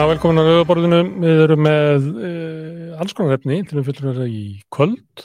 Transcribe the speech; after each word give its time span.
Já, 0.00 0.06
velkomin 0.08 0.40
á 0.40 0.48
auðaborðinu. 0.48 0.98
Við 1.20 1.40
erum 1.44 1.60
með 1.60 2.04
uh, 2.24 3.00
alls 3.02 3.12
konar 3.12 3.34
efni 3.36 3.58
til 3.68 3.82
umfylgjunar 3.82 4.22
í 4.24 4.44
kvöld. 4.72 5.24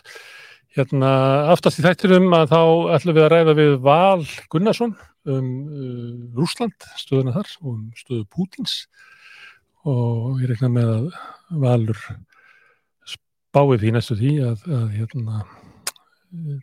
Hérna, 0.75 1.11
aftast 1.53 1.79
í 1.79 1.85
þættirum 1.85 2.25
að 2.35 2.49
þá 2.51 2.59
ætlum 2.97 3.15
við 3.15 3.23
að 3.23 3.31
ræða 3.31 3.53
við 3.55 3.75
Val 3.85 4.25
Gunnarsson 4.51 4.91
um 5.31 5.47
uh, 5.63 6.09
Rúsland, 6.35 6.75
stöðuna 6.99 7.37
þar, 7.37 7.53
og 7.61 7.69
um 7.71 7.85
stöðu 7.95 8.25
Pútins. 8.35 8.73
Og 9.87 10.41
ég 10.43 10.51
rekna 10.51 10.73
með 10.75 10.91
að 10.97 11.07
Valur 11.63 12.01
spáið 13.13 13.85
því 13.85 13.93
næstu 13.95 14.19
því 14.19 14.33
að, 14.49 14.65
að 14.81 14.89
hérna, 14.97 15.45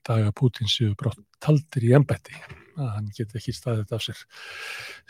daga 0.05 0.37
Pútins 0.37 0.77
séu 0.77 0.92
brátt 1.01 1.25
taldir 1.41 1.89
í 1.89 1.97
ennbætti 1.97 2.37
að 2.79 2.91
hann 2.97 3.09
geti 3.17 3.39
ekki 3.39 3.55
staðið 3.57 3.83
þetta 3.83 3.99
af 3.99 4.05
sér. 4.07 4.21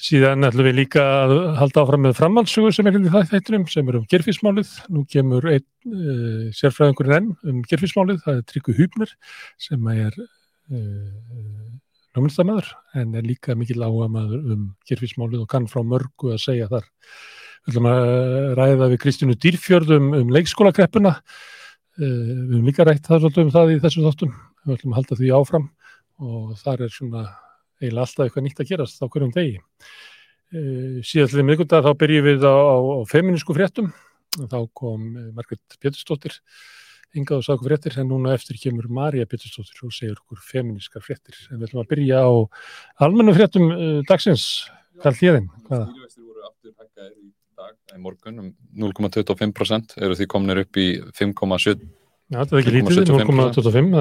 Síðan 0.09 0.49
ætlum 0.49 0.69
við 0.69 0.79
líka 0.81 1.05
að 1.23 1.35
halda 1.61 1.85
áfram 1.85 2.05
með 2.07 2.17
framhaldssugur 2.19 2.75
sem 2.75 2.89
er 2.89 2.99
inn 2.99 3.09
í 3.09 3.13
það 3.13 3.29
þættunum 3.33 3.67
sem 3.71 3.91
er 3.91 3.99
um 3.99 4.07
gerfismálið. 4.11 4.73
Nú 4.93 5.05
kemur 5.13 5.49
einn 5.53 5.67
uh, 5.93 6.49
sérfræðingurinn 6.59 7.19
enn 7.19 7.53
um 7.53 7.61
gerfismálið, 7.71 8.23
það 8.25 8.41
er 8.41 8.47
Tryggur 8.51 8.79
Húbner 8.81 9.15
sem 9.63 9.93
er 9.93 10.19
uh, 10.23 11.69
lóminstamæður 12.17 12.73
en 13.01 13.15
er 13.19 13.27
líka 13.27 13.57
mikil 13.59 13.81
áhuga 13.83 14.11
maður 14.13 14.51
um 14.57 14.67
gerfismálið 14.89 15.45
og 15.45 15.53
kann 15.53 15.71
frá 15.71 15.85
mörgu 15.87 16.35
að 16.35 16.43
segja 16.47 16.71
þar. 16.73 16.89
Við 17.63 17.77
ætlum 17.77 17.91
að 17.93 18.09
ræða 18.59 18.91
við 18.91 19.03
Kristínu 19.05 19.39
Dýrfjörðum 19.39 20.09
um, 20.19 20.33
leikskólakreppuna. 20.35 21.15
Uh, 22.01 22.03
við 22.03 22.57
höfum 22.57 22.67
líka 22.67 22.89
rætt 22.89 23.07
það 23.07 23.31
um 23.45 23.55
það 23.55 23.77
í 23.77 23.79
þessu 23.85 24.09
þáttum. 24.09 24.35
Við 24.67 24.77
ætlum 24.77 24.93
að 24.95 25.01
halda 25.01 25.19
því 25.21 25.33
áfram 25.37 25.71
og 26.23 26.53
þar 26.61 26.85
er 26.87 26.93
svona 26.93 27.23
eiginlega 27.83 28.07
alltaf 28.07 28.25
eitthvað 28.27 28.47
nýtt 28.47 28.63
að 28.63 28.71
gerast 28.73 29.03
á 29.03 29.07
hverjum 29.07 29.35
degi. 29.35 29.61
Uh, 30.53 31.01
síðastlega 31.07 31.49
miðgundar 31.49 31.85
þá 31.85 31.93
byrjum 32.01 32.29
við 32.29 32.47
á, 32.47 32.55
á, 32.55 32.77
á 32.77 33.01
feminísku 33.09 33.57
fréttum 33.57 33.93
þá 34.37 34.59
kom 34.77 35.11
Margrit 35.37 35.77
Pétursdóttir 35.81 36.39
hingað 37.13 37.43
og 37.43 37.57
okkur 37.57 37.69
fréttir 37.69 37.99
en 38.01 38.09
núna 38.09 38.33
eftir 38.37 38.59
kemur 38.61 38.89
Marja 38.93 39.29
Pétursdóttir 39.29 39.85
og 39.85 39.93
segir 39.93 40.17
okkur 40.17 40.41
feminískar 40.41 41.05
fréttir. 41.05 41.37
En 41.51 41.61
við 41.61 41.69
ætlum 41.69 41.83
að 41.85 41.91
byrja 41.93 42.23
á 42.25 42.33
almennu 43.05 43.35
fréttum 43.37 43.69
uh, 43.73 43.99
dagsins. 44.09 44.47
Hvað 45.01 45.11
er 45.13 45.19
þérin? 45.19 45.49
Stýrivextir 45.67 46.25
voru 46.25 46.47
aftur 46.49 46.73
hækkaðir 46.77 47.17
í 47.17 47.29
dag, 47.59 47.75
í 47.93 48.01
morgun 48.01 48.41
um 48.45 48.53
0,25% 48.87 49.99
eru 50.01 50.17
því 50.17 50.29
kominir 50.33 50.63
upp 50.65 50.81
í 50.81 50.89
5,7 51.19 51.77
Já, 52.33 52.39
þetta 52.39 52.55
er 52.57 52.61
ekki 52.63 52.73
lítið, 52.79 53.11
0,25 53.13 53.97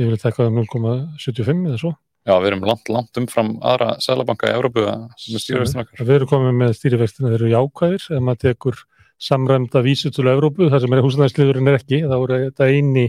ég 0.00 0.08
vil 0.08 0.16
um 0.46 0.60
0,75 0.62 1.66
eða 1.68 1.80
svo. 1.82 1.90
Já, 2.24 2.32
við 2.40 2.46
erum 2.48 2.62
langt, 2.64 2.88
langt 2.88 3.18
umfram 3.20 3.50
aðra 3.60 3.94
sælabanka 4.00 4.48
í 4.48 4.54
Európu 4.56 4.86
með 4.86 5.42
stýrivextin 5.42 5.82
okkar. 5.82 6.00
Við 6.00 6.14
erum 6.14 6.30
komið 6.30 6.54
með 6.62 6.70
stýrivextina, 6.78 7.32
þeir 7.34 7.42
eru 7.42 7.50
jákvæðir 7.52 8.06
ef 8.16 8.24
maður 8.24 8.40
tekur 8.46 8.80
samræmda 9.20 9.82
vísutölu 9.84 10.32
Európu, 10.32 10.70
það 10.72 10.86
sem 10.86 10.96
er 10.96 11.04
húsnæðisliðurinn 11.04 11.68
er 11.68 11.76
ekki, 11.82 12.00
þá 12.08 12.16
er 12.16 12.34
þetta 12.46 12.70
eini 12.72 13.04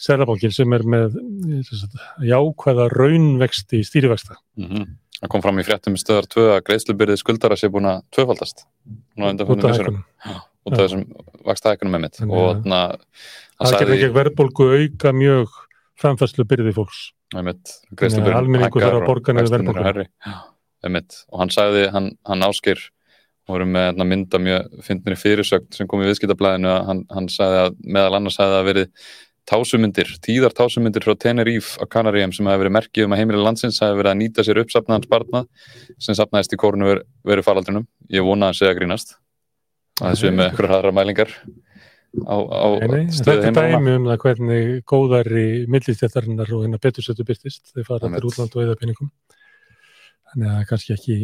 sælabankin 0.00 0.56
sem 0.56 0.76
er 0.78 0.86
með 0.94 1.20
sagt, 1.68 2.00
jákvæða 2.24 2.88
raunvexti 2.96 3.84
stýrivexta. 3.84 4.40
Mm 4.56 4.68
-hmm. 4.70 4.90
Það 5.20 5.32
kom 5.36 5.42
fram 5.44 5.60
í 5.60 5.68
fréttum 5.68 6.00
stöðar 6.00 6.26
2 6.32 6.48
að 6.56 6.62
greiðslubyrðið 6.66 7.20
skuldara 7.20 7.56
sé 7.56 7.68
búin 7.68 7.86
að 7.86 8.00
tvöfaldast. 8.16 8.64
Út 9.20 9.64
af 9.64 9.76
hækkunum. 9.76 10.04
Út 10.64 10.72
af 10.72 10.80
þessum 10.80 11.04
vaksta 11.44 11.76
hækkunum 11.76 11.92
með 11.92 12.00
mitt. 12.08 12.16
Það 13.60 13.78
gerði 13.78 13.98
ekki 13.98 14.14
verðbólgu 14.16 14.72
auka 14.72 15.12
mjög 15.12 15.52
framfærslu 16.00 16.48
byrði 16.48 16.72
fólks 16.74 17.12
almenningu 18.38 18.82
þarf 18.82 18.98
að 18.98 19.06
borga 19.08 19.36
neður 19.36 19.54
verðbólgu. 19.56 20.06
Og 21.32 21.42
hann 21.42 21.52
sagði, 21.54 21.86
hann, 21.94 22.12
hann 22.28 22.46
áskir 22.46 22.80
voru 23.50 23.66
með 23.66 23.88
hérna, 23.88 24.06
mynda 24.06 24.40
mjög 24.42 24.80
fyndinni 24.86 25.18
fyrirsögn 25.18 25.68
sem 25.74 25.88
kom 25.90 26.02
í 26.02 26.08
viðskiptablaðinu 26.08 26.70
að 26.70 26.88
hann, 26.88 27.04
hann 27.10 27.28
sagði 27.32 27.60
að 27.64 27.78
meðal 27.96 28.18
annars 28.18 28.38
sagði 28.38 28.58
að 28.58 28.68
verið 28.68 29.08
tásumundir, 29.50 30.12
tíðar 30.22 30.54
tásumundir 30.54 31.02
frá 31.02 31.16
Tenerife 31.18 31.82
á 31.82 31.84
Kanaríum 31.90 32.30
sem 32.34 32.46
hefði 32.46 32.62
verið 32.62 32.76
merkið 32.76 33.08
um 33.08 33.16
að 33.16 33.22
heimilega 33.22 33.46
landsins 33.48 33.80
hefði 33.82 33.98
verið 33.98 34.12
að 34.12 34.20
nýta 34.20 34.44
sér 34.46 34.60
uppsapnaðans 34.62 35.10
barna 35.10 35.42
sem 35.98 36.18
sapnaðist 36.18 36.54
í 36.54 36.60
kórnu 36.62 36.92
verið, 37.26 37.44
faraldrinum 37.46 37.88
ég 38.14 38.26
vona 38.26 38.52
að 38.52 38.60
segja 38.60 38.76
grínast. 38.78 39.16
Að 39.98 40.14
þessu 40.14 40.32
með 40.36 40.46
eitthvað 40.48 40.70
hraðra 40.70 40.94
mælingar 40.94 41.34
á, 42.20 42.36
á 42.36 42.66
stöðu 43.12 43.46
þetta 43.46 43.64
er 43.64 43.76
dæmi 43.76 43.94
um 43.98 44.08
það 44.10 44.18
hvernig 44.24 44.82
góðari 44.88 45.46
millistjættarinnar 45.72 46.52
og 46.52 46.66
hérna 46.66 46.80
betursötu 46.82 47.24
byrtist 47.28 47.72
þeir 47.72 47.88
fara 47.88 48.10
til 48.12 48.28
útland 48.28 48.56
og 48.56 48.66
eða 48.66 48.76
peningum. 48.80 49.10
Þannig 50.32 50.52
að 50.52 50.68
kannski 50.70 50.94
ekki 50.96 51.16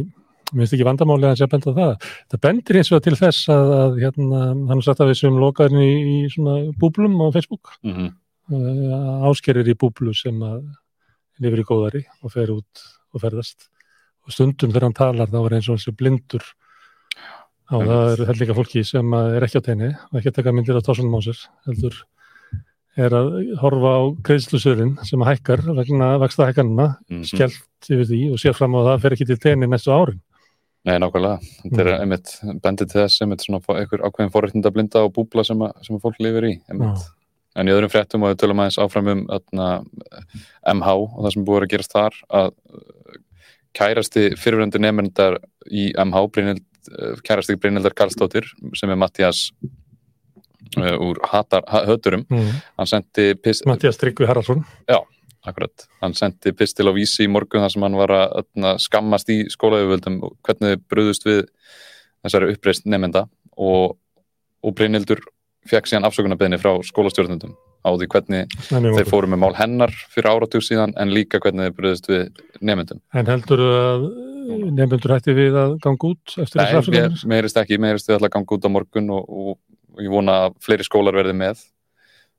mér 0.49 0.65
finnst 0.65 0.77
ekki 0.77 0.87
vandamáli 0.89 1.29
að 1.29 1.39
sé 1.39 1.47
að 1.47 1.53
benda 1.55 1.75
það. 1.77 2.07
Það 2.33 2.43
bendir 2.47 2.79
eins 2.81 2.91
og 2.93 3.03
til 3.05 3.17
þess 3.19 3.51
að, 3.53 3.73
að 3.79 3.99
hérna, 4.05 4.43
hann 4.71 4.85
að 4.95 5.11
við 5.11 5.19
sem 5.21 5.41
lokaðin 5.43 5.83
í, 5.85 5.91
í 6.13 6.19
svona 6.33 6.55
búblum 6.81 7.19
á 7.21 7.27
Facebook. 7.35 7.75
Mm 7.85 7.97
-hmm. 7.97 8.15
uh, 8.57 9.27
áskerir 9.29 9.69
í 9.69 9.77
búblu 9.77 10.15
sem 10.17 10.41
að 10.43 10.63
lifir 11.39 11.63
í 11.63 11.69
góðari 11.69 12.05
og 12.23 12.33
fer 12.33 12.55
út 12.55 12.87
og 13.13 13.21
ferðast. 13.21 13.69
Og 14.25 14.33
stundum 14.33 14.73
þegar 14.73 14.89
hann 14.89 14.97
talar 14.97 15.29
þá 15.29 15.41
er 15.45 15.59
eins 15.59 15.69
og 15.69 15.77
hans 15.77 15.89
blindur 15.97 16.45
á 17.69 17.75
Einmitt. 17.77 17.89
það 17.89 18.13
eru 18.15 18.27
held 18.29 18.41
líka 18.43 18.55
fólki 18.57 18.85
sem 18.87 19.11
að 19.19 19.35
er 19.37 19.43
ekki 19.49 19.61
á 19.61 19.67
teini 19.69 19.89
og 19.95 20.15
ekki 20.21 20.31
að 20.33 20.37
taka 20.41 20.53
myndir 20.57 20.79
á 20.79 20.83
tásunum 20.87 21.17
á 21.17 21.21
sér 21.27 21.41
heldur 21.69 21.97
er 22.99 23.11
að 23.15 23.29
horfa 23.61 23.91
á 23.95 24.03
greiðslusöðin 24.27 24.95
sem 25.07 25.21
að 25.23 25.29
hækkar 25.37 25.61
vegna 25.77 26.19
vexta 26.19 26.49
hækkanina 26.49 26.97
Mhm. 27.11 27.23
skellt 27.25 27.91
yfir 27.91 28.07
því 28.09 28.33
og 28.33 28.39
sér 28.43 28.55
fram 28.57 28.73
á 28.75 28.79
að 28.81 28.89
það 28.89 29.01
fer 29.03 29.13
ekki 29.17 29.27
til 29.27 29.37
teini 29.39 29.67
næstu 29.69 29.93
árin 29.93 30.21
Nei, 30.87 30.95
nákvæmlega. 30.97 31.39
Þetta 31.65 31.81
er 31.81 31.89
Mhm. 31.91 32.01
einmitt 32.01 32.63
bendið 32.63 32.89
til 32.89 33.01
þess 33.03 33.21
einmitt 33.21 33.43
svona 33.45 33.61
einhver 33.61 34.01
ákveðin 34.01 34.31
forréttinda 34.33 34.71
blinda 34.73 35.03
og 35.05 35.13
búbla 35.13 35.45
sem, 35.45 35.59
að, 35.59 35.73
sem 35.85 35.97
að 35.97 36.01
fólk 36.01 36.17
lifir 36.21 36.45
í. 36.49 36.63
Já. 36.71 36.95
En 37.57 37.67
í 37.67 37.71
öðrum 37.75 37.91
fréttum 37.91 38.23
og 38.23 38.31
við 38.31 38.39
tölum 38.41 38.61
aðeins 38.63 38.79
áfram 38.79 39.09
um 39.11 39.27
öðna, 39.27 39.85
MH 40.65 40.89
og 41.19 41.25
það 41.27 41.33
sem 41.35 41.45
búið 41.45 41.57
er 41.59 41.67
að 41.67 41.73
gerast 41.75 41.93
þar 41.93 42.15
að 42.31 42.53
kærasti 43.75 44.25
fyrirvendur 44.39 44.81
nefnendar 44.81 45.39
í 45.71 45.93
MH 45.95 46.23
Brynhild, 46.33 46.63
uh, 46.89 47.19
kærasti 47.25 47.59
Brynhildar 47.61 47.97
Karlsdóttir 47.97 48.49
sem 48.79 48.91
er 48.91 48.99
Mattias 49.01 49.49
uh, 50.79 50.97
úr 50.97 51.21
hatar, 51.33 51.65
ha, 51.69 51.85
höturum. 51.89 52.27
Mm. 52.31 52.51
hann 52.81 52.91
sendi 52.91 53.31
Mattias 53.67 54.01
Tryggvi 54.01 54.29
Haraldsson. 54.29 54.65
Akkurat, 55.49 55.87
hann 56.03 56.17
sendi 56.19 56.53
pistil 56.53 56.91
á 56.91 56.93
vísi 56.93 57.25
í 57.25 57.31
morgun 57.31 57.63
þar 57.63 57.73
sem 57.73 57.85
hann 57.87 57.97
var 57.97 58.13
að 58.13 58.33
öðna, 58.43 58.75
skammast 58.83 59.31
í 59.33 59.39
skólaöfuvöldum 59.53 60.19
hvernig 60.45 60.75
þið 60.75 60.83
bröðust 60.91 61.25
við 61.29 61.45
þessari 62.27 62.51
uppreist 62.53 62.89
nefnda 62.91 63.29
og, 63.57 63.97
og 64.61 64.75
Brynhildur 64.77 65.23
fekk 65.69 65.89
síðan 65.89 66.09
afsökunarbeðni 66.09 66.59
frá 66.61 66.75
skólastjórnundum 66.87 67.55
á 67.87 67.91
því 67.95 68.09
hvernig 68.13 68.57
Nei, 68.75 68.91
þeir 68.99 69.09
fóru 69.09 69.31
með 69.31 69.43
mál 69.45 69.55
hennar 69.57 69.95
fyrir 70.11 70.31
áratug 70.33 70.65
síðan 70.65 70.95
en 70.99 71.15
líka 71.15 71.41
hvernig 71.43 71.69
þeir 71.69 71.77
bröðust 71.79 72.11
við 72.11 72.43
nefndum. 72.61 73.01
en 73.15 73.31
heldur 73.31 73.63
að 73.63 74.07
nefnendur 74.49 75.15
hætti 75.15 75.35
við 75.37 75.59
að 75.61 75.75
ganga 75.85 76.11
út 76.13 76.35
eftir 76.35 76.61
Nei, 76.61 76.65
þessu 76.65 76.79
afsökunar 76.81 77.27
meirist 77.33 77.61
ekki, 77.61 77.81
meirist 77.83 78.09
við 78.09 78.19
ætla 78.19 78.31
að 78.31 78.37
ganga 78.37 78.57
út 78.57 78.69
á 78.69 78.71
morgun 78.73 79.13
og, 79.17 79.29
og, 79.29 79.59
og 79.95 80.05
ég 80.05 80.15
vona 80.15 80.39
að 80.47 80.57
fleiri 80.65 80.87
skólar 80.87 81.19
verði 81.19 81.37
með. 81.39 81.63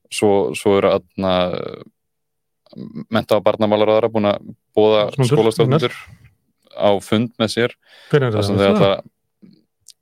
Svo, 0.09 0.31
svo 0.57 0.77
eru 0.79 0.93
aðna 0.95 1.33
menta 3.13 3.37
á 3.37 3.45
barnamálaráðara 3.45 4.09
búin 4.13 4.29
að 4.29 4.49
bóða 4.77 5.05
Snúndur, 5.13 5.35
skólastjórnundur 5.35 5.95
á 6.79 6.89
fund 7.01 7.33
með 7.41 7.53
sér. 7.55 7.75
Hvernig 8.09 8.39
er 8.39 8.77
það? 8.79 8.99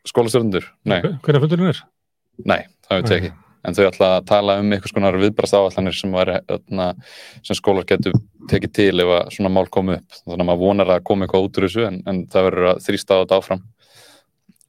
skólastjórnundur, 0.08 0.70
nei, 0.88 1.02
hvernig 1.04 1.44
fundurinn 1.44 1.74
er? 1.74 1.84
nei, 2.46 2.62
það 2.88 3.00
hefur 3.00 3.08
Nei. 3.08 3.12
tekið 3.12 3.47
en 3.66 3.78
þau 3.78 3.84
ætla 3.88 4.10
að 4.18 4.28
tala 4.30 4.58
um 4.62 4.74
einhvers 4.76 4.94
konar 4.96 5.18
viðbrast 5.22 5.56
áallanir 5.58 5.96
sem, 5.98 6.14
væri, 6.14 6.38
öðna, 6.54 6.92
sem 7.46 7.58
skólar 7.58 7.88
getur 7.90 8.16
tekið 8.52 8.74
til 8.78 9.04
ef 9.04 9.14
að 9.18 9.34
svona 9.36 9.52
mál 9.54 9.66
komi 9.74 9.98
upp. 9.98 10.20
Þannig 10.24 10.44
að 10.44 10.50
maður 10.50 10.64
vonar 10.64 10.94
að 10.96 11.04
koma 11.10 11.26
eitthvað 11.26 11.48
út 11.48 11.60
úr 11.60 11.68
þessu 11.68 11.88
en, 11.88 12.00
en 12.08 12.22
það 12.32 12.48
verður 12.50 12.70
að 12.72 12.86
þrýsta 12.88 13.18
á 13.18 13.22
þetta 13.24 13.42
áfram. 13.42 13.66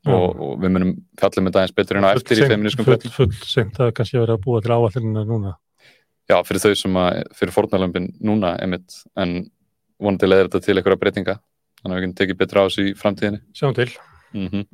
Já. 0.08 0.14
og, 0.14 0.38
og 0.40 0.52
við 0.62 0.70
munum 0.72 0.92
fjallum 1.18 1.48
þetta 1.48 1.58
aðeins 1.60 1.74
betur 1.76 1.98
en 1.98 2.06
á 2.06 2.10
eftir 2.14 2.38
í 2.38 2.44
Full 2.44 2.52
feminískum 2.52 2.86
fjöll 2.86 3.00
full, 3.02 3.26
full 3.34 3.48
seint 3.50 3.80
að 3.82 3.90
kannski 3.98 4.20
vera 4.20 4.36
að 4.38 4.44
búa 4.44 4.60
til 4.62 4.72
áallinu 4.72 5.24
núna. 5.26 5.56
Já, 6.28 6.36
fyrir 6.46 6.62
þau 6.62 6.78
sem 6.78 6.98
að, 7.00 7.18
fyrir 7.36 7.54
fórnalömpin 7.56 8.06
núna 8.24 8.54
einmitt, 8.62 9.00
en 9.18 9.34
vonandi 9.98 10.28
leiðir 10.28 10.48
þetta 10.48 10.64
til 10.64 10.76
einhverja 10.76 11.00
breytinga. 11.02 11.36
Þannig 11.80 11.94
að 11.94 11.98
við 11.98 12.06
getum 12.06 12.16
tekið 12.20 12.40
betur 12.42 12.60
á 12.60 12.62
þessu 12.68 12.86
í 12.86 12.94
framtíðinni. 12.98 13.42
Sjáum 13.58 13.76
til. 13.76 13.88
Mm 14.36 14.64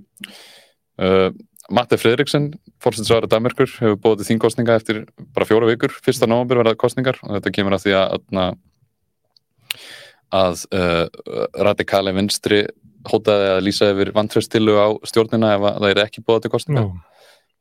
uh, 0.98 1.30
Matti 1.72 1.96
Fredriksen 1.96 2.50
fórstæðsvæður 2.84 3.28
Danmarkur 3.32 3.70
hefur 3.70 3.96
búið 4.02 4.20
til 4.20 4.28
þingkostninga 4.32 4.76
eftir 4.76 5.02
bara 5.34 5.48
fjóra 5.48 5.70
vikur, 5.70 5.94
fyrsta 6.04 6.28
nóvambur 6.28 6.60
verða 6.60 6.76
kostningar 6.76 7.16
og 7.22 7.38
þetta 7.38 7.52
kemur 7.56 7.76
að 7.76 7.86
því 7.86 7.94
að 7.96 8.16
að, 8.42 8.58
að 10.40 10.64
uh, 10.76 11.06
radikali 11.64 12.12
vinstri 12.16 12.60
hótaði 13.08 13.50
að 13.54 13.64
lýsa 13.64 13.90
yfir 13.92 14.12
vantröstilu 14.16 14.76
á 14.76 14.88
stjórnina 15.08 15.54
ef 15.56 15.66
að 15.70 15.80
það 15.80 15.90
er 15.90 16.02
ekki 16.04 16.24
búið 16.24 16.46
til 16.46 16.54
kostninga 16.54 16.84
Já, 16.84 16.88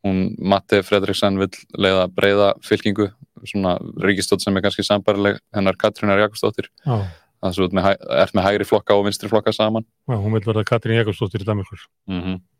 hún 0.03 0.21
Matti 0.51 0.81
Fredriksen 0.83 1.39
vil 1.39 1.51
leiða 1.79 2.07
breyða 2.11 2.53
fylkingu 2.63 3.09
svona 3.47 3.77
ríkistótt 4.03 4.43
sem 4.43 4.55
er 4.55 4.63
kannski 4.65 4.85
sambarileg 4.87 5.39
hennar 5.55 5.75
Katrínar 5.79 6.19
Jakobsdóttir. 6.21 6.69
Já, 6.85 7.07
það 7.43 7.59
er 7.63 8.31
með, 8.35 8.43
hægri 8.45 8.67
flokka 8.67 8.95
og 8.95 9.05
vinstri 9.07 9.31
flokka 9.31 9.51
saman. 9.55 9.83
Já, 10.07 10.15
hún 10.15 10.35
vil 10.35 10.43
verða 10.45 10.63
Katrín 10.67 10.99
Jakobsdóttir 11.01 11.43
í 11.43 11.47
Danmarkur 11.47 11.83
mm 12.07 12.19
Það 12.19 12.31
eru- 12.31 12.52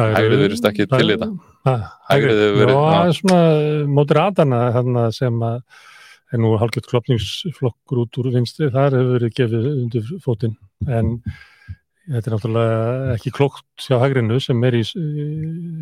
Hægrið 0.00 0.42
virðist 0.44 0.66
ekki 0.70 0.86
það- 0.86 1.00
til 1.02 1.10
í 1.10 1.14
þetta. 1.14 1.30
Ha, 1.68 1.74
Hægrið 2.10 2.42
hefur 2.42 2.58
verið- 2.60 2.74
Já, 2.74 2.82
það 2.90 3.08
er 3.08 3.16
svona 3.20 3.40
moderatana 3.98 4.60
þarna 4.76 5.04
sem 5.14 5.40
að 5.40 5.62
er 6.32 6.38
nú 6.38 6.50
hálfgett 6.58 6.86
klopningsflokkur 6.86 8.02
út 8.04 8.18
úr 8.22 8.28
vinstri, 8.32 8.70
þar 8.70 8.94
hefur 8.96 9.18
verið 9.18 9.34
gefið 9.34 9.66
undir 9.82 10.10
fótinn. 10.22 10.56
En 10.86 11.22
þetta 12.08 12.26
er 12.30 12.34
náttúrulega 12.36 13.14
ekki 13.16 13.32
klókt 13.34 13.64
hjá 13.88 13.98
hægrinu 13.98 14.40
sem 14.40 14.62
er 14.64 14.78
í, 14.78 14.84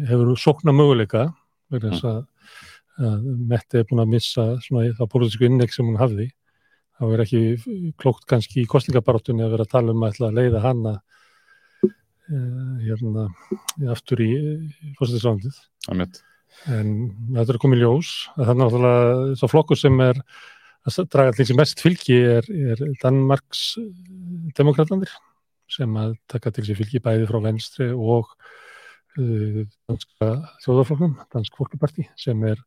hefur 0.08 0.32
sókna 0.40 0.72
möguleika 0.72 1.34
vegna 1.70 1.92
þess 1.92 2.04
að, 2.08 2.24
að 2.98 3.28
Mette 3.52 3.78
er 3.78 3.84
búin 3.84 4.02
að 4.02 4.12
missa 4.16 4.46
svona 4.64 4.88
það 4.96 5.10
pólitísku 5.12 5.46
innleik 5.46 5.72
sem 5.72 5.86
hún 5.86 6.00
hafði. 6.00 6.30
Þá 6.98 7.04
er 7.14 7.22
ekki 7.22 7.94
klókt 8.00 8.26
kannski 8.26 8.64
í 8.64 8.66
kostningabaráttunni 8.66 9.44
að 9.44 9.52
vera 9.54 9.64
að 9.68 9.74
tala 9.76 9.92
um 9.94 10.02
að 10.02 10.18
leiða 10.34 10.64
hana 10.64 10.94
uh, 10.96 11.17
hérna 12.28 13.28
aftur 13.92 14.20
í 14.20 14.30
fórsættisrándið 14.98 15.56
Einmitt. 15.88 16.20
en 16.68 16.92
þetta 17.32 17.54
er 17.54 17.60
komið 17.62 17.82
ljós 17.84 18.12
að 18.36 18.44
það 18.44 18.52
er 18.52 18.60
náttúrulega 18.62 19.36
svo 19.40 19.50
flokkur 19.52 19.80
sem 19.80 20.04
er 20.04 20.20
að 20.88 21.10
draga 21.12 21.32
allir 21.32 21.48
sem 21.48 21.58
mest 21.58 21.82
fylgi 21.84 22.18
er, 22.36 22.48
er 22.48 22.84
Danmarks 23.02 23.64
demokratandir 24.58 25.12
sem 25.68 25.96
að 26.00 26.16
taka 26.30 26.52
til 26.54 26.64
sér 26.68 26.78
fylgi 26.78 27.02
bæði 27.04 27.26
frá 27.28 27.42
venstri 27.44 27.90
og 27.92 28.30
uh, 29.18 29.60
danska 29.88 30.30
þjóðarflokknum, 30.64 31.18
dansk 31.34 31.58
fólkiparti 31.60 32.08
sem 32.16 32.40
er 32.48 32.62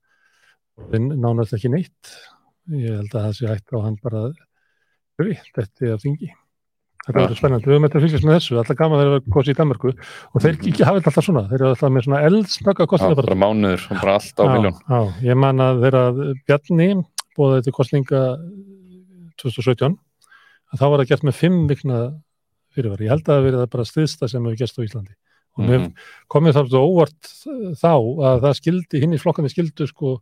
nánast 0.92 1.56
ekki 1.58 1.72
neitt. 1.74 2.14
Ég 2.72 3.02
held 3.02 3.14
að 3.14 3.26
það 3.26 3.34
sé 3.38 3.50
hægt 3.50 3.74
á 3.74 3.78
hann 3.82 3.98
bara 4.02 4.22
þetta 5.22 5.94
að 5.96 6.06
þingi 6.06 6.32
þetta 7.06 7.18
verður 7.18 7.38
spennandi, 7.40 7.66
við 7.66 7.74
höfum 7.76 7.86
þetta 7.88 7.98
að 8.00 8.04
fylgjast 8.06 8.26
með 8.30 8.36
þessu. 8.38 8.58
Alltaf 8.62 8.78
gaman 8.82 9.00
þegar 9.02 9.14
það 9.16 9.32
kosi 9.36 9.52
í 9.52 9.58
Danmarku 9.58 9.92
og 9.92 10.44
þeir 10.44 10.58
ekki 10.60 10.86
hafa 10.86 11.00
þetta 11.00 11.12
alltaf 11.12 11.26
svona, 11.28 11.44
þeir 11.50 11.58
eru 11.62 11.70
alltaf 11.72 11.92
með 11.96 12.06
svona 12.06 12.20
eldsnögga 12.28 12.86
Já, 12.86 12.90
kostningabaráttu 12.92 13.32
bara 13.32 13.42
mánuður, 13.42 13.86
bara 14.02 14.14
allt 14.20 14.38
á 14.38 14.44
miljón. 14.52 14.76
Já, 14.82 15.00
já, 15.02 15.24
ég 15.32 15.40
man 15.42 15.64
að 15.66 15.82
þeirra 15.86 16.04
Bjarni 16.46 16.90
bóðaði 17.38 17.66
til 17.68 17.74
kostninga 17.80 18.22
2017 19.42 19.96
að 20.72 20.80
þá 20.80 20.86
var 20.92 21.02
það 21.02 21.10
gert 21.12 21.26
með 21.28 21.38
fimm 21.40 21.60
vikna 21.72 21.98
fyrirvar. 22.76 23.02
Ég 23.04 23.12
held 23.12 23.26
að 23.26 23.34
það 23.34 23.46
verið 23.48 23.62
það 23.64 23.72
bara 23.76 23.88
stiðsta 23.90 24.30
sem 24.32 24.46
hefur 24.46 24.60
gerst 24.62 24.78
á 24.80 24.86
Íslandi. 24.86 25.16
Og 25.60 25.66
mér 25.68 25.80
Mhm. 25.82 25.94
komið 26.32 26.54
þá 26.56 26.62
svo 26.70 26.82
óvart 26.88 27.32
þá 27.82 27.92
að 28.30 28.38
það 28.46 28.54
skildi, 28.62 29.02
hinn 29.02 29.14
í 29.14 29.20
flokkandi 29.20 29.50
skildu 29.52 29.88
sko 29.90 30.14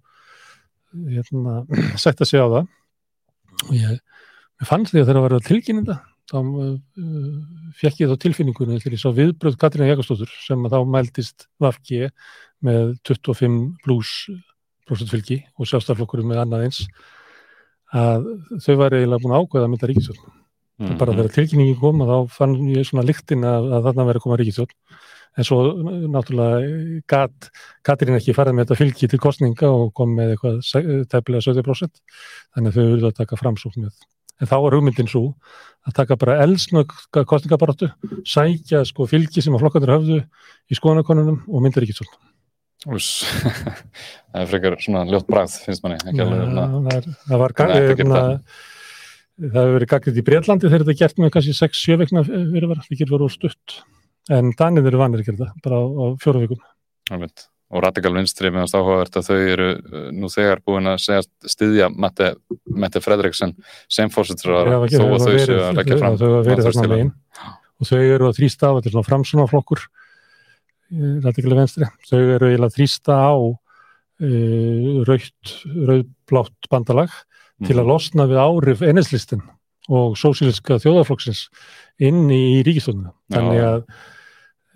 hérna, 0.95 1.65
sætta 2.01 2.25
sig 2.25 2.39
á 2.41 2.47
það. 2.49 2.67
Og 3.69 3.75
ég, 3.75 3.99
ég 3.99 4.65
fann 4.67 4.85
því 4.89 5.03
að 5.03 5.05
þeirra 5.11 5.21
var 5.27 5.35
að 5.37 5.45
tilkynninda 5.45 5.99
þá 6.29 6.37
uh, 6.39 6.73
fekk 7.79 8.03
ég 8.03 8.11
þá 8.11 8.23
tilfinningunni 8.25 8.79
til 8.83 8.93
ég 8.95 9.01
sá 9.01 9.09
viðbröð 9.15 9.59
Katrína 9.61 9.91
Jakobsdóttur 9.91 10.33
sem 10.45 10.67
þá 10.71 10.79
mældist 10.85 11.47
Vafki 11.61 12.05
með 12.65 12.97
25 13.09 13.61
pluss 13.85 14.29
fylgi 15.09 15.43
og 15.57 15.69
sjálfstæðarflokkurinn 15.69 16.31
með 16.31 16.43
annað 16.43 16.67
eins 16.67 16.83
að 17.93 18.29
þau 18.61 18.75
var 18.79 18.95
eiginlega 18.97 19.23
búin 19.23 19.35
að 19.35 19.43
ákveða 19.43 19.67
að 19.67 19.73
mynda 19.73 19.89
ríkisjórn 19.89 20.37
Mhm. 20.79 20.95
bara 20.95 21.11
þegar 21.11 21.33
tilkynningi 21.35 21.75
kom 21.79 21.99
að 22.05 22.11
þá 22.13 22.17
fann 22.31 22.53
ég 22.71 22.85
svona 22.87 23.03
lyktin 23.03 23.43
að, 23.43 23.65
að 23.75 23.87
þarna 23.89 24.03
verið 24.07 24.19
að 24.21 24.23
koma 24.23 24.37
ríkisjórn 24.39 24.75
en 25.39 25.47
svo 25.47 25.57
uh, 25.73 25.89
náttúrulega 26.13 27.01
gat 27.11 27.49
Katrín 27.83 28.15
ekki 28.15 28.35
farið 28.37 28.55
með 28.55 28.69
þetta 28.69 28.77
fylgi 28.79 29.09
til 29.11 29.19
kostninga 29.19 29.71
og 29.75 29.91
kom 29.97 30.13
með 30.15 30.37
eitthvað 30.37 30.61
tæplega 31.11 31.43
70% 31.43 31.99
þannig 32.55 32.71
að 32.71 32.77
þau 32.79 32.87
verið 32.93 33.09
að 33.09 33.17
taka 33.19 33.39
framsókn 33.41 33.83
með 33.83 34.07
en 34.39 34.47
þá 34.49 34.55
var 34.63 34.75
hugmyndin 34.77 35.09
svo 35.11 35.23
að 35.87 35.95
taka 35.99 36.17
bara 36.19 36.39
elsnögga 36.43 37.23
kostningabaráttu 37.27 37.89
sækja 38.27 38.81
sko 38.87 39.07
fylgi 39.09 39.43
sem 39.43 39.55
að 39.55 39.63
flokkandur 39.65 39.93
höfðu 39.97 40.17
í 40.69 40.77
skoðanakonunum 40.79 41.41
og 41.47 41.63
mynda 41.65 41.83
ríkisjórn 41.83 42.17
Ús, 42.95 43.07
það 44.31 44.39
er 44.39 44.45
frekar 44.47 44.75
svona 44.79 45.01
ljótt 45.09 45.25
bragð, 45.27 45.57
finnst 45.65 45.81
manni. 45.83 45.97
Ekki 45.99 46.21
alveg, 46.23 46.45
svona- 46.47 46.67
það, 46.85 46.93
er, 46.95 47.07
það 47.27 47.41
var 47.41 47.53
ekki 47.53 47.65
gert 47.73 47.99
hérna, 47.99 48.19
það. 48.21 48.61
það 49.41 49.57
hefur 49.59 49.73
verið 49.75 49.89
gagnið 49.93 50.19
í 50.21 50.23
Breitlandi 50.29 50.69
þegar 50.69 50.85
þetta 50.85 50.93
er 50.95 50.99
gert 51.01 51.19
með 51.19 51.33
kannski 51.35 51.55
6-7 51.57 51.97
vekna 51.99 52.23
fyrirvara, 52.29 52.85
það 52.85 53.01
getur 53.01 53.15
verið 53.17 53.27
úr 53.27 53.33
stutt 53.35 53.75
en 54.39 54.53
Danið 54.61 54.87
eru 54.93 55.01
vanir 55.01 55.23
að 55.25 55.27
gera 55.27 55.41
það 55.43 55.59
bara 55.67 55.81
á, 55.81 55.83
á 55.91 56.05
fjóra 56.23 56.43
vikum 56.45 56.63
Einmitt. 57.11 57.43
Og 57.69 57.83
radikal 57.85 58.13
vinstri 58.15 58.49
meðan 58.49 58.71
áhugavert 58.79 59.17
að 59.19 59.27
þau 59.29 59.37
eru 59.53 59.67
uh, 59.77 60.07
nú 60.15 60.29
þegar 60.33 60.61
búin 60.65 60.89
að 60.89 60.97
segja 61.03 61.21
styðja 61.53 61.89
Mette, 61.93 62.31
Mette 62.65 63.01
Fredriksson 63.05 63.53
sem 63.91 64.09
fórsettur 64.09 64.55
Já, 64.55 64.79
þó 64.97 65.05
að 65.13 65.25
þau 65.27 65.37
séu 65.45 65.59
að 65.61 65.77
leggja 65.77 65.95
þau- 65.95 66.01
fram 66.01 66.17
þau 66.17 66.27
þarna 66.29 66.49
vantrauststillagu. 66.49 66.97
megin 66.97 67.13
og 67.79 67.87
þau 67.91 67.99
eru 68.15 68.27
að 68.31 68.37
þrýsta 68.39 68.63
á, 68.67 68.71
þetta 68.75 68.89
er 68.89 68.95
svona 68.97 69.07
framsunaflokkur 69.09 69.83
radikali 71.23 71.55
venstri, 71.59 71.87
þau 72.09 72.19
eru 72.35 72.49
að 72.65 72.73
þrýsta 72.75 73.13
á 73.21 73.33
uh, 73.37 75.03
raukt, 75.07 75.53
rauðblátt 75.89 76.69
bandalag 76.71 77.13
til 77.65 77.75
Mhm. 77.75 77.81
að 77.83 77.89
losna 77.91 78.25
við 78.27 78.39
áhrif 78.41 78.81
ennislistin 78.87 79.41
og 79.89 80.15
sósíliska 80.17 80.77
þjóðarflokksins 80.79 81.49
inn 81.99 82.29
í 82.31 82.61
ríkistöndinu. 82.63 83.11
Þannig 83.33 83.59
að 83.65 83.79
eh, 83.83 83.95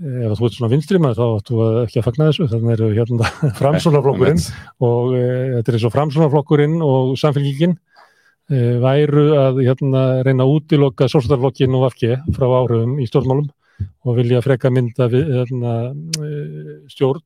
ef 0.01 0.35
þú 0.39 0.47
ert 0.47 0.57
svona 0.57 0.71
vinstrimaður 0.71 1.19
þá 1.19 1.25
áttu 1.37 1.59
að 1.63 1.79
ekki 1.83 1.99
að 1.99 2.05
fagna 2.07 2.27
þessu, 2.29 2.47
þannig 2.51 2.73
eru 2.75 2.89
hérna 2.97 3.31
framsunaflokkurinn 3.59 4.43
og 4.87 5.15
e, 5.17 5.23
þetta 5.57 5.71
er 5.71 5.77
eins 5.77 5.87
og 5.87 5.93
framsunaflokkurinn 5.93 6.77
og 6.85 7.13
samfélgingin 7.21 7.75
e, 7.77 8.61
væru 8.83 9.25
að 9.37 9.61
hérna, 9.67 10.03
reyna 10.25 10.47
að 10.47 10.55
útiloka 10.57 11.09
sóstarflokkin 11.11 11.77
og 11.77 11.87
vafki 11.87 12.13
frá 12.35 12.47
áhrifum 12.49 12.97
í 12.97 13.07
stjórnmálum 13.09 13.49
og 14.07 14.19
vilja 14.19 14.43
freka 14.45 14.73
mynda 14.73 15.09
við, 15.13 15.33
hérna, 15.37 15.73
e, 16.19 16.77
stjórn 16.91 17.23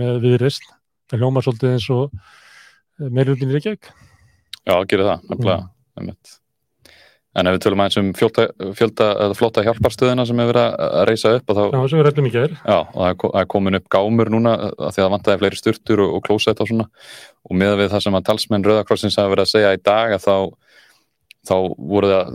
með 0.00 0.20
viðreist. 0.24 0.68
Það 1.10 1.24
hljóma 1.24 1.42
svolítið 1.44 1.74
eins 1.74 1.88
og 1.92 3.10
meirundin 3.10 3.50
í 3.50 3.56
Reykjavík. 3.56 3.90
Já, 4.68 4.76
gerir 4.86 5.08
það, 5.08 5.26
nefnilega 5.32 5.62
einmitt. 5.98 6.36
En 7.38 7.46
ef 7.46 7.54
við 7.54 7.60
tölum 7.62 7.78
aðeins 7.84 7.98
um 8.00 8.08
fjölda, 8.18 8.44
fjölda 8.74 9.06
flotta 9.38 9.62
hjálparstöðina 9.62 10.24
sem 10.26 10.40
hefur 10.42 10.50
verið 10.50 10.80
að 10.86 11.04
reysa 11.06 11.30
upp 11.38 11.52
og 11.52 11.58
þá, 11.60 11.62
Já, 11.76 11.82
sem 11.92 12.00
við 12.00 12.06
rættum 12.08 12.26
í 12.26 12.32
gær. 12.34 12.56
já, 12.58 12.78
og 12.80 13.20
það 13.22 13.36
er 13.42 13.46
komin 13.54 13.78
upp 13.78 13.86
gámur 13.94 14.30
núna 14.34 14.54
að 14.66 14.90
því 14.96 15.04
að 15.04 15.12
vantaði 15.14 15.38
fleiri 15.44 15.60
sturtur 15.60 16.02
og, 16.02 16.16
og 16.18 16.24
klósett 16.26 16.58
og 16.64 16.70
svona 16.72 16.88
og 17.46 17.54
með 17.62 17.76
við 17.84 17.92
það 17.94 18.02
sem 18.08 18.18
að 18.18 18.26
talsmenn 18.32 18.66
Rauðakrossins 18.66 19.18
hafa 19.20 19.30
verið 19.36 19.46
að 19.46 19.52
segja 19.54 19.70
í 19.78 19.82
dag 19.86 20.16
að 20.16 20.26
þá, 20.26 20.34
þá 21.46 21.54
voru 21.94 22.10
það 22.10 22.34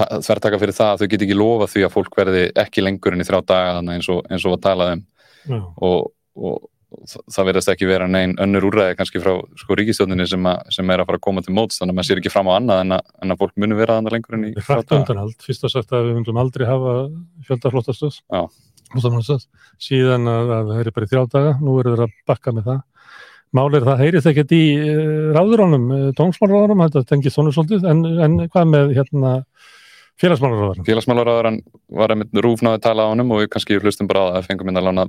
ta- 0.00 0.10
þvertaka 0.24 0.60
fyrir 0.64 0.78
það 0.80 0.92
að 0.94 1.02
þau 1.04 1.08
get 1.12 1.26
ekki 1.28 1.36
lofa 1.38 1.68
því 1.74 1.84
að 1.84 1.94
fólk 1.98 2.16
verði 2.22 2.46
ekki 2.64 2.84
lengur 2.88 3.12
en 3.18 3.20
í 3.20 3.28
þrjá 3.28 3.42
daga 3.52 3.76
þannig 3.78 3.98
eins 4.00 4.08
og, 4.16 4.24
eins 4.32 4.48
og 4.48 4.56
var 4.56 4.64
talað 4.70 4.94
um 4.96 5.04
Já. 5.52 5.60
og, 5.84 6.12
og 6.40 6.62
það- 7.10 7.24
verðast 7.48 7.70
ekki 7.74 7.86
vera 7.88 8.06
neinn 8.10 8.34
önnur 8.42 8.66
úrræði 8.70 8.96
kannski 8.98 9.20
frá 9.22 9.32
sko 9.60 9.76
ríkistjóninni 9.78 10.26
sem, 10.28 10.42
að- 10.50 10.62
sem 10.74 10.90
er 10.90 11.02
að 11.02 11.06
fara 11.10 11.18
að 11.18 11.24
koma 11.26 11.42
til 11.42 11.54
móts 11.54 11.78
þannig 11.80 11.94
að 11.94 11.98
maður 12.00 12.08
sér 12.10 12.20
ekki 12.22 12.32
fram 12.34 12.50
á 12.50 12.52
annað 12.58 12.80
en 12.84 12.92
að, 12.98 13.02
en 13.22 13.34
að 13.34 13.40
fólk 13.44 13.52
muni 13.56 13.74
vera 13.78 13.98
þannig 14.00 14.12
lengur 14.16 14.34
en 14.38 14.44
í 14.44 14.52
þrjá 14.54 14.68
Hrætt 14.68 14.88
daga. 14.88 15.00
undanhald, 15.02 15.36
fyrst 15.44 15.64
að 15.68 15.74
sagt 15.74 15.92
að 15.92 16.08
við 16.08 16.14
myndum 16.20 16.40
aldrei 16.44 16.66
hafa 16.68 16.94
fjöldaflottastöð 17.48 18.18
Já. 18.32 18.42
síðan 19.82 20.28
að, 20.30 20.50
að 20.58 20.68
það 20.72 20.80
er 20.84 20.90
bara 20.94 21.06
í 21.06 21.10
þrjá 21.10 21.24
daga. 21.34 21.54
Nú 21.60 21.78
eru 21.80 21.94
þeir 21.96 22.04
að 22.06 22.12
bakka 22.30 22.52
með 22.54 22.68
það. 22.68 22.82
Mál 23.54 23.70
er 23.78 23.84
það, 23.86 24.00
heyrið 24.02 24.26
ekkert 24.32 24.52
í 24.54 24.62
uh, 24.82 25.32
ráðuránum, 25.36 25.84
uh, 25.94 26.06
dómsmálráðurum, 26.18 26.80
þetta 26.88 27.02
tengið 27.12 27.34
þónu 27.36 27.52
svolítið, 27.54 27.84
en, 27.86 28.00
en 28.26 28.32
hvað 28.50 28.66
með 28.72 28.94
hérna 28.96 29.32
félagsmálráðurum? 30.20 30.86
Félagsmálaráðuran 30.88 31.58
var 32.00 32.14
einmitt 32.14 32.34
rúfnaði 32.34 32.78
að 32.80 32.84
tala 32.86 33.06
á 33.06 33.10
honum 33.12 33.30
og 33.34 33.42
við 33.44 33.50
kannski 33.54 33.78
hlustum 33.82 34.08
bara 34.10 34.24
á 34.24 34.26
það. 34.30 34.38
Að 34.40 34.48
fengum 34.50 34.70
inn 34.72 34.80
að 34.80 34.86
lána, 34.88 35.06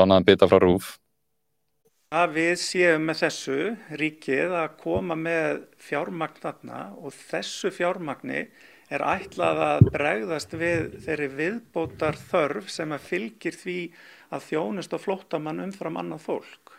lánaðan 0.00 0.26
bita 0.28 0.48
frá 0.48 0.60
rúf 0.64 0.94
að 2.14 2.36
við 2.36 2.52
séum 2.62 3.08
með 3.08 3.24
þessu 3.24 3.58
ríkið 4.00 4.54
að 4.60 4.76
koma 4.82 5.16
með 5.18 5.64
fjármagn 5.82 6.40
þarna 6.42 6.80
og 7.00 7.14
þessu 7.16 7.72
fjármagni 7.74 8.44
er 8.92 9.02
ætlað 9.08 9.62
að 9.64 9.88
bregðast 9.94 10.54
við 10.60 10.98
þeirri 11.06 11.28
viðbótar 11.38 12.18
þörf 12.30 12.68
sem 12.70 12.92
að 12.94 13.08
fylgir 13.08 13.56
því 13.58 13.78
að 14.34 14.46
þjónust 14.50 14.94
og 14.94 15.02
flóttamann 15.02 15.62
umfram 15.64 15.98
annað 16.00 16.26
fólk. 16.28 16.74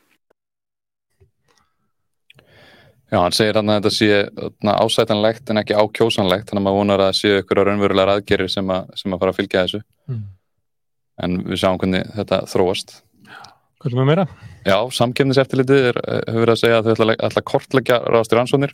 Já, 3.12 3.20
hann 3.22 3.36
segir 3.36 3.58
hann 3.60 3.70
að 3.70 3.80
þetta 3.80 3.94
sé 3.94 4.08
þarna, 4.36 4.78
ásætanlegt 4.82 5.52
en 5.52 5.62
ekki 5.62 5.76
ákjósanlegt 5.78 6.50
þannig 6.50 6.62
að 6.62 6.66
maður 6.68 6.80
vonar 6.80 7.04
að 7.04 7.12
það 7.12 7.20
séu 7.20 7.42
ykkur 7.42 7.62
raunverulegar 7.62 8.14
aðgerir 8.16 8.50
sem 8.52 8.72
að, 8.74 8.88
sem 8.98 9.14
að 9.14 9.22
fara 9.22 9.36
að 9.36 9.42
fylgja 9.42 9.66
þessu 9.66 9.84
Mm. 10.06 10.26
en 11.26 11.36
við 11.48 11.58
sjáum 11.58 11.80
hvernig 11.82 12.10
þetta 12.14 12.38
þróast 12.52 12.92
Er 13.86 13.94
með 13.94 14.08
meira? 14.10 14.24
Já, 14.66 14.78
samkefniseftilitið 14.98 15.88
er, 15.92 15.98
hefur 16.26 16.42
verið 16.42 16.54
að 16.56 16.62
segja 16.64 16.78
að 16.80 16.88
þau 16.88 16.94
ætla, 16.96 17.16
ætla 17.28 17.42
að 17.42 17.48
kortleggja 17.52 17.98
ráðastur 18.02 18.40
ansvonir, 18.42 18.72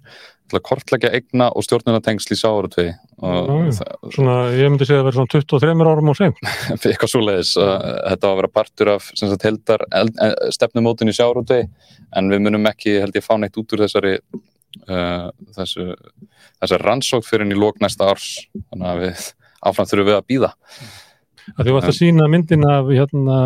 ætla 0.48 0.62
að 0.62 0.66
kortleggja 0.70 1.12
eigna 1.18 1.48
og 1.52 1.66
stjórnunatengsl 1.68 2.32
í 2.32 2.40
Já, 2.40 2.94
það, 3.20 3.98
Svona, 4.16 4.36
ég 4.56 4.72
myndi 4.72 4.88
segja 4.88 5.02
að 5.02 5.10
vera 5.10 5.18
svona 5.18 5.34
23 5.34 5.90
árum 5.92 6.14
og 6.14 6.18
seint. 6.18 6.40
eitthvað 6.94 7.12
svoleiðis 7.12 7.52
að 7.60 7.76
þetta 8.14 8.24
á 8.24 8.32
að 8.32 8.40
vera 8.40 8.52
partur 8.56 8.94
af 8.96 9.12
sem 9.12 9.34
sagt, 9.34 9.50
heldar 9.50 9.84
eld, 10.00 10.16
eh, 10.24 10.38
stefnumótin 10.56 11.12
í 11.12 11.18
sáratvegi 11.18 11.68
en 12.16 12.32
við 12.32 12.48
munum 12.48 12.72
ekki 12.72 12.96
held 13.04 13.20
ég 13.20 13.28
fá 13.28 13.36
neitt 13.36 13.60
út 13.60 13.76
úr 13.76 13.84
þessari 13.84 14.16
uh, 14.88 15.28
þessu, 15.60 15.92
þessari 16.64 16.84
rannsók 16.86 17.28
fyrir 17.28 17.48
en 17.48 17.56
í 17.56 17.60
lók 17.60 17.84
næsta 17.84 18.08
árs 18.14 18.34
þannig 18.56 18.92
að 18.94 19.06
við 19.06 19.30
áfram 19.62 19.92
þurfum 19.92 20.10
við 20.10 20.18
að 20.18 20.28
býða 20.32 20.54
Að 21.56 21.68
því 21.68 21.76
varst 21.76 21.90
að 21.92 21.98
sína 21.98 22.28
myndin 22.32 22.66
af 22.70 22.90
hérna, 22.92 23.38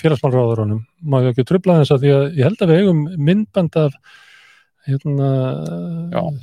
félagsmálráðurunum. 0.00 0.80
Má 1.08 1.20
ég 1.22 1.30
ekki 1.32 1.46
tröfla 1.48 1.78
þess 1.80 1.94
að 1.94 2.04
því 2.04 2.14
að 2.14 2.24
ég 2.38 2.48
held 2.48 2.64
að 2.64 2.72
við 2.72 2.82
eigum 2.82 3.04
myndband 3.28 3.78
af 3.80 3.96
hérna, 4.88 5.30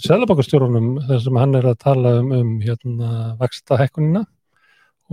selabokastjórunum 0.06 0.90
þar 1.08 1.22
sem 1.24 1.40
hann 1.42 1.60
er 1.60 1.70
að 1.72 1.80
tala 1.86 2.16
um, 2.22 2.34
um 2.36 2.52
hérna, 2.64 3.12
vaksta 3.40 3.80
hekkunina 3.82 4.26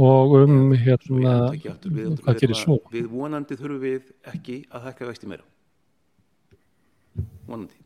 og 0.01 0.37
um 0.41 0.73
hérna, 0.73 1.37
hvað 1.53 2.43
gerir 2.43 2.59
svo. 2.59 2.81
Við 2.93 3.09
vonandi 3.13 3.59
þurfum 3.61 3.83
við 3.83 4.13
ekki 4.33 4.63
að 4.73 4.89
hekka 4.89 5.11
vexti 5.11 5.31
meira. 5.31 5.47
Vonandi. 7.49 7.77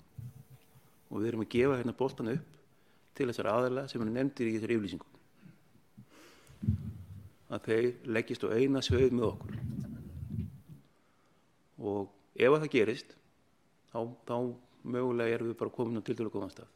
Og 1.11 1.21
við 1.21 1.33
erum 1.33 1.47
að 1.47 1.53
gefa 1.55 1.81
hérna 1.81 1.99
bóltan 1.99 2.33
upp 2.35 2.53
til 3.17 3.31
þessar 3.31 3.51
aðalega 3.53 3.91
sem 3.91 4.03
hann 4.03 4.15
nefndir 4.15 4.51
í 4.51 4.57
þessari 4.57 4.79
yflýsingu 4.81 5.07
að 7.53 7.69
þeir 7.69 7.89
leggist 8.17 8.47
á 8.47 8.49
eina 8.51 8.83
sveið 8.83 9.13
með 9.17 9.29
okkur. 9.31 9.59
Og 11.87 12.09
ef 12.35 12.53
að 12.53 12.63
það 12.65 12.73
gerist 12.73 13.13
þá, 13.93 14.01
þá 14.27 14.37
mögulega 14.87 15.37
erum 15.37 15.53
við 15.53 15.61
bara 15.61 15.77
komin 15.77 16.01
á 16.01 16.07
til 16.07 16.17
dælu 16.19 16.33
góðan 16.33 16.55
stað. 16.55 16.73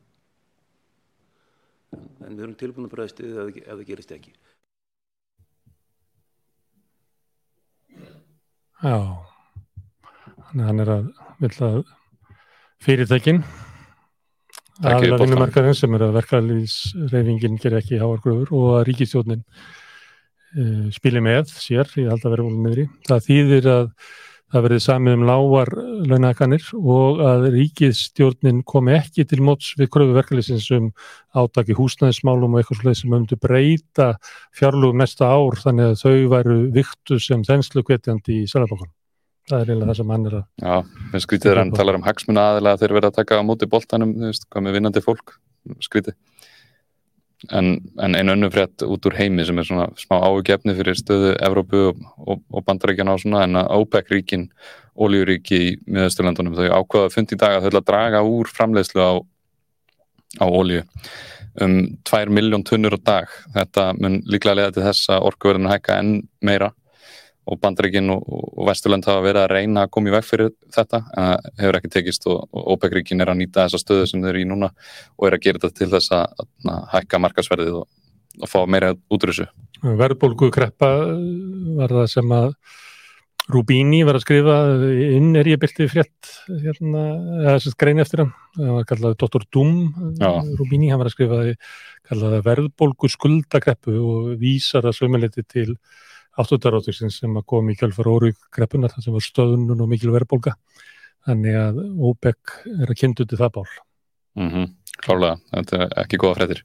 En 2.23 2.37
við 2.37 2.45
erum 2.45 2.59
tilbúin 2.59 2.87
að 2.87 2.95
bregðast 2.95 3.25
ef, 3.25 3.57
ef 3.65 3.73
það 3.73 3.87
gerist 3.89 4.15
ekki. 4.15 4.35
Já. 8.81 8.97
Þannig 10.51 10.63
að 10.63 10.69
hann 10.69 10.85
er 10.85 10.93
að 10.95 11.11
vilja 11.41 11.73
fyrirtækin 12.81 13.43
aðla 14.81 15.19
vinnumarkaðin 15.21 15.77
sem 15.77 15.95
er 15.97 16.07
að 16.07 16.17
verkefæliðsreifingin 16.17 17.59
ger 17.61 17.77
ekki 17.81 18.01
háargröfur 18.01 18.53
og 18.57 18.69
að 18.79 18.85
ríkistjónin 18.89 19.43
spili 20.95 21.23
með 21.25 21.53
sér, 21.55 21.91
ég 22.01 22.11
held 22.11 22.25
að 22.27 22.35
vera 22.35 22.49
volið 22.49 22.67
meðri. 22.67 22.89
Það 23.07 23.25
þýðir 23.29 23.71
að 23.71 23.89
það 24.51 24.65
verði 24.67 24.79
samið 24.83 25.17
um 25.17 25.25
lágar 25.29 25.71
launakanir 26.11 26.69
og 26.81 27.21
að 27.23 27.45
ríkistjórnin 27.55 28.63
komi 28.67 28.97
ekki 28.97 29.25
til 29.31 29.41
móts 29.47 29.73
við 29.79 29.91
kröfu 29.95 30.17
verkefæliðsins 30.17 30.67
um 30.75 30.89
átaki 31.39 31.77
húsnæðismálum 31.79 32.57
og 32.57 32.63
eitthvað 32.63 32.81
slúið 32.81 32.97
sem 32.99 33.15
öndu 33.21 33.39
breyta 33.41 34.09
fjárlugum 34.59 34.99
næsta 35.03 35.31
ár 35.31 35.59
þannig 35.61 35.93
að 35.93 36.01
þau 36.03 36.17
væru 36.35 36.57
viktu 36.75 37.21
sem 37.23 37.45
þenslu 37.47 37.85
kvetjandi 37.87 38.41
í 38.43 38.49
Sælabankan 38.51 38.91
það 39.51 39.63
er 39.63 39.71
eiginlega 39.71 39.93
það 39.93 40.01
sem 40.01 40.13
hann 40.15 40.27
er 40.27 40.37
að 40.41 40.45
Já, 40.67 40.75
við 41.13 41.25
skrítið 41.27 41.53
er 41.53 41.63
hann 41.63 41.73
talar 41.77 42.01
um 42.01 42.07
hagsmuna 42.07 42.49
aðilega 42.51 42.83
þegar 42.83 42.97
verða 42.99 43.13
að 43.13 43.21
taka 43.21 43.39
á 43.39 43.43
móti 43.47 43.71
boltanum 43.71 44.17
þú 44.19 44.33
veist, 44.33 44.51
hvað 44.51 44.67
með 44.67 44.79
vinnandi 44.79 45.05
fólk 45.05 45.37
skrítið 45.87 46.19
en, 47.49 47.73
en 47.99 48.17
einu 48.19 48.35
önnu 48.35 48.51
frétt 48.53 48.85
út 48.85 49.07
úr 49.09 49.17
heimi 49.17 49.47
sem 49.49 49.59
er 49.59 49.67
svona 49.69 49.89
smá 50.01 50.19
ágefni 50.21 50.75
fyrir 50.77 50.99
stöðu 50.99 51.33
Evrópu 51.41 51.83
og, 51.91 52.05
og, 52.19 52.43
og 52.53 52.65
bandarækjana 52.67 53.17
og 53.17 53.23
svona 53.23 53.45
en 53.47 53.61
að 53.63 53.73
OPEC 53.79 54.13
ríkin 54.13 54.47
ólíuríki 55.01 55.61
í 55.61 55.75
miðausturlandunum 55.89 56.59
þau 56.59 56.69
ákvaða 56.83 57.13
fundi 57.15 57.39
í 57.39 57.41
dag 57.41 57.57
að 57.57 57.69
þau 57.69 57.81
að 57.81 57.89
draga 57.93 58.23
úr 58.27 58.51
framleiðslu 58.53 59.01
á, 59.01 59.13
á 60.43 60.47
ólíu 60.47 60.85
um 61.61 61.79
2 62.07 62.31
miljón 62.31 62.65
tunnur 62.67 62.95
á 62.95 63.01
dag. 63.01 63.33
Þetta 63.55 63.87
mun 63.99 64.21
líklega 64.29 64.59
leiða 64.59 64.77
til 64.77 64.85
þess 64.87 65.11
að 65.11 65.27
orkuverðinu 65.31 65.73
hækka 65.73 65.99
enn 66.03 66.13
meira 66.45 66.71
og 67.51 67.61
Bandaríkin 67.63 68.11
og, 68.15 68.27
og 68.31 68.69
Vesturland 68.69 69.07
hafa 69.09 69.25
verið 69.25 69.43
að 69.45 69.55
reyna 69.55 69.85
að 69.85 69.93
koma 69.95 70.11
í 70.11 70.15
veg 70.15 70.27
fyrir 70.27 70.53
þetta 70.75 71.01
en 71.19 71.49
hefur 71.61 71.79
ekki 71.81 71.93
tekist 71.97 72.29
og, 72.31 72.45
og 72.55 72.69
OPEC-ríkin 72.77 73.25
er 73.25 73.33
að 73.33 73.41
nýta 73.43 73.65
þessa 73.67 73.83
stöðu 73.83 74.11
sem 74.11 74.23
þau 74.23 74.31
eru 74.33 74.43
í 74.43 74.49
núna 74.49 74.71
og 74.71 75.29
er 75.29 75.37
að 75.37 75.47
gera 75.47 75.63
þetta 75.63 75.81
til 75.81 75.91
þess 75.95 76.15
að, 76.17 76.45
að 76.71 76.85
hækka 76.95 77.23
markasverðið 77.27 77.81
og, 77.81 77.89
og 78.41 78.53
fá 78.53 78.61
meira 78.71 78.93
útrúsu. 79.13 79.49
Verðbólgu 79.81 80.51
kreppa 80.55 80.93
var 81.81 81.99
það 82.01 82.09
sem 82.15 82.37
að 82.37 82.55
Rubini 83.51 84.03
var 84.07 84.19
að 84.19 84.25
skrifa 84.25 84.57
inn 85.17 85.33
er 85.39 85.49
ég 85.49 85.59
byrtið 85.61 85.89
frétt 85.91 86.29
hérna, 86.47 87.05
eða 87.41 87.55
þess 87.57 87.73
að 87.73 87.79
greina 87.83 88.05
eftir 88.05 88.23
hann 88.23 88.33
það 88.55 88.75
var 88.77 88.87
kallað 88.91 89.17
Dr. 89.23 89.47
Doom 89.51 89.73
Já. 90.21 90.31
Rubini, 90.59 90.91
hann 90.93 91.01
var 91.01 91.11
að 91.11 91.17
skrifa 91.17 92.43
verðbólgu 92.47 93.11
skuldakreppu 93.11 93.97
og 93.99 94.31
vísar 94.41 94.87
að 94.87 94.99
sömuleiti 95.01 95.45
til 95.49 95.75
áttudarátugsins 96.41 97.21
sem 97.21 97.39
kom 97.47 97.71
í 97.71 97.77
kjálfar 97.79 98.09
órugreppunar 98.11 98.93
þar 98.95 99.07
sem 99.07 99.17
var 99.17 99.25
stöðunum 99.25 99.85
og 99.85 99.91
mikil 99.91 100.13
verðbólka 100.15 100.57
þannig 101.29 101.57
að 101.61 101.81
OPEC 102.11 102.59
er 102.81 102.91
að 102.91 102.99
kynna 102.99 103.27
í 103.27 103.39
það 103.39 103.55
bál. 103.57 103.71
Mm 104.39 104.51
-hmm, 104.51 104.69
Klálega, 105.01 105.39
þetta 105.53 105.77
er 105.77 105.97
ekki 106.05 106.21
góða 106.21 106.39
fréttir. 106.39 106.63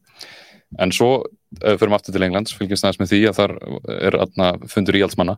En 0.80 0.92
svo 0.92 1.24
fyrir 1.62 1.94
aftur 1.96 2.14
til 2.16 2.24
Englands 2.26 2.56
fylgjast 2.56 2.84
næst 2.84 3.00
með 3.00 3.12
því 3.12 3.20
að 3.30 3.38
þar 3.38 3.52
er 3.96 4.18
aðna 4.26 4.48
fundur 4.68 4.98
í 4.98 5.04
allsmanna 5.06 5.38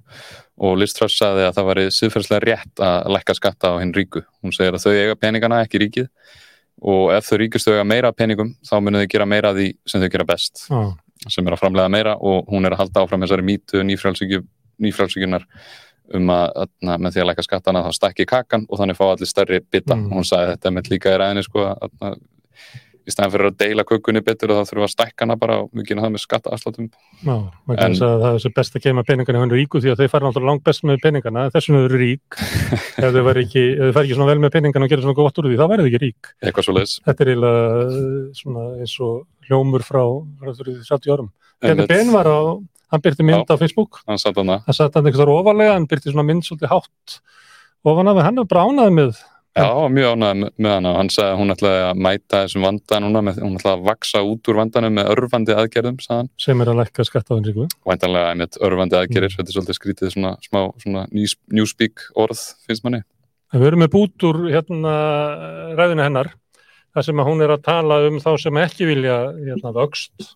og 0.57 0.77
Liz 0.77 0.93
Truss 0.93 1.17
sagði 1.17 1.45
að 1.45 1.55
það 1.57 1.67
var 1.69 1.81
siðferðslega 1.93 2.45
rétt 2.45 2.79
að 2.81 3.11
lekka 3.13 3.35
skatta 3.37 3.73
á 3.75 3.79
hinn 3.81 3.93
ríku. 3.93 4.23
Hún 4.41 4.55
segir 4.55 4.73
að 4.73 4.85
þau 4.85 4.93
eiga 4.93 5.15
peningana, 5.15 5.61
ekki 5.65 5.81
ríkið. 5.83 6.07
Og 6.81 7.11
ef 7.13 7.25
þau 7.25 7.37
ríkust 7.41 7.67
þau 7.67 7.73
eiga 7.73 7.83
meira 7.83 8.13
peningum 8.13 8.55
þá 8.65 8.75
munum 8.79 9.01
þau 9.01 9.11
gera 9.13 9.25
meira 9.25 9.53
því 9.53 9.67
sem 9.85 10.01
þau 10.01 10.09
gera 10.13 10.25
best. 10.25 10.65
Ah 10.69 10.93
sem 11.25 11.47
er 11.47 11.55
að 11.55 11.63
framlega 11.63 11.91
meira 11.91 12.15
og 12.17 12.47
hún 12.51 12.67
er 12.67 12.75
að 12.75 12.83
halda 12.83 13.03
áfram 13.03 13.25
þessari 13.25 13.45
mítu 13.47 13.83
nýfrælsíkunar 13.87 15.47
um 16.15 16.31
að, 16.31 16.69
með 16.85 17.13
því 17.13 17.23
að 17.23 17.29
læka 17.31 17.43
skattana 17.43 17.83
þá 17.83 17.91
stakki 17.97 18.27
kakan 18.29 18.65
og 18.69 18.79
þannig 18.79 18.99
fá 18.99 19.05
allir 19.09 19.29
stærri 19.29 19.59
bita 19.59 19.95
mm. 19.95 20.11
hún 20.13 20.27
sagði 20.27 20.53
þetta 20.53 20.73
með 20.75 20.91
líka 20.93 21.13
í 21.13 21.19
ræðinni 21.19 21.43
sko 21.47 21.65
að, 21.73 21.89
að 21.99 22.19
í 23.07 23.13
stæðan 23.13 23.31
fyrir 23.33 23.49
að 23.49 23.57
deila 23.61 23.85
kökunni 23.87 24.21
betur 24.25 24.51
og 24.51 24.59
þá 24.59 24.69
þurfum 24.69 24.81
við 24.83 24.87
að 24.87 24.93
stækka 24.93 25.23
hana 25.25 25.37
bara 25.39 25.57
og 25.63 25.69
við 25.71 25.87
gerum 25.87 26.03
það 26.03 26.13
með 26.13 26.23
skattaafslátum 26.23 26.87
Já, 26.89 27.35
maður 27.63 27.79
kannski 27.79 28.07
að 28.07 28.23
það 28.23 28.37
er 28.37 28.43
svo 28.43 28.51
best 28.57 28.77
að 28.77 28.83
keima 28.83 29.03
peningarna 29.07 29.43
hann 29.43 29.53
ríku 29.55 29.81
því 29.83 29.93
að 29.93 30.01
þau 30.01 30.11
fara 30.13 30.27
náttúrulega 30.27 30.51
langt 30.51 30.65
best 30.67 30.85
með 30.87 30.99
peningarna 31.05 31.45
þessum 31.55 31.77
þau 31.77 31.85
eru 31.87 32.01
rík. 32.01 32.39
Ef 32.97 33.15
þau 33.15 33.21
fari 33.29 33.45
ekki, 33.47 33.65
ekki 33.87 34.17
svona 34.17 34.29
vel 34.31 34.43
með 34.43 34.53
peningarna 34.57 34.89
og 34.89 34.93
gera 34.93 35.05
svona 35.05 35.19
gott 35.21 35.39
úr 35.41 35.49
því 35.49 35.59
þá 35.61 35.65
verður 35.71 35.87
þau 35.87 35.91
ekki 35.91 36.03
rík. 36.03 36.31
Þetta 37.07 37.23
er 37.25 37.31
eiginlega 37.33 38.01
svona 38.41 38.65
eins 38.81 38.97
og 39.07 39.47
hljómur 39.47 39.87
frá 39.87 40.03
30 40.43 41.15
árum. 41.15 41.31
Þetta 41.63 41.87
Ben 41.89 42.11
var 42.13 42.27
á, 42.27 42.39
hann 42.91 43.03
byrti 43.07 43.25
mynd 43.25 43.49
á 43.49 43.55
Facebook. 43.55 44.01
hann 44.07 44.19
satt 44.21 44.37
hann 44.37 44.51
hann 44.67 44.75
satt 44.75 44.99
hann 44.99 45.07
eitthvað 45.07 45.31
ofalega, 45.33 45.73
hann 45.77 45.87
byrti 45.89 46.11
svona 46.11 46.27
mynd 46.27 46.45
svolítið 46.45 46.75
hátt 46.75 47.17
ofan 47.87 48.11
af 48.11 48.21
hann 48.25 48.43
bránað 48.47 48.93
með 48.93 49.23
Já, 49.57 49.89
mjög 49.89 50.13
ánægð 50.13 50.43
með 50.61 50.73
hana 50.75 50.89
og 50.91 50.97
hann 50.99 51.09
sagði 51.09 51.33
að 51.33 51.39
hún 51.41 51.53
ætlaði 51.53 51.83
að 51.87 52.01
mæta 52.05 52.41
þessum 52.43 52.65
vanda 52.67 52.99
núna, 53.01 53.21
með, 53.25 53.39
hún 53.41 53.57
ætlaði 53.57 53.77
að 53.77 53.85
vaksa 53.87 54.21
út 54.27 54.49
úr 54.51 54.59
vandanum 54.59 54.95
með 54.99 55.11
örfandi 55.15 55.55
aðgerðum, 55.57 55.99
sagðan. 56.03 56.29
Sem 56.43 56.61
er 56.61 56.71
að 56.71 56.79
lækka 56.81 57.05
skattaðin 57.07 57.47
ríku. 57.47 57.67
Væntanlega 57.89 58.33
einmitt 58.33 58.59
örfandi 58.67 58.99
aðgerðir, 58.99 59.33
mm. 59.33 59.37
þetta 59.39 59.53
er 59.53 59.57
svolítið 59.57 59.79
skrítið 59.79 60.13
svona 60.13 60.33
smá 60.45 60.59
svona 60.83 61.05
newspeak 61.09 62.05
orð, 62.21 62.43
finnst 62.67 62.85
manni. 62.85 63.01
Við 63.55 63.69
erum 63.71 63.81
með 63.85 63.93
bút 63.95 64.27
úr 64.27 64.41
hérna 64.51 64.93
ræðinu 65.79 66.05
hennar, 66.05 66.33
þar 66.93 67.07
sem 67.09 67.23
að 67.23 67.31
hún 67.31 67.45
er 67.45 67.55
að 67.55 67.65
tala 67.65 68.01
um 68.11 68.21
þá 68.21 68.31
sem 68.43 68.61
ekki 68.61 68.89
vilja 68.91 69.17
hérna 69.39 69.73
vöxt. 69.73 70.35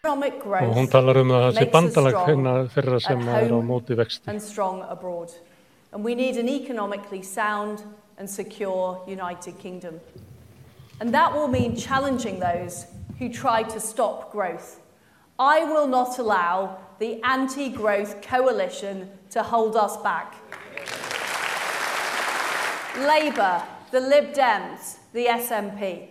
Og 0.00 0.70
hún 0.78 0.88
talar 0.88 1.20
um 1.20 1.32
að 1.36 1.42
það 1.44 1.56
sé 1.58 1.70
bandalag 1.74 2.20
hérna 2.24 2.52
fyrir 2.72 2.96
að 2.96 3.02
sem 3.04 3.26
er 3.36 3.52
á 3.52 3.58
móti 3.60 3.98
vexti. 3.98 4.32
And 5.92 6.04
we 6.04 6.14
need 6.14 6.36
an 6.36 6.48
economically 6.48 7.22
sound 7.22 7.82
and 8.18 8.28
secure 8.28 9.02
United 9.08 9.58
Kingdom. 9.58 10.00
And 11.00 11.12
that 11.14 11.34
will 11.34 11.48
mean 11.48 11.76
challenging 11.76 12.38
those 12.38 12.86
who 13.18 13.28
try 13.32 13.62
to 13.62 13.80
stop 13.80 14.30
growth. 14.30 14.80
I 15.38 15.64
will 15.64 15.86
not 15.86 16.18
allow 16.18 16.78
the 16.98 17.22
anti 17.22 17.70
growth 17.70 18.20
coalition 18.20 19.08
to 19.30 19.42
hold 19.42 19.74
us 19.76 19.96
back. 19.98 20.34
Labour, 22.98 23.62
the 23.90 24.00
Lib 24.00 24.34
Dems, 24.34 24.98
the 25.12 25.26
SNP, 25.26 26.08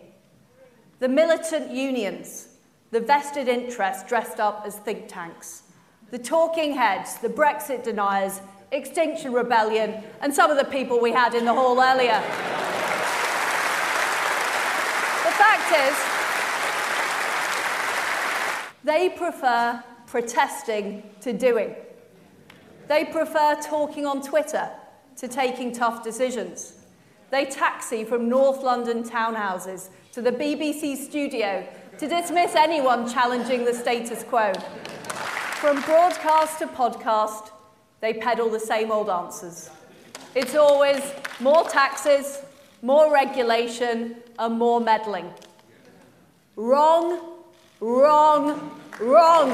the 0.99 1.07
militant 1.07 1.71
unions, 1.71 2.47
the 2.91 2.99
vested 2.99 3.47
interests 3.47 4.07
dressed 4.09 4.39
up 4.39 4.63
as 4.65 4.77
think 4.77 5.07
tanks, 5.07 5.63
the 6.09 6.17
talking 6.17 6.73
heads, 6.73 7.19
the 7.19 7.29
Brexit 7.29 7.83
deniers, 7.83 8.41
Extinction 8.71 9.33
Rebellion, 9.33 10.03
and 10.21 10.33
some 10.33 10.51
of 10.51 10.57
the 10.57 10.65
people 10.65 10.99
we 10.99 11.11
had 11.11 11.33
in 11.33 11.45
the 11.45 11.53
hall 11.53 11.81
earlier. 11.81 12.19
the 15.25 15.35
fact 15.35 15.71
is, 15.89 15.95
they 18.83 19.09
prefer 19.09 19.83
protesting 20.05 21.03
to 21.21 21.33
doing. 21.33 21.75
They 22.87 23.05
prefer 23.05 23.55
talking 23.61 24.05
on 24.05 24.21
Twitter 24.21 24.69
to 25.17 25.27
taking 25.27 25.71
tough 25.73 26.03
decisions. 26.03 26.73
They 27.31 27.45
taxi 27.45 28.03
from 28.03 28.29
North 28.29 28.63
London 28.63 29.03
townhouses 29.03 29.89
to 30.13 30.21
the 30.21 30.31
BBC 30.31 30.95
studio 30.97 31.67
to 31.99 32.07
dismiss 32.07 32.55
anyone 32.55 33.07
challenging 33.11 33.65
the 33.65 33.73
status 33.73 34.23
quo. 34.23 34.53
From 34.53 35.81
broadcast 35.81 36.59
to 36.59 36.67
podcast, 36.67 37.51
they 38.01 38.13
peddle 38.13 38.49
the 38.49 38.59
same 38.59 38.91
old 38.91 39.09
answers. 39.09 39.69
It's 40.33 40.55
always 40.55 41.01
more 41.39 41.63
taxes, 41.65 42.39
more 42.81 43.11
regulation, 43.11 44.15
and 44.37 44.57
more 44.57 44.79
meddling. 44.79 45.29
Wrong, 46.55 47.19
wrong, 47.81 48.71
wrong. 49.01 49.51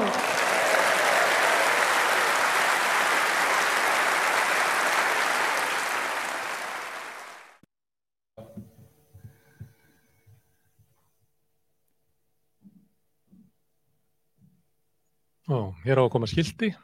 Já, 15.46 15.58
hér 15.86 15.98
á 15.98 16.02
að 16.02 16.10
koma 16.10 16.26
skildi 16.26 16.74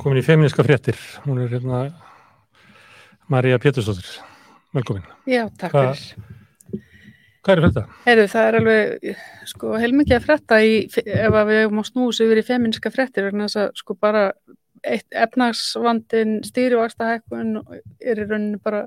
erum 0.00 0.08
komin 0.08 0.22
í 0.22 0.24
feministka 0.24 0.64
fréttir. 0.64 0.96
Hún 1.26 1.42
er 1.42 1.50
hérna 1.52 1.92
Marja 3.28 3.58
Pétursdóttir. 3.60 4.08
Velkomin. 4.72 5.04
Já, 5.28 5.50
takk 5.60 5.74
fyrir. 5.74 6.28
Hvað 7.40 7.52
er 7.52 7.62
þetta? 7.64 7.82
Heyrðu, 8.04 8.24
það 8.32 8.46
er 8.46 8.56
alveg, 8.58 9.10
sko, 9.48 9.74
heilmikið 9.80 10.16
að 10.16 10.24
fretta 10.26 10.58
í, 10.60 10.72
ef 11.04 11.36
að 11.40 11.50
við 11.50 11.76
má 11.76 11.82
snús 11.88 12.20
yfir 12.20 12.40
í 12.40 12.44
feminska 12.44 12.92
frettir, 12.92 13.28
vegna 13.28 13.46
þess 13.48 13.60
að, 13.62 13.70
sko, 13.80 13.96
bara 13.96 14.24
efnagsvandin, 14.84 16.34
stýrivaxtahækkun 16.48 17.54
er 17.64 18.20
í 18.20 18.26
rauninni 18.26 18.60
bara 18.60 18.86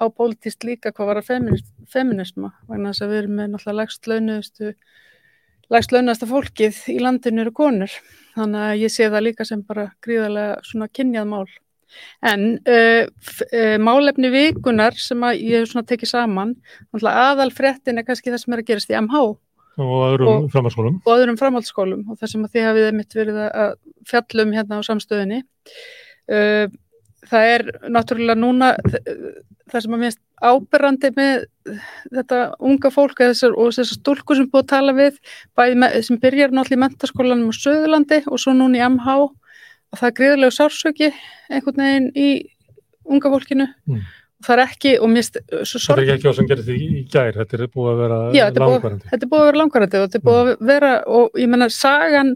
hápolítist 0.00 0.64
líka 0.64 0.92
hvað 0.92 1.10
var 1.10 1.22
að 1.22 1.56
feminisma, 1.92 2.52
vegna 2.68 2.92
þess 2.92 3.04
að 3.04 3.12
við 3.12 3.22
erum 3.22 3.40
með 3.40 3.52
náttúrulega 3.54 3.80
lægst 3.80 4.12
launuðustu, 4.12 4.74
lægst 5.72 5.92
launuðasta 5.94 6.28
fólkið 6.30 6.80
í 6.94 6.98
landinu 7.02 7.42
eru 7.44 7.52
konur, 7.56 7.92
þannig 8.36 8.66
að 8.68 8.82
ég 8.84 8.92
sé 8.94 9.08
það 9.10 9.24
líka 9.28 9.46
sem 9.48 9.62
bara 9.66 9.88
gríðarlega 10.04 10.60
svona 10.66 10.88
kynjað 10.88 11.30
mál. 11.32 11.46
En 12.26 12.44
uh, 12.68 13.06
uh, 13.06 13.76
málefni 13.80 14.28
vikunar 14.34 14.96
sem 15.00 15.22
ég 15.38 15.62
hef 15.62 15.70
svona 15.70 15.86
tekið 15.88 16.10
saman, 16.12 16.54
aðal 17.00 17.50
fréttin 17.54 17.98
er 17.98 18.04
kannski 18.06 18.32
það 18.34 18.42
sem 18.42 18.56
er 18.56 18.62
að 18.62 18.70
gerast 18.72 18.90
í 18.92 18.98
MH 19.00 19.22
Og 19.76 19.90
öðrum 20.06 20.28
Og- 20.32 20.44
framhanskólum. 20.54 20.94
og 21.04 21.12
öðrum 21.12 21.36
framhaldsskólum 21.36 22.04
og 22.10 22.16
það 22.16 22.30
sem 22.32 22.44
að 22.46 22.52
þið 22.54 22.66
hafið 22.66 22.86
mitt 22.96 23.16
verið 23.18 23.40
að 23.44 23.72
fjallum 24.08 24.54
hérna 24.56 24.78
á 24.80 24.88
samstöðinni. 24.88 25.40
Uh, 26.32 26.66
það 27.30 27.50
er 27.54 27.64
náttúrulega 27.92 28.38
núna 28.38 28.72
það 29.66 29.80
sem 29.82 29.96
að 29.96 30.02
minnst 30.04 30.20
áberandi 30.46 31.10
með 31.16 31.46
þetta 32.12 32.40
unga 32.60 32.90
fólk 32.92 33.22
þessar, 33.22 33.54
og 33.56 33.72
þessar 33.72 33.98
stúlkur 33.98 34.36
sem 34.38 34.50
búið 34.52 34.62
að 34.66 34.68
tala 34.74 34.92
við 34.96 35.16
bæði 35.58 35.78
með, 35.82 35.96
sem 36.06 36.20
byrjar 36.22 36.52
náttúrulega 36.54 36.76
í 36.78 36.82
mentaskólanum 36.84 37.48
á 37.50 37.54
Söðurlandi 37.56 38.20
og 38.30 38.38
svo 38.42 38.52
núna 38.54 38.78
í 38.78 38.84
MH 38.86 39.16
og 39.16 39.96
það 40.00 40.10
er 40.10 40.14
gríðarlegu 40.20 40.54
sársöki 40.58 41.08
einhvern 41.50 41.82
veginn 41.82 42.12
í 42.14 42.28
unga 43.06 43.32
fólkinu 43.32 43.66
Mm. 43.86 44.00
og 44.36 44.44
það 44.46 44.52
er 44.58 44.62
ekki 44.66 44.90
og 45.00 45.08
minnst 45.14 45.36
svo 45.64 45.94
Þetta 45.96 46.02
er 46.04 46.14
ekki 46.18 46.28
á 46.30 46.34
sem 46.36 46.46
gerði 46.50 46.64
því 46.66 46.76
í 47.00 47.02
gær. 47.10 47.32
Þetta 47.40 47.54
er 47.56 47.68
búið 47.72 47.90
að 47.92 48.00
vera 48.02 48.16
Já, 48.34 48.42
þetta 48.44 48.60
er 48.60 48.66
búið- 48.66 48.74
langvarandi. 48.76 49.08
þetta 49.12 49.24
er 49.26 49.30
búið 49.32 49.40
að 49.42 49.46
vera 49.48 49.60
langarandi 49.62 49.96
og 49.96 50.06
þetta 50.06 50.18
er 50.20 50.24
búið 50.26 50.40
að 50.42 50.66
vera 50.70 50.90
og 51.06 51.30
ég 51.40 51.48
menna 51.48 51.68
sagan 51.70 52.32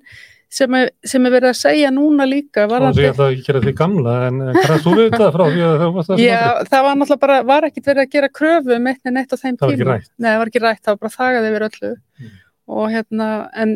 sem 0.51 0.75
er, 0.75 0.89
sem 1.07 1.27
er 1.29 1.33
verið 1.37 1.51
að 1.53 1.59
segja 1.61 1.91
núna 1.95 2.25
líka 2.27 2.65
Og 2.67 2.73
varðandi, 2.73 2.99
því 3.01 3.09
ætla 3.13 3.27
ekki 3.31 3.41
að 3.43 3.47
gera 3.47 3.61
því 3.67 3.75
gamla, 3.79 4.15
en 4.27 4.41
hvað 4.57 4.81
þú 4.85 4.95
við 4.99 5.05
þetta 5.13 5.29
frá 5.37 5.45
því 5.55 5.63
að 5.67 5.77
það 5.83 5.93
var 5.95 6.07
það 6.09 6.17
sem 6.17 6.25
já, 6.27 6.41
það 6.73 6.83
var 6.87 6.97
náttúrulega 7.01 7.21
bara, 7.25 7.37
var 7.51 7.67
ekkit 7.69 7.87
verið 7.91 8.03
að 8.07 8.11
gera 8.17 8.31
kröfu 8.41 8.75
um 8.77 8.89
eitt 8.91 9.07
en 9.13 9.21
eitt 9.23 9.31
á 9.31 9.37
þeim 9.39 9.57
Það 9.61 9.71
ekki 9.75 9.83
tíma. 9.85 9.97
Nei, 10.19 10.29
það 10.31 10.39
var 10.43 10.51
ekki 10.53 10.63
rætt, 10.65 10.83
það 10.83 10.97
var 10.97 11.01
bara 11.05 11.17
þagað 11.19 11.49
yfir 11.53 11.67
öllu 11.71 11.93
Mm. 12.21 12.33
og 12.71 12.91
hérna, 12.93 13.29
en 13.57 13.71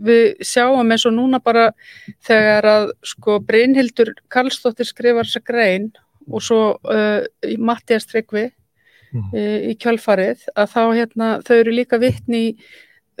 við 0.00 0.22
sjáum 0.48 0.90
eins 0.94 1.04
og 1.06 1.12
núna 1.12 1.38
bara 1.44 1.66
þegar 2.24 2.64
að 2.70 2.86
sko 3.04 3.34
Brynhildur 3.44 4.14
Karlsdóttir 4.32 4.88
skrifar 4.88 5.26
þessa 5.28 5.42
grein 5.44 5.90
og 6.30 6.40
svo 6.46 6.60
uh, 6.88 7.20
Mattias 7.58 8.06
Tryggvi 8.06 8.50
Mm. 9.10 9.24
uh, 9.34 9.58
í 9.66 9.74
kjölfarið 9.74 10.44
að 10.54 10.68
þá 10.70 10.82
hérna 10.94 11.28
þau 11.42 11.56
eru 11.58 11.72
líka 11.74 11.98
vitni 11.98 12.40
í- 12.52 12.56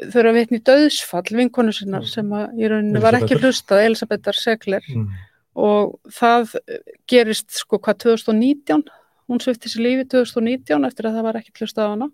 þau 0.08 0.20
eru 0.22 0.30
að 0.32 0.38
vitni 0.40 0.60
döðsfall 0.64 1.36
vinkonu 1.36 1.72
sinnar 1.76 2.02
Mm. 2.06 2.08
sem 2.08 2.30
að 2.30 2.54
í 2.60 2.68
rauninni 2.70 3.00
var 3.02 3.18
ekki 3.18 3.36
hlustað 3.40 3.84
Elisabethar 3.86 4.34
Segler 4.38 4.82
Mm. 4.88 5.08
og 5.56 5.98
það 6.10 6.54
eh, 6.68 6.78
gerist 7.10 7.50
sko 7.60 7.78
hvað 7.78 7.98
2019 8.06 8.84
hún 9.28 9.38
svifti 9.42 9.68
sér 9.70 9.82
lífi 9.86 10.08
2019 10.08 10.84
eftir 10.88 11.06
að 11.06 11.16
það 11.18 11.22
var 11.28 11.34
ekki 11.40 11.52
hlustað 11.60 11.86
á 11.86 11.92
hana 11.94 12.08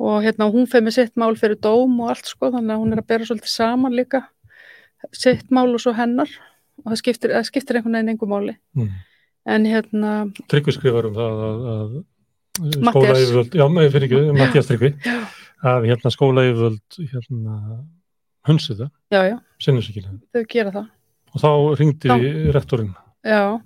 og 0.00 0.22
hérna 0.24 0.50
hún 0.50 0.66
feð 0.66 0.82
með 0.86 0.94
sitt 0.96 1.16
mál 1.20 1.36
fyrir 1.36 1.58
dóm 1.60 2.00
og 2.00 2.08
allt 2.14 2.26
sko 2.26 2.50
þannig 2.50 2.72
að 2.74 2.80
hún 2.82 2.92
er 2.96 3.02
að 3.02 3.06
bera 3.12 3.24
svolítið 3.28 3.52
saman 3.52 3.92
líka 3.92 4.22
sitt 5.12 5.50
mál 5.50 5.68
og 5.74 5.80
svo 5.80 5.92
hennar 5.96 6.28
og 6.84 6.92
það 6.92 6.96
skiptir, 7.02 7.30
það 7.36 7.44
skiptir 7.50 7.76
einhvern 7.76 7.92
veginn 7.98 8.08
einhver 8.14 8.28
máli 8.32 8.56
Mm. 8.76 8.88
en 9.46 9.64
hérna 9.64 10.32
Tryggvi 10.48 10.72
skrifar 10.72 11.06
um 11.06 11.14
það 11.14 11.44
að, 11.48 11.60
að 11.74 12.04
Matthías. 12.60 12.92
skólaeyföld, 12.92 13.54
já, 13.56 13.64
með 13.72 13.90
fyrir 13.92 14.06
ekki, 14.08 14.38
Mattias 14.38 14.66
Tryggvi, 14.68 14.90
Já. 15.04 15.18
Að 15.64 15.86
hérna 15.90 16.10
skólaeyföld 16.14 16.98
hérna 17.12 17.54
það, 19.10 19.36
sinnisvíkilega. 19.60 20.18
þau 20.34 20.44
gera 20.48 20.72
það 20.78 20.88
Og 21.30 21.40
þá 21.44 21.50
ringdi 21.78 22.08
rektorinn. 22.56 22.94
já, 23.22 23.60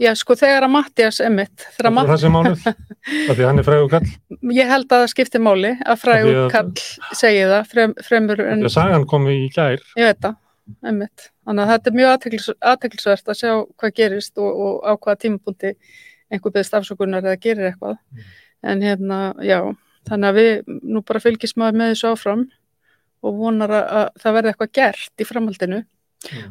já 0.00 0.12
sko 0.16 0.36
þegar 0.38 0.64
að 0.64 0.70
Mattias 0.72 1.18
Emmitt, 1.20 1.66
þegar 1.76 1.90
Og 1.90 1.94
Matt, 1.98 2.08
það 2.12 2.20
sem 2.22 2.32
málið, 2.32 2.62
af 2.68 3.34
því 3.34 3.42
að 3.42 3.48
hann 3.50 3.58
er 3.58 3.66
frægur 3.66 3.90
kall, 3.90 4.06
ég 4.54 4.70
held 4.70 4.86
að 4.94 5.02
það 5.02 5.10
skiptir 5.12 5.42
máli 5.44 5.72
að 5.74 5.90
Af 5.96 6.00
frægur 6.04 6.38
að- 6.44 6.50
kall 6.54 6.72
segi 7.18 7.42
það 7.50 7.66
frem, 7.74 7.94
fremur 8.06 8.40
en 8.46 8.62
því 8.62 8.70
að 8.70 8.76
sagan 8.78 9.06
kom 9.10 9.26
í 9.28 9.36
gær, 9.52 9.82
Ég 9.98 10.08
veit 10.08 10.20
það, 10.24 10.36
einmitt. 10.86 11.28
Þannig 11.44 11.64
að 11.66 11.72
þetta 11.74 11.90
er 11.90 11.98
mjög 11.98 12.14
athyglisvert 12.72 13.28
að 13.28 13.40
sjá 13.42 13.52
hvað 13.76 13.94
gerist 13.98 14.38
og, 14.38 14.62
og 14.64 14.74
á 14.88 14.92
hvaða 14.96 15.20
tímapunkti 15.26 15.74
einhver 16.32 16.54
beðist 16.54 16.74
afsökunar 16.78 17.20
eða 17.26 17.36
gerir 17.42 17.68
eitthvað. 17.72 17.98
Mm. 18.14 18.22
En 18.64 18.80
hérna, 18.80 19.18
já, 19.44 19.58
þannig 20.08 20.28
að 20.30 20.38
við 20.40 20.78
nú 20.94 21.02
bara 21.06 21.22
fylgjast 21.24 21.56
maður 21.60 21.78
með 21.80 21.92
þessu 21.94 22.10
áfram 22.12 22.44
og 23.24 23.38
vonar 23.40 23.72
að, 23.72 23.84
að 23.98 24.08
það 24.22 24.34
verði 24.38 24.52
eitthvað 24.52 24.72
gert 24.80 25.24
í 25.24 25.28
framhaldinu. 25.28 25.78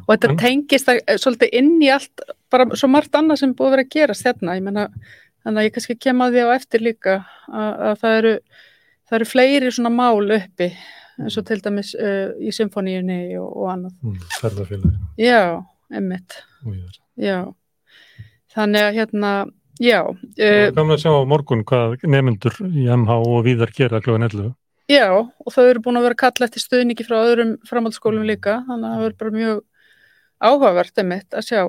Og 0.06 0.08
þetta 0.12 0.30
En- 0.30 0.38
tengist 0.38 0.88
að, 0.90 1.00
svolítið 1.18 1.54
inn 1.58 1.72
í 1.82 1.90
allt, 1.94 2.24
bara 2.50 2.66
svo 2.78 2.88
margt 2.90 3.14
annað 3.18 3.40
sem 3.42 3.54
búið 3.54 3.66
að 3.66 3.74
vera 3.76 3.84
að 3.86 3.94
gerast. 3.94 4.26
Ég 4.26 4.62
menna, 4.62 4.84
þannig 5.44 5.60
að 5.62 5.66
ég 5.68 5.74
kannski 5.76 5.96
kem 5.98 6.22
að 6.22 6.36
því 6.36 6.44
á 6.46 6.48
eftir 6.58 6.84
líka 6.84 7.14
að, 7.50 7.72
að 7.90 7.98
það 8.02 8.18
eru 8.20 8.34
það 9.04 9.16
eru 9.18 9.26
fleiri 9.28 9.72
svona 9.74 9.90
mál 9.92 10.30
uppi 10.38 10.70
eins 11.20 11.36
og 11.38 11.44
til 11.46 11.60
dæmis 11.62 11.92
uh, 11.94 12.30
í 12.42 12.50
symfóníunni 12.54 13.18
og, 13.38 13.50
og 13.62 13.68
annað. 13.70 13.92
mm, 14.02 14.14
Já, 15.20 15.42
emmitt, 15.94 16.38
já. 17.22 17.36
Þannig 18.54 18.86
að 18.88 18.96
hérna, 18.98 19.30
já, 19.82 20.00
uh, 20.06 20.44
er 20.44 20.72
gaman 20.76 20.94
að 20.96 21.02
sjá 21.04 21.10
á 21.14 21.22
morgun 21.26 21.64
hvað 21.66 22.04
nemyndur 22.06 22.58
í 22.68 22.84
MH 22.94 23.16
og 23.24 23.40
víðar 23.46 23.72
gera 23.74 24.00
kljóðan 24.04 24.28
11. 24.28 24.52
já, 24.92 25.06
og 25.16 25.50
þau 25.54 25.64
eru 25.70 25.80
búin 25.86 25.98
að 25.98 26.06
vera 26.10 26.20
kalla 26.26 26.46
eftir 26.48 26.62
stuðningi 26.62 27.06
frá 27.08 27.16
öðrum 27.24 27.56
framhaldsskólum 27.68 28.26
líka, 28.28 28.60
þannig 28.68 28.90
að 28.90 29.00
það 29.00 29.08
er 29.10 29.16
bara 29.22 29.34
mjög 29.38 29.64
áhugavert 30.44 30.98
emmitt 31.04 31.34
að 31.38 31.46
sjá 31.48 31.60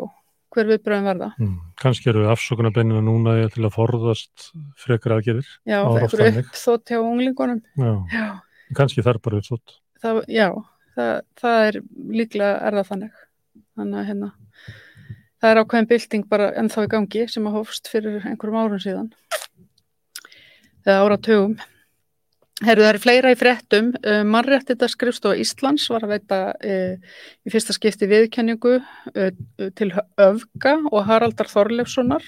hver 0.55 0.69
viðbröðum 0.69 1.07
verða. 1.09 1.27
Mm. 1.41 1.55
Kannski 1.81 2.07
eru 2.13 2.27
afsökunarbeinina 2.31 3.01
núna 3.03 3.33
til 3.51 3.65
að 3.67 3.73
forðast 3.75 4.45
frekar 4.79 5.17
aðgerðir. 5.17 5.49
Já, 5.67 5.81
Það 5.83 6.13
þannig. 6.13 6.37
uppþótt 6.45 6.91
hjá 6.93 6.99
unglingunum. 7.01 7.59
Já, 7.75 7.91
Já, 8.15 8.27
kannski 8.77 9.03
þar 9.03 9.19
bara 9.25 9.41
uppsótt. 9.41 9.75
það, 10.03 10.21
já, 10.31 10.47
það, 10.95 11.11
það 11.41 11.65
er 11.67 11.79
líklega 12.21 12.53
er 12.69 12.77
það 12.79 12.87
þannig. 12.93 13.19
Þannig 13.75 13.99
að 13.99 14.07
hérna, 14.11 14.31
það 15.45 15.53
er 15.53 15.61
ákveðin 15.61 15.87
bylting 15.91 16.25
bara 16.31 16.49
ennþá 16.57 16.87
í 16.87 16.91
gangi 16.91 17.23
sem 17.29 17.45
að 17.45 17.55
hófst 17.59 17.89
fyrir 17.91 18.23
einhverjum 18.25 18.57
árum 18.57 18.81
síðan. 18.81 19.09
Eða 20.85 21.01
áratugum. 21.05 21.55
Herru, 22.63 22.85
það 22.85 22.89
er 22.93 22.99
fleira 23.03 23.31
í 23.33 23.37
fréttum. 23.37 23.89
Uh, 23.99 24.21
Mannréttita 24.31 24.87
skrifstofa 24.89 25.37
Íslands 25.43 25.89
var 25.91 26.05
að 26.07 26.13
veita 26.15 26.39
uh, 26.55 27.17
í 27.43 27.51
fyrsta 27.51 27.75
skipti 27.75 28.07
viðkenningu 28.09 28.77
uh, 28.79 29.41
til 29.75 29.89
Öfga 30.23 30.77
og 30.87 31.01
Haraldar 31.09 31.51
Þorleifssonar 31.51 32.25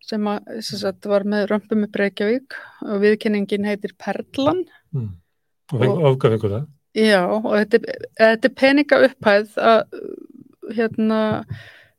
sem, 0.00 0.30
að, 0.32 0.50
sem 0.66 0.80
sagt, 0.80 1.06
var 1.10 1.26
með 1.28 1.50
römpum 1.52 1.84
með 1.84 1.92
Breykjavík 1.98 2.56
og 2.88 3.04
viðkenningin 3.04 3.68
heitir 3.68 3.94
Perlan. 4.00 4.64
Mm. 4.96 5.12
Og 5.70 5.84
fengu 5.84 6.06
afgafingu 6.10 6.54
það. 6.56 6.70
Já, 6.98 7.20
og 7.28 7.52
þetta, 7.54 7.98
þetta 8.18 8.48
er 8.48 8.56
peninga 8.58 9.02
upphæð 9.06 9.52
að, 9.62 10.00
hérna, 10.74 11.20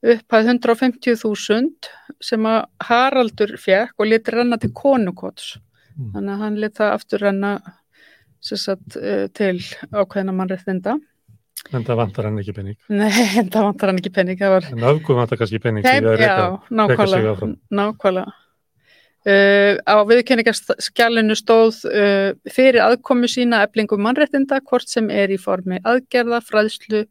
upphæð 0.02 0.50
150.000 0.56 1.92
sem 2.24 2.48
að 2.50 2.64
Haraldur 2.88 3.54
fekk 3.62 4.02
og 4.02 4.10
leti 4.10 4.34
renna 4.34 4.58
til 4.62 4.72
konukots. 4.74 5.56
Mm. 5.94 6.12
Þannig 6.16 6.34
að 6.34 6.44
hann 6.46 6.60
leti 6.64 6.82
það 6.82 6.98
aftur 6.98 7.24
renna 7.26 7.54
sagt, 8.42 8.98
eh, 8.98 9.28
til 9.38 9.58
ákveðina 9.94 10.34
mannréttinda. 10.34 10.98
En 11.70 11.84
það 11.86 12.00
vantar 12.00 12.26
hann 12.26 12.40
ekki 12.42 12.56
pening. 12.58 12.78
Nei, 13.02 13.38
en 13.38 13.50
það 13.54 13.68
vantar 13.70 13.92
hann 13.92 14.02
ekki 14.02 14.14
pening. 14.16 14.40
Það 14.40 14.56
var 14.56 14.70
En 14.72 14.86
afgum 14.92 15.20
vantar 15.22 15.42
kannski 15.42 15.62
því 15.62 15.74
að 15.82 16.24
já, 16.24 16.38
nákvæmlega, 16.70 17.52
nákvæmlega. 17.70 18.38
Uh, 19.22 19.78
á 19.86 20.02
viðkenningaskjælinu 20.10 21.36
stóð 21.38 21.84
uh, 21.86 22.32
fyrir 22.50 22.82
aðkomu 22.82 23.28
sína 23.30 23.60
eflingu 23.68 24.00
mannréttinda 24.02 24.58
hvort 24.66 24.90
sem 24.90 25.12
er 25.14 25.30
í 25.30 25.38
formi 25.38 25.78
aðgerða, 25.86 26.40
fræðslu 26.42 27.04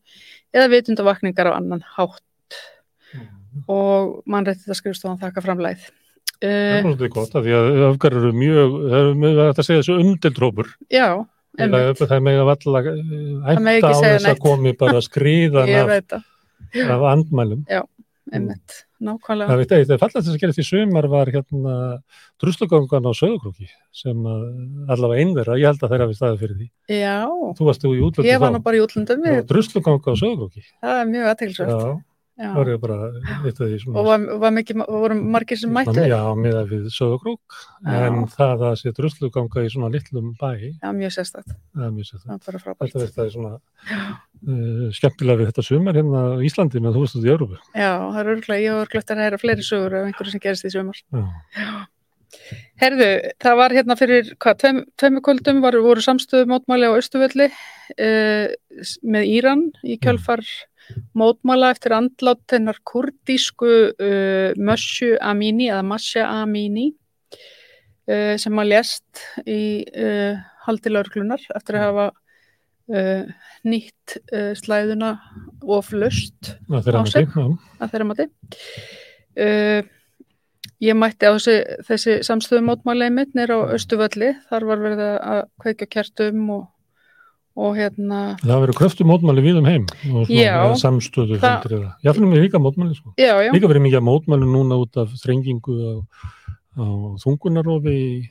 eða 0.50 0.66
vitundavakningar 0.72 1.52
á 1.54 1.58
annan 1.60 1.84
hátt 1.94 2.24
Og 3.70 4.20
mannréttinda 4.30 4.76
skrifstofan 4.78 5.18
þakka 5.22 5.42
framlæð. 5.46 5.88
Það 6.40 6.48
er 6.48 6.78
Uh, 6.80 6.80
svolítið 6.86 7.10
gott 7.12 7.34
af 7.36 7.42
því 7.44 7.52
að 7.52 7.78
afgar 7.90 8.14
eru 8.16 8.30
mjög, 8.32 8.76
það 8.88 9.26
er 9.28 9.40
að 9.50 9.58
segja 9.66 9.80
þessu 9.82 9.96
umdildrópur. 10.00 10.70
já, 10.88 11.08
Það 11.58 11.66
einmitt, 11.66 11.98
það 12.00 12.14
er 12.16 12.22
með 12.24 12.38
að 12.40 12.48
valla 12.48 12.80
Það 12.86 13.50
ætta 13.50 13.62
megi 13.66 13.80
ekki 13.82 13.90
á 13.90 14.00
þess 14.00 14.28
að 14.30 14.38
komi 14.40 14.72
bara 14.80 15.02
skriðan 15.04 15.72
af, 15.74 15.90
það, 16.14 16.24
af 16.94 17.04
andmælum. 17.10 17.64
einmitt. 18.32 18.78
nákvæmlega. 19.00 19.48
Það 19.50 19.60
veit 19.60 19.72
eitt, 19.76 19.88
það 19.90 20.00
fallast 20.00 20.26
þess 20.28 20.32
að 20.36 20.40
gera 20.40 20.56
því 20.56 20.64
sumar 20.70 21.08
var 21.12 21.30
hérna 21.34 21.74
druslugangan 22.40 23.08
á 23.08 23.12
sögurkrúki 23.20 23.68
sem 23.92 24.24
að, 24.32 24.42
allavega 24.92 25.24
einverða, 25.24 25.58
ég 25.60 25.68
held 25.68 25.84
að 25.84 25.92
þeirra 25.92 26.08
við 26.08 26.18
staðið 26.20 26.42
fyrir 26.44 26.56
því. 26.60 26.68
Já, 26.96 27.16
Þú 27.58 27.68
varst 27.68 27.84
þú 27.84 27.92
í 27.92 28.00
útlöndum 28.06 28.30
ég 28.32 28.40
var 28.40 28.54
nú 28.56 28.62
bara 28.64 28.80
í 28.80 28.84
útlöndum, 28.86 29.24
við, 29.28 29.42
Drusluganga 29.50 30.08
á 30.08 30.14
sögurkrúki. 30.16 30.64
Já, 32.40 32.46
Já. 32.46 32.50
var 32.56 32.68
ég 32.72 32.78
bara 32.80 32.94
eitt 33.44 33.58
af 33.60 33.66
því 33.68 33.78
svona. 33.82 33.96
Og 34.00 34.06
var, 34.08 34.22
var 34.40 34.52
mikið, 34.56 34.78
voru 34.88 35.16
margir 35.20 35.58
sem 35.60 35.72
mættu 35.76 35.92
þér? 35.92 36.06
Já, 36.08 36.20
miða 36.40 36.62
við 36.70 36.86
sögurkrúk, 36.94 37.58
Já. 37.84 37.98
en 38.06 38.22
það 38.32 38.64
að 38.70 38.76
sé 38.80 38.92
drusluganga 38.96 39.64
í 39.66 39.72
svona 39.74 39.90
litlum 39.92 40.30
bæ, 40.40 40.48
Já, 40.80 40.88
mjög 40.96 41.12
sérstætt. 41.18 41.52
það 41.76 41.84
er 41.84 41.92
mjög 41.98 42.08
sér 42.08 42.22
Það 42.24 42.32
er 42.32 42.40
bara 42.46 42.62
Þetta 42.62 42.64
frábært. 42.64 43.14
það 43.18 43.26
er 43.26 43.34
svona 43.34 43.52
uh, 44.48 44.88
skemmtilega 44.96 45.40
við 45.42 45.50
þetta 45.52 45.66
sumar 45.68 46.00
hérna 46.00 46.24
á 46.32 46.40
Íslandi 46.48 46.80
með 46.80 46.96
þú 46.96 47.04
veist 47.04 47.20
út 47.20 47.28
í 47.28 47.32
Európu. 47.34 47.60
Já, 47.76 47.92
það 48.08 48.20
er 48.24 48.32
örgulega, 48.34 48.64
ég 48.64 48.80
var 48.80 48.92
glögt 48.96 49.12
að 49.12 49.22
heyra 49.26 49.40
fleiri 49.44 49.66
sögur 49.68 49.98
af 50.00 50.08
einhverju 50.08 50.32
sem 50.34 50.44
gerist 50.46 50.64
í 50.64 50.72
sumar. 50.72 51.02
Já. 51.12 51.24
Herðu, 52.80 53.06
það 53.42 53.56
var 53.58 53.74
hérna 53.74 53.96
fyrir, 53.98 54.28
hvað, 54.40 54.58
tveim, 54.62 54.78
tveimu 55.00 55.20
kvöldum 55.26 55.58
var, 55.64 55.76
voru 55.82 56.02
samstöðu 56.04 56.46
mótmæli 56.48 56.88
á 56.88 56.94
Östuvölli 56.96 57.50
uh, 57.50 58.46
með 59.04 59.26
Íran 59.34 59.64
í 59.84 59.98
kjölfar 60.00 60.40
mótmæla 61.18 61.72
eftir 61.74 61.94
andlát 61.96 62.54
hennar 62.54 62.78
kurdísku 62.86 63.70
uh, 63.90 64.56
Mössu 64.58 65.14
Amini 65.20 65.68
eða 65.70 65.84
Masha 65.86 66.26
Amini 66.42 66.90
uh, 68.10 68.34
sem 68.40 68.62
að 68.62 68.72
lést 68.72 69.24
í 69.46 69.60
uh, 69.90 70.40
haldi 70.66 70.92
laurglunar 70.92 71.44
eftir 71.56 71.78
að 71.80 71.86
hafa 71.88 72.08
uh, 72.10 73.30
nýtt 73.66 74.18
uh, 74.32 74.52
slæðuna 74.58 75.14
Það 76.68 76.84
þeirra 76.88 77.00
Á 77.00 77.12
sig. 77.12 77.30
að 77.80 77.94
þeirra 77.94 78.08
mati. 78.10 78.28
Uh, 79.40 79.80
ég 80.80 80.96
mætti 80.98 81.28
á 81.28 81.32
þessi, 81.36 81.56
þessi 81.88 82.18
samstöðu 82.26 82.64
mótmæli 82.66 83.10
mitt 83.14 83.34
nýr 83.36 83.52
á 83.52 83.58
Östuvölli, 83.76 84.32
þar 84.50 84.68
var 84.68 84.84
verið 84.84 85.02
að 85.06 85.42
kveikja 85.62 85.90
kertum 85.98 86.46
og, 86.56 86.68
og 87.56 87.76
hérna, 87.76 88.36
Það 88.40 88.60
verður 88.62 88.78
kröftu 88.78 89.06
mótmæli 89.08 89.42
við 89.44 89.58
um 89.60 89.68
heim 89.68 89.86
og 90.14 90.26
svona 90.26 90.42
Já. 90.42 90.74
samstöðu. 90.80 91.38
Já, 91.40 92.12
finnum 92.14 92.34
við 92.34 92.44
líka 92.46 92.60
mótmæli 92.62 92.94
sko. 92.94 93.14
já, 93.18 93.34
já, 93.42 93.50
Líka 93.52 93.68
verið 93.70 93.86
mikið 93.88 94.04
mótmæli 94.06 94.46
núna 94.46 94.78
út 94.80 94.96
af 94.96 95.08
þrengingu 95.22 95.74
á, 95.80 95.92
á 96.78 96.84
þungunarofi 97.24 97.96
í 97.96 98.30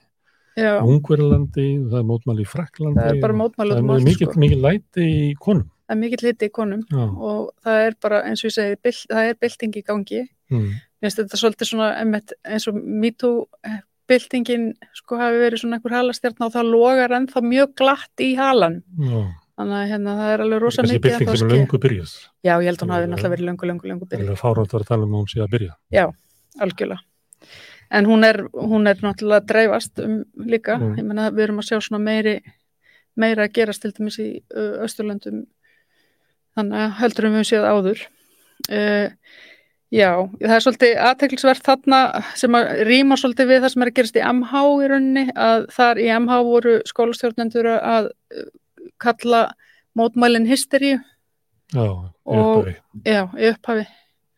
já, 0.58 0.80
Ungverlandi, 0.84 1.68
það 1.90 2.00
er 2.00 2.08
mótmæli 2.08 2.46
í 2.46 2.50
Fraklandi. 2.50 3.00
það 3.00 3.16
er 3.16 3.22
bara 3.22 3.38
mótmæli 3.42 3.76
út 3.76 3.84
um 3.84 3.90
er 3.96 4.08
mikið, 4.08 4.32
sko. 4.32 4.40
mikið 4.40 4.64
læti 4.66 5.06
í 5.06 5.36
konum. 5.40 5.68
það 5.90 5.96
er 5.96 6.02
mikill 6.04 6.24
liti 6.28 6.46
í 6.50 6.54
konum 6.54 6.84
og 7.20 7.52
það 7.66 7.86
er 7.88 7.96
bara, 8.02 8.24
eins 8.30 8.44
og 8.44 8.50
ég 8.52 8.56
segi, 8.56 9.06
það 9.10 9.30
er 9.30 9.40
bylting 9.42 9.76
í 9.76 9.84
gangi. 9.84 10.24
Mm. 10.50 10.70
Mér 11.00 11.08
finnst 11.08 11.20
þetta 11.22 11.38
svolítið 11.40 11.70
svona 11.70 11.90
eins 12.50 12.68
og 12.68 12.76
MeToo 12.76 13.48
byltingin 14.10 14.72
sko 14.98 15.20
hafi 15.20 15.42
verið 15.42 15.64
svona 15.64 15.78
einhver 15.78 15.96
halastjarn 15.98 16.48
og 16.48 16.56
það 16.56 16.72
logar 16.74 17.14
ennþá 17.20 17.44
mjög 17.46 17.76
glatt 17.80 18.24
í 18.26 18.34
halan. 18.40 18.82
Já. 18.98 19.22
Þannig 19.60 19.76
að 19.76 19.90
hérna, 19.92 20.16
það 20.16 20.34
er 20.34 20.42
alveg 20.46 20.62
rosa 20.64 20.84
Þessi 20.84 20.96
mikið 20.96 21.04
bylting 21.06 21.28
ennþá 21.28 21.40
sem 21.40 21.50
er 21.50 21.58
löngu 21.58 21.80
byrjuð. 21.84 22.12
Já, 22.48 22.54
ég 22.54 22.68
held 22.70 22.80
að 22.80 22.86
hún 22.86 22.94
hafi 22.96 23.08
náttúrulega 23.12 23.34
verið 23.34 23.50
löngu, 23.50 23.70
löngu, 23.70 23.90
löngu 23.92 24.06
byrjuð. 24.08 24.30
Það 24.30 24.36
er 24.36 24.40
fárátt 24.40 24.76
að 24.78 24.86
tala 24.88 25.08
um 25.08 25.18
hún 25.18 25.28
sé 25.28 25.42
að 25.44 25.52
byrja. 25.56 25.74
Já, 25.92 26.06
algjörlega. 26.64 27.04
En 28.00 28.08
hún 28.08 28.24
er, 28.24 28.40
hún 28.54 28.88
er 28.88 29.02
náttúrulega 29.04 29.42
að 29.44 29.50
dreifast 29.50 30.00
um 30.06 30.16
líka. 30.48 30.78
Mm. 30.80 30.96
Ég 31.02 31.10
meina 31.10 31.28
við 31.34 31.48
erum 31.48 31.60
að 31.60 31.68
sjá 31.72 31.82
svona 31.82 32.00
meiri, 32.06 32.38
meira 33.20 33.50
að 33.50 33.56
gerast 33.58 33.84
til 33.84 33.92
dæmis 33.98 34.20
í 34.24 34.30
Östurlöndum. 34.86 35.44
Þannig 36.56 36.86
að 36.86 36.98
heldur 37.02 37.28
um 37.28 37.38
við 37.40 37.48
séð 37.50 37.68
áður. 37.68 38.08
Uh, 38.70 39.12
já, 39.94 40.12
það 40.40 40.56
er 40.56 40.64
svolítið 40.66 40.98
aðteklisvert 41.10 41.66
þarna 41.66 42.00
sem 42.38 42.58
að 42.60 42.72
rýma 42.90 43.18
svolítið 43.20 43.52
við 43.52 43.62
það 43.64 43.74
sem 43.74 43.86
er 43.86 43.92
að 43.92 43.98
gerast 44.00 44.20
í 44.20 44.26
MH 44.26 44.64
í 44.86 44.90
rauninni. 44.92 45.26
Að 45.36 45.68
þar 45.76 46.02
í 46.04 46.10
MH 46.18 46.40
voru 46.50 46.76
skólastjórnendur 46.90 47.72
að 47.78 48.12
uh, 48.12 48.50
kalla 49.02 49.46
mótmælin 49.98 50.48
hysteríu. 50.50 51.00
Já, 51.74 51.86
Og- 51.86 52.12
upphafi. 52.26 52.76
Já, 53.06 53.24
í 53.38 53.50
upphafi. 53.54 53.88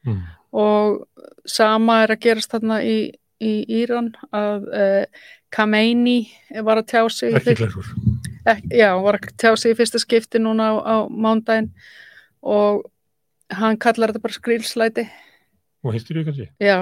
Mm. 0.01 0.21
og 0.57 1.03
sama 1.45 1.99
er 2.03 2.15
að 2.15 2.23
gerast 2.23 2.49
þarna 2.51 2.79
í, 2.81 3.11
í 3.37 3.51
Íran 3.69 4.07
að 4.33 4.63
uh, 4.73 5.21
Khamenei 5.53 6.31
var 6.65 6.81
að 6.81 6.87
tjá 6.89 7.03
sig 7.13 7.35
í 7.35 7.37
Ekki 7.37 7.67
ek, 8.49 8.63
já, 8.73 8.89
var 8.97 9.19
að 9.19 9.29
tjá 9.37 9.51
sig 9.59 9.75
í 9.75 9.77
fyrsta 9.77 10.01
skipti 10.01 10.41
núna 10.41 10.71
á, 10.71 10.75
á 10.81 10.95
mándaginn 11.05 11.69
og 12.41 12.87
hann 13.53 13.77
kallar 13.77 14.09
þetta 14.09 14.23
bara 14.25 14.37
skrýlslæti 14.39 15.05
Og 15.81 15.95
þú 15.97 16.23
kannski? 16.27 16.45
já, 16.61 16.75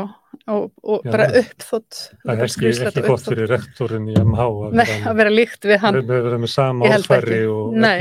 og, 0.51 0.71
og 0.83 1.05
Já, 1.05 1.11
bara 1.13 1.27
uppþótt 1.39 1.99
Það 2.25 2.33
er 2.33 2.49
ekki, 2.49 2.71
ekki 2.89 3.03
gott 3.05 3.27
fyrir 3.29 3.47
rektorinn 3.47 4.09
í 4.11 4.17
MH 4.19 4.47
að 4.49 4.75
Nei, 4.75 4.89
að 5.07 5.19
vera 5.21 5.31
líkt 5.31 5.67
við 5.69 5.79
hann, 5.85 5.99
Við 6.01 6.11
vera 6.11 6.39
með 6.41 6.51
sama 6.51 6.89
ekki. 6.91 7.39
og 7.47 7.77
Nei, 7.79 7.95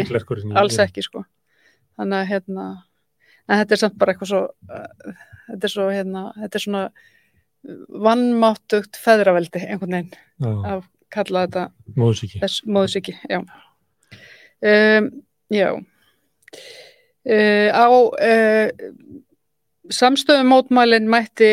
alls 0.58 0.80
ekki 0.82 1.04
sko 1.06 1.22
þannig 1.98 2.18
að 2.18 2.30
hérna 2.32 2.66
en 3.48 3.62
þetta 3.62 3.76
er 3.76 3.82
samt 3.84 3.98
bara 4.00 4.14
eitthvað 4.14 4.32
svo 4.32 4.42
uh, 4.48 5.14
þetta 5.48 5.68
er 5.68 5.74
svo 5.74 5.86
hérna, 5.92 6.24
þetta 6.42 6.58
er 6.58 6.64
svona 6.66 6.82
vannmáttugt 8.08 8.98
feðraveldi 9.02 9.62
einhvern 9.66 9.96
veginn 9.96 10.12
Já, 10.38 10.50
að 10.74 10.84
kalla 11.14 11.46
þetta 11.46 11.64
móðsíki. 11.98 12.42
þess 12.42 12.66
móðsiki, 12.68 13.14
já. 13.30 13.40
Um, 14.58 15.08
já. 15.52 15.70
Uh, 17.28 17.68
á 17.72 17.86
uh, 17.88 18.68
samstöðum 19.94 20.50
mótmælin 20.52 21.08
mætti 21.08 21.50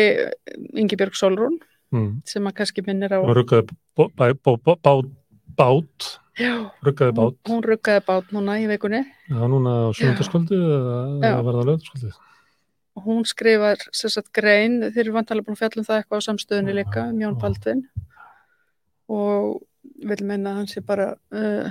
Ingibjörg 0.74 1.14
Solrún 1.16 1.58
Mm. 1.94 2.20
sem 2.26 2.42
að 2.42 2.52
kannski 2.58 2.82
minnir 2.82 3.12
á 3.14 3.22
Og 3.22 3.30
ruggaði 3.36 3.68
bát, 3.96 4.10
bát, 5.56 6.06
ruggaði 6.82 7.12
hún, 7.14 7.16
bát. 7.16 7.36
hún 7.46 7.62
ruggaði 7.62 8.02
bát 8.04 8.32
núna 8.34 8.56
í 8.58 8.66
vikunni 8.66 9.04
Já, 9.30 9.38
núna 9.46 9.70
á 9.86 9.94
sundarskvöldi 9.94 10.58
eða 11.22 11.54
lögðarskvöldi? 11.62 12.10
og 12.96 13.04
hún 13.06 13.22
skrifar 13.24 13.76
sagt 13.92 14.32
grein, 14.34 14.80
þeir 14.90 15.04
eru 15.06 15.12
vantalega 15.14 15.46
búin 15.46 15.54
að 15.56 15.62
fjalla 15.62 15.80
um 15.80 15.86
það 15.86 15.98
eitthvað 16.02 16.18
á 16.18 16.26
samstöðunni 16.26 16.74
líka, 16.74 17.06
um 17.12 17.20
Jón. 17.22 17.38
Baldvin 17.40 17.82
og 19.08 19.62
vil 20.10 20.24
meina 20.26 20.50
að 20.50 20.56
hann 20.60 20.66
sé 20.70 20.82
bara 20.84 21.12
uh, 21.32 21.70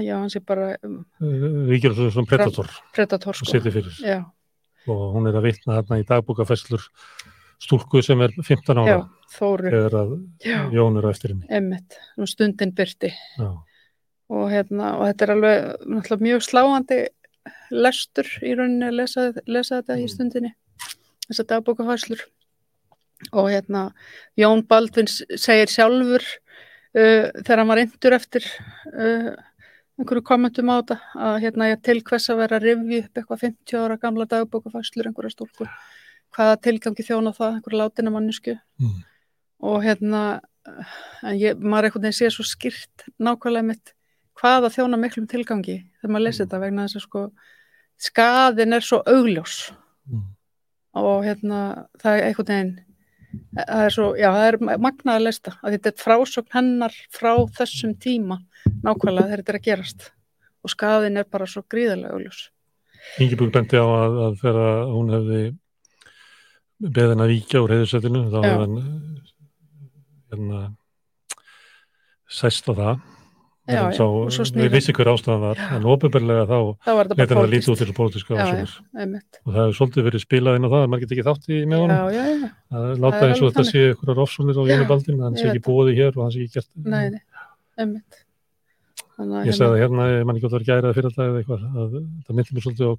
já, 0.00 0.14
hann 0.16 0.30
sé 0.32 0.40
bara 0.40 0.72
um, 0.82 1.04
Ríkir 1.68 1.92
svo 1.94 2.08
svona 2.10 2.26
predator 2.30 2.70
predator 2.96 3.36
sko. 3.36 3.58
Já, 4.00 4.24
Og 4.88 5.14
hún 5.14 5.28
er 5.28 5.36
að 5.36 5.44
vitna 5.50 5.76
þarna 5.80 5.98
í 6.00 6.06
dagbúkafesslur 6.08 6.84
stúlku 7.60 8.00
sem 8.02 8.20
er 8.24 8.32
15 8.40 8.78
ára 8.80 9.02
þegar 9.30 9.96
að 10.00 10.12
já, 10.40 10.58
Jón 10.72 10.96
er 10.98 11.04
á 11.06 11.10
eftir 11.12 11.34
henni. 11.34 11.46
emmitt, 11.52 11.98
um 12.16 12.26
stundin 12.26 12.72
byrti 12.72 13.10
og, 14.30 14.46
hérna, 14.50 14.94
og 14.98 15.04
þetta 15.10 15.26
er 15.26 15.32
alveg 15.34 16.20
mjög 16.24 16.42
sláandi 16.46 17.00
lestur 17.70 18.26
í 18.42 18.54
rauninni 18.56 18.88
að 18.88 18.96
lesa, 19.02 19.26
lesa 19.46 19.80
þetta 19.82 19.98
í 19.98 20.04
Mm. 20.06 20.12
stundinni 20.14 20.52
þessar 21.28 21.46
dagbókafæslur 21.52 22.24
og 23.32 23.50
hérna 23.52 23.92
Jón 24.40 24.64
Baldvin 24.66 25.06
segir 25.06 25.68
sjálfur 25.68 26.24
uh, 26.24 27.28
þegar 27.44 27.58
hann 27.58 27.68
var 27.68 27.82
indur 27.84 28.16
eftir 28.16 28.42
uh, 28.96 29.34
einhverju 30.00 30.22
kommentum 30.26 30.70
á 30.72 30.80
þetta 30.80 30.96
að 31.28 31.38
hérna 31.44 31.68
ég 31.70 31.82
til 31.86 31.98
hvers 32.02 32.26
að 32.32 32.38
vera 32.42 32.58
að 32.58 32.66
rifja 32.68 33.00
upp 33.04 33.20
eitthvað 33.20 33.42
50 33.44 33.80
ára 33.84 33.96
gamla 34.00 34.26
dagbókafæslur 34.32 35.08
einhverja 35.10 35.34
stúlku 35.36 35.66
hvaða 36.36 36.56
tilgangi 36.64 37.04
þjóna 37.06 37.32
það, 37.36 37.56
einhverja 37.58 37.80
látina 37.84 38.10
mannesku 38.14 38.56
Mm. 38.80 39.02
og 39.62 39.82
hérna 39.84 40.40
en 41.22 41.36
ég, 41.40 41.56
maður 41.58 41.88
einhvern 41.90 42.02
veginn 42.04 42.18
sé 42.18 42.30
svo 42.32 42.44
skýrt 42.44 43.04
nákvæmlega 43.20 43.64
mitt 43.66 43.92
hvaða 44.40 44.70
þjóna 44.72 44.96
miklum 45.00 45.26
tilgangi 45.28 45.78
þegar 46.00 46.10
maður 46.14 46.24
lesi 46.26 46.42
þetta 46.44 46.60
vegna 46.60 46.84
þess 46.86 46.96
að 47.00 47.06
sko 47.06 47.22
skaðin 48.00 48.72
er 48.76 48.80
svo 48.84 49.02
augljós 49.06 49.72
Mm. 50.10 50.22
og 50.96 51.24
hérna 51.24 51.86
það 52.00 52.16
er 52.18 52.24
einhvern 52.30 52.48
veginn 52.50 52.78
það 53.56 53.82
er 53.84 53.94
svo, 53.94 54.06
já 54.18 54.28
það 54.34 54.46
er 54.46 54.58
magnað 54.68 55.12
að 55.16 55.26
lesta 55.26 55.56
að 55.60 55.76
þetta 55.76 55.90
er 55.90 56.00
frásögn 56.04 56.54
hennar 56.54 56.96
frá 57.14 57.32
þessum 57.58 57.94
tíma 58.00 58.40
nákvæmlega 58.84 59.28
þegar 59.28 59.42
þetta 59.42 59.52
er 59.54 59.60
að 59.60 59.68
gerast. 59.68 60.08
Og 60.60 60.74
skaðin 60.74 61.20
er 61.20 61.28
bara 61.30 61.48
svo 61.48 61.62
gríðarlega 61.72 62.16
augljós. 62.16 62.40
Ingibjörg 63.22 63.54
bendi 63.54 63.80
á 63.80 63.86
að, 63.86 64.18
að 64.26 64.34
þegar 64.42 64.82
hún 64.92 65.14
hefði 65.14 65.40
beðin 66.80 67.24
að 67.24 67.32
víkja 67.34 67.62
úr 67.64 67.74
heiðursettinu 67.74 68.26
þá 68.32 68.38
hefði 68.40 68.60
hann 68.60 68.76
hérna 70.30 70.60
sæst 72.30 72.68
á 72.70 72.72
það 72.72 73.00
Já, 73.68 73.82
já, 73.92 73.96
svo 74.00 74.44
við 74.56 74.72
vissi 74.72 74.92
hver 74.96 75.10
ástæðan 75.12 75.42
var 75.44 75.58
en 75.76 75.84
ofinbarlega 75.92 76.46
þá 76.48 76.56
leta 77.12 77.34
hann 77.36 77.42
að 77.42 77.52
líta 77.52 77.70
út 77.74 77.82
til 77.82 77.94
pólitíska 77.94 78.38
einmitt. 78.40 79.36
og 79.44 79.52
það 79.52 79.60
hefur 79.60 79.76
svolítið 79.78 80.06
verið 80.08 80.24
spilað 80.24 80.56
inn 80.58 80.66
á 80.66 80.70
það 80.72 80.80
að 80.80 80.88
maður 80.90 81.02
geti 81.04 81.16
ekki 81.16 81.26
þátt 81.28 81.50
í 81.50 81.58
með 81.68 81.82
honum. 81.84 82.46
að 82.72 82.88
láta 83.04 83.20
eins 83.28 83.42
og 83.42 83.52
þetta 83.52 83.66
sé 83.68 83.84
ykkur 83.92 84.14
rofsónir 84.16 84.58
á 84.58 84.62
Jóni 84.64 84.88
Baldin 84.88 85.22
hann 85.22 85.36
sé 85.36 85.50
ekki 85.52 85.62
búið 85.68 85.92
hér 86.00 86.16
og 86.16 86.24
hann 86.24 86.32
sé 86.34 86.46
ekki 86.46 86.56
gert. 86.56 86.70
Nei, 86.82 87.06
nei, 87.12 87.20
einmitt. 87.78 88.24
Að 89.20 89.50
ég 89.50 89.58
segði 89.60 89.82
hérna, 89.84 90.08
ég 90.16 90.24
man 90.24 90.40
ekki 90.40 90.48
hvort 90.48 90.56
það 90.56 90.62
var 90.62 90.68
gærað 90.70 90.96
fyrir 90.96 91.12
þetta 91.12 91.28
eða 91.28 91.42
eitthvað, 91.42 91.68
að 91.68 91.98
það 92.00 92.38
myndi 92.40 92.56
mér 92.56 92.64
svolítið 92.64 92.88
á 92.88 92.94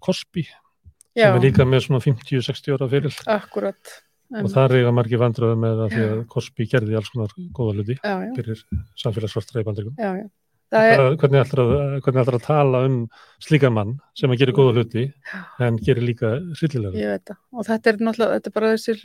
já, 1.11 1.27
sem 1.27 1.37
er 1.37 1.45
líka 1.45 1.67
með 1.67 1.85
svona 1.85 2.01
50-60 2.05 2.75
ára 2.77 2.89
fyrir 2.91 3.17
akkurat 3.33 3.95
og 4.41 4.51
það 4.53 4.67
reyga 4.71 4.93
margir 4.95 5.19
vandröðu 5.19 5.57
með 5.59 5.81
að 5.85 5.95
því 5.95 6.03
að 6.07 6.21
Cosby 6.31 6.67
gerði 6.71 6.99
alls 6.99 7.09
konar 7.11 7.33
góða 7.57 7.73
hluti 7.79 7.97
fyrir 8.37 8.61
samfélagsvartra 9.01 9.65
í 9.65 10.29
er, 10.71 11.01
Hvernig 11.19 11.41
ætlar 11.43 11.61
að, 11.63 11.71
hvernig 12.05 12.21
ætlar 12.23 12.37
að 12.37 12.45
tala 12.45 12.81
um 12.87 12.97
slíkan 13.43 13.73
mann 13.75 13.95
sem 14.17 14.31
að 14.31 14.43
gera 14.43 14.55
góða 14.55 14.75
hluti 14.79 15.05
en 15.59 15.79
gerir 15.83 16.05
líka 16.07 16.33
hryllilega. 16.59 16.95
ég 16.95 17.15
veit 17.15 17.31
það. 17.31 17.39
Og 17.51 17.67
þetta 17.67 17.91
er 17.91 17.97
náttúrulega, 18.07 18.37
þetta 18.37 18.51
er 18.51 18.55
bara 18.59 18.73
þessir 18.75 19.01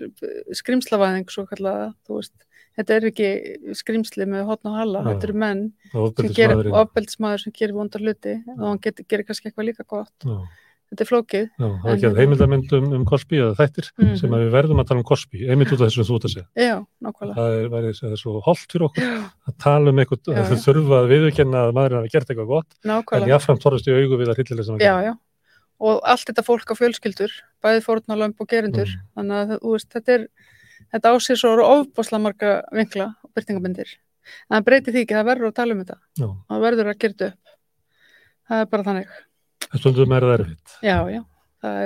skrimslavæðing 0.60 1.32
svo 1.32 1.46
kallaða, 1.50 1.88
þú 2.06 2.20
veist. 2.20 2.36
Þetta 2.76 2.92
er 2.92 3.08
ekki 3.08 3.28
skrimsli 3.78 4.26
með 4.28 4.44
hotn 4.50 4.68
og 4.68 4.74
hala, 4.76 5.00
Já. 5.00 5.06
þetta 5.08 5.26
eru 5.30 5.36
menn 5.40 5.62
sem 5.96 6.32
gerir, 6.36 6.70
ofbeldismadur 6.76 7.40
sem 7.40 7.54
gerir 7.56 7.72
vondar 7.78 8.04
hluti 8.04 8.34
og 8.52 8.64
hann 8.66 8.82
gerir 8.84 9.24
kannski 9.24 9.48
eitthvað 9.48 9.70
líka 9.70 9.86
gott. 9.88 10.12
Já, 10.20 10.36
Þetta 10.86 11.02
er 11.02 11.08
flókið. 11.10 11.46
já, 11.58 11.66
það 11.66 11.86
er 11.86 11.90
En- 11.90 11.96
ekki 11.96 12.06
að 12.06 12.18
heimildamynd 12.20 12.72
um, 12.78 12.84
um 12.94 13.04
Cosby 13.04 13.36
eða 13.42 13.54
þættir 13.58 13.86
Mhm. 13.98 14.16
sem 14.20 14.30
að 14.30 14.42
við 14.46 14.50
verðum 14.54 14.80
að 14.80 14.86
tala 14.86 15.00
um 15.00 15.04
Cosby, 15.08 15.38
einmitt 15.50 15.72
út 15.74 15.80
af 15.82 15.88
þessu 15.90 16.04
sem 16.04 16.06
þú 16.06 16.16
ert 16.20 16.26
að 16.28 16.34
segja. 16.36 16.46
Já, 16.56 16.76
nákvæmlega. 17.02 17.34
Það 17.36 17.56
er, 17.58 17.68
væri, 17.74 17.90
það 17.98 18.12
er 18.12 18.20
svo 18.22 18.34
holdt 18.46 18.70
fyrir 18.70 18.84
okkur 18.86 19.02
að 19.50 19.56
tala 19.58 19.90
um 19.90 19.98
eitthvað, 19.98 20.20
Já, 20.22 20.36
að 20.38 20.46
þau 20.46 20.56
já. 20.56 20.64
þurfa 20.66 20.96
að 21.02 21.08
viðurkenna 21.10 21.58
að 21.66 21.74
maðurinn 21.74 21.98
hafi 22.00 22.12
gert 22.14 22.28
eitthvað 22.30 22.46
gott, 22.54 22.70
en 22.84 22.90
Nákvæmlega. 22.92 23.30
jáfnframt 23.34 23.62
horfast 23.66 23.88
í 23.90 23.96
augu 23.98 24.14
við 24.22 24.28
að 24.30 24.36
hryllilega 24.38 24.64
sem 24.64 24.74
að 24.78 24.86
Já, 24.86 24.94
já. 25.02 25.12
Og 25.78 26.00
allt 26.04 26.24
þetta 26.30 26.44
fólk 26.46 26.70
á 26.70 26.74
fjölskyldur, 26.78 27.32
bæði 27.62 27.80
fórnalömb 27.84 28.36
og 28.40 28.46
gerindur. 28.48 28.86
Mm. 28.88 29.02
Þannig 29.18 29.36
að 29.42 29.58
veist, 29.60 29.90
þetta 29.92 30.08
er, 30.14 30.28
þetta 30.94 31.10
á 31.10 31.14
sér 31.20 31.36
svo 31.36 31.50
ofbásla 31.60 32.18
marga 32.22 32.62
vinkla 32.72 33.10
og 33.24 33.30
byrtingabendir. 33.36 33.90
En 34.50 34.62
það 34.62 34.64
breyti 34.64 34.92
því 34.94 35.02
ekki, 35.04 35.14
það 35.18 35.26
verður 35.34 35.50
að 35.50 35.54
tala 35.58 35.72
um 35.74 35.82
þetta. 35.84 35.98
Já, 36.16 36.28
Það 36.48 36.62
verður 36.64 36.86
að 36.94 36.98
gera 36.98 37.12
þetta 37.12 37.26
upp. 37.26 37.38
Það 38.48 38.60
er 38.62 38.66
bara 38.70 38.82
þannig. 38.86 39.06
En 39.72 39.82
stundum 39.82 40.14
er 40.16 40.26
það 40.26 40.34
erfitt. 40.38 40.78
Já, 40.84 40.98
já. 41.10 41.22
Það 41.62 41.82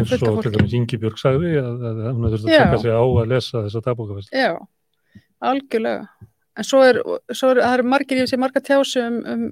er 0.00 0.08
fullt 0.08 0.22
af 0.22 0.28
og 0.28 0.42
til 0.42 0.50
fólki. 0.52 0.58
dæmis 0.58 0.74
Ingi 0.76 0.98
Björg 1.00 1.20
sagði 1.20 1.52
að, 1.60 1.84
að 1.88 2.00
hún 2.08 2.26
hefði 2.26 2.38
þurft 2.38 2.48
að 2.48 2.58
taka 2.62 2.80
sig 2.82 2.92
á 2.92 3.04
að 3.04 3.30
lesa 3.32 3.62
þessa 3.64 3.84
dagbókafest. 3.86 4.34
Já, 4.36 4.50
algjörlega. 5.48 6.08
En 6.58 6.66
svo 6.66 6.82
er, 6.84 6.98
svo 7.32 7.52
er 7.54 7.60
það 7.62 7.76
eru 7.78 7.86
margir, 7.88 8.20
ég 8.20 8.28
sé 8.30 8.38
marga 8.40 8.60
tjási 8.64 9.00
um, 9.04 9.18
um 9.32 9.46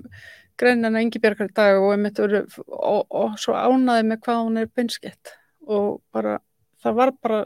greinina 0.61 1.03
Ingibjörgar 1.05 1.51
í 1.51 1.57
dag 1.57 1.79
og, 1.81 1.91
einmitt 1.95 2.19
eru, 2.21 2.43
og, 2.67 3.03
og 3.11 3.37
svo 3.41 3.57
ánaði 3.57 4.07
með 4.11 4.23
hvað 4.27 4.43
hún 4.43 4.61
er 4.63 4.71
beinskett 4.75 5.35
og 5.67 6.01
bara, 6.15 6.39
það 6.83 6.99
var 7.01 7.13
bara 7.23 7.41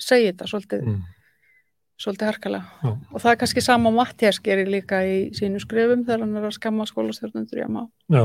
segja 0.00 0.32
þetta 0.32 0.50
svolítið, 0.50 0.86
Mm. 0.90 1.02
Svolítið 2.04 2.28
harkalega. 2.28 2.64
Já. 2.84 2.90
Og 3.14 3.22
það 3.22 3.30
er 3.32 3.38
kannski 3.42 3.62
sama 3.64 3.90
Mattias 3.94 4.38
gerir 4.44 4.68
líka 4.70 5.00
í 5.08 5.16
sínu 5.36 5.60
skrifum 5.64 6.04
þegar 6.04 6.24
hann 6.26 6.36
er 6.40 6.48
að 6.50 6.56
skamma 6.58 6.86
skólastjórnundur 6.90 7.60
í 7.60 7.64
AMA. 7.64 7.86
Já, 8.12 8.24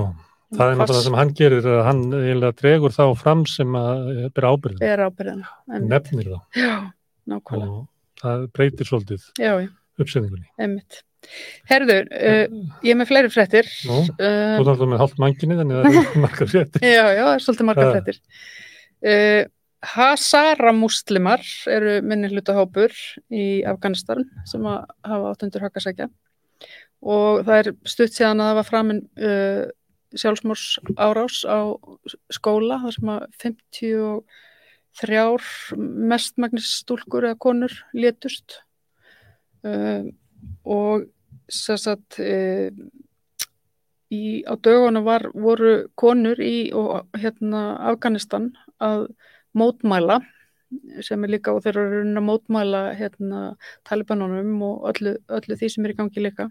það 0.54 0.66
er 0.74 0.80
náttúrulega 0.80 1.00
það 1.00 1.06
sem 1.08 1.18
hann 1.22 1.34
gerir 1.40 1.68
að 1.74 1.82
hann 1.88 2.02
eiginlega 2.20 2.58
dregur 2.62 2.96
þá 2.96 3.04
fram 3.24 3.46
sem 3.50 3.76
að 3.80 4.32
byrja 4.36 4.54
ábyrðin, 4.56 4.88
Er 4.90 5.04
ábyrðina. 5.08 5.52
nefnir 5.90 6.32
þá 6.34 6.40
Já, 6.60 6.74
nákvæmlega. 7.34 7.70
og 7.70 8.24
það 8.24 8.48
breytir 8.58 8.90
svolítið 8.90 9.30
Já, 9.40 9.54
uppsetningunni. 10.00 10.48
einmitt. 10.60 11.04
Herður, 11.70 12.06
uh, 12.16 12.46
ég 12.84 12.94
er 12.94 12.98
með 13.02 13.10
fleiri 13.12 13.30
fréttir. 13.34 13.68
Nú, 13.90 13.98
Uh, 14.16 14.56
Þú 14.56 14.62
er 14.64 14.68
náttúrulega 14.70 14.92
með 14.94 15.02
hálft 15.04 15.18
manginni 15.20 15.58
þannig 15.60 15.76
að 15.76 15.84
það 15.84 15.98
er 16.00 16.22
margar 16.24 16.48
fréttir. 16.54 16.82
Já, 16.88 17.04
já, 17.12 17.24
það 17.28 17.34
er 17.36 17.44
svolítið 17.44 17.68
margar 17.68 17.90
Ja. 17.90 17.92
fréttir. 17.98 18.20
Uh, 19.04 19.44
Hazara 19.80 20.74
muslimar 20.76 21.40
eru 21.72 22.02
minni 22.04 22.28
hlutahópur 22.32 22.92
í 23.32 23.64
Afganistan 23.68 24.26
sem 24.50 24.66
hafa 24.66 25.30
átt 25.32 25.46
undir 25.46 25.64
höggasækja 25.64 26.10
og 27.00 27.46
það 27.48 27.60
er 27.62 27.70
stutt 27.88 28.14
síðan 28.16 28.42
að 28.44 28.50
það 28.50 28.58
var 28.58 28.68
framin 28.68 29.00
uh, 29.24 29.64
sjálfsmórs 30.20 30.66
árás 31.00 31.46
á 31.48 31.72
skóla 32.34 32.82
þar 32.84 32.94
sem 32.98 33.10
að 33.14 33.22
53 35.00 35.80
mestmagnis 36.12 36.70
stúlkur 36.82 37.30
eða 37.30 37.40
konur 37.40 37.74
létust. 37.96 38.64
Uh, 39.64 40.12
og 40.68 41.08
sem 41.52 41.78
sagt 41.80 42.20
uh, 42.20 42.70
á 44.44 44.54
dögunum 44.60 45.06
voru 45.06 45.88
konur 46.00 46.40
í 46.42 46.72
og, 46.76 47.08
hérna, 47.16 47.78
Afganistan 47.92 48.52
að 48.82 49.08
mótmæla 49.58 50.20
sem 51.02 51.24
er 51.26 51.32
líka 51.34 51.54
og 51.56 51.64
þeir 51.66 51.80
eru 51.82 52.02
að 52.06 52.26
mótmæla 52.28 52.82
hérna, 53.00 53.40
talibanunum 53.88 54.62
og 54.68 54.86
öllu, 54.92 55.16
öllu 55.34 55.58
því 55.58 55.70
sem 55.74 55.86
er 55.88 55.96
í 55.96 55.98
gangi 55.98 56.22
líka. 56.22 56.50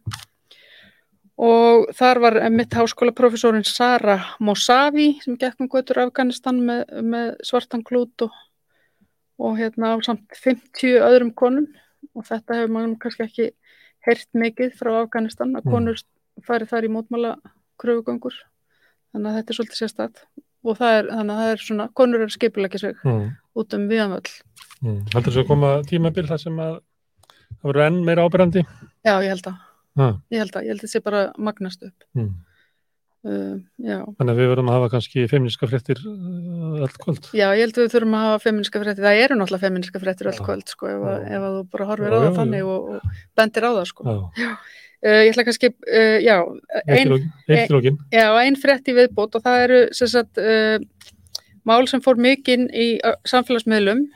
Og 1.38 1.86
þar 1.94 2.18
var 2.24 2.36
mitt 2.50 2.74
háskólaprofessorinn 2.74 3.66
Sara 3.66 4.16
Mosavi 4.42 5.20
sem 5.22 5.36
gekk 5.38 5.62
um 5.62 5.70
götur 5.70 6.00
Afganistan 6.02 6.58
með, 6.66 6.82
með 7.06 7.36
svartan 7.46 7.84
klút 7.86 8.26
og, 8.26 8.34
og 9.38 9.54
hérna 9.60 9.92
samt 10.02 10.34
50 10.34 10.98
öðrum 10.98 11.30
konum. 11.38 11.68
Og 12.18 12.26
þetta 12.26 12.58
hefur 12.58 12.74
maður 12.74 12.98
kannski 13.04 13.26
ekki 13.28 13.48
heyrt 14.08 14.28
mikið 14.34 14.74
frá 14.80 14.96
Afganistan 15.04 15.54
að 15.54 15.68
Mm. 15.68 15.70
konur 15.70 16.02
fari 16.46 16.66
þar 16.66 16.86
í 16.86 16.90
mótmála 16.90 17.36
kröfugöngur 17.78 18.34
þannig 19.12 19.30
að 19.30 19.36
þetta 19.38 19.50
er 19.50 19.56
svolítið 19.58 19.80
sérstætt 19.82 20.22
og 20.64 20.76
það 20.78 20.98
er, 20.98 21.04
þannig 21.12 21.34
að 21.34 21.42
það 21.42 21.52
er 21.52 21.62
svona, 21.66 21.88
konur 21.94 22.20
eru 22.24 22.34
skipulegja 22.34 22.78
sig 22.80 22.94
Mm. 23.04 23.36
út 23.56 23.74
um 23.74 23.88
viðanvöll 23.88 24.32
Mm. 24.82 24.98
Heldur 25.12 25.32
þessu 25.32 25.42
að 25.42 25.48
koma 25.48 25.70
tímabil 25.82 26.26
þar 26.28 26.38
sem 26.38 26.56
að 26.62 26.74
það 27.58 27.64
verður 27.72 27.86
enn 27.86 28.04
meira 28.06 28.22
ábyrðandi? 28.28 28.62
já, 29.04 29.14
ég 29.22 29.28
held 29.34 29.46
að, 29.50 29.56
Ha. 29.98 30.06
ég 30.30 30.38
held 30.38 30.52
að, 30.54 30.62
ég 30.62 30.68
held 30.68 30.78
að 30.78 30.84
þetta 30.86 30.92
sé 30.92 31.00
bara 31.02 31.32
magnast 31.38 31.82
upp 31.82 32.04
Mm. 32.14 32.34
uh, 33.26 33.56
já, 33.82 33.98
Þannig 34.18 34.30
að 34.34 34.38
við 34.38 34.48
verðum 34.52 34.70
að 34.70 34.76
hafa 34.78 34.90
kannski 34.94 35.24
feministka 35.28 35.66
fréttir 35.66 35.98
uh, 36.06 36.78
öll 36.86 36.94
kvöld. 37.02 37.26
já, 37.34 37.48
ég 37.58 37.64
held 37.66 37.74
að 37.74 37.84
við 37.88 37.94
þurfum 37.96 38.14
að 38.14 38.24
hafa 38.28 38.42
feministka 38.46 38.82
fréttir, 38.84 39.02
það 39.08 39.22
eru 39.24 39.34
náttúrulega 39.40 39.66
feministka 39.66 39.98
fréttir 40.02 40.30
öll 40.30 40.38
Já. 40.38 40.44
kvöld, 40.46 40.68
sko, 40.68 40.86
ef, 40.86 41.02
að, 41.02 41.18
Já. 41.18 41.34
ef 41.34 41.42
að 41.48 41.56
þú 41.58 41.62
bara 41.74 41.88
horfir 41.90 42.06
Já, 42.06 42.14
á 42.14 42.18
það 42.18 42.30
já, 42.30 42.36
þannig 42.38 42.62
já. 42.62 42.66
og, 42.70 42.88
og 42.88 43.00
bendir 43.36 43.66
á 43.66 43.70
það, 43.74 43.86
sko 43.90 44.02
Já, 44.38 44.56
uh, 45.04 45.20
ég 45.24 45.32
ætla 45.32 45.44
kannski, 45.46 45.70
uh, 45.86 46.18
já 46.24 46.36
ein, 46.86 47.12
eitt 47.48 47.70
í 47.70 47.74
lókin. 47.74 47.98
Já, 48.12 48.26
ein 48.42 48.56
frétt 48.56 48.88
í 48.88 48.94
viðbót 48.96 49.34
og 49.38 49.42
það 49.44 49.64
eru 49.68 49.80
sem 49.92 50.08
sagt, 50.08 50.38
uh, 50.38 50.78
mál 51.68 51.86
sem 51.90 52.00
fór 52.00 52.16
mikinn 52.16 52.68
í 52.72 52.98
samfélagsmiðlum 53.28 54.06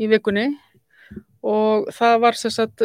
í 0.00 0.06
vikunni 0.10 0.48
og 1.42 1.88
það 1.96 2.18
var 2.20 2.36
sem 2.36 2.50
sagt, 2.52 2.82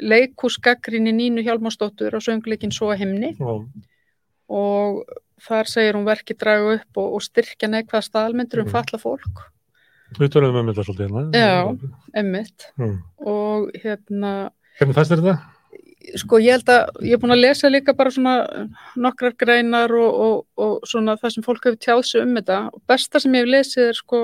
leikúsgaggrinni 0.00 1.12
Nínu 1.16 1.42
Hjálmarsdóttur 1.44 2.12
á 2.12 2.20
söngleikin 2.20 2.72
Svo 2.74 2.92
himni 2.96 3.32
Já, 3.38 3.52
og 4.52 5.02
þar 5.42 5.66
segir 5.70 5.96
hún 5.96 6.04
verkið 6.06 6.38
draga 6.42 6.74
upp 6.78 7.00
og, 7.00 7.14
og 7.16 7.24
styrkja 7.24 7.68
neikvæða 7.72 8.04
staðalmyndir 8.06 8.62
um 8.62 8.68
Mhm. 8.68 8.72
falla 8.76 9.00
fólk, 9.00 9.42
við 10.20 10.28
töluðum 10.34 10.60
um 10.60 10.68
þetta 10.72 10.84
svolítið 10.86 11.08
hérna. 11.08 11.22
Já. 11.32 11.78
emmitt 12.14 12.66
Mm. 12.78 12.98
og 13.26 13.70
hérna 13.82 14.50
Hvernig 14.78 14.94
fæst 14.94 15.10
þér 15.12 15.22
þetta? 15.22 15.38
Sko 16.20 16.40
ég 16.42 16.58
held 16.58 16.72
að 16.72 17.06
ég 17.06 17.16
er 17.16 17.22
búin 17.22 17.34
að 17.36 17.44
lesa 17.44 17.70
líka 17.70 17.94
bara 17.96 18.12
svona 18.14 18.66
nokkrar 18.98 19.36
greinar 19.38 19.92
og, 19.94 20.20
og, 20.26 20.36
og 20.58 20.88
svona 20.88 21.16
það 21.20 21.36
sem 21.36 21.46
fólk 21.46 21.68
hefur 21.68 21.80
tjáð 21.80 22.04
sig 22.08 22.26
um 22.26 22.36
þetta. 22.38 22.60
Og 22.72 22.84
besta 22.90 23.22
sem 23.22 23.34
ég 23.38 23.44
hef 23.44 23.52
lesið 23.56 23.88
er 23.88 23.98
sko 23.98 24.22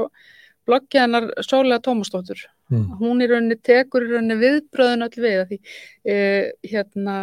bloggið 0.68 1.04
hennar 1.04 1.28
Sólega 1.46 1.80
Tómasdóttur. 1.84 2.46
Mm. 2.68 2.98
hún 3.00 3.22
í 3.24 3.28
rauninni 3.30 3.56
tekur 3.64 4.04
í 4.04 4.10
rauninni 4.10 4.36
viðbröðun 4.42 5.06
öll 5.06 5.22
við 5.24 5.38
því 5.48 5.56
e, 6.04 6.16
hérna 6.68 7.14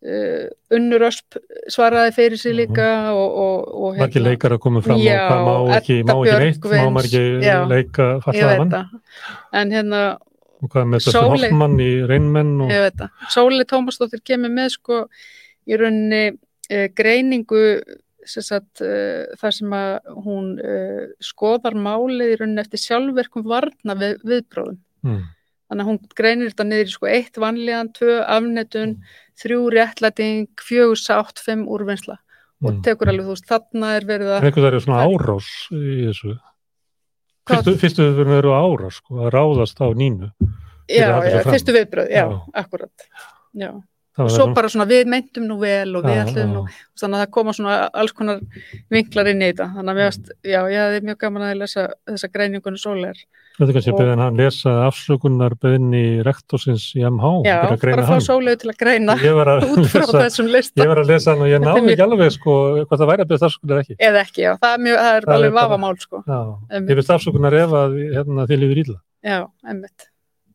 e, 0.00 0.14
Unnur 0.72 1.04
Ösp 1.10 1.36
svaraði 1.72 2.14
fyrir 2.16 2.40
sig 2.40 2.56
líka 2.56 2.86
og, 3.12 3.36
og, 3.42 3.66
og 3.68 4.00
Margir 4.00 4.24
leikar 4.24 4.54
að 4.56 4.62
koma 4.64 4.80
fram 4.86 5.02
Já, 5.02 5.18
og 5.26 5.28
hvað 5.28 5.44
má 5.44 5.76
ekki, 5.76 5.98
má 6.08 6.14
ekki 6.14 6.38
neitt, 6.40 6.70
má 6.72 7.02
já. 7.44 7.58
leika 7.68 8.08
veit 8.24 8.72
það. 8.72 8.96
En 9.60 9.76
hérna 9.76 10.00
og 10.66 10.72
hvað 10.74 10.88
með 10.90 11.04
þessu 11.04 11.14
Sóley- 11.16 11.46
hoffmann 11.50 11.78
í 11.82 11.90
reynmenn 12.10 12.52
og. 12.66 12.74
Sóli 13.32 13.64
Tómasdóttir 13.70 14.22
kemur 14.26 14.52
með 14.52 14.72
sko 14.76 15.04
í 15.66 15.78
rauninni 15.78 16.24
e, 16.70 16.88
greiningu 16.98 17.62
sem 18.26 18.42
sagt, 18.42 18.80
e, 18.82 19.26
þar 19.38 19.54
sem 19.54 19.70
að 19.78 20.10
hún 20.24 20.48
e, 20.58 20.74
skoðar 21.22 21.76
málið 21.78 22.32
í 22.34 22.38
rauninni 22.40 22.62
eftir 22.64 22.82
sjálfverkum 22.82 23.44
varna 23.46 23.94
við, 23.94 24.16
viðbróðum. 24.26 24.78
mm. 25.06 25.24
Þannig 25.66 25.82
að 25.82 25.88
hún 25.90 25.96
greinir 26.14 26.50
þetta 26.52 26.64
niður 26.68 26.86
í 26.86 26.92
sko 26.94 27.06
eitt 27.10 27.38
vanlíðan, 27.42 27.88
tvö 27.96 28.12
afnetun, 28.30 28.92
þrjú 29.42 29.56
réttlæting, 29.74 30.44
fjögur 30.62 30.98
sátt, 31.00 31.40
fimm 31.42 31.64
úrvinnsla 31.66 32.18
og 32.62 32.70
Mm. 32.72 32.82
tekur 32.86 33.10
alveg 33.10 33.26
þú 33.26 33.32
veist, 33.34 33.48
þarna 33.50 33.88
er 33.96 34.04
verið 34.08 34.28
að 34.32 34.44
einhvers 34.46 34.62
vegar 34.62 34.74
er 34.78 34.84
svona 34.84 35.00
árás 35.10 35.48
í 35.74 36.06
þessu 36.06 36.36
Hvað- 37.46 37.62
Fyrstu, 37.64 37.76
fyrstu 37.78 38.06
við 38.18 38.32
eru 38.40 38.50
árás 38.56 38.96
sko, 38.98 39.20
að 39.22 39.30
ráðast 39.36 39.78
á 39.78 39.86
nínu. 39.94 40.32
Já, 40.90 41.06
já, 41.26 41.42
fyrstu 41.46 41.74
viðbröð, 41.74 42.08
já, 42.10 42.24
Já. 42.26 42.40
akkurat. 42.54 43.06
Já, 43.54 43.70
og 44.16 44.30
svo 44.32 44.46
það. 44.46 44.54
bara 44.56 44.68
svona 44.72 44.86
við 44.88 45.08
meintum 45.12 45.46
nú 45.48 45.56
vel 45.60 45.96
og 45.98 46.06
við 46.06 46.14
Já, 46.16 46.22
ætlum 46.24 46.52
nú, 46.54 46.62
já. 46.66 46.84
þannig 47.02 47.18
að 47.18 47.24
það 47.24 47.32
koma 47.36 47.54
svona 47.56 47.74
alls 47.92 48.14
konar 48.16 48.38
vinklar 48.92 49.28
inn 49.32 49.42
í 49.42 49.50
þetta 49.50 49.66
þannig 49.74 49.92
að 49.92 49.98
mér 49.98 50.08
varst, 50.08 50.30
já, 50.40 50.60
ég 50.72 50.78
hefði 50.86 51.02
mjög 51.10 51.18
gaman 51.24 51.44
að 51.48 51.58
lesa 51.62 51.84
þessa 52.08 52.30
greiningunni 52.32 52.80
sólegar 52.80 53.20
Þetta 53.56 53.70
er 53.70 53.76
kannski 53.78 53.92
að 53.94 54.00
beðin 54.02 54.20
hann 54.20 54.36
lesa 54.36 54.72
afsökunar 54.84 55.54
beðinni 55.56 56.02
rektorsins 56.26 56.90
í 56.98 57.04
MH 57.08 57.30
já, 57.46 57.54
bara 57.80 58.02
að 58.02 58.10
fá 58.10 58.18
sólegu 58.26 58.60
til 58.60 58.72
að 58.72 58.80
greina 58.82 59.14
út 59.70 59.86
frá 59.88 60.02
lesa, 60.02 60.24
þessum 60.26 60.50
lista 60.52 60.82
ég 60.82 60.90
var 60.92 61.00
að 61.00 61.12
lesa 61.14 61.32
hann 61.32 61.44
og 61.46 61.48
ég 61.48 61.56
er 61.56 61.64
náði 61.64 61.94
ekki 61.94 62.04
alveg 62.04 62.34
sko 62.36 62.56
hvað 62.82 63.00
það 63.00 63.10
væri 63.12 63.24
að 63.24 63.30
beða 63.32 63.48
afsökunar 63.48 63.80
ekki. 63.80 63.96
eða 63.96 64.24
ekki, 64.26 64.44
já, 64.44 64.50
það 64.60 64.74
er, 64.76 64.82
mjög, 64.88 64.98
það 65.00 65.14
er 65.14 65.24
Það 65.26 65.32
er 65.32 65.38
alveg 65.38 65.56
vafamál 65.56 65.96
sko. 66.02 66.20
Já, 66.26 66.40
ég 66.76 67.00
veist 67.00 67.14
afsökunar 67.16 67.56
ef 67.62 67.78
að 67.80 67.96
hérna, 68.12 68.46
þið 68.52 68.60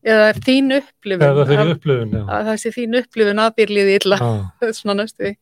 eða 0.05 0.31
þín 0.37 0.75
upplifun? 0.77 1.25
Eða 1.27 1.45
eru 1.55 1.75
upplifun, 1.75 2.15
já. 2.15 2.23
að 2.25 2.49
það 2.49 2.61
sé 2.63 2.71
þín 2.77 2.97
upplifun 3.01 3.43
að 3.43 3.59
þér 3.59 3.75
líði 3.77 3.97
illa. 3.99 4.19
Já, 4.21 4.71
svona 4.79 4.97
næstu 5.01 5.27
því, 5.27 5.33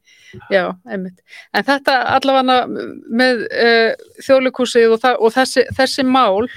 já, 0.56 0.64
einmitt. 0.90 1.40
En 1.54 1.70
þetta 1.70 1.96
allavega 2.18 2.60
með 3.22 3.46
uh, 3.48 4.12
þjóðleikúsið 4.26 4.92
og, 4.96 5.02
það, 5.06 5.24
og 5.24 5.36
þessi, 5.38 5.66
þessi 5.80 6.06
mál 6.08 6.50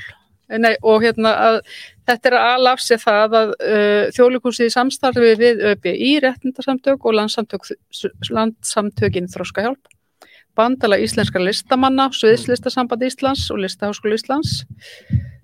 nei, 0.52 0.74
og 0.82 1.00
hérna 1.04 1.32
að 1.46 1.60
þetta 2.10 2.28
er 2.28 2.36
að 2.36 2.50
ala 2.56 2.74
af 2.76 2.82
sér 2.82 3.00
það 3.00 3.38
að 3.38 3.54
uh, 3.56 4.04
þjóðleikúsið 4.18 4.68
í 4.68 4.74
samstarfi 4.74 5.32
við 5.40 5.64
ÖBI 5.72 6.12
réttindarsamtök 6.24 7.06
og 7.08 7.18
landsamtök, 7.20 7.72
landsamtökin 8.30 9.30
þróskahjálp 9.32 9.92
bandala 10.58 10.98
íslenska 11.00 11.40
listamanna 11.40 12.10
Sviðslistasamband 12.12 13.04
Íslands 13.06 13.46
og 13.52 13.62
Listaháskóla 13.62 14.18
Íslands 14.18 14.58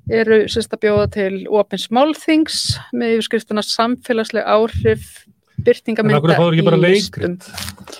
eru 0.09 0.41
sérst 0.49 0.73
að 0.73 0.83
bjóða 0.87 1.09
til 1.15 1.33
opins 1.53 1.89
málþings 1.93 2.61
með 2.97 3.19
yfirskriftina 3.19 3.65
samfélagsleg 3.65 4.47
áhrif 4.49 5.11
En 5.59 5.65
byrtingamynda 5.67 6.19
af 6.19 6.23
hverju 6.23 6.37
fáður 6.39 6.55
ekki 6.55 6.65
bara 6.69 6.77
í 6.79 6.83
leikrit? 6.85 7.25
listum. 7.29 7.35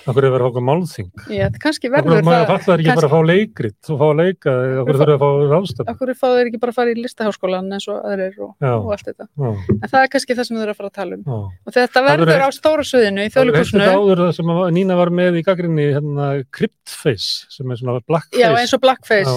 af 0.07 0.15
hverju 0.15 0.29
verður 0.31 0.45
að 0.47 0.53
fá 0.55 0.61
málþing? 0.69 1.09
Já, 1.27 1.41
þetta 1.49 1.59
kannski 1.65 1.87
verður 1.91 2.21
maður 2.23 2.45
fallar 2.49 2.79
ekki 2.79 2.93
bara 2.95 3.07
að 3.09 3.13
fá 3.13 3.19
leikrit 3.29 3.89
og 3.89 3.95
fá 3.99 4.05
að 4.09 4.15
leika, 4.19 4.49
hverju 4.79 4.99
þurfa 4.99 5.15
að 5.15 5.19
fá 5.19 5.29
ráðstöfn? 5.53 5.89
Akkur 5.93 6.07
fá 6.15 6.27
þeir 6.29 6.47
ekki 6.49 6.59
bara 6.63 6.71
að 6.71 6.77
fara 6.79 6.89
í 6.89 6.97
listaháskólan 7.03 7.67
eins 7.75 7.87
og 7.91 7.97
aðrir 8.09 8.35
og, 8.39 8.51
og 8.63 8.89
allt 8.95 9.05
þetta. 9.09 9.25
Já, 9.27 9.49
En 9.75 9.87
það 9.91 9.99
er 9.99 10.09
kannski 10.15 10.37
það 10.39 10.45
sem 10.49 10.55
þeir 10.55 10.63
eru 10.63 10.73
að 10.73 10.79
fara 10.79 10.89
að 10.89 10.97
tala 10.99 11.13
um. 11.19 11.23
já. 11.27 11.35
Og 11.67 11.71
þetta 11.75 11.93
Það 11.99 12.07
verður 12.09 12.31
verður- 12.31 12.47
á 12.47 12.51
stóra 12.55 12.83
sviðinu 12.87 13.19
í 13.19 13.19
Það 13.19 13.27
er 13.27 13.33
þjóðleikursinu. 13.35 13.83
þetta 13.83 13.99
áður 13.99 14.19
það 14.23 14.31
sem 14.39 14.47
Nína 14.79 14.93
var 15.03 15.09
með 15.19 15.31
í 15.35 15.43
gaggrinni 15.49 15.85
hérna 15.93 16.25
Cryptface 16.55 17.29
sem 17.51 17.67
er 17.71 17.75
svona 17.83 17.99
blackface. 18.07 18.39
Já, 18.39 18.47
eins 18.55 18.73
og 18.73 18.81
blackface. 18.81 19.35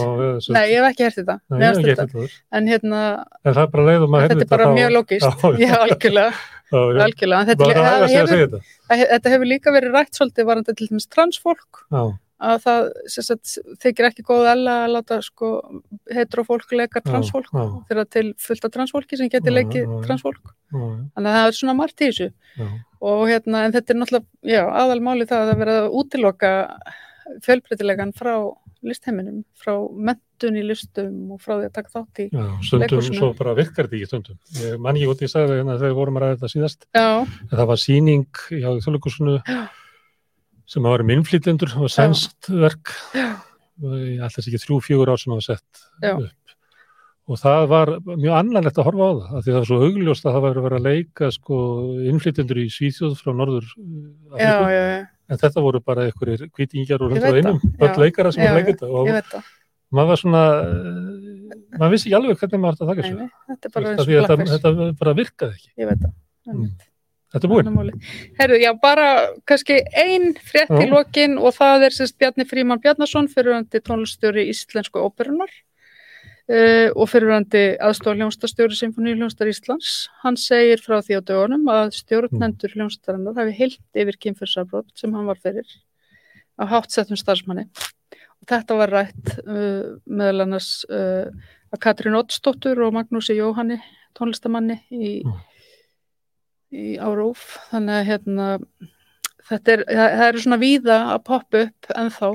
Nei, 0.52 0.64
ég 0.70 0.78
hef 0.78 0.92
þetta. 6.72 6.96
Þetta. 6.96 6.98
þetta. 6.98 6.98
Þetta 6.98 7.06
algjörlega. 7.06 7.44
Þetta, 7.52 7.70
að 7.82 8.02
hefur, 8.02 8.32
segja 8.32 8.48
þetta. 8.48 8.60
þetta 9.14 9.32
hefur 9.36 9.50
líka 9.52 9.74
verið 9.76 9.96
rætt 9.96 10.18
svolítið 10.18 10.48
varandi 10.50 10.76
til 10.78 10.88
dæmis 10.90 11.08
transfólk 11.12 11.82
Já, 11.92 12.02
að 12.42 12.62
það 12.64 12.88
sagt, 13.14 13.52
þykir 13.84 14.08
ekki 14.08 14.24
góð 14.26 14.48
ella 14.52 14.78
að 14.84 14.94
láta 14.96 15.18
sko, 15.22 15.52
heterofólk 16.10 16.74
leika 16.74 17.02
transfólk 17.04 17.52
þegar 17.90 18.08
til 18.10 18.24
fullt 18.42 18.66
af 18.66 18.74
transfólki 18.74 19.18
sem 19.20 19.30
geti 19.30 19.52
Já, 19.52 19.56
leikið 19.60 19.92
transfólk 20.08 20.56
þannig 20.72 21.28
að 21.28 21.36
það 21.36 21.46
er 21.46 21.58
svona 21.60 21.76
margt 21.78 22.02
í 22.02 22.10
þessu 22.10 22.30
og 23.02 23.22
hérna, 23.30 23.64
en 23.66 23.74
þetta 23.74 23.94
er 23.94 23.98
náttúrulega, 24.00 24.66
aðalmáli 24.82 25.26
það 25.30 25.44
að 25.44 25.52
það 25.52 25.62
verða 25.62 25.78
að 25.82 25.96
útiloka 26.00 26.52
fjölbreytilegan 27.46 28.12
frá 28.14 28.34
listheiminum, 28.82 29.42
frá 29.58 29.74
mentun 30.42 30.58
í 30.58 30.64
listum 30.66 31.30
og 31.34 31.40
frá 31.42 31.54
því 31.60 31.66
að 31.68 31.74
taka 31.76 31.92
þátt 31.94 32.20
í. 32.22 32.26
Já, 32.32 32.44
stundum 32.66 32.82
Leikhúsinu. 32.98 33.18
svo 33.20 33.28
bara 33.38 33.54
virkar 33.54 33.86
þetta 33.86 33.98
ekki 33.98 34.08
stundum. 34.10 34.38
Ég 34.58 34.80
man 34.82 34.96
ekki 34.98 35.08
út 35.12 35.22
í 35.22 35.28
sagði 35.30 35.58
hérna 35.60 35.78
þegar 35.78 35.94
vorum 35.98 36.18
að 36.18 36.24
ræða 36.26 36.36
þetta 36.40 36.52
síðast. 36.52 36.86
Já, 36.96 37.06
En 37.22 37.56
það 37.58 37.66
var 37.72 37.80
síning 37.82 38.26
hjá 38.50 38.68
þjóðleikusinu 38.82 39.36
sem 40.72 40.82
að 40.86 40.94
vera 40.96 41.04
með 41.08 41.16
innflytjendur, 41.20 41.72
það 41.72 41.86
var 41.86 41.94
sænst 41.96 42.50
verk. 42.50 42.94
Þess 43.82 44.46
ekki 44.48 44.62
þrjú, 44.62 44.80
fjögur 44.86 45.10
ár 45.12 45.20
sem 45.20 45.32
það 45.32 45.40
var 45.40 45.46
sett 45.48 45.82
Já. 46.02 46.14
upp. 46.18 46.38
Og 47.30 47.38
það 47.38 47.64
var 47.70 47.90
mjög 48.02 48.34
annarlegt 48.34 48.78
að 48.82 48.86
horfa 48.88 49.06
á 49.06 49.12
það, 49.14 49.36
af 49.38 49.44
því 49.44 49.52
það 49.52 49.58
var 49.60 49.68
svo 49.70 49.76
augljóst 49.86 50.24
að 50.26 50.32
það 50.34 50.42
var 50.42 50.56
að 50.58 50.64
vera 50.66 50.78
að 50.80 50.86
leika 50.88 51.28
sko 51.32 51.58
innflytjendur 52.10 52.58
í 52.58 52.64
Svíþjóð 52.74 53.14
frá 53.20 53.30
norður 53.38 53.68
já, 54.36 54.52
Afríku. 54.58 55.08
En 55.32 55.38
þetta 55.40 55.62
voru 55.64 55.80
bara 55.80 56.08
einhverjir 56.10 56.42
Ég 56.50 56.98
hundrað 57.14 57.36
veit 57.38 57.46
einum, 57.46 57.60
já. 57.94 58.00
leikara 58.02 58.32
sem 58.34 58.42
var 58.44 58.58
leikita 58.58 58.90
og. 58.90 59.08
Maður 59.92 60.12
var 60.12 60.22
svona, 60.22 60.44
uh, 60.62 61.58
maður 61.76 61.94
vissi 61.96 62.08
ekki 62.08 62.18
alveg 62.18 62.40
hvernig 62.40 62.62
maður 62.62 62.74
átti 62.74 62.84
að 62.84 62.92
taka 62.92 63.02
þessu. 63.02 63.28
þetta 63.52 63.72
og 63.82 64.00
Þetta, 64.22 64.40
þetta 64.54 64.88
bara 65.02 65.18
virkaði 65.20 65.58
ekki. 65.58 65.70
Ég 65.82 65.92
veit 65.92 66.00
það. 66.02 66.16
Mm. 66.52 66.72
Þetta 67.32 67.48
er 67.48 67.52
búinn. 67.52 68.00
Herru, 68.36 68.56
já, 68.60 68.70
bara 68.76 69.08
kannski 69.48 69.78
ein 69.96 70.34
frétt 70.36 70.72
í 70.76 70.88
lokin 70.90 71.38
og 71.40 71.54
það 71.56 71.86
er 71.86 71.94
sérst 71.96 72.18
Bjarni 72.20 72.44
Fríman 72.48 72.80
Bjarnason, 72.82 73.28
fyrirvændi 73.32 73.80
tónlistjóri 73.80 74.44
Íslensku 74.52 75.00
óperunar 75.00 75.48
uh, 75.48 76.90
og 76.92 77.08
fyrirvændi 77.08 77.62
aðstofa 77.80 78.18
hljónstastjóri 78.18 78.76
Sinfoní 78.76 79.14
hljónstar 79.16 79.48
Íslands. 79.48 80.10
Hann 80.20 80.36
segir 80.40 80.84
frá 80.84 80.98
því 81.00 81.22
á 81.24 81.28
dögunum 81.32 81.72
að 81.72 81.96
stjórnendur 82.02 82.76
hljónstarinnar 82.76 83.40
hafi 83.40 83.56
heilt 83.62 84.04
yfir 84.04 84.20
kynfyrsafrót 84.26 84.92
sem 85.00 85.16
hann 85.16 85.30
var 85.30 85.40
fyrir 85.40 85.64
á 86.60 86.68
hátsettum 86.68 87.16
starfsmanni. 87.16 87.64
Þetta 88.50 88.76
var 88.78 88.90
rætt 88.90 89.34
uh, 89.46 89.96
meðal 90.10 90.44
annars 90.46 90.70
uh, 90.90 91.28
að 91.72 91.80
Katrín 91.84 92.16
Oddsdóttur 92.18 92.80
og 92.86 92.94
Magnúsi 92.96 93.36
Jóhanni, 93.38 93.78
tónlistamanni 94.18 94.80
í 94.90 95.22
Mm. 95.22 95.40
í 96.72 96.96
árúf 96.98 97.42
þannig 97.68 97.98
að 98.00 98.06
hérna 98.08 98.46
þetta 99.50 99.72
er, 99.74 99.82
það, 99.88 100.22
eru 100.26 100.40
svona 100.40 100.58
víða 100.62 100.96
að 101.12 101.18
poppa 101.28 101.66
upp 101.68 101.90
ennþá 102.00 102.30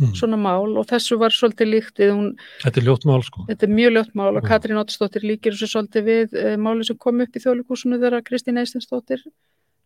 Mm. 0.00 0.14
svona 0.16 0.36
mál 0.40 0.72
og 0.80 0.86
þessu 0.88 1.18
var 1.20 1.30
svolítið 1.30 1.68
líkt 1.68 2.00
hún, 2.00 2.30
Þetta 2.62 2.80
er 2.80 2.86
ljótt 2.86 3.04
mál 3.06 3.22
sko. 3.22 3.44
þetta 3.46 3.62
er 3.68 3.72
mjög 3.76 3.92
ljótt 3.92 4.14
mál 4.16 4.36
og 4.36 4.42
Mm. 4.42 4.48
Katrín 4.48 4.80
Oddsdóttir 4.80 5.22
líkir 5.22 5.52
þessu 5.52 5.68
svolítið 5.68 6.02
við 6.08 6.34
e, 6.34 6.56
máli 6.56 6.84
sem 6.84 6.96
kom 6.96 7.20
upp 7.20 7.28
í 7.36 7.42
þjóðleikúsinu 7.44 8.00
þegar 8.00 8.22
Kristín 8.24 8.58
Eistinsdóttir 8.58 9.20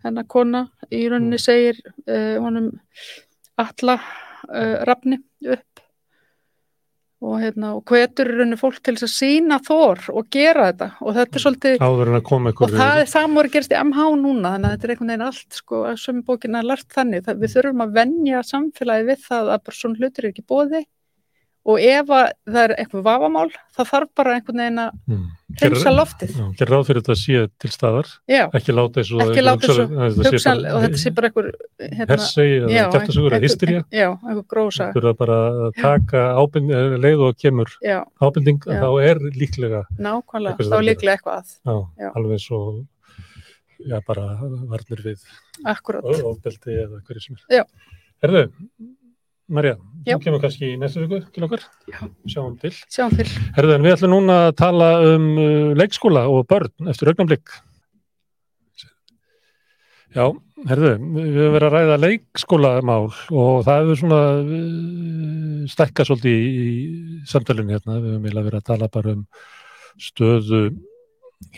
hennar 0.04 0.24
kona 0.24 0.68
í 0.90 1.08
rauninni 1.10 1.38
segir 1.42 1.76
e, 2.06 2.38
honum 2.38 2.70
alla 3.58 3.98
e, 4.50 4.62
rafni 4.88 5.18
upp. 5.52 5.82
Og 7.26 7.38
hérna 7.40 7.70
og 7.78 7.88
hvetur 7.88 8.28
í 8.28 8.34
rauninni 8.36 8.58
fólk 8.60 8.82
til 8.84 8.92
þess 8.98 9.06
að 9.06 9.12
sína 9.14 9.56
þor 9.64 10.02
og 10.12 10.26
gera 10.36 10.66
þetta. 10.68 10.90
Og 11.00 11.16
þetta 11.16 11.38
er 11.38 11.44
svolítið 11.46 11.86
að 11.86 12.18
koma 12.28 12.52
og 12.52 12.74
það 12.74 13.00
er 13.00 13.08
samúri 13.10 13.52
gerst 13.54 13.72
í 13.72 13.78
MH 13.80 14.10
núna 14.20 14.52
þannig 14.54 14.68
að 14.68 14.74
þetta 14.74 14.86
er 14.86 14.92
einhvern 14.94 15.12
veginn 15.12 15.24
allt 15.30 15.60
sko 15.62 15.80
að 15.88 16.02
sömu 16.02 16.26
bókina 16.28 16.60
er 16.60 16.68
lært 16.68 16.92
þannig. 16.92 17.24
Það, 17.24 17.40
við 17.40 17.56
þurfum 17.56 17.86
að 17.86 17.96
venja 17.96 18.44
samfélagi 18.44 19.08
við 19.08 19.24
það 19.30 19.54
að 19.54 19.64
bara 19.68 19.80
svona 19.80 20.02
hlutir 20.02 20.26
er 20.26 20.30
ekki 20.34 20.46
bóði 20.46 20.82
og 21.66 21.82
ef 21.82 22.10
að 22.14 22.26
það 22.46 22.60
er 22.62 22.72
eitthvað 22.76 23.04
vafamál 23.06 23.48
það 23.76 23.88
þarf 23.90 24.10
bara 24.18 24.34
einhvern 24.36 24.60
veginn 24.62 24.80
að 24.82 24.98
mm. 25.10 25.24
hreinsa 25.60 25.92
loftið. 25.92 26.34
Gerð 26.60 26.72
ráð 26.72 26.84
fyrir 26.88 27.02
þetta 27.02 27.16
sé 27.20 27.42
til 27.62 27.70
staðar, 27.74 28.10
já, 28.30 28.42
ekki 28.58 28.74
láta 28.76 29.02
og 29.02 29.22
Ekki 29.26 29.44
láta 29.44 29.70
eins 29.72 30.46
og 30.46 30.84
þetta 30.84 31.02
sé 31.02 31.12
bara 31.16 31.30
einhver 31.30 31.48
hérna, 31.82 32.08
Hersei 32.12 32.48
eða 32.60 32.86
kæftasugur 32.94 33.36
eða 33.36 33.48
hystería. 33.48 33.84
já, 33.90 34.08
einhver 34.14 34.46
grósa. 34.52 34.90
Þurfa 34.96 35.14
bara 35.18 35.38
að 35.66 35.80
taka 35.80 36.24
ábyrg, 36.40 36.74
leið 37.04 37.24
og 37.28 37.40
kemur 37.42 37.72
Já. 37.82 37.98
þá 38.20 38.90
er 39.02 39.22
líklega 39.36 39.86
nákvæmlega, 39.98 40.68
þá 40.70 40.76
að 40.78 40.86
líklega 40.90 41.18
eitthvað 41.18 41.56
að 41.66 42.12
alveg 42.14 42.44
svo 42.46 42.60
já, 43.82 43.98
bara 44.06 44.28
varnir 44.70 45.02
við 45.04 45.26
akkurat, 45.66 46.06
ofbeldi 46.06 46.78
eða 46.84 47.02
hverju 47.06 47.26
sem 47.26 47.40
er. 47.40 47.66
Herðu, 48.24 48.46
Marja, 49.46 49.76
þú 50.06 50.16
kemur 50.24 50.40
kannski 50.42 50.72
í 50.72 50.78
næstu 50.80 51.04
viku 51.04 51.20
til 51.34 51.44
okkar 51.46 51.62
Já. 51.92 52.00
sjáum 52.32 52.56
til 52.58 52.72
sjáum 52.90 53.12
til 53.14 53.26
Herðu, 53.54 53.76
en 53.76 53.84
við 53.86 53.94
ætlum 53.94 54.12
núna 54.16 54.38
að 54.48 54.56
tala 54.58 54.88
um 55.12 55.28
uh, 55.38 55.70
leikskóla 55.78 56.24
og 56.32 56.48
börn 56.50 56.90
eftir 56.90 57.12
augnablik. 57.12 57.54
Já, 60.16 60.24
herðu, 60.70 60.90
við 61.12 61.34
höfum 61.36 61.54
verið 61.56 61.66
að 61.68 61.74
ræða 61.76 61.96
leikskólamál 62.00 63.06
og 63.06 63.64
það 63.66 63.80
hefur 63.82 63.98
svona 64.00 64.20
uh, 64.40 65.64
stækkað 65.70 66.08
svolítið 66.10 66.36
í, 66.36 66.66
í 66.66 67.22
samtalinu 67.28 67.74
hérna. 67.76 67.98
Við 68.00 68.14
höfum 68.14 68.28
eiginlega 68.28 68.48
verið 68.50 68.60
að 68.62 68.68
tala 68.70 68.90
bara 68.96 69.14
um 69.16 69.24
stöðu 70.00 70.62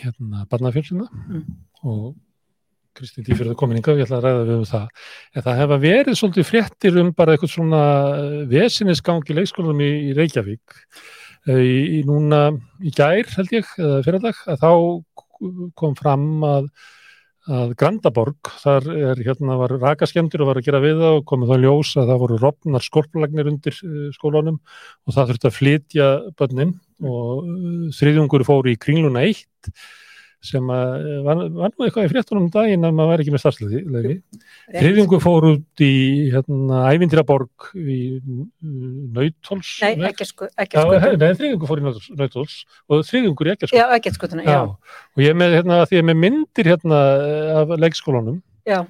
hérna 0.00 0.44
barnafjölsina 0.50 1.06
Mm. 1.28 1.44
og 1.86 2.16
Kristín 2.98 3.26
Dýfjörður 3.28 3.58
kominninga, 3.60 3.94
ég 3.96 4.08
ætla 4.08 4.18
að 4.18 4.26
ræða 4.26 4.42
við 4.48 4.56
um 4.56 4.66
það. 4.68 5.06
En 5.34 5.46
það 5.46 5.62
hefa 5.62 5.80
verið 5.86 6.18
svolítið 6.18 6.48
fréttir 6.50 6.98
um 7.00 7.14
bara 7.16 7.36
eitthvað 7.36 7.54
svona 7.54 7.84
vesinisgang 8.50 9.30
í 9.30 9.38
leikskólanum 9.38 9.86
í, 9.86 9.92
í 10.10 10.18
Reykjavík 10.18 10.82
Eh, 11.48 11.64
í, 11.64 11.80
í 11.98 12.04
núna 12.06 12.50
í 12.84 12.92
gær 12.94 13.28
held 13.36 13.52
ég, 13.54 13.68
eða 13.80 14.04
fyrirdag, 14.06 14.38
að 14.50 14.62
þá 14.64 14.70
kom 15.78 15.98
fram 15.98 16.30
að 16.46 16.70
að 17.48 17.70
Grandaborg, 17.80 18.50
þar 18.60 18.86
er 18.92 19.20
hérna 19.24 19.54
var 19.56 19.72
rakaskemdur 19.80 20.42
og 20.44 20.50
var 20.50 20.58
að 20.60 20.66
gera 20.66 20.82
við 20.82 20.98
það 21.00 21.14
og 21.16 21.22
komið 21.30 21.48
þá 21.48 21.62
ljós 21.62 21.92
að 21.94 22.10
það 22.10 22.18
voru 22.20 22.36
rofnar 22.42 22.84
skorpulagnir 22.84 23.48
undir 23.48 23.78
uh, 23.86 24.10
skólanum 24.12 24.58
og 24.58 25.14
það 25.16 25.30
þurfti 25.30 25.48
að 25.48 25.56
flytja 25.56 26.08
börnin 26.36 26.74
og 27.08 27.48
þriðjungur 27.96 28.44
fór 28.44 28.68
í 28.68 28.76
kringluna 28.76 29.24
eitt 29.24 29.70
sem 30.44 30.68
að 30.70 30.92
eh, 31.02 31.16
var, 31.26 31.40
var 31.50 31.72
nú 31.74 31.84
eitthvað 31.86 32.06
í 32.06 32.10
fréttunum 32.12 32.44
um 32.46 32.50
daginn 32.54 32.86
að 32.86 32.92
maður 32.94 33.10
væri 33.10 33.24
ekki 33.24 33.32
með 33.34 33.42
starfslefi 33.42 33.80
þriðjungu 34.78 35.18
fór 35.24 35.46
út 35.48 35.82
í 35.82 35.90
hérna, 36.30 36.82
ævindiraborg 36.92 37.70
í 37.74 37.98
Nautóls 38.62 39.72
Nei, 39.82 39.96
Já, 39.98 40.84
nei, 41.18 41.32
þriðjungu 41.40 41.70
fór 41.72 41.82
í 41.82 41.86
Nautóls 42.22 42.60
og 42.86 43.02
þriðjungur 43.10 43.50
í 43.50 43.56
Já, 43.74 43.84
já, 44.46 44.62
og 45.18 45.26
ég 45.26 45.34
með, 45.42 45.58
hérna, 45.58 45.82
því 45.90 46.00
ég 46.00 46.08
með 46.12 46.20
myndir 46.22 46.70
hérna 46.74 47.02
af 47.64 47.74
leikskólanum 47.82 48.38
já. 48.68 48.82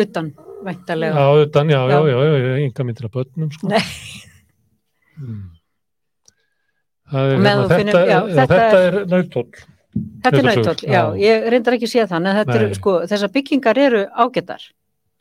Utan, 0.00 0.32
væntalega. 0.64 1.14
Já, 1.18 1.44
utan, 1.44 1.68
já, 1.68 1.80
já, 1.90 1.90
Já. 1.90 2.06
já, 2.06 2.18
já, 2.24 2.36
já, 2.38 2.58
enga 2.64 2.84
myndir 2.86 3.04
af 3.08 3.10
börnum, 3.10 3.50
sko. 3.50 3.68
Nei. 3.68 3.80
Mm. 5.18 5.20
Það 5.20 5.20
er, 5.20 5.20
Og 5.20 5.20
meðan 5.20 5.20
hérna, 5.20 5.20
þú 5.20 5.20
finnur- 5.20 5.20
þetta, 5.20 5.26
já, 5.26 5.48
já, 5.50 5.59
þetta 7.10 8.46
þetta 8.46 8.60
er- 8.86 8.94
er 9.00 9.06
nautóll. 9.06 9.50
Þetta 10.22 10.38
er 10.38 10.42
nautóll, 10.46 10.84
já. 10.86 10.92
já. 10.92 11.02
Ég 11.18 11.48
reyndar 11.50 11.74
ekki 11.74 11.88
að 11.88 11.94
sé 11.96 12.04
það, 12.06 12.16
en 12.26 12.36
þetta 12.44 12.54
eru, 12.60 12.74
sko, 12.78 13.00
þessar 13.10 13.32
byggingar 13.34 13.78
eru 13.78 14.04
ágættar 14.14 14.62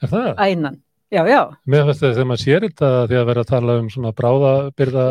Er 0.04 0.08
það? 0.10 0.36
að 0.38 0.52
innan. 0.52 0.78
Já, 1.10 1.24
já. 1.26 1.40
Mér 1.66 1.88
finnst 1.88 2.02
þetta 2.04 2.14
þegar 2.20 2.28
maður 2.30 2.42
sér 2.46 2.62
þetta 2.68 2.90
því 3.10 3.16
að 3.18 3.26
vera 3.26 3.42
að 3.42 3.48
tala 3.50 3.76
um 3.82 3.88
svona 3.90 4.12
bráðabyrða 4.14 5.06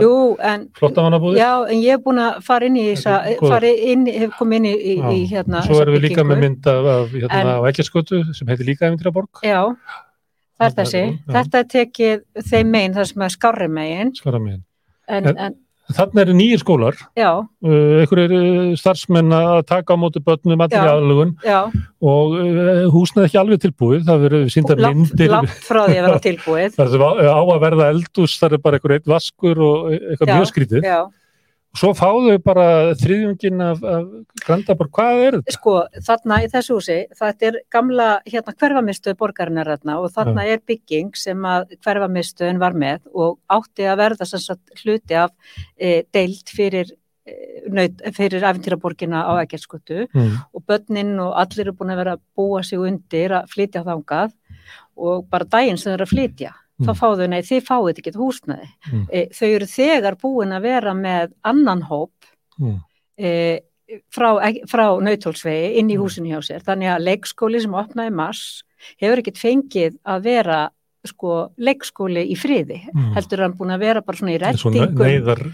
flottamannabúðir. 0.79 1.39
Já, 1.41 1.51
en 1.73 1.81
ég 1.83 1.93
er 1.97 1.99
búin 2.05 2.21
að 2.23 2.37
fara 2.47 2.67
inn 2.69 2.77
í 2.79 2.85
Þetta 2.95 3.17
er 3.27 4.21
hef 4.21 4.37
komið 4.39 4.55
inn 4.61 4.69
í, 4.71 4.75
í, 4.79 4.95
Já. 5.01 5.09
í 5.11 5.25
hérna 5.33 5.63
Svo 5.67 5.81
erum 5.83 5.95
við 5.97 6.05
líka 6.07 6.23
byggingu. 6.23 6.29
með 6.31 6.39
mynd 6.45 6.67
af, 6.71 6.87
af 6.87 7.09
hérna 7.19 7.41
En- 7.41 7.47
á 7.51 7.59
Ekkjarskötu 7.73 8.21
sem 8.35 8.47
heitir 8.47 8.67
líka 8.71 8.87
Ævindiraborg, 8.87 9.29
Já, 9.43 9.65
það 9.67 9.75
er 9.75 10.71
Þetta 10.71 10.81
er 10.81 10.87
þessi. 10.87 11.03
já. 11.27 11.33
Þetta 11.35 11.59
er 11.59 11.65
tekið 11.75 12.23
þeim 12.47 12.71
megin, 12.71 12.95
það 12.95 13.07
sem 13.11 13.23
er 13.23 13.29
skárri 13.35 13.69
megin, 13.69 14.15
skara 14.15 14.39
megin. 14.39 14.63
en, 15.09 15.27
En- 15.27 15.37
en 15.39 15.55
Þannig 15.89 16.21
eru 16.21 16.35
nýjir 16.37 16.61
skólar, 16.61 16.97
já, 17.17 17.31
uh, 17.41 17.93
einhverjir 18.03 18.33
uh, 18.37 18.73
starfsmenn 18.77 19.33
að 19.33 19.63
taka 19.71 19.97
á 19.97 20.01
móti 20.01 20.21
börnum 20.21 20.61
allir 20.61 20.85
Já. 20.85 20.91
aðlugun 20.99 21.31
já, 21.47 21.61
og 22.05 22.35
uh, 22.37 22.83
húsnað 22.93 23.29
ekki 23.31 23.41
alveg 23.41 23.63
tilbúið, 23.63 24.03
það 24.09 24.27
verður 24.27 24.51
síndar 24.53 24.83
myndir. 24.85 25.33
langt 25.33 25.55
frá 25.65 25.81
því 25.87 25.97
að 25.97 26.09
vera 26.11 26.21
tilbúið. 26.29 26.77
Það 26.77 26.99
er 26.99 27.31
á 27.33 27.41
að 27.41 27.63
verða 27.65 27.89
eldús, 27.95 28.37
það 28.43 28.59
er 28.59 28.65
bara 28.67 28.81
einhver 28.81 28.97
eitt 28.99 29.09
vaskur 29.09 29.63
og 29.65 29.89
eitthvað 29.97 30.29
Já, 30.29 30.35
mjög 30.37 30.51
skrítið. 30.53 30.85
Já, 30.85 31.01
Svo 31.77 31.91
fáðu 31.95 32.39
bara 32.43 32.95
þriðjungin 32.97 33.61
af, 33.63 33.83
af 33.85 34.07
Grandaborg, 34.47 34.91
hvað 34.97 35.21
er 35.27 35.35
þetta? 35.37 35.53
sko, 35.53 35.75
þarna 36.07 36.39
í 36.43 36.47
þessu 36.51 36.79
húsi, 36.79 36.97
þetta 37.19 37.47
er 37.51 37.59
gamla, 37.71 38.07
hérna, 38.27 38.55
hverfamistuð 38.57 39.19
borgarinnar 39.21 39.69
þarna 39.75 39.99
og 40.01 40.09
þarna 40.15 40.47
er 40.49 40.63
bygging 40.67 41.13
sem 41.15 41.45
að 41.45 41.75
hverfamistuðin 41.85 42.59
var 42.63 42.73
með 42.73 43.05
og 43.13 43.37
átti 43.53 43.85
að 43.87 44.01
verða 44.01 44.27
sem 44.31 44.41
sagt 44.41 44.73
hluti 44.83 45.15
af 45.21 45.31
e, 45.77 46.03
deild 46.17 46.49
fyrir 46.57 46.91
e, 47.29 47.37
naut, 47.69 48.01
fyrir 48.17 48.49
æfintýraborgina 48.49 49.27
á 49.29 49.33
Eggertskutu 49.45 50.07
Mm. 50.15 50.39
og 50.55 50.65
börnin 50.67 51.19
og 51.21 51.37
allir 51.37 51.67
eru 51.69 51.77
búin 51.77 51.93
að 51.93 52.01
vera 52.01 52.17
að 52.17 52.25
búa 52.35 52.65
sig 52.65 52.79
undir 52.81 53.37
að 53.43 53.53
flytja 53.53 53.85
þangað 53.85 54.33
og 54.97 55.29
bara 55.31 55.45
daginn 55.45 55.77
sem 55.79 55.93
þeir 55.93 56.01
eru 56.01 56.09
að 56.09 56.15
flytja 56.17 56.55
þá 56.81 56.91
Mm. 56.93 56.99
fáðu, 57.01 57.29
nei, 57.29 57.41
þið 57.43 57.63
fáið 57.67 57.99
ekki 57.99 58.13
húsnaði. 58.15 58.69
Mm. 58.93 59.07
E, 59.13 59.27
þau 59.35 59.49
eru 59.55 59.67
þegar 59.67 60.15
búin 60.21 60.53
að 60.55 60.63
vera 60.63 60.93
með 60.95 61.33
annan 61.45 61.83
hóp 61.83 62.13
Mm. 62.61 62.81
e, 63.19 63.61
frá, 64.13 64.31
frá 64.69 64.85
nautólsvegi 65.01 65.77
inn 65.79 65.89
í 65.91 65.97
Mm. 65.97 66.03
húsinu 66.03 66.29
hjá 66.29 66.41
sér. 66.45 66.63
Þannig 66.63 66.91
að 66.95 67.05
leikskóli 67.09 67.61
sem 67.63 67.73
opnaði 67.73 68.11
í 68.11 68.15
mars 68.15 68.63
hefur 69.01 69.19
ekkert 69.23 69.39
fengið 69.43 69.99
að 70.07 70.23
vera 70.23 70.71
sko 71.07 71.51
leikskóli 71.59 72.27
í 72.31 72.37
friði. 72.37 72.83
Mm. 72.95 73.15
Heldur 73.15 73.39
hann 73.43 73.55
búin 73.57 73.71
að 73.75 73.79
vera 73.81 74.01
bara 74.03 74.17
svona 74.19 74.35
í 74.37 74.41
rettingum. 74.41 74.95
neyðar, 74.95 75.53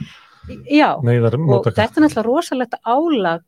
Já, 0.69 1.01
neyðar 1.01 1.35
og 1.41 1.65
þetta 1.65 1.97
er 1.97 2.03
náttúrulega 2.05 2.25
rosalegt 2.27 2.75
álag 2.85 3.41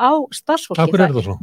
á 0.00 0.10
starfsfólki. 0.32 0.80
Hvað 0.80 0.94
er 0.94 1.08
þetta 1.12 1.24
svo? 1.26 1.38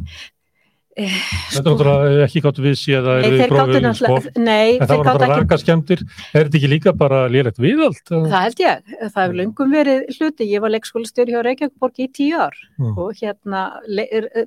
Eh, 0.96 1.12
Þetta 1.52 1.60
er 1.60 1.74
náttúrulega 1.76 2.24
ekki 2.24 2.40
gátt 2.40 2.58
við 2.64 2.76
séð 2.80 3.06
að 3.12 3.24
eru 3.26 3.36
náttúrulega, 3.52 3.90
sko. 3.98 4.14
nei, 4.40 4.78
En 4.80 4.86
það 4.88 4.96
var 4.96 5.04
náttúrulega 5.04 5.26
ekki, 5.34 5.42
raka 5.42 5.58
skemmtir. 5.60 6.02
Er 6.32 6.46
þetta 6.48 6.56
ekki 6.56 6.70
líka 6.72 6.92
bara 6.96 7.18
lélegt 7.28 7.58
viðald? 7.60 8.00
það 8.08 8.36
held 8.46 8.62
ég, 8.64 8.94
það 9.12 9.18
hefur 9.20 9.36
löngum 9.42 9.74
verið 9.76 10.06
hluti, 10.16 10.46
ég 10.48 10.60
var 10.64 10.72
leikskólastjóri 10.72 11.34
hjá 11.36 11.42
Reykjavíkborg 11.44 12.00
í 12.00 12.08
tíu 12.16 12.38
ár 12.40 12.56
Mm. 12.80 12.96
og 12.96 13.12
hérna 13.20 13.60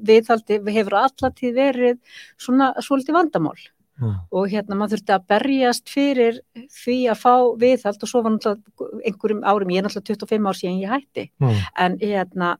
viðhaldi 0.01 0.57
hefur 0.73 0.95
allatíð 1.03 1.53
verið 1.57 1.97
svona 2.39 2.73
svolítið 2.81 3.13
vandamál 3.19 3.59
Mm. 3.99 4.15
og 4.31 4.47
hérna 4.47 4.77
maður 4.79 4.95
þurfti 4.95 5.11
að 5.11 5.23
berjast 5.27 5.89
fyrir 5.91 6.37
því 6.71 6.97
að 7.11 7.17
fá 7.19 7.33
viðhald 7.59 7.99
og 8.01 8.07
svo 8.09 8.21
var 8.23 8.31
náttúrulega 8.31 9.01
einhverjum 9.05 9.41
árum, 9.43 9.69
ég 9.75 9.77
er 9.81 9.83
náttúrulega 9.83 10.15
25 10.23 10.47
ár 10.47 10.55
síðan 10.55 10.79
ég 10.79 10.89
hætti 10.93 11.29
Mm. 11.41 11.57
en 11.77 11.97
hérna 11.99 12.57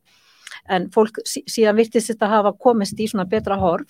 en 0.70 0.90
fólk 0.94 1.22
sí- 1.26 1.46
síðan 1.50 1.76
virtist 1.82 2.12
þetta 2.14 2.30
hafa 2.30 2.54
komist 2.58 3.00
í 3.00 3.08
svona 3.10 3.26
betra 3.30 3.58
horf. 3.60 3.88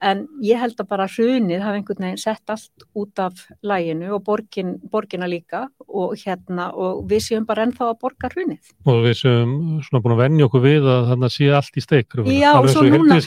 En 0.00 0.28
ég 0.46 0.60
held 0.62 0.76
að 0.78 0.86
bara 0.92 1.08
hrunið 1.10 1.58
hafa 1.64 1.74
einhvern 1.74 2.04
veginn 2.04 2.20
sett 2.22 2.50
allt 2.54 2.84
út 2.94 3.18
af 3.18 3.40
læginu 3.66 4.12
og 4.14 4.22
borgin, 4.28 4.76
borgina 4.92 5.26
líka. 5.26 5.64
Og 5.88 6.12
hérna 6.20 6.68
og 6.72 7.00
við 7.10 7.24
séum 7.24 7.46
bara 7.48 7.64
ennþá 7.66 7.88
að 7.90 7.98
borga 8.04 8.30
hrunið. 8.30 8.60
Og 8.86 9.00
við 9.08 9.16
séum 9.18 9.56
svona 9.82 10.02
búin 10.04 10.14
að 10.14 10.22
venja 10.22 10.46
okkur 10.46 10.62
við 10.68 10.86
að 10.86 11.08
þannig 11.10 11.34
sé 11.34 11.50
allt 11.50 11.74
í 11.74 11.82
steik. 11.82 12.14
Já, 12.30 12.52
og 12.60 12.68
svo 12.70 12.82
núna- 12.86 13.18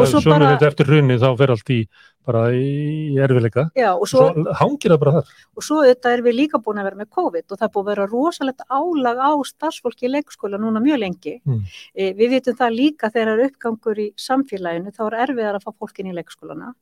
og 0.00 0.06
svo 0.10 0.20
bara- 0.34 0.58
eftir 0.66 0.86
hrunni 0.90 1.14
þá 1.22 1.28
fer 1.38 1.50
allt 1.54 1.70
í 1.70 1.80
bara 2.26 2.42
í 2.52 3.16
erfileika. 3.22 3.64
Já, 3.78 3.92
og 3.94 4.04
Svo, 4.10 4.26
svo, 4.34 4.54
hangir 4.60 4.92
það 4.92 5.00
bara 5.04 5.12
þar. 5.16 5.30
og 5.56 5.64
svo 5.66 5.78
auðvitað 5.82 6.16
erum 6.16 6.26
við 6.28 6.36
líka 6.40 6.60
búin 6.66 6.80
að 6.82 6.88
vera 6.90 7.00
með 7.00 7.10
COVID 7.16 7.46
og 7.54 7.60
það 7.60 7.66
er 7.68 7.72
búin 7.76 7.86
að 7.86 7.90
vera 7.92 8.06
rosalegt 8.12 8.64
álag 8.68 9.22
á 9.22 9.30
starfsfólki 9.50 10.06
í 10.08 10.12
leikskóla 10.12 10.60
núna 10.60 10.82
mjög 10.84 11.00
lengi. 11.02 11.34
Mm. 11.46 11.60
E, 11.94 12.10
við 12.18 12.34
vitum 12.36 12.58
það 12.60 12.76
líka 12.76 13.10
þegar 13.14 13.32
er 13.36 13.44
uppgangur 13.46 14.02
í 14.02 14.08
samfélaginu 14.20 14.92
þá 14.96 15.02
er 15.06 15.18
erfiðar 15.26 15.58
að 15.60 15.66
fá 15.66 15.72
fólk 15.78 16.00
inn 16.02 16.10
í 16.12 16.16
leikskólana 16.18 16.72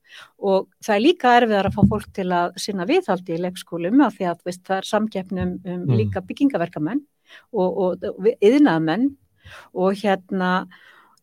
og 0.41 0.69
það 0.85 0.95
er 0.97 1.05
líka 1.05 1.35
erfiðar 1.39 1.69
að 1.71 1.77
fá 1.79 1.83
fólk 1.95 2.09
til 2.17 2.29
að 2.33 2.57
sinna 2.65 2.87
viðhaldi 2.89 3.37
í 3.37 3.43
leikskólum 3.45 4.01
af 4.07 4.17
því 4.19 4.31
að 4.33 4.41
veist, 4.49 4.65
það 4.67 4.81
er 4.81 4.91
samkeppnum 4.95 5.53
um 5.65 5.81
Mm. 5.85 5.97
líka 5.99 6.21
byggingaverkamenn 6.25 7.01
og, 7.53 7.77
og, 7.77 8.05
og 8.09 8.27
yðnaðmenn 8.41 9.11
og 9.75 9.99
hérna 10.01 10.67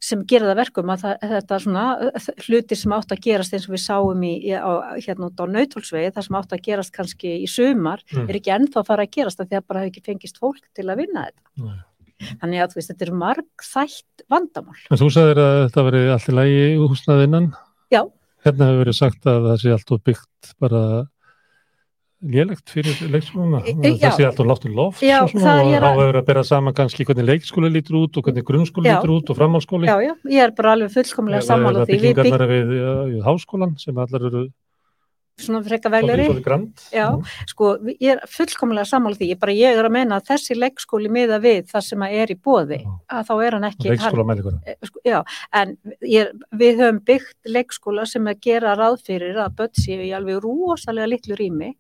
sem 0.01 0.23
gera 0.25 0.47
það 0.49 0.57
verkum 0.63 0.89
að 0.89 1.03
það, 1.03 1.25
þetta 1.31 1.59
svona 1.61 1.83
hlutir 2.47 2.79
sem 2.79 2.93
átt 2.97 3.11
að 3.13 3.21
gerast 3.27 3.53
eins 3.53 3.67
og 3.69 3.75
við 3.75 3.83
sáum 3.83 4.23
í, 4.25 4.31
á, 4.57 4.71
hérna 4.97 5.27
út 5.29 5.37
á 5.37 5.45
nautólsvegi 5.45 6.09
það 6.15 6.25
sem 6.27 6.37
átt 6.39 6.55
að 6.57 6.63
gerast 6.65 6.93
kannski 6.95 7.33
í 7.45 7.47
sumar 7.51 8.01
Mm. 8.11 8.25
er 8.29 8.39
ekki 8.39 8.53
ennþá 8.55 8.81
að 8.81 8.89
fara 8.89 9.05
að 9.05 9.11
gerast 9.15 9.39
af 9.43 9.47
því 9.51 9.59
að 9.59 9.67
bara 9.67 9.79
hefur 9.83 9.91
ekki 9.93 10.05
fengist 10.09 10.39
fólk 10.41 10.63
til 10.73 10.87
að 10.89 10.97
vinna 11.03 11.27
þetta 11.29 11.67
Nei. 11.67 11.79
þannig 12.41 12.63
að 12.63 12.71
þú 12.73 12.79
veist, 12.81 12.89
þetta 12.91 13.05
er 13.07 13.13
margþætt 13.21 14.25
vandamál 14.29 14.81
En 14.89 14.97
þú 15.01 15.09
sagðir 15.13 15.39
að 15.45 15.59
þetta 15.67 15.85
veri 15.91 16.01
allt 16.15 16.27
í 16.29 16.35
lagi 16.37 16.65
húsnaðinnan. 16.81 17.47
Já. 17.91 18.01
Hérna 18.45 18.67
hefur 18.71 18.81
verið 18.85 18.97
sagt 18.97 19.25
að 19.29 19.43
það 19.51 19.57
sé 19.61 19.71
allt 19.75 19.91
og 19.93 20.03
byggt 20.09 20.51
bara 20.61 20.81
lélegt 22.21 22.69
fyrir 22.69 22.95
leikskóluna. 23.09 23.61
E- 23.65 23.73
Það 23.73 23.97
já. 23.99 24.11
sé 24.13 24.25
allt 24.27 24.39
og 24.39 24.47
látt 24.51 24.65
í 24.65 24.71
loft 24.75 25.01
Já, 25.01 25.23
og 25.23 25.31
það 25.33 25.73
er 25.73 25.81
þá 25.81 25.91
hefur 25.97 26.19
að 26.21 26.25
bera 26.27 26.43
saman 26.43 26.73
kannski 26.77 27.05
hvernig 27.05 27.25
leikskóli 27.25 27.71
lítur 27.73 27.97
út 28.03 28.17
og 28.17 28.23
hvernig 28.27 28.45
grunnskóli 28.45 28.85
Já. 28.91 28.99
lítur 29.01 29.13
út 29.17 29.29
og 29.29 29.37
framhalskóli. 29.37 29.87
já, 29.89 29.97
já, 30.05 30.13
ég 30.29 30.43
er 30.45 30.51
bara 30.51 30.73
alveg 30.75 30.91
fullkomlega 30.93 31.41
sammála 31.41 31.85
því 31.85 31.97
við 31.97 32.01
bygg, 32.01 32.15
byggingarnar 32.21 32.47
við, 32.51 32.67
við 33.15 33.21
háskólan 33.25 33.73
sem 33.79 33.97
allar 33.97 34.21
eru 34.29 34.43
svona 35.45 35.61
grand. 36.45 36.85
Já. 36.93 37.07
sko, 37.49 37.73
ég 37.97 38.15
er 38.15 38.23
fullkomlega 38.29 38.87
sammála 38.89 39.19
því 39.19 39.31
ég, 39.33 39.41
bara, 39.41 39.55
ég 39.55 39.79
er 39.79 39.89
að 39.89 39.95
meina 39.97 40.19
að 40.19 40.31
þessi 40.31 40.57
leikskóli 40.57 41.11
miða 41.13 41.41
við 41.43 41.67
það 41.71 41.87
sem 41.87 42.05
að 42.05 42.15
er 42.21 42.33
í 42.33 42.37
bóði 42.37 42.79
að 43.11 43.27
þá 43.29 43.33
er 43.37 43.57
hann 43.57 43.67
ekki 43.71 43.91
eh, 43.91 44.77
sko, 44.87 45.03
já, 45.07 45.19
en 45.61 45.75
ég, 46.07 46.31
við 46.63 46.81
höfum 46.83 47.03
byggt 47.11 47.51
leikskóla 47.57 48.07
sem 48.09 48.29
að 48.31 48.41
gera 48.47 48.77
ráð 48.79 49.01
fyrir 49.07 49.41
að 49.41 49.67
séu 49.77 50.01
í 50.05 50.11
alveg 50.15 50.41
rosalega 50.43 51.09
litlu 51.11 51.37
rými. 51.37 51.71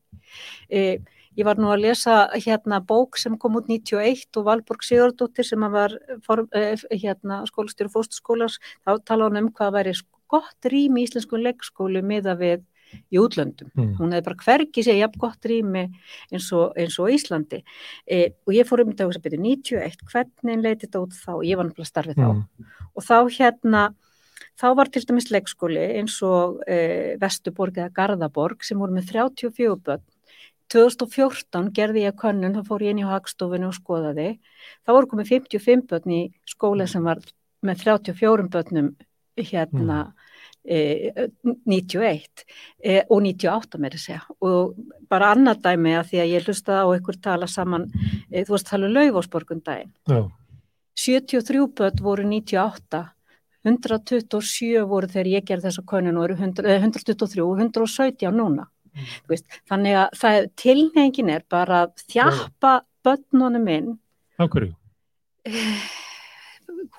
E, 0.69 1.01
ég 1.37 1.47
var 1.47 1.59
nú 1.59 1.71
að 1.71 1.85
lesa 1.85 2.23
hérna 2.35 2.81
bók 2.83 3.19
sem 3.19 3.37
kom 3.39 3.57
út 3.59 3.69
91 3.71 4.39
og 4.39 4.47
Valborg 4.47 4.83
Sigurdóttir 4.85 5.47
sem 5.47 5.63
var 5.73 5.95
form, 6.25 6.49
e, 6.55 6.75
hérna, 6.91 7.41
skólastjóri 7.49 7.91
fóstaskólas 7.93 8.59
þá 8.83 8.97
tala 9.05 9.29
hann 9.29 9.45
um 9.45 9.51
hvað 9.55 9.77
væri 9.77 9.95
gott 10.31 10.71
rými 10.71 11.03
í 11.03 11.07
íslensku 11.07 11.39
leikskólu 11.39 12.03
miða 12.03 12.37
við 12.39 12.63
í 13.11 13.19
útlöndum. 13.21 13.71
Mm. 13.75 13.95
hún 13.99 14.13
hefði 14.15 14.27
bara 14.27 14.45
hvergi 14.45 14.85
séð 14.85 15.01
jafn 15.01 15.21
gott 15.21 15.49
rými 15.49 15.87
eins 16.31 16.51
og, 16.55 16.75
eins 16.79 16.97
og 16.99 17.09
á 17.09 17.13
Íslandi. 17.15 17.61
E, 18.05 18.21
og 18.47 18.53
ég 18.55 18.67
fór 18.67 18.83
um 18.83 18.91
þetta 18.91 19.09
að 19.09 19.25
betur 19.25 19.43
91, 19.43 20.05
hvernig 20.11 20.61
leiti 20.61 20.85
þetta 20.87 21.03
út 21.03 21.17
þá? 21.17 21.33
Ég 21.47 21.59
var 21.59 21.67
náttúrulega 21.67 21.91
starfið 21.91 22.21
þá. 22.21 22.29
Mm. 22.31 22.71
og 22.91 23.07
þá 23.07 23.17
hérna 23.37 23.83
þá 24.59 24.67
var 24.77 24.89
til 24.91 25.03
dæmis 25.07 25.29
leikskóli 25.33 25.83
eins 25.99 26.17
og 26.25 26.61
e, 26.69 27.17
Vestuborg 27.21 27.77
eða 27.77 27.93
Garðaborg 27.95 28.65
sem 28.65 28.79
voru 28.81 28.97
með 28.97 29.13
34 29.13 29.77
börn. 29.85 30.03
2014 30.71 31.71
gerði 31.75 32.05
ég 32.05 32.15
könnun, 32.15 32.55
þá 32.55 32.67
fór 32.69 32.85
ég 32.85 32.93
inn 32.93 33.01
í 33.01 33.07
hagstofunni 33.07 33.67
og 33.67 33.75
skoðaði, 33.75 34.37
þá 34.87 34.93
voru 34.95 35.09
komið 35.11 35.33
55 35.33 35.87
börn 35.89 36.13
í 36.15 36.21
skóla 36.47 36.87
sem 36.87 37.03
var 37.03 37.19
með 37.65 37.83
34 37.83 38.47
börnum 38.53 38.93
hérna 39.37 40.01
e, 40.63 41.27
91 41.65 42.43
e, 42.83 43.01
og 43.09 43.23
98 43.23 43.79
með 43.81 43.95
að 43.97 44.03
segja. 44.03 44.21
Og 44.43 44.75
bara 45.11 45.31
annað 45.35 45.63
dæmi 45.65 45.95
að 45.97 46.11
því 46.11 46.21
að 46.23 46.33
ég 46.33 46.49
hlustaði 46.49 46.83
á 46.83 46.87
ykkur 46.99 47.21
tala 47.23 47.49
saman, 47.51 47.87
e, 48.29 48.43
þú 48.43 48.55
varst 48.55 48.69
að 48.69 48.75
tala 48.75 48.89
um 48.89 48.95
Laufásborgum 48.97 49.63
daginn. 49.65 49.95
Já. 50.09 50.21
73 51.01 51.65
börn 51.77 52.03
voru 52.03 52.27
98 52.27 53.05
127 53.61 54.85
voru 54.89 55.07
þegar 55.09 55.27
ég 55.29 55.45
gerði 55.45 55.67
þessa 55.69 55.83
könnun 55.85 56.17
og 56.17 56.27
eru 56.27 56.37
100, 56.39 56.65
eh, 56.65 56.81
123 56.81 57.43
og 57.45 57.59
117 57.61 58.33
núna. 58.33 58.67
Veist, 59.29 59.45
þannig 59.69 59.95
að 59.95 60.15
það, 60.19 60.47
tilnefingin 60.59 61.29
er 61.29 61.43
bara 61.47 61.85
að 61.85 62.01
þjappa 62.11 62.73
börnunum 63.05 63.67
inn. 63.71 63.91
Af 64.41 64.49
hverju? 64.49 64.73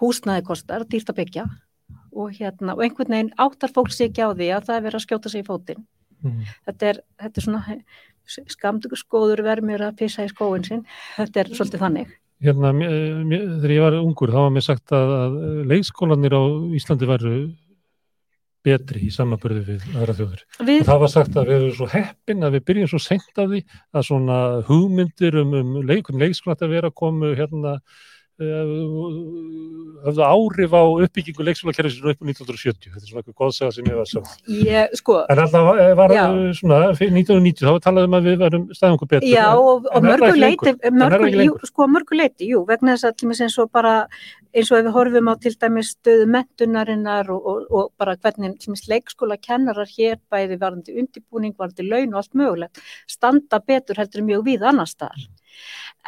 húsnaði 0.03 0.45
kostar, 0.47 0.87
dýrt 0.89 1.11
að 1.13 1.19
byggja 1.21 1.45
og, 2.13 2.33
hérna, 2.37 2.77
og 2.77 2.85
einhvern 2.85 3.17
veginn 3.17 3.35
áttar 3.41 3.73
fólk 3.75 3.93
sig 3.95 4.11
ekki 4.11 4.25
á 4.25 4.31
því 4.33 4.49
að 4.57 4.69
það 4.69 4.79
er 4.79 4.87
verið 4.87 5.01
að 5.01 5.05
skjóta 5.07 5.33
sig 5.33 5.45
í 5.45 5.47
fótinn. 5.49 5.85
Mm. 6.23 6.41
Þetta 6.69 6.91
er, 6.91 7.01
þetta 7.23 7.41
er 7.41 7.47
svona 7.47 7.79
skamdugur 8.53 9.01
skóður 9.01 9.43
vermir 9.47 9.83
að 9.83 9.97
pissa 10.03 10.27
í 10.27 10.31
skóin 10.31 10.65
sinn. 10.67 10.85
Þetta 11.17 11.43
er 11.43 11.53
svolítið 11.57 11.85
þannig. 11.87 12.13
Hérna, 12.43 12.73
þegar 12.75 13.75
ég 13.77 13.85
var 13.85 13.97
ungur, 14.01 14.33
þá 14.35 14.41
var 14.41 14.55
mér 14.55 14.65
sagt 14.67 14.95
að, 14.97 15.13
að 15.19 15.37
leikskólanir 15.71 16.35
á 16.35 16.43
Íslandi 16.75 17.09
væru 17.11 17.35
betri 18.63 19.07
í 19.09 19.11
samanbörði 19.13 19.63
við 19.67 19.85
aðra 19.97 20.15
þjóður. 20.19 20.43
Við, 20.63 20.81
það 20.87 21.01
var 21.03 21.11
sagt 21.11 21.39
að 21.39 21.49
við 21.49 21.57
erum 21.59 21.77
svo 21.79 21.89
heppin 21.91 22.47
að 22.47 22.57
við 22.57 22.65
byrjum 22.69 22.91
svo 22.93 23.01
seint 23.03 23.43
af 23.43 23.51
því 23.51 23.63
að 23.91 24.07
svona 24.07 24.39
hugmyndir 24.69 25.39
um, 25.43 25.55
um 25.59 25.73
leikun 25.87 26.23
leikskóla 26.23 26.59
að 26.61 26.75
vera 26.77 26.93
komu 27.03 27.33
hérna 27.39 27.77
höfðu 30.03 30.25
áhrif 30.27 30.75
á 30.75 30.83
uppbyggingu 30.83 31.45
leikskólakerfisinu 31.47 32.13
upp 32.13 32.23
á 32.23 32.25
1970. 32.27 32.91
Þetta 32.91 33.03
er 33.03 33.09
svona 33.11 33.23
eitthvað 33.23 33.37
góðsaga 33.39 33.75
sem 33.77 33.89
ég 33.89 33.99
var 33.99 34.09
ég, 34.67 34.97
sko, 34.99 35.19
En 35.31 35.43
alltaf 35.45 35.67
var, 35.69 35.81
var 36.01 36.15
Já. 36.17 36.23
svona 36.59 36.81
fyrir 36.99 37.15
1990 37.21 37.67
þá 37.67 37.71
var 37.71 37.83
talað 37.87 38.09
um 38.09 38.17
að 38.19 38.29
við 38.29 38.39
verum 38.43 38.65
staðum 38.75 38.99
okkur 38.99 39.11
betur. 39.13 39.29
Já, 39.31 39.47
og, 39.55 39.87
og 39.87 40.07
mörgu 40.09 40.33
leiti, 40.39 40.75
mörgu, 40.91 41.31
jú, 41.47 41.57
sko, 41.71 41.89
mörgu 41.95 42.19
leiti, 42.19 42.51
jú, 42.51 42.65
vegna 42.69 42.97
þess 42.97 43.11
að 43.13 43.47
eins 43.47 43.59
og 43.63 43.71
bara, 43.79 43.95
eins 44.51 44.73
og 44.73 44.81
ef 44.81 44.89
við 44.89 44.97
horfum 44.99 45.31
á 45.31 45.35
til 45.47 45.55
dæmis 45.63 45.95
stöðu 45.95 46.29
mentunarinnar 46.35 47.33
og, 47.35 47.49
og, 47.53 47.65
og 47.71 47.91
bara 48.01 48.17
hvernig 48.19 48.59
til 48.59 48.73
dæmis 48.73 48.87
leikskóla 48.91 49.39
kennarar 49.39 49.91
hér 49.95 50.19
bæði 50.33 50.59
varandi 50.59 50.99
undibúning, 50.99 51.55
varandi 51.59 51.87
laun 51.87 52.15
og 52.17 52.23
allt 52.25 52.39
mögulegt, 52.43 52.83
standa 53.11 53.63
betur 53.63 54.03
heldur 54.03 54.27
mjög 54.27 54.47
við 54.51 54.71
annar 54.73 54.91
staðar. 54.91 55.29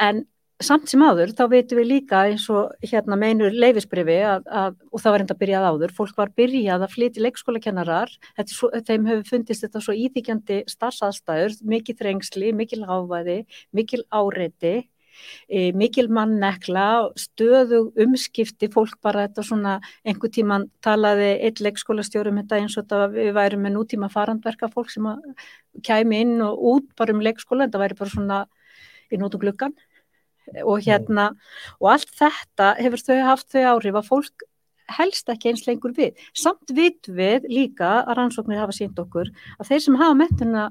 En 0.01 0.25
samt 0.63 0.87
sem 0.87 1.01
áður, 1.03 1.33
þá 1.35 1.43
veitum 1.51 1.79
við 1.81 1.87
líka 1.89 2.21
eins 2.29 2.45
og 2.53 2.71
hérna 2.85 3.17
meinur 3.19 3.51
leifisbrifi 3.51 4.17
að, 4.23 4.45
að, 4.47 4.75
og 4.91 5.03
það 5.03 5.13
var 5.13 5.23
enda 5.25 5.37
byrjað 5.41 5.67
áður, 5.67 5.93
fólk 5.97 6.17
var 6.19 6.31
byrjað 6.39 6.85
að 6.85 6.93
flytja 6.93 7.23
leikskólakennarar, 7.25 8.11
svo, 8.47 8.69
þeim 8.87 9.07
hefur 9.09 9.25
fundist 9.33 9.65
þetta 9.65 9.81
svo 9.83 9.95
íþykjandi 9.99 10.59
starfsaðstæður, 10.71 11.57
mikið 11.75 11.97
þrengsli, 11.99 12.51
mikil 12.55 12.85
hávæði, 12.87 13.39
mikil 13.75 13.99
áreiti, 14.15 14.73
e, 15.51 15.63
mikil 15.75 16.07
mannekla, 16.15 16.85
stöðu 17.19 17.81
umskipti, 18.05 18.69
fólk 18.71 18.95
bara 19.03 19.25
þetta 19.27 19.43
svona, 19.49 19.73
einhver 20.07 20.31
tíman 20.31 20.69
talaði 20.85 21.33
einn 21.49 21.65
leikskólastjórum 21.67 22.39
þetta 22.43 22.61
eins 22.61 22.77
og 22.77 22.85
þetta 22.85 23.09
við 23.17 23.33
værum 23.35 23.67
með 23.67 23.75
nútíma 23.75 24.11
farandverka 24.13 24.71
fólk 24.71 24.93
sem 24.93 25.11
að 25.11 25.19
kæmi 25.83 26.23
inn 26.23 26.39
og 26.47 26.63
út 26.71 26.87
bara 26.95 27.11
um 27.11 27.19
leikskóla, 27.27 27.67
þetta 27.67 27.83
væri 27.83 27.99
bara 27.99 28.15
svona 28.15 28.39
inn 29.11 29.27
út 29.27 29.35
um 29.35 29.43
gluggan 29.43 29.75
og 30.63 30.83
hérna 30.85 31.31
og 31.79 31.93
allt 31.95 32.11
þetta 32.17 32.73
hefur 32.81 33.03
þau 33.07 33.21
haft 33.29 33.49
þau 33.53 33.63
áhrif 33.75 34.01
að 34.01 34.11
fólk 34.11 34.45
helst 34.97 35.29
ekki 35.31 35.51
eins 35.51 35.65
lengur 35.67 35.95
við. 35.97 36.13
Samt 36.37 36.73
vit 36.75 37.07
við 37.09 37.47
líka 37.49 38.01
að 38.03 38.19
rannsóknir 38.19 38.61
hafa 38.61 38.75
sínt 38.75 38.99
okkur 39.01 39.31
að 39.57 39.71
þeir 39.71 39.81
sem 39.85 39.97
hafa 40.01 40.19
mentuna 40.19 40.67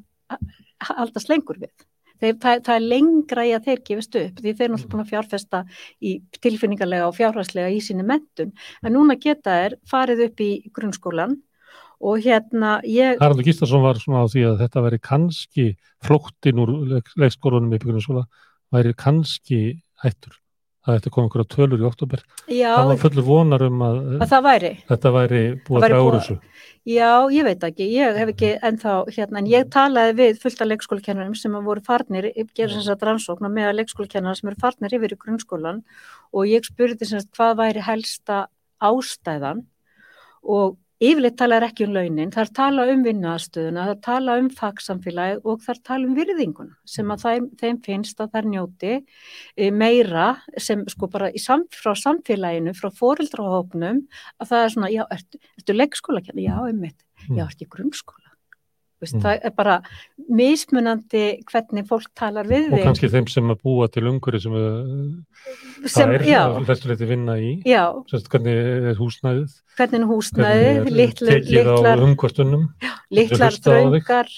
haldast 0.84 1.30
lengur 1.32 1.58
við. 1.62 1.72
Þeir, 2.22 2.36
það, 2.40 2.60
það 2.66 2.76
er 2.76 2.84
lengra 2.92 3.44
í 3.44 3.50
að 3.56 3.64
þeir 3.66 3.80
gefist 3.88 4.16
upp 4.20 4.38
því 4.38 4.52
þeir 4.52 4.64
eru 4.64 4.74
náttúrulega 4.76 4.92
búin 4.92 5.02
að 5.02 5.10
fjárfesta 5.10 5.60
í 5.98 6.12
tilfinningarlega 6.38 7.08
og 7.08 7.16
fjárhagslega 7.16 7.72
í 7.74 7.80
síni 7.82 8.06
mentun 8.06 8.52
en 8.54 8.94
núna 8.94 9.18
geta 9.20 9.56
þeir 9.58 9.74
farið 9.90 10.22
upp 10.28 10.44
í 10.44 10.50
grunnskólan 10.76 11.34
og 12.04 12.22
hérna 12.22 12.76
ég 12.86 13.18
Haraldur 13.18 13.46
Gíslason 13.48 13.82
var 13.82 13.98
svona 14.00 14.22
á 14.24 14.30
því 14.30 14.46
að 14.46 14.62
þetta 14.62 14.84
væri 14.86 15.00
kannski 15.10 15.66
flóttin 16.06 16.62
úr 16.62 16.72
leik, 16.94 17.10
leikskólanum 17.18 17.74
í 17.74 17.82
byggjum 17.82 18.24
væri 18.74 18.94
kannski 18.98 19.60
hættur. 20.04 20.40
Það 20.84 20.98
ætti 20.98 21.08
að 21.08 21.12
koma 21.14 21.28
einhverja 21.30 21.48
tölur 21.54 21.80
í 21.80 21.86
oktober. 21.88 22.20
já, 22.52 22.72
Það 22.76 22.88
var 22.90 22.98
fullur 23.00 23.24
vonar 23.24 23.62
um 23.64 23.78
að, 23.86 24.00
að 24.20 24.28
það 24.34 24.42
væri 24.44 24.72
þetta 24.90 25.12
væri 25.14 25.38
búið 25.64 25.86
að 25.86 25.94
búið- 25.94 26.16
þessu. 26.18 26.34
Já, 26.84 27.12
ég 27.32 27.44
veit 27.48 27.62
ekki, 27.64 27.86
ég 27.96 28.18
hef 28.20 28.28
ekki 28.34 28.50
ennþá 28.60 28.96
hérna, 29.16 29.38
en 29.40 29.46
ég 29.48 29.70
talaði 29.72 30.12
við 30.18 30.42
fullt 30.42 30.60
af 30.60 30.68
leikskólakennarum 30.68 31.34
sem 31.40 31.54
að 31.56 31.64
voru 31.70 31.80
farnir, 31.86 32.28
gera 32.54 32.68
sem 32.74 32.82
sagt 32.84 33.06
rannsókn 33.08 33.48
og 33.48 33.54
með 33.56 33.70
leikskólakennarar 33.78 34.36
sem 34.36 34.50
eru 34.52 34.60
farnir 34.60 34.92
yfir 34.98 35.16
í 35.16 35.20
grunnskólan 35.24 35.80
og 36.34 36.44
ég 36.52 36.68
spurði 36.68 37.06
sem 37.08 37.20
sagt 37.24 37.32
hvað 37.38 37.56
væri 37.62 37.80
helsta 37.88 38.42
ástæðan 38.84 39.64
og 40.44 40.76
yfirleitt 41.02 41.36
talaði 41.40 41.68
ekki 41.68 41.86
um 41.88 41.94
launin, 41.96 42.30
þar 42.34 42.50
tala 42.54 42.84
um 42.92 43.02
vinnuaðstöðuna, 43.04 43.86
þar 43.90 44.00
tala 44.06 44.36
um 44.40 44.50
fagsamfélagi 44.54 45.40
og 45.44 45.62
þar 45.64 45.80
tala 45.90 46.08
um 46.08 46.14
virðinguna 46.18 46.76
sem 46.86 47.10
að 47.14 47.24
þeim, 47.26 47.48
þeim 47.60 47.80
finnst 47.84 48.20
að 48.22 48.32
þær 48.36 48.50
njóti 48.52 48.92
e, 49.56 49.70
meira 49.70 50.26
sem 50.56 50.84
sko 50.90 51.08
bara 51.10 51.32
sam, 51.40 51.66
frá 51.74 51.92
samfélaginu, 51.98 52.74
frá 52.78 52.90
fóreldrahópnum 52.94 54.04
að 54.38 54.52
það 54.52 54.64
er 54.64 54.74
svona, 54.76 54.92
já, 54.94 55.04
ertu, 55.18 55.42
ertu 55.58 55.78
leikskólakenni? 55.78 56.46
Já, 56.48 56.58
einmitt, 56.68 57.00
Mm. 57.24 57.38
já, 57.38 57.44
ertu 57.48 57.64
í 57.64 57.68
grunnskóla? 57.72 58.23
Veist, 59.04 59.14
Mm. 59.14 59.22
Það 59.28 59.44
er 59.44 59.54
bara 59.60 59.76
mismunandi 60.38 61.24
hvernig 61.50 61.86
fólk 61.88 62.08
talar 62.16 62.46
við 62.48 62.70
Og 62.70 62.76
þig. 62.78 62.84
kannski 62.88 63.10
þeim 63.12 63.28
sem 63.32 63.50
að 63.52 63.60
búa 63.66 63.88
til 63.92 64.04
umhverju 64.10 64.40
sem 64.44 64.54
uh, 64.56 65.88
sem, 65.88 66.08
það 66.08 66.14
er 66.18 66.24
já, 66.30 66.40
að 66.48 66.64
flestu 66.70 66.90
leiti 66.90 67.08
vinna 67.10 67.36
í. 67.38 67.50
já, 67.68 67.84
hvernig 68.32 68.56
er 68.92 68.98
húsnæðið, 68.98 69.54
hvernig 69.76 70.00
er 70.00 70.90
litlar, 70.98 71.38
tekið 71.44 71.70
á 71.70 71.76
umkvastunum. 72.08 72.64
litlar 73.14 73.58
þröngar, 73.60 74.32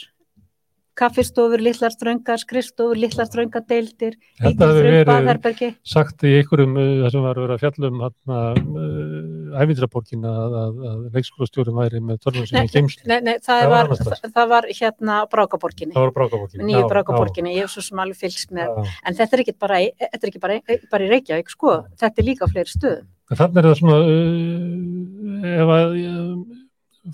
kaffistofur, 0.96 1.60
litlar 1.60 1.92
þröngar, 2.00 2.40
skrifstofur, 2.40 2.96
litlar 2.98 3.28
þröngar 3.28 3.64
deildir, 3.68 4.14
Þetta 4.40 4.48
lítið 4.48 4.62
hefur 4.66 4.78
þröng 4.80 4.94
verið 4.96 5.10
baðherbergi. 5.10 5.68
sagt 5.92 6.24
í 6.24 6.32
einhverjum 6.40 6.76
uh, 6.80 6.86
það 7.04 7.10
sem 7.14 7.26
var 7.26 7.36
að 7.40 7.44
vera 7.46 7.58
fjallum 7.62 7.98
hana, 8.06 8.38
uh, 8.56 9.60
ævindraborgin 9.62 10.24
að, 10.30 10.56
að, 10.62 10.78
að 10.90 11.02
leikskólastjórum 11.18 11.80
væri 11.82 12.00
með 12.10 12.20
törnum 12.24 12.46
sem 12.48 12.64
í 12.68 12.72
geimslu. 12.74 13.04
Nei, 13.12 13.18
nei, 13.28 13.34
það, 13.44 13.60
Það 13.66 13.72
var 13.74 13.90
var, 13.92 14.20
það, 14.36 14.46
var 14.54 14.68
hérna 14.80 15.18
Brákaborginni, 15.36 15.94
Það 15.96 16.06
var 16.08 16.14
brákaborgin. 16.20 16.64
nýju 16.70 16.86
Brákaborginni, 16.94 17.54
ég 17.58 17.66
hef 17.68 17.74
svo 17.76 17.84
sem 17.90 18.02
alveg 18.04 18.20
fylgst 18.24 18.54
með, 18.56 18.80
en 19.06 19.18
þetta 19.20 19.36
er 19.38 19.44
ekki 19.44 19.56
bara, 19.60 19.80
í- 19.84 19.92
er 20.00 20.40
bara, 20.42 20.60
bara 20.92 21.06
í 21.06 21.12
Reykjavík, 21.12 21.52
sko, 21.52 21.76
þetta 22.00 22.22
er 22.24 22.28
líka 22.30 22.48
á 22.48 22.52
fleiri 22.52 22.72
stöðum. 22.72 23.06
Þannig 23.36 23.58
er 23.58 23.66
það 23.66 23.78
svona 23.80 24.00
uh, 24.06 25.50
ef 25.60 25.72
að 25.76 25.96
uh, 26.00 26.56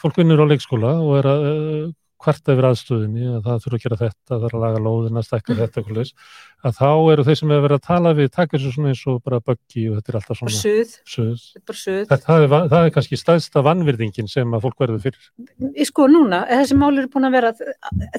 fólk 0.02 0.18
vinnur 0.20 0.42
á 0.44 0.46
leikskóla 0.50 0.90
og 1.02 1.14
er 1.20 1.28
að 1.30 1.46
uh, 1.48 1.90
kvarta 2.22 2.54
yfir 2.54 2.68
aðstöðinni 2.70 3.28
að 3.36 3.44
það 3.46 3.62
þurfa 3.64 3.78
að 3.78 3.84
gera 3.84 4.00
þetta, 4.02 4.22
það 4.30 4.42
þarf 4.46 4.56
að 4.58 4.64
laga 4.64 4.82
lóðina, 4.86 5.24
stækka 5.26 5.56
þetta 5.58 5.80
eitthvað 5.82 5.98
leis, 5.98 6.12
að 6.62 6.76
þá 6.78 6.90
eru 7.12 7.24
þeir 7.26 7.38
sem 7.40 7.52
hefur 7.52 7.64
verið 7.66 7.78
að 7.78 7.86
tala 7.88 8.12
við 8.18 8.28
taka 8.36 8.56
þessu 8.56 8.72
svona 8.76 8.92
eins 8.92 9.02
og 9.10 9.18
bara 9.26 9.40
buggy 9.42 9.84
og 9.90 9.98
þetta 9.98 10.12
er 10.12 10.18
alltaf 10.18 10.38
svona 10.38 10.54
suð, 10.54 10.92
suð. 11.14 11.46
bara 11.66 11.80
suð. 11.80 12.02
Það, 12.12 12.22
það, 12.26 12.44
er, 12.46 12.52
það 12.72 12.86
er 12.86 12.92
kannski 12.96 13.18
staðsta 13.18 13.64
vannvirðingin 13.66 14.30
sem 14.30 14.54
að 14.54 14.66
fólk 14.66 14.84
verður 14.84 15.02
fyrir. 15.06 15.28
Í 15.72 15.86
sko 15.88 16.06
núna, 16.10 16.42
þessi 16.50 16.78
mál 16.78 16.92
eru 16.92 17.10
búin 17.12 17.26
að 17.26 17.36
vera 17.38 17.52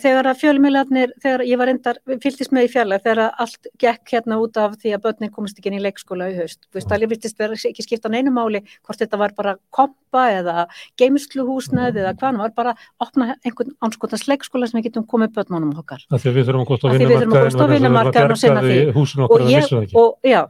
þegar 0.04 0.32
að 0.34 0.42
fjölmiðlarnir, 0.44 1.16
þegar 1.24 1.46
ég 1.48 1.62
var 1.62 1.72
endar 1.72 2.02
fylgist 2.24 2.56
með 2.56 2.68
í 2.68 2.72
fjallar, 2.76 3.04
þegar 3.04 3.24
allt 3.46 3.72
gekk 3.80 4.16
hérna 4.18 4.40
út 4.44 4.60
af 4.60 4.76
því 4.82 4.96
að 4.98 5.04
börnin 5.08 5.34
komist 5.34 5.60
ekki 5.60 5.72
inn 5.72 5.80
í 5.80 5.84
leikskóla 5.84 6.30
í 6.34 6.38
haust, 6.42 6.66
þú 6.68 6.82
veist, 6.82 6.92
það 6.92 7.08
virtist 7.14 7.40
vera 7.40 7.60
ekki 7.72 7.86
skipta 7.86 8.12
neinu 8.12 8.34
máli, 8.36 8.64
hvort 8.84 9.00
þetta 9.00 9.20
var 9.22 9.36
bara 9.38 9.56
kompa 9.74 10.28
eða 10.34 10.68
geimsluhúsnæði 11.00 12.04
eða 12.04 12.14
hvað, 12.20 12.38
það 12.38 12.44
var 12.44 12.56
bara 12.58 12.76
opna 13.04 13.30
einhvern 13.44 13.74
anskotans 13.94 14.28
leikskóla 14.28 14.70
sem 14.70 14.80
við 14.80 14.90
getum 14.90 15.08
komið 15.10 15.34
börnunum 15.38 15.74
okkar. 15.80 16.04
Af 16.10 16.24
því 16.24 16.32
að 16.32 16.38
við 16.40 16.48
þurfum 16.50 16.64
að 16.64 16.70
komast 16.70 16.84
á 16.84 16.88
Af 16.90 16.96
því 16.98 17.10
við 17.10 17.18
þurfum 17.18 17.34
að 17.34 17.44
komast 17.44 17.64
á 17.64 17.68
vinnumarkaðinn 17.74 18.36
og 18.36 18.42
sinna 18.42 18.64
því. 18.66 18.80
Húsinu 18.98 19.28
okkar 19.28 19.44
Og 19.44 19.52
ég, 19.52 19.64
vissu 19.64 19.78
það 19.78 19.86
ekki. 19.86 19.96
og 20.02 20.30
já, 20.34 20.42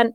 en 0.00 0.12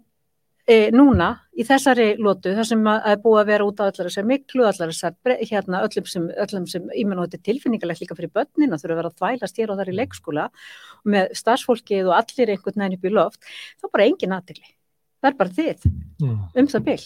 e, 0.70 0.78
núna 0.96 1.30
í 1.60 1.66
þessari 1.68 2.08
lótu, 2.22 2.54
þar 2.56 2.68
sem 2.70 2.90
að 2.92 3.08
er 3.12 3.22
búið 3.24 3.42
að 3.42 3.50
vera 3.52 3.68
út 3.68 3.82
á 3.82 3.84
allar 3.88 4.10
þessar 4.10 4.28
miklu, 4.30 4.66
allar 4.70 4.94
þessar 4.94 5.42
hérna 5.50 5.82
öllum 5.88 6.10
sem, 6.10 6.28
öllum 6.46 6.68
sem 6.72 6.92
ímenn 6.96 7.20
og 7.20 7.28
þetta 7.28 7.40
er 7.40 7.48
tilfinningalegt 7.50 8.04
líka 8.04 8.18
fyrir 8.18 8.34
börnin 8.36 8.76
að 8.76 8.84
þurfa 8.84 8.96
að 8.96 9.02
vera 9.02 9.12
að 9.12 9.18
þvælast 9.24 9.60
hér 9.60 9.74
og 9.74 9.82
þar 9.82 9.92
í 9.92 9.98
leikskóla 9.98 10.46
og 10.50 11.10
með 11.16 11.34
starfsfólkið 11.42 12.12
og 12.12 12.16
allir 12.20 12.54
einhvern 12.54 12.86
veginn 12.86 13.00
upp 13.00 13.10
í 13.10 13.16
loft, 13.16 13.52
þá 13.82 13.90
bara 13.90 14.08
engin 14.08 14.38
aðtegli. 14.38 14.72
Það 15.20 15.32
er 15.32 15.40
bara 15.42 15.58
þið 15.58 15.90
um 16.30 16.72
það 16.72 16.88
bil. 16.88 17.02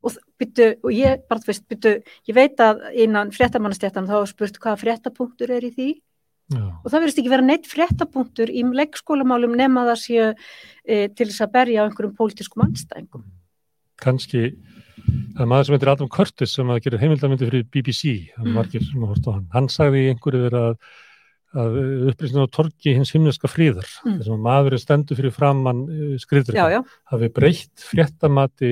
Og, 0.00 0.14
byttu, 0.40 0.66
og 0.80 0.92
ég 0.96 1.26
bara, 1.28 1.42
þú 1.42 1.50
veist, 1.50 1.66
byttu, 1.68 1.90
ég 2.30 2.34
veit 2.34 2.60
að 2.64 2.78
innan 3.04 3.28
fréttamannastjættan 3.36 4.06
þá 4.08 4.14
er 4.22 4.30
spurt 4.30 4.56
hvaða 4.62 4.78
fréttapunktur 4.80 5.50
er 5.52 5.66
í 5.68 5.70
því 5.76 5.88
Já. 6.50 6.62
og 6.80 6.86
það 6.88 7.02
verðist 7.02 7.18
ekki 7.20 7.30
vera 7.34 7.44
neitt 7.44 7.68
fréttapunktur 7.68 8.48
í 8.48 8.62
leikskólamálum 8.80 9.52
nema 9.60 9.84
það 9.90 9.98
séu 10.00 10.30
e, 10.88 11.08
til 11.12 11.26
þess 11.28 11.44
að 11.44 11.52
berja 11.58 11.84
á 11.84 11.86
einhverjum 11.86 12.16
pólitískum 12.16 12.64
anstæðingum. 12.64 13.26
kannski 14.00 14.46
það 15.36 15.44
er 15.44 15.50
maður 15.52 15.68
sem 15.68 15.76
heitir 15.76 15.92
Adam 15.92 16.08
Curtis 16.16 16.56
sem 16.56 16.72
að 16.72 16.80
gera 16.86 16.98
heimildamindi 17.04 17.50
fyrir 17.50 17.68
BBC, 17.70 18.32
það 18.32 18.40
Mm. 18.40 18.48
er 18.48 18.56
margir 18.56 18.82
sem 18.88 19.04
að 19.04 19.12
horta 19.12 19.30
á 19.30 19.34
hann 19.36 19.46
hann 19.52 19.68
sagði 19.68 20.02
einhverju 20.14 20.42
þeirra 20.46 20.64
að, 20.70 20.76
að 21.54 21.78
upplýsinu 22.12 22.44
á 22.46 22.54
torgi 22.54 22.94
hins 22.94 23.10
himneska 23.14 23.48
fríðar, 23.50 23.88
Mm. 24.04 24.18
þessum 24.20 24.36
að 24.38 24.44
maðurinn 24.46 24.82
stendur 24.84 25.18
fyrir 25.18 25.32
framann 25.34 25.80
skriðdrykka, 26.22 26.68
já, 26.70 26.78
já, 26.78 26.82
hafi 27.10 27.28
breytt 27.34 27.86
fréttamati 27.90 28.70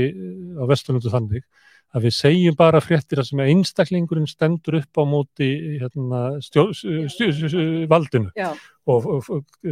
á 0.55 0.63
vesturlundu 0.71 1.11
þannig 1.11 1.43
að 1.97 2.05
við 2.05 2.15
segjum 2.15 2.57
bara 2.57 2.81
fréttir 2.85 3.19
að 3.19 3.29
sem 3.31 3.41
að 3.41 3.51
einstaklingurinn 3.55 4.29
stendur 4.29 4.77
upp 4.83 5.01
á 5.01 5.03
móti 5.09 5.79
hérna, 5.81 6.21
stjó, 6.45 6.69
stjó, 6.77 7.07
stjó, 7.09 7.49
stjó, 7.49 7.63
valdinu. 7.89 8.31
Já, 8.37 8.53
og 8.87 9.25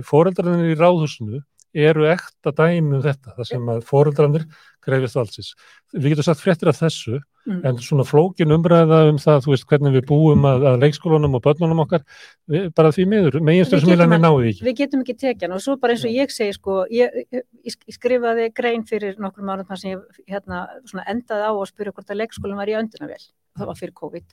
fóreldrarnir 0.03 0.73
í 0.73 0.79
ráðhúsinu 0.81 1.43
eru 1.77 2.07
ekta 2.09 2.53
dæmi 2.57 2.97
um 2.97 3.03
þetta, 3.05 3.35
það 3.37 3.49
sem 3.53 3.71
að 3.75 3.83
fóreldrarnir 3.89 4.45
greifist 4.87 5.17
valdsins. 5.19 5.49
Við 5.95 6.13
getum 6.15 6.27
sagt 6.29 6.41
fréttir 6.45 6.71
af 6.73 6.79
þessu, 6.81 7.21
Mm. 7.47 7.61
en 7.65 7.77
svona 7.79 8.03
flókin 8.03 8.51
umræða 8.51 8.97
um 9.09 9.19
það, 9.23 9.45
þú 9.45 9.51
veist, 9.53 9.67
hvernig 9.71 9.93
við 9.95 10.07
búum 10.09 10.43
að, 10.51 10.65
að 10.67 10.81
leikskólanum 10.83 11.37
og 11.39 11.43
börnunum 11.45 11.79
okkar, 11.85 12.03
við, 12.51 12.65
bara 12.75 12.91
því 12.91 13.05
miður, 13.07 13.37
meginstur 13.41 13.79
sem 13.79 13.87
Við 13.89 13.95
vilja 13.95 14.09
að- 14.09 14.25
náðu 14.25 14.49
ekki. 14.51 14.65
við 14.67 14.75
getum 14.81 15.01
ekki 15.05 15.15
tekið 15.21 15.43
hann 15.47 15.53
og 15.55 15.61
svo 15.63 15.77
bara 15.79 15.93
eins 15.95 16.03
og 16.05 16.11
ég 16.11 16.33
segi 16.35 16.53
sko, 16.59 16.87
ég, 16.91 17.09
ég, 17.31 17.77
skrifaði 17.95 18.49
grein 18.53 18.83
fyrir 18.83 19.15
nokkrum 19.23 19.47
árum 19.55 19.65
þar 19.69 19.79
sem 19.79 19.93
ég 19.95 20.03
hérna, 20.27 20.67
svona 20.91 21.05
endaði 21.07 21.47
á 21.47 21.53
að 21.55 21.71
spyrja 21.71 21.93
hvort 21.95 22.11
að 22.11 22.19
leikskólan 22.25 22.59
var 22.59 22.67
í 22.67 22.75
öndunavél 22.83 23.23
það 23.57 23.71
var 23.71 23.79
fyrir 23.81 23.95
COVID. 24.01 24.27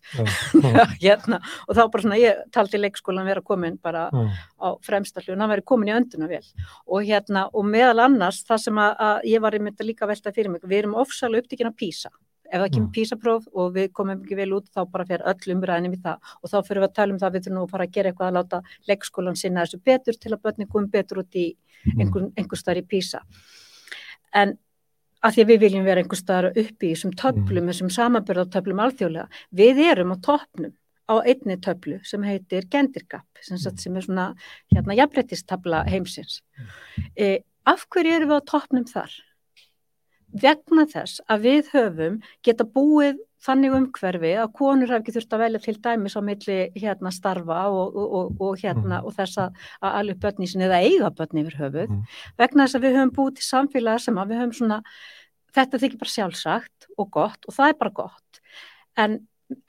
Hérna, 1.04 1.40
og 1.68 1.78
þá 1.78 1.82
bara 1.94 2.06
svona 2.06 2.20
ég 2.22 2.44
taldi 2.54 2.82
leikskólan 2.82 3.30
vera 3.30 3.46
komin 3.46 3.80
bara 3.82 4.10
já. 4.12 4.26
á 4.60 4.68
fremsta 4.86 5.24
hljón, 5.24 5.42
hann 5.44 5.54
væri 5.54 5.66
komin 5.66 5.92
í 5.92 5.96
öndunavél 5.96 6.44
og 6.88 7.08
hérna, 7.08 7.48
og 7.54 7.66
meðal 7.68 8.06
annars 8.08 8.44
það 8.48 8.62
sem 8.68 8.84
að, 8.84 8.94
að 9.08 9.26
ég 9.32 9.44
var 9.44 9.58
einmitt 9.58 9.82
að 9.82 9.90
líka 9.90 10.10
velta 10.10 10.34
fyrir 10.36 10.54
mig, 10.54 10.64
við 10.68 10.84
erum 10.84 11.00
ofsalega 11.02 11.44
upptíkin 11.44 11.72
að 11.72 11.80
písa 11.80 12.14
ef 12.54 12.62
það 12.62 12.74
kemur 12.76 12.90
Mm. 12.90 12.94
písapróf 12.94 13.46
og 13.58 13.72
við 13.74 13.88
komum 13.98 14.20
ekki 14.20 14.36
vel 14.38 14.52
út 14.54 14.68
þá 14.70 14.84
bara 14.92 15.06
fer 15.10 15.24
öll 15.26 15.56
umræðinni 15.56 15.90
við 15.96 16.04
það. 16.04 16.34
Og 16.44 16.52
þá 16.52 16.58
fyrir 16.68 16.82
við 16.84 16.90
að 16.90 16.94
tala 17.00 17.14
um 17.14 17.20
það 17.20 17.30
að 17.30 17.34
við 17.34 17.44
þurfum 17.48 17.58
nú 17.58 17.64
að 17.64 17.72
fara 17.72 17.88
að 17.88 17.94
gera 17.96 18.12
eitthvað 18.12 18.28
að 18.28 18.38
láta 18.38 18.60
leikskólan 18.92 19.40
sinna 19.40 19.64
þessu 19.64 19.80
betur 19.82 20.20
til 20.20 20.34
að 20.34 20.44
börnin 20.44 20.70
komum 20.70 20.90
betur 20.94 21.24
út 21.24 21.34
í 21.34 21.48
einhver, 21.98 22.30
einhver 22.38 22.60
staðar 22.60 22.84
í 22.84 22.86
písa 22.88 23.24
en 24.34 24.56
að 25.24 25.36
því 25.36 25.44
að 25.44 25.52
við 25.52 25.60
viljum 25.64 25.88
vera 25.88 26.04
einhver 26.04 26.20
staðar 26.20 26.50
uppi 26.52 26.90
í 26.90 26.94
þessum 26.94 27.14
töflum, 27.20 27.70
þessum 27.72 27.92
samanbyrðartöflum 27.98 28.82
alþjóðlega, 28.86 29.42
við 29.56 29.84
erum 29.88 30.16
á 30.16 30.18
toppnum 30.28 30.74
á 31.08 31.16
einni 31.24 31.58
töflu 31.64 32.00
sem 32.08 32.24
heitir 32.28 32.68
gendirgap, 32.72 33.28
sem, 33.44 33.60
sagt, 33.60 33.84
sem 33.84 33.96
er 33.96 34.06
svona 34.06 34.30
hérna 34.72 34.96
jafnbrettistabla 35.00 35.84
heimsins. 35.92 36.42
E, 37.20 37.44
af 37.68 37.88
hverju 37.92 38.18
erum 38.18 38.34
við 38.34 38.44
á 38.44 38.50
toppnum 38.52 38.88
þar? 38.88 39.12
vegna 40.34 40.86
þess 40.90 41.22
að 41.30 41.46
við 41.48 41.70
höfum 41.74 42.18
geta 42.46 42.66
búið 42.66 43.22
þannig 43.44 43.74
umhverfi 43.78 44.32
að 44.40 44.54
konur 44.56 44.92
hafi 44.94 45.02
ekki 45.04 45.16
þurft 45.18 45.34
að 45.36 45.42
velja 45.44 45.60
til 45.66 45.76
dæmis 45.88 46.16
á 46.16 46.22
milli 46.24 46.58
hérna 46.80 47.12
starfa 47.12 47.58
og, 47.72 47.96
og, 47.96 48.38
og, 48.40 48.54
hérna 48.62 49.02
og 49.04 49.14
þess 49.18 49.42
að, 49.44 49.58
alveg 49.82 50.22
börni 50.24 50.48
sinni 50.48 50.68
eða 50.70 50.80
eiga 50.86 51.12
börni 51.18 51.44
yfir 51.44 51.60
höfuð 51.64 51.90
Mhm. 51.90 52.06
vegna 52.40 52.64
þess 52.68 52.76
að 52.80 52.86
við 52.88 52.96
höfum 53.00 53.14
búið 53.18 53.36
til 53.40 53.48
samfélag 53.50 54.00
sem 54.00 54.16
að 54.22 54.32
við 54.32 54.42
höfum 54.44 54.56
svona 54.60 54.80
þetta 55.54 55.82
þykir 55.84 56.00
bara 56.00 56.16
sjálfsagt 56.16 56.88
og 56.98 57.12
gott 57.12 57.46
og 57.48 57.54
það 57.54 57.70
er 57.70 57.78
bara 57.84 57.94
gott 58.00 58.40
en 58.98 59.20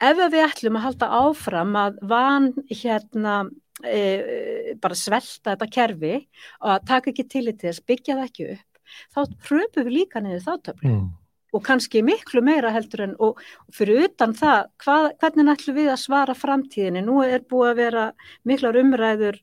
ef 0.00 0.16
við 0.32 0.40
ætlum 0.46 0.76
að 0.78 0.84
halda 0.86 1.08
áfram 1.18 1.74
að 1.76 1.98
van 2.08 2.52
hérna 2.70 3.50
e, 3.84 4.74
bara 4.80 4.94
svelta 4.96 5.52
þetta 5.56 5.68
kerfi 5.74 6.14
og 6.62 6.70
að 6.76 6.86
taka 6.86 7.10
ekki 7.10 7.26
til 7.28 7.48
í 7.50 7.56
þess, 7.58 7.82
byggja 7.84 8.16
það 8.16 8.28
ekki 8.30 8.46
upp 8.54 8.80
þá 9.12 9.20
pröfum 9.48 9.84
við 9.88 9.92
líka 9.98 10.22
niður 10.22 10.46
þá 10.46 10.54
töflu 10.70 10.94
Mm. 10.94 11.10
Og 11.54 11.62
kannski 11.64 12.02
miklu 12.04 12.42
meira 12.44 12.72
heldur 12.74 13.04
en 13.06 13.16
og, 13.22 13.38
fyrir 13.74 14.08
utan 14.08 14.34
það, 14.34 14.68
hvað, 14.82 15.10
hvernig 15.22 15.52
ætlum 15.54 15.76
við 15.78 15.90
að 15.92 16.00
svara 16.02 16.34
framtíðinni? 16.34 17.02
Nú 17.06 17.20
er 17.24 17.44
búið 17.46 17.70
að 17.70 17.80
vera 17.82 18.06
miklar 18.44 18.78
umræður 18.80 19.38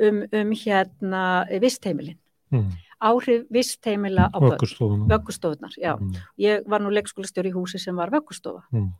um, 0.00 0.22
um 0.32 0.54
hérna 0.64 1.24
vistheimilin, 1.60 2.18
Mm. 2.50 2.72
áhrif 2.98 3.44
vistheimila 3.54 4.24
á 4.34 4.38
vöggustofunar. 4.42 5.76
Mm. 5.78 6.16
Ég 6.42 6.64
var 6.66 6.80
nú 6.82 6.90
leikskólastjóri 6.90 7.52
í 7.52 7.54
húsi 7.54 7.78
sem 7.78 7.94
var 7.94 8.10
vöggustofa 8.10 8.64
Mm. 8.72 8.92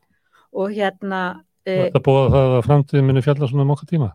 og 0.52 0.70
hérna, 0.70 1.42
e, 1.66 1.90
Þetta 1.90 2.04
búið 2.06 2.30
það 2.30 2.58
að 2.58 2.66
framtíðin 2.68 3.06
muni 3.06 3.22
fjalla 3.22 3.48
svona 3.48 3.62
um 3.62 3.70
okkar 3.74 3.88
tíma. 3.90 4.12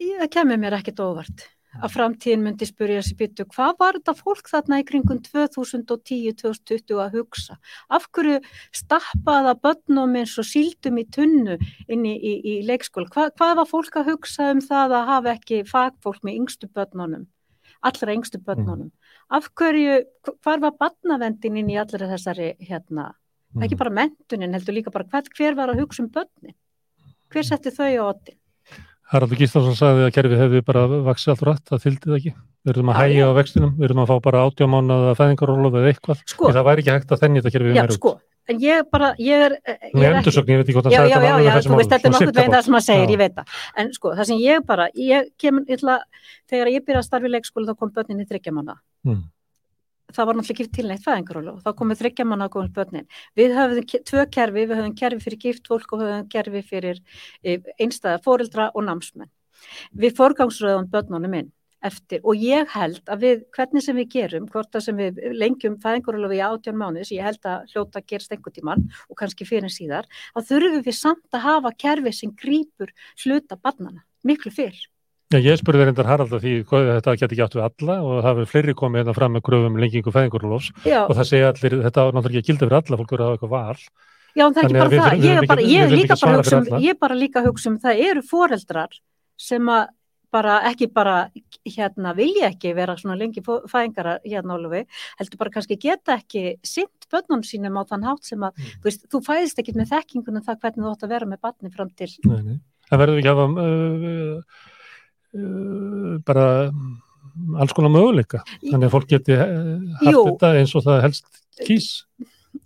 það 0.00 0.30
kemur 0.30 0.58
mér 0.58 0.78
ekkit 0.80 1.00
óvart 1.04 1.46
að 1.82 1.94
framtíðin 1.94 2.44
myndi 2.44 2.68
spyrja 2.68 3.02
sér 3.04 3.18
byttu 3.20 3.46
hvað 3.54 3.78
var 3.80 3.98
þetta 3.98 4.14
fólk 4.18 4.50
þarna 4.50 4.80
í 4.82 4.86
kringum 4.88 5.20
2010-2020 5.26 7.00
að 7.04 7.18
hugsa? 7.18 7.58
Af 7.88 8.08
hverju 8.14 8.40
stappaða 8.74 9.56
börnum 9.60 10.16
eins 10.20 10.36
og 10.38 10.48
síldum 10.48 11.00
í 11.02 11.06
tunnu 11.16 11.58
inn 11.88 12.06
í, 12.06 12.14
í, 12.14 12.34
í 12.52 12.54
leikskóla? 12.68 13.10
Hva, 13.14 13.30
hvað 13.34 13.56
var 13.62 13.70
fólk 13.70 13.98
að 14.00 14.12
hugsa 14.12 14.52
um 14.54 14.62
það 14.64 14.98
að 15.00 15.10
hafa 15.12 15.34
ekki 15.38 15.64
fagfólk 15.70 16.22
með 16.22 16.40
yngstu 16.42 16.70
börnunum 16.70 17.26
allra 17.84 18.14
yngstu 18.16 18.38
börnunum? 18.40 18.94
Af 19.28 19.50
hverju, 19.56 20.00
hvar 20.44 20.62
var 20.62 20.78
barnavendin 20.80 21.58
inn 21.60 21.72
í 21.72 21.76
allra 21.80 22.08
þessari 22.14 22.54
hérna 22.64 23.12
Mm. 23.54 23.62
ekki 23.62 23.78
bara 23.78 23.90
mentunin 23.94 24.54
heldur 24.56 24.74
líka 24.74 24.90
bara 24.90 25.06
hver, 25.06 25.28
hver 25.30 25.54
var 25.54 25.70
að 25.70 25.84
hugsa 25.84 26.02
um 26.02 26.10
börnin? 26.10 26.56
Hver 27.30 27.46
setti 27.46 27.70
þau 27.70 27.86
á 27.86 28.04
oddin 28.10 28.38
Haraldur 29.12 29.40
Gíslason 29.40 29.76
sagði 29.78 30.06
að 30.08 30.14
kerfið 30.16 30.42
hefði 30.44 30.60
bara 30.64 30.84
vaksið 31.10 31.32
allt 31.34 31.42
rætt, 31.48 31.64
það 31.70 31.82
fylgdi 31.84 32.10
það 32.10 32.18
ekki. 32.20 32.34
Við 32.64 32.72
erum 32.72 32.92
að 32.92 32.94
Já, 32.94 33.00
hægja 33.04 33.20
já. 33.20 33.26
á 33.28 33.36
vextinum, 33.36 33.72
við 33.76 33.88
erum 33.90 34.00
að 34.04 34.10
fá 34.10 34.16
bara 34.24 34.44
átjámánaða 34.48 35.16
fæðingarólof 35.18 35.74
eða 35.80 35.90
eitthvað. 35.92 36.22
sko, 36.24 36.52
það 36.54 36.68
væri 36.70 36.84
ekki 36.84 36.94
hægt 36.94 37.12
að 37.12 37.24
þennja 37.24 37.42
þetta 37.44 37.54
kerfið 37.58 37.74
já, 37.74 37.82
meira 37.82 37.92
út. 37.92 37.98
sko 38.00 38.14
en 38.48 38.60
ég 38.60 38.88
bara, 38.92 39.10
ég 39.20 39.44
er, 39.46 39.54
ég 39.64 39.94
Með 39.94 40.04
er 40.04 40.10
ekki 40.10 40.20
endursögn, 40.20 40.52
ég 40.52 40.60
veit 40.60 40.66
ekki 40.68 40.76
hvort 40.76 40.88
já, 40.92 40.98
sagði 40.98 41.12
já, 41.12 41.16
þetta 41.16 41.28
já, 41.28 41.44
já, 41.44 41.54
þessum 41.56 41.72
þú 41.72 41.78
veist, 41.80 41.92
þetta 41.94 42.08
er 42.08 42.14
nokkuð 42.14 42.34
veginn 42.38 42.54
það 42.54 42.64
sem 42.66 42.74
maður 42.74 42.86
segir, 42.86 43.04
Já. 43.04 43.12
ég 43.14 43.20
veit 43.22 43.36
það. 43.38 43.54
En 43.80 43.92
sko, 43.96 44.12
það 44.18 44.28
sem 44.30 44.42
ég 44.44 44.66
bara, 44.68 44.88
ég 45.00 45.30
ég 45.44 45.78
ætla, 45.78 45.96
þegar 46.52 46.72
ég 46.74 46.84
byrjaði 46.84 47.00
að 47.00 47.06
starfa 47.08 47.30
í 47.30 47.32
leikskóla 47.32 47.70
þá 47.70 47.78
kom 47.80 47.92
börnin 47.96 48.20
í 48.20 48.28
þryggja 48.28 48.52
mánu. 48.58 48.76
Mm. 49.08 49.22
Það 50.12 50.26
var 50.28 50.36
náttúrulega 50.36 50.64
ekki 50.64 50.74
til 50.76 50.86
neitt 50.90 51.04
fæðingarólu 51.04 51.56
þá 51.64 51.70
komið 51.78 52.00
þryggja 52.02 52.26
mánu 52.28 52.44
að 52.44 52.52
komið 52.54 52.72
börnin. 52.76 53.06
Við 53.38 53.54
höfðum 53.56 53.86
ke- 53.88 54.02
tvö 54.04 54.24
kerfi, 54.36 54.66
við 54.68 54.76
höfðum 54.76 54.96
kerfi 55.00 55.24
fyrir 55.24 55.40
gift 55.40 55.70
fólk 55.70 55.94
og 55.96 56.04
höfðum 56.04 56.28
kerfi 56.34 56.62
fyrir 56.62 57.00
e, 57.42 57.56
einstæða 57.80 58.20
fóreldra 58.22 58.70
og 58.74 58.84
námsmenn. 58.84 59.32
Við 59.96 60.16
forgangsröðum 60.18 60.90
börnunum 60.92 61.38
inn 61.40 61.52
eftir 61.84 62.22
og 62.24 62.40
ég 62.40 62.68
held 62.74 63.02
að 63.10 63.24
við, 63.24 63.42
hvernig 63.56 63.84
sem 63.84 63.98
við 63.98 64.08
gerum, 64.14 64.46
hvort 64.52 64.76
að 64.76 64.86
sem 64.86 65.00
við 65.00 65.20
lengjum 65.36 65.76
fæðingarólu 65.82 66.32
í 66.36 66.40
átján 66.44 66.78
mánuðis, 66.80 67.12
ég 67.16 67.26
held 67.26 67.44
að 67.48 67.68
hljóta 67.72 68.00
að 68.00 68.08
gerast 68.12 68.32
einhvern 68.32 68.56
tímann 68.56 68.86
og 69.08 69.18
kannski 69.20 69.48
fyrir 69.48 69.72
síðar, 69.72 70.08
þá 70.32 70.40
þurfum 70.50 70.84
við 70.86 70.98
samt 71.00 71.36
að 71.36 71.46
hafa 71.48 71.74
kerfi 71.84 72.14
sem 72.16 72.32
grýpur 72.40 72.92
hluta 73.24 73.60
barnana, 73.60 74.04
miklu 74.24 74.52
fyrr. 74.54 74.78
Já, 75.34 75.38
ég 75.42 75.58
spurði 75.58 75.84
reyndar 75.88 76.06
Harald 76.06 76.30
að 76.36 76.44
því 76.44 76.52
hvað 76.70 76.88
þetta 76.94 77.14
geti 77.18 77.34
ekki 77.34 77.44
átt 77.44 77.56
við 77.58 77.64
alla 77.66 77.94
og 78.06 78.12
það 78.22 78.28
hefur 78.30 78.50
fleiri 78.52 78.74
komið 78.78 79.00
hérna 79.02 79.14
fram 79.16 79.32
með 79.34 79.42
gröfum 79.48 79.72
um 79.74 79.80
lengingu 79.82 80.12
fæðingarólofs 80.14 80.68
Já, 80.86 81.00
og 81.08 81.14
það 81.18 81.26
segja 81.32 81.48
allir, 81.50 81.76
þetta 81.88 82.04
á 82.04 82.06
náttúrulega 82.14 82.30
ekki 82.30 82.42
að 82.44 82.48
gilda 82.52 82.68
fyrir 82.68 82.78
alla, 82.78 82.98
fólk 83.00 83.14
verður 83.14 83.24
að 83.24 83.30
hafa 83.32 83.38
eitthvað 83.38 83.54
val. 83.54 83.80
já 84.34 84.44
en 84.46 84.54
það 84.54 84.62
er 84.62 84.68
ekki 84.68 84.78
bara 84.78 84.92
við 84.94 85.00
það, 85.00 85.10
þurfum- 85.10 85.24
ég 85.24 85.34
við 85.34 85.42
er 85.42 85.46
bara, 85.50 85.60
þurfum 85.60 85.74
ég 85.74 85.80
ekki- 85.80 85.84
er 85.84 85.90
við 85.90 85.98
líka 85.98 86.14
ekki 86.14 86.24
bara 86.26 86.38
hugsa 86.38 86.56
um, 86.60 86.82
ég 86.84 86.90
er 86.94 86.98
bara 87.04 87.14
líka 87.24 87.42
hugsa 87.48 87.68
um, 87.70 87.78
það 87.84 88.00
eru 88.08 88.22
foreldrar 88.30 88.96
sem 89.48 89.68
að 89.74 89.84
bara 90.34 90.54
ekki 90.66 90.86
bara 90.90 91.16
hérna 91.76 92.12
vilja 92.18 92.48
ekki 92.50 92.72
vera 92.74 92.96
svona 92.98 93.14
lengi 93.20 93.38
fæðingara 93.46 94.16
hérna 94.26 94.56
Ólufi, 94.58 94.80
heldur 95.20 95.38
bara 95.38 95.50
kannski 95.54 95.76
geta 95.78 96.16
ekki 96.18 96.56
sint 96.66 97.06
börnum 97.12 97.44
sínum 97.46 97.78
á 97.78 97.82
þann 97.86 98.02
hátt 98.08 98.24
sem 98.26 98.42
að, 98.42 98.50
Mm. 98.58 98.74
þú 98.82 98.88
veist, 98.90 99.06
þú 99.14 99.20
fæðist 99.28 99.58
ekkit 99.62 99.78
með 99.78 99.92
þekkingunum 99.94 100.42
það 100.42 100.58
hvernig 100.64 100.82
þú 100.82 100.90
átt 100.90 101.04
að 101.06 101.12
vera 101.14 101.26
með 101.30 101.40
barni 101.46 101.70
fram 101.70 101.90
til 101.94 102.10
Nei, 102.26 102.42
nei. 102.42 102.58
Bara 106.26 106.68
um, 106.68 106.94
alls 107.58 107.74
konar 107.74 107.90
möguleika. 107.94 108.44
Þannig 108.62 108.86
að 108.88 108.94
fólk 108.94 109.08
geti 109.10 109.34
uh, 109.34 109.48
haft 110.00 110.12
Jú. 110.12 110.22
þetta 110.30 110.52
eins 110.60 110.74
og 110.78 110.86
það 110.86 111.02
helst 111.08 111.42
kýs. 111.64 111.90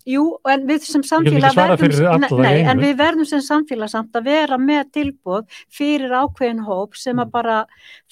Jú, 0.08 0.22
en 0.48 0.66
við 0.68 0.84
sem 0.84 1.02
samfélag 1.04 1.56
verðum, 1.56 2.42
nei, 2.44 2.60
en 2.68 2.80
við 2.80 2.94
verðum 2.98 3.28
sem 3.28 3.40
samfélag 3.44 3.88
samt 3.92 4.16
að 4.16 4.28
vera 4.28 4.58
með 4.60 4.90
tilbúð 4.92 5.46
fyrir 5.72 6.12
ákveðin 6.12 6.60
hóp 6.66 6.96
sem 6.96 7.16
Mm. 7.16 7.24
að 7.24 7.30
bara 7.32 7.56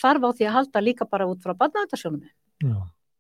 þarf 0.01 0.25
á 0.25 0.31
því 0.33 0.47
að 0.49 0.55
halda 0.57 0.81
líka 0.81 1.05
bara 1.09 1.27
út 1.29 1.41
frá 1.45 1.53
barnaðarsjónum. 1.53 2.25
Já. 2.65 2.77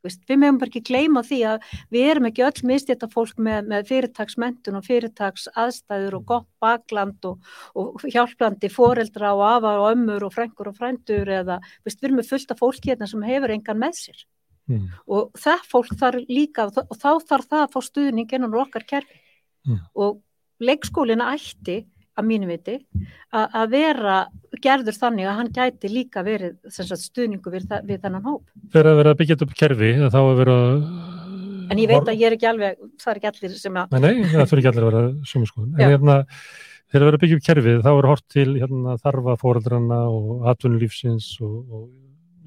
Veist, 0.07 0.22
við 0.28 0.40
meðum 0.42 0.61
bara 0.62 0.72
ekki 0.72 0.82
gleyma 0.86 1.22
því 1.26 1.40
að 1.52 1.66
við 1.94 2.07
erum 2.12 2.28
ekki 2.30 2.44
öll 2.46 2.62
mistjæta 2.70 3.09
fólk 3.12 3.40
með, 3.42 3.66
með 3.72 3.90
fyrirtagsmentun 3.90 4.78
og 4.78 4.86
fyrirtags 4.86 5.48
aðstæður 5.54 6.20
og 6.20 6.24
gott 6.30 6.48
bakland 6.62 7.28
og, 7.28 7.42
og 7.74 8.07
hjálplandi 8.07 8.70
foreldra 8.72 9.34
og 9.34 9.44
afar 9.50 9.82
og 9.82 9.90
ömmur 9.92 10.28
og 10.28 10.34
frængur 10.34 10.70
og 10.72 10.78
frændur 10.78 11.28
eða 11.40 11.61
veist, 11.84 12.00
við 12.00 12.09
erum 12.11 12.20
með 12.22 12.30
fullt 12.32 12.54
af 12.54 12.62
fólki 12.62 12.92
hérna 12.92 13.11
sem 13.11 13.26
hefur 13.26 13.54
engan 13.59 13.82
með 13.82 14.00
sér 14.04 14.24
Mm. 14.66 14.88
og 15.07 15.28
það 15.38 15.61
fólk 15.70 15.92
þarf 15.94 16.24
líka 16.26 16.64
og 16.66 16.96
þá 16.98 17.11
þarf 17.22 17.44
það 17.46 17.61
að 17.61 17.68
fá 17.70 17.80
stuðning 17.86 18.32
innan 18.34 18.57
okkar 18.59 18.82
kerfi 18.82 19.20
Mm. 19.66 19.78
og 19.94 20.18
leikskólina 20.59 21.28
ætti 21.36 21.84
að 22.17 22.29
mínu 22.31 22.49
viti 22.51 22.77
að 23.37 23.67
vera 23.73 24.17
gerður 24.62 24.97
þannig 24.97 25.29
að 25.29 25.39
hann 25.41 25.51
gæti 25.55 25.91
líka 25.93 26.23
verið 26.27 26.57
sagt, 26.73 27.03
stuðningu 27.03 27.53
við, 27.53 27.67
við 27.89 28.01
þennan 28.05 28.25
hóp 28.27 28.47
Þegar 28.73 28.91
að 28.93 29.01
vera 29.01 29.14
að 29.14 29.21
byggja 29.21 29.39
upp 29.47 29.57
kerfi, 29.61 29.91
þá 30.12 30.21
að 30.21 30.33
vera... 30.41 30.57
en 31.73 31.83
ég 31.83 31.93
veit 31.93 32.09
að 32.09 32.14
ég 32.17 32.29
er 32.31 32.39
ekki 32.39 32.49
alveg 32.53 32.81
það 33.03 33.12
er 33.12 33.21
ekki 33.21 33.33
allir 33.33 33.59
sem 33.61 33.83
að 33.83 33.99
Nei, 33.99 34.01
nei, 34.07 34.33
það 34.33 34.49
fyrir 34.53 34.62
ekki 34.62 34.73
allir 34.73 34.87
að 34.87 34.91
vera 34.93 35.29
sömu 35.33 35.51
skoðun. 35.51 35.77
Já. 35.77 35.85
En 35.85 35.95
hérna, 35.95 36.17
þegar 36.87 37.05
við 37.05 37.07
erum 37.07 37.19
að 37.19 37.23
byggja 37.27 37.39
upp 37.39 37.47
kerfið 37.51 37.85
þá 37.85 37.93
er 37.93 38.11
hort 38.12 38.27
til 38.33 38.49
hérna, 38.57 38.99
þarfa 39.05 39.39
fóreldrana 39.43 40.03
og 40.17 40.51
atvinnulífsins 40.53 41.31
og, 41.45 41.57
og 41.67 41.87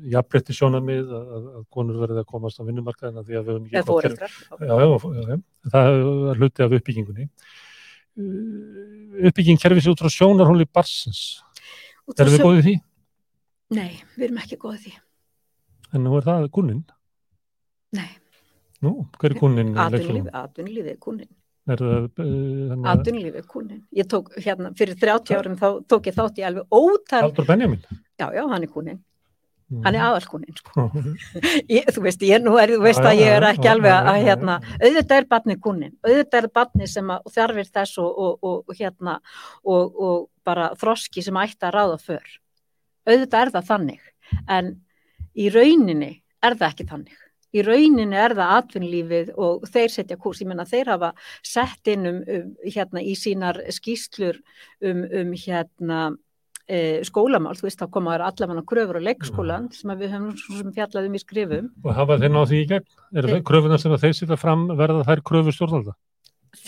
jafnbreytti 0.09 0.55
sjónamið 0.55 1.09
að, 1.11 1.31
að, 1.35 1.47
að 1.59 1.63
konur 1.75 1.97
verði 1.99 2.21
að 2.23 2.29
komast 2.29 2.61
á 2.61 2.63
vinnumarkaðina 2.67 3.23
því 3.25 3.39
að 3.39 3.49
við 3.49 3.53
höfum 3.53 3.65
ekki 3.67 3.79
eða 3.79 3.89
fóreldrar. 3.89 4.37
Já, 4.49 4.69
já, 4.69 4.85
já, 4.87 5.25
já, 5.33 5.41
það 5.73 5.97
er 6.31 6.39
hluti 6.39 6.65
af 6.65 6.75
uppbyggingunni. 6.77 7.27
Uh, 8.19 9.27
Uppbygging 9.29 9.59
kerfis 9.61 9.87
út 9.87 9.99
frá 10.03 10.09
sjónarhóli 10.11 10.65
barsins. 10.67 11.41
Erum 12.17 12.33
við 12.33 12.39
sjó- 12.39 12.45
góðið 12.49 12.63
því? 12.67 12.73
Nei, 13.77 13.91
við 14.17 14.23
erum 14.27 14.39
ekki 14.41 14.57
góðið 14.59 14.83
því. 14.87 14.93
En 15.93 16.03
nú 16.05 16.15
er 16.17 16.25
það 16.27 16.49
kunnin. 16.51 16.83
Nei, 17.93 18.09
Nú, 18.81 18.91
hver 19.19 19.31
er 19.33 19.39
kunnin? 19.39 19.73
atvinnulífið, 19.75 20.91
er 20.93 20.97
kunnin. 21.03 21.27
Það, 21.69 21.81
þannig 22.15 22.85
að 22.85 22.91
Atvinnulífið 22.93 23.35
er 23.41 23.47
kunnin. 23.51 23.81
Ég 23.93 24.07
tók 24.09 24.29
hérna, 24.41 24.71
fyrir 24.77 24.95
30 24.97 25.35
árum 25.37 25.57
þá 25.59 25.67
tók 25.87 26.07
ég 26.09 26.15
þátt 26.17 26.39
í 26.39 26.45
alveg 26.47 26.65
ótal, 26.71 27.21
Haldur 27.27 27.45
Benjamin? 27.45 27.83
já, 28.19 28.27
já, 28.33 28.43
hann 28.49 28.63
er 28.63 28.67
kunnin. 28.71 29.03
Hann 29.69 29.95
er 29.95 30.01
aðalkunnin, 30.07 30.57
sko. 30.57 30.87
Ég, 31.69 31.89
þú 31.93 32.03
veist, 32.07 32.23
ég, 32.25 32.41
nú 32.41 32.55
er, 32.57 32.73
þú 32.73 32.81
veist 32.87 33.05
að 33.05 33.21
ég 33.21 33.35
er 33.35 33.45
ekki 33.51 33.69
alveg 33.69 33.93
að, 33.93 34.19
hérna, 34.25 34.57
auðvitað 34.79 35.15
er 35.19 35.27
barnið 35.29 35.59
kunnin, 35.65 35.95
auðvitað 36.05 36.39
er 36.41 36.49
barnið 36.57 36.91
sem 36.95 37.13
þarfir 37.35 37.69
þess 37.69 38.01
og, 38.01 38.09
og, 38.09 38.49
og, 38.49 38.59
og 38.65 38.79
hérna, 38.79 39.15
og, 39.63 39.99
og 40.09 40.27
bara 40.47 40.71
þroski 40.79 41.23
sem 41.25 41.37
ætti 41.37 41.69
að 41.69 41.75
ráða 41.77 41.99
för. 42.01 42.35
Auðvitað 43.09 43.41
er 43.43 43.53
það 43.57 43.69
þannig, 43.69 44.13
en 44.57 44.71
í 45.37 45.49
rauninni 45.53 46.13
er 46.41 46.57
það 46.57 46.69
ekki 46.71 46.87
þannig. 46.89 47.19
Í 47.49 47.65
rauninni 47.65 48.17
er 48.17 48.35
það 48.37 48.55
atvinnlífið 48.55 49.29
og 49.41 49.69
þeir 49.69 49.93
setja 49.93 50.17
kurs, 50.21 50.41
ég 50.41 50.49
menna 50.49 50.65
þeir 50.69 50.91
hafa 50.93 51.13
sett 51.45 51.89
inn 51.89 52.09
um, 52.09 52.19
um 52.21 52.49
hérna 52.65 53.01
í 53.01 53.15
sínar 53.17 53.61
skýslur 53.73 54.37
um, 54.85 55.05
um 55.05 55.31
hérna 55.37 56.01
e, 56.69 57.01
skólamál, 57.07 57.55
þú 57.57 57.65
veist 57.67 57.81
þá 57.81 57.87
koma 57.95 58.13
þær 58.15 58.23
allavega 58.29 58.63
kröfur 58.69 58.99
á 59.01 59.07
leikskólan 59.09 59.67
sem 59.73 59.93
við 59.97 60.13
höfum 60.13 60.35
svo 60.37 60.59
sem 60.59 60.73
fjallað 60.75 61.09
um 61.09 61.17
í 61.17 61.21
skrifum. 61.23 61.69
Og 61.83 61.95
hafa 61.97 62.19
þeir 62.21 62.33
náð 62.35 62.47
því 62.51 62.59
í 62.61 62.67
gegn? 62.69 62.87
Eru 63.17 63.31
Þeir- 63.33 63.45
kröfunar 63.49 63.81
sem 63.81 63.97
þeir 64.05 64.15
sitja 64.19 64.37
fram 64.39 64.67
verða 64.77 65.03
þær 65.09 65.23
kröfu 65.25 65.55
stjórnvalda? 65.55 65.95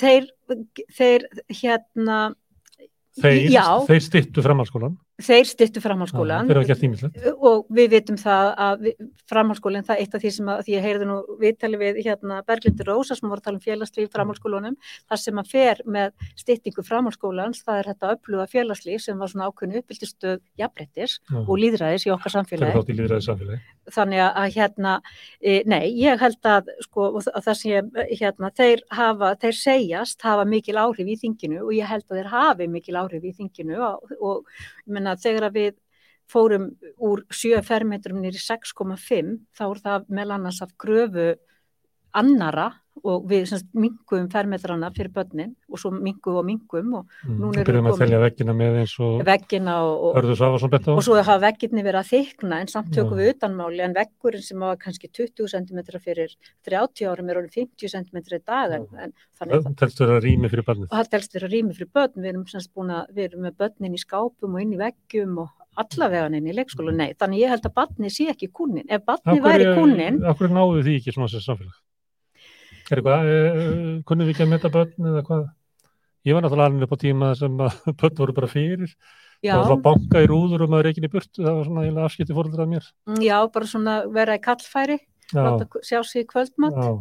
Þeir, 0.02 0.28
þeir 0.98 1.28
hérna, 1.62 2.20
Þeir, 3.22 3.52
þeir 3.90 4.04
styttu 4.06 4.42
framhalskólan. 4.46 4.94
Þeir 5.26 5.48
styttu 5.50 5.82
framhalskólan 5.84 6.50
ímislegt. 6.52 7.18
og 7.38 7.66
við 7.74 7.96
vitum 7.96 8.18
það 8.20 8.50
að 8.66 8.88
framhalskólinn, 9.30 9.86
það 9.88 9.96
er 9.96 10.04
eitt 10.06 10.16
af 10.18 10.24
því 10.24 10.32
sem 10.38 10.52
að 10.54 10.64
því 10.68 10.76
ég 10.76 10.86
heyrði 10.88 11.10
nú 11.10 11.18
viðtali 11.42 11.80
við 11.82 12.02
hérna 12.06 12.40
Berglindur 12.48 12.92
Rósa 12.92 13.18
sem 13.18 13.30
voru 13.30 13.42
að 13.42 13.48
tala 13.50 13.60
um 13.60 13.66
félagslíf 13.66 14.08
í 14.08 14.14
framhalskólunum 14.16 14.78
þar 15.10 15.22
sem 15.24 15.42
að 15.42 15.52
fer 15.52 15.84
með 15.86 16.28
styttingu 16.40 16.86
framhalskólans, 16.88 17.64
það 17.66 17.82
er 17.82 17.92
þetta 17.92 18.14
öfluga 18.16 18.48
félagslíf 18.52 19.06
sem 19.06 19.20
var 19.22 19.32
svona 19.32 19.50
ákveðinu 19.50 19.82
uppbyldistöð 19.84 20.40
jafnbrettis 20.62 21.20
og 21.46 21.56
líðræðis 21.62 22.08
í 22.08 22.16
okkar 22.16 22.38
samfélagi 22.38 22.76
þannig 23.94 24.22
að 24.26 24.48
hérna, 24.56 24.96
e, 25.42 25.62
nei, 25.70 25.92
ég 26.00 26.20
held 26.22 26.50
að 26.50 26.72
sko, 26.86 27.10
þa- 27.26 27.44
það 27.46 27.60
sem 27.60 27.72
ég, 27.72 27.92
hérna, 28.22 28.52
þeir 28.58 28.84
hafa, 28.98 29.36
þeir 29.44 29.58
segjast 29.60 30.26
hafa 30.28 30.46
mikil 30.46 30.80
áhrif 30.82 31.08
í 31.08 31.20
þinginu 31.24 31.62
og 31.66 31.72
ég 31.76 31.90
held 31.92 32.06
að 32.10 32.20
þeir 32.22 32.32
hafi 32.34 32.68
mikil 32.68 33.00
áhrif 33.04 33.24
í 33.24 33.34
þinginu 33.40 33.80
og, 33.88 34.12
og 34.20 34.44
ég 34.88 34.94
menna 34.98 35.16
þegar 35.20 35.50
að 35.50 35.58
við 35.60 35.74
fórum 36.32 36.70
úr 37.04 37.26
7 37.34 37.60
fermetrum 37.68 38.22
nýri 38.24 38.40
6,5 38.40 39.34
þá 39.58 39.64
er 39.68 39.82
það 39.84 40.06
meðal 40.10 40.36
annars 40.38 40.62
af 40.64 40.72
gröfu 40.80 41.34
annara 42.14 42.72
og 43.08 43.24
við 43.30 43.46
semst 43.50 43.70
minguðum 43.74 44.28
fermetrana 44.30 44.90
fyrir 44.94 45.10
börnin 45.16 45.54
og 45.72 45.80
svo 45.80 45.90
minguðum 45.96 46.42
og 46.42 46.46
mingum 46.46 46.94
og 47.00 47.06
Mm. 47.22 47.52
Við 47.54 47.70
erum 47.70 47.86
við 47.86 47.94
að 47.94 48.02
telja 48.02 48.20
veggina 48.22 48.54
með 48.58 48.78
eins 48.82 48.94
og 49.00 49.22
veggina 49.26 49.76
og, 49.86 50.16
og 50.18 50.94
og 50.96 51.04
svo 51.06 51.16
hafa 51.22 51.38
veggirni 51.42 51.84
verið 51.86 52.00
að 52.02 52.10
þykna 52.12 52.60
en 52.62 52.68
samt 52.72 52.92
tökum 52.96 53.20
við 53.20 53.36
utanmáli 53.36 53.84
en 53.86 53.94
veggurinn 53.94 54.42
sem 54.42 54.60
var 54.60 54.78
kannski 54.82 55.10
20 55.10 55.48
cm 55.54 55.80
fyrir 56.02 56.34
30 56.66 57.06
árum 57.12 57.30
er 57.30 57.42
orðin 57.42 57.54
50 57.54 57.94
cm 57.94 58.18
í 58.18 58.42
dag 58.46 58.76
en, 58.78 58.88
en 58.98 59.14
að 59.40 59.68
Það 59.68 59.78
telst 59.84 60.02
vera 60.02 60.20
rými 60.20 60.50
fyrir 60.50 60.66
barnið. 60.66 60.90
og 60.90 60.98
það 60.98 61.12
telst 61.16 61.38
vera 61.38 61.52
rými 61.52 61.78
fyrir 61.78 61.92
börn 61.94 62.18
við 62.18 62.32
erum, 62.34 62.48
semst 62.48 62.74
búin 62.74 62.94
að, 62.98 63.14
við 63.16 63.30
erum 63.30 63.46
með 63.48 63.58
börnin 63.62 63.98
í 63.98 64.02
skápum 64.02 64.58
og 64.58 64.62
inn 64.66 64.74
í 64.74 64.82
veggjum 64.82 65.38
og 65.46 65.50
allavega 65.82 66.28
inn 66.36 66.50
í 66.50 66.56
leikskóla, 66.58 66.92
nei, 66.92 67.14
þannig 67.16 67.46
ég 67.46 67.54
held 67.54 67.70
að 67.70 67.78
barni 67.78 68.10
sé 68.12 68.28
ekki 68.34 68.52
kunnin, 68.52 68.90
ef 68.90 69.06
barni 69.08 69.40
væri 69.42 69.72
kunnin 69.78 70.20
Akkur 70.28 70.52
náðu 70.52 70.84
því 70.84 70.98
ekki 71.00 71.16
svona 71.16 71.32
sem 71.32 71.44
samfélag? 71.46 71.78
Er 72.90 73.00
eitthvað, 73.02 73.32
uh, 73.32 74.02
kunnum 74.10 74.28
við 74.28 74.34
ekki 74.36 74.46
að 74.48 74.54
metta 74.56 74.72
börn 74.74 75.10
eða 75.12 75.24
hvað? 75.28 75.44
Ég 76.26 76.36
var 76.38 76.44
náttúrulega 76.46 76.70
alveg 76.72 76.86
upp 76.88 76.96
á 76.96 77.04
tíma 77.04 77.30
sem 77.38 77.62
að 77.66 77.78
börn 78.02 78.18
voru 78.22 78.34
bara 78.38 78.48
fyrir. 78.52 78.96
já, 79.42 79.54
Það 79.56 79.64
var 79.68 79.76
að 79.78 79.86
banka 79.88 80.22
í 80.22 80.28
rúður 80.30 80.66
og 80.66 80.70
maður 80.74 80.86
reikin 80.90 81.08
í 81.08 81.12
burtu. 81.14 81.42
Það 81.46 81.56
var 81.60 81.70
svona 81.70 82.04
afskipti 82.06 82.36
fóröldur 82.38 82.62
af 82.66 82.70
mér. 82.74 82.90
já, 83.26 83.38
bara 83.54 83.66
svona 83.72 83.96
vera 84.14 84.36
í 84.38 84.44
kallfæri 84.44 85.00
sjá 85.32 86.02
sig 86.04 86.26
í 86.26 86.28
kvöldmatt 86.28 86.76
já, 86.76 86.92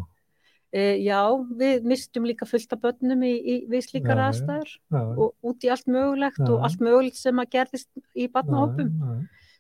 e, 0.72 0.82
já, 1.02 1.18
við 1.58 1.82
mistum 1.90 2.24
líka 2.28 2.46
fullt 2.46 2.72
af 2.76 2.80
börnum 2.84 3.24
í, 3.26 3.32
í 3.42 3.54
við 3.68 3.82
slíkar 3.88 4.20
aðstæður 4.28 4.70
og 4.94 5.34
út 5.50 5.66
í 5.66 5.70
allt 5.74 5.88
mögulegt 5.90 6.38
Já. 6.38 6.46
og 6.54 6.62
allt 6.68 6.80
mögulegt 6.86 7.18
sem 7.18 7.42
að 7.42 7.50
gerðist 7.56 7.88
í 8.14 8.28
barnahópum 8.30 8.92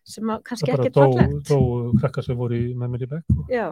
sem 0.06 0.24
að 0.30 0.38
Það 0.38 0.44
kannski 0.46 0.70
bara 0.70 0.84
ekki 0.86 0.94
dó, 0.94 1.02
fallegt. 1.02 1.50
dó 1.50 1.58
krakkar 2.00 2.24
sem 2.28 2.38
voru 2.38 2.54
í, 2.62 2.70
með 2.78 2.94
mér 2.94 3.02
í 3.02 3.10
bekk. 3.10 3.34
og- 3.36 3.50
Já, 3.50 3.66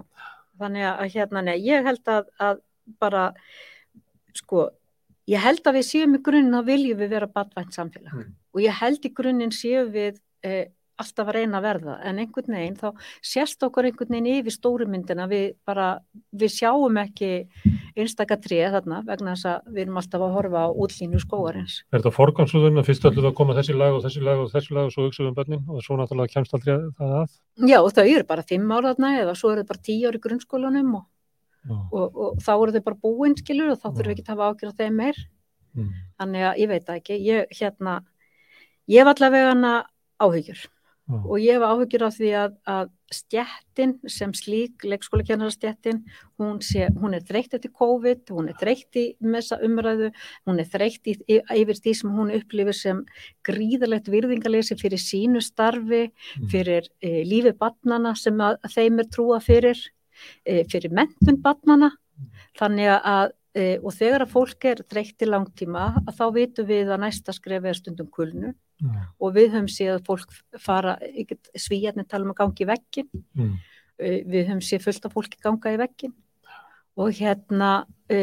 þannig 0.61 0.86
að 0.90 1.12
hérna, 1.14 1.42
nei, 1.48 1.56
ég 1.66 1.84
held 1.86 2.11
að, 2.14 2.28
að 2.40 2.61
bara, 3.00 3.24
sko, 4.36 4.68
ég 5.28 5.42
held 5.44 5.62
að 5.68 5.78
við 5.78 5.86
séum 5.90 6.16
í 6.18 6.22
grunninn 6.24 6.59
að 6.61 6.70
viljum 6.72 6.98
við 7.02 7.14
vera 7.16 7.30
batvænt 7.34 7.76
samfélag 7.76 8.14
Mm. 8.14 8.34
og 8.54 8.61
ég 8.64 8.78
held 8.80 9.04
í 9.04 9.12
grunninn 9.14 9.52
séum 9.54 9.90
við 9.92 10.20
eh, 10.42 10.66
alltaf 10.99 11.28
að 11.30 11.36
reyna 11.38 11.59
að 11.61 11.64
verða 11.68 11.94
en 12.09 12.18
einhvern 12.18 12.55
veginn 12.57 12.76
þá 12.78 12.88
sérst 13.22 13.62
okkur 13.62 13.86
einhvern 13.88 14.11
veginn 14.16 14.30
yfir 14.40 14.55
stóru 14.55 14.86
myndina 14.90 15.28
við 15.30 15.53
bara, 15.68 16.01
við 16.34 16.51
sjáum 16.57 16.99
ekki 17.03 17.30
einstaka 17.99 18.36
tré 18.42 18.59
þarna 18.72 19.01
vegna 19.07 19.34
þess 19.36 19.46
að 19.53 19.68
við 19.74 19.82
erum 19.84 20.01
alltaf 20.03 20.24
að 20.26 20.34
horfa 20.36 20.64
á 20.66 20.68
útlínu 20.74 21.20
skóarins. 21.22 21.76
Er 21.92 21.99
þetta 22.01 22.12
forgansúðun 22.14 22.80
að 22.82 22.88
fyrst 22.90 23.07
við 23.09 23.28
að 23.30 23.34
koma 23.38 23.55
þessi 23.59 23.76
lag 23.78 23.94
og 23.96 24.03
þessi 24.07 24.22
lag 24.26 24.38
og 24.42 24.51
þessi 24.53 24.74
lag 24.76 24.84
og 24.88 24.92
svo 24.94 25.07
hugsaðum 25.09 25.36
börnin 25.38 25.64
og 25.68 25.82
svo 25.86 25.96
náttúrulega 25.99 26.34
kemst 26.34 26.55
aldrei 26.55 26.74
að- 26.76 26.90
það 26.99 27.14
að. 27.22 27.36
Já, 27.68 27.78
og 27.82 27.92
þau 27.92 28.07
eru 28.07 28.24
bara 28.24 28.42
fimm 28.42 28.70
ára 28.72 28.94
þarna 28.94 29.12
eða 29.22 29.36
svo 29.38 29.53
eru 29.53 29.62
þau 29.64 29.68
bara 29.72 29.84
tíu 29.88 30.09
ára 30.09 30.18
í 30.18 30.24
grunnskólanum 30.26 30.94
og, 30.94 31.05
Já. 31.68 31.76
og, 31.92 32.16
og 32.16 32.38
þá 32.38 32.53
eru 32.62 32.72
þau 32.78 32.84
bara 32.84 33.03
búin 33.03 33.36
skilur 33.36 33.70
og 33.74 33.78
þá 33.78 33.88
þurfum 33.90 34.07
við 34.07 34.14
ekki 34.18 34.26
að 34.26 34.32
hafa 34.34 34.49
ágjörð 34.53 34.72
á 34.74 34.78
þeim 34.82 34.96
meir. 34.96 35.18
Mm. 35.76 35.90
Þannig 36.18 36.42
að 36.49 36.59
ég 36.59 36.68
veit 36.68 36.86
það 36.86 36.96
ekki, 37.03 37.18
ég 37.22 37.46
hérna, 37.59 38.03
ég 38.88 40.68
Já. 41.09 41.16
og 41.24 41.36
ég 41.40 41.56
hef 41.56 41.64
áhyggjur 41.64 42.02
af 42.04 42.16
því 42.18 42.30
að, 42.36 42.56
að 42.68 42.88
stjettin 43.16 43.94
sem 44.12 44.34
slík, 44.36 44.84
leikskólakennarastjettin, 44.84 46.02
hún, 46.36 46.59
hún 47.00 47.16
er 47.16 47.24
þreytt 47.24 47.54
eftir 47.56 47.72
COVID, 47.72 48.26
hún 48.36 48.50
er 48.52 48.59
þreytt 48.61 48.98
í 49.00 49.04
með 49.24 49.38
þessa 49.38 49.59
umræðu, 49.64 50.11
hún 50.44 50.61
er 50.61 50.84
í, 50.84 51.14
yfir 51.62 51.80
því 51.80 51.94
sem 51.96 52.12
hún 52.18 52.34
upplifir 52.36 52.76
sem 52.76 53.00
gríðalegt 53.48 54.12
virðingaleysi 54.12 54.76
fyrir 54.76 55.00
sínu 55.00 55.40
starfi, 55.44 56.09
Mm. 56.38 56.48
fyrir 56.52 56.86
e, 57.00 57.24
lífi 57.24 57.54
barnana 57.56 58.14
sem 58.16 58.36
að, 58.36 58.59
þeim 58.68 59.00
er 59.00 59.09
trúa 59.09 59.40
fyrir, 59.40 59.80
e, 60.44 60.64
fyrir 60.68 60.92
mentun 60.92 61.40
barnana, 61.42 61.92
þannig 62.59 62.92
að 62.98 63.32
e, 63.54 63.78
og 63.78 63.94
þegar 63.96 64.26
að 64.26 64.32
fólk 64.34 64.64
er 64.68 64.82
þreytt 64.90 65.24
í 65.24 65.28
langtíma 65.30 65.90
að 66.04 66.14
þá 66.18 66.24
vitum 66.34 66.68
við 66.68 66.92
að 66.92 67.02
næsta 67.06 67.32
skref 67.32 67.64
er 67.64 67.78
stundum 67.78 68.11
kulnu 68.12 68.52
Já. 68.79 69.03
og 69.18 69.35
við 69.35 69.51
höfum 69.57 69.68
séð 69.72 69.97
að 69.97 70.07
fólk 70.07 70.35
fara, 70.62 70.95
svíjarnir 71.59 72.07
tala 72.07 72.29
um 72.29 72.35
að 72.35 72.41
gangi 72.45 72.64
í 72.64 72.70
veggin, 72.70 73.11
Mm. 73.35 73.59
Eh, 73.99 74.22
við 74.22 74.47
höfum 74.47 74.62
séð 74.62 74.85
fullt 74.87 75.07
af 75.09 75.12
fólki 75.12 75.41
ganga 75.43 75.72
í 75.74 75.79
veggin 75.81 76.14
og 76.99 77.14
hérna 77.14 77.70
e, 78.11 78.18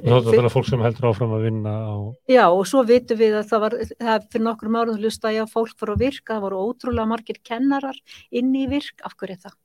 Og 0.00 0.04
þá 0.04 0.16
er 0.16 0.26
þetta 0.28 0.52
fólk 0.52 0.68
sem 0.68 0.82
heldur 0.84 1.08
áfram 1.10 1.34
að 1.36 1.46
vinna 1.48 1.72
á 1.72 1.96
Já, 2.28 2.44
og 2.48 2.64
svo 2.68 2.82
vitum 2.88 3.20
við 3.20 3.38
að 3.40 3.50
það 3.50 3.62
var, 3.64 3.76
það 4.06 4.26
fyrir 4.32 4.44
nokkrum 4.46 4.78
árum 4.80 5.00
hlusta 5.00 5.32
ég 5.34 5.44
að 5.44 5.52
fólk 5.52 5.76
fór 5.80 5.94
að 5.94 6.04
virka, 6.06 6.36
það 6.36 6.44
voru 6.46 6.62
ótrúlega 6.68 7.10
margir 7.12 7.40
kennarar 7.44 8.00
inn 8.32 8.52
í 8.56 8.66
virk, 8.68 9.00
af 9.04 9.16
hverju 9.16 9.36
er 9.36 9.42
það? 9.44 9.56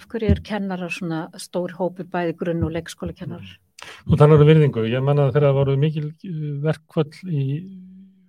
Af 0.00 0.08
hverju 0.08 0.32
er 0.32 0.42
kennarar 0.44 0.92
svona 0.92 1.22
stór 1.40 1.76
hópi 1.76 2.08
bæði 2.08 2.36
grunn 2.40 2.64
og 2.64 2.72
leikskóla 2.76 3.16
kennarar? 3.16 3.56
Þú 4.06 4.18
talar 4.18 4.40
um 4.40 4.48
virðingu, 4.48 4.84
ég 4.88 5.04
manna 5.04 5.30
þegar 5.30 5.48
það 5.48 5.58
voru 5.60 5.78
mikil 5.80 6.06
eh, 6.08 6.52
verkföll 6.62 7.32
í 7.32 7.46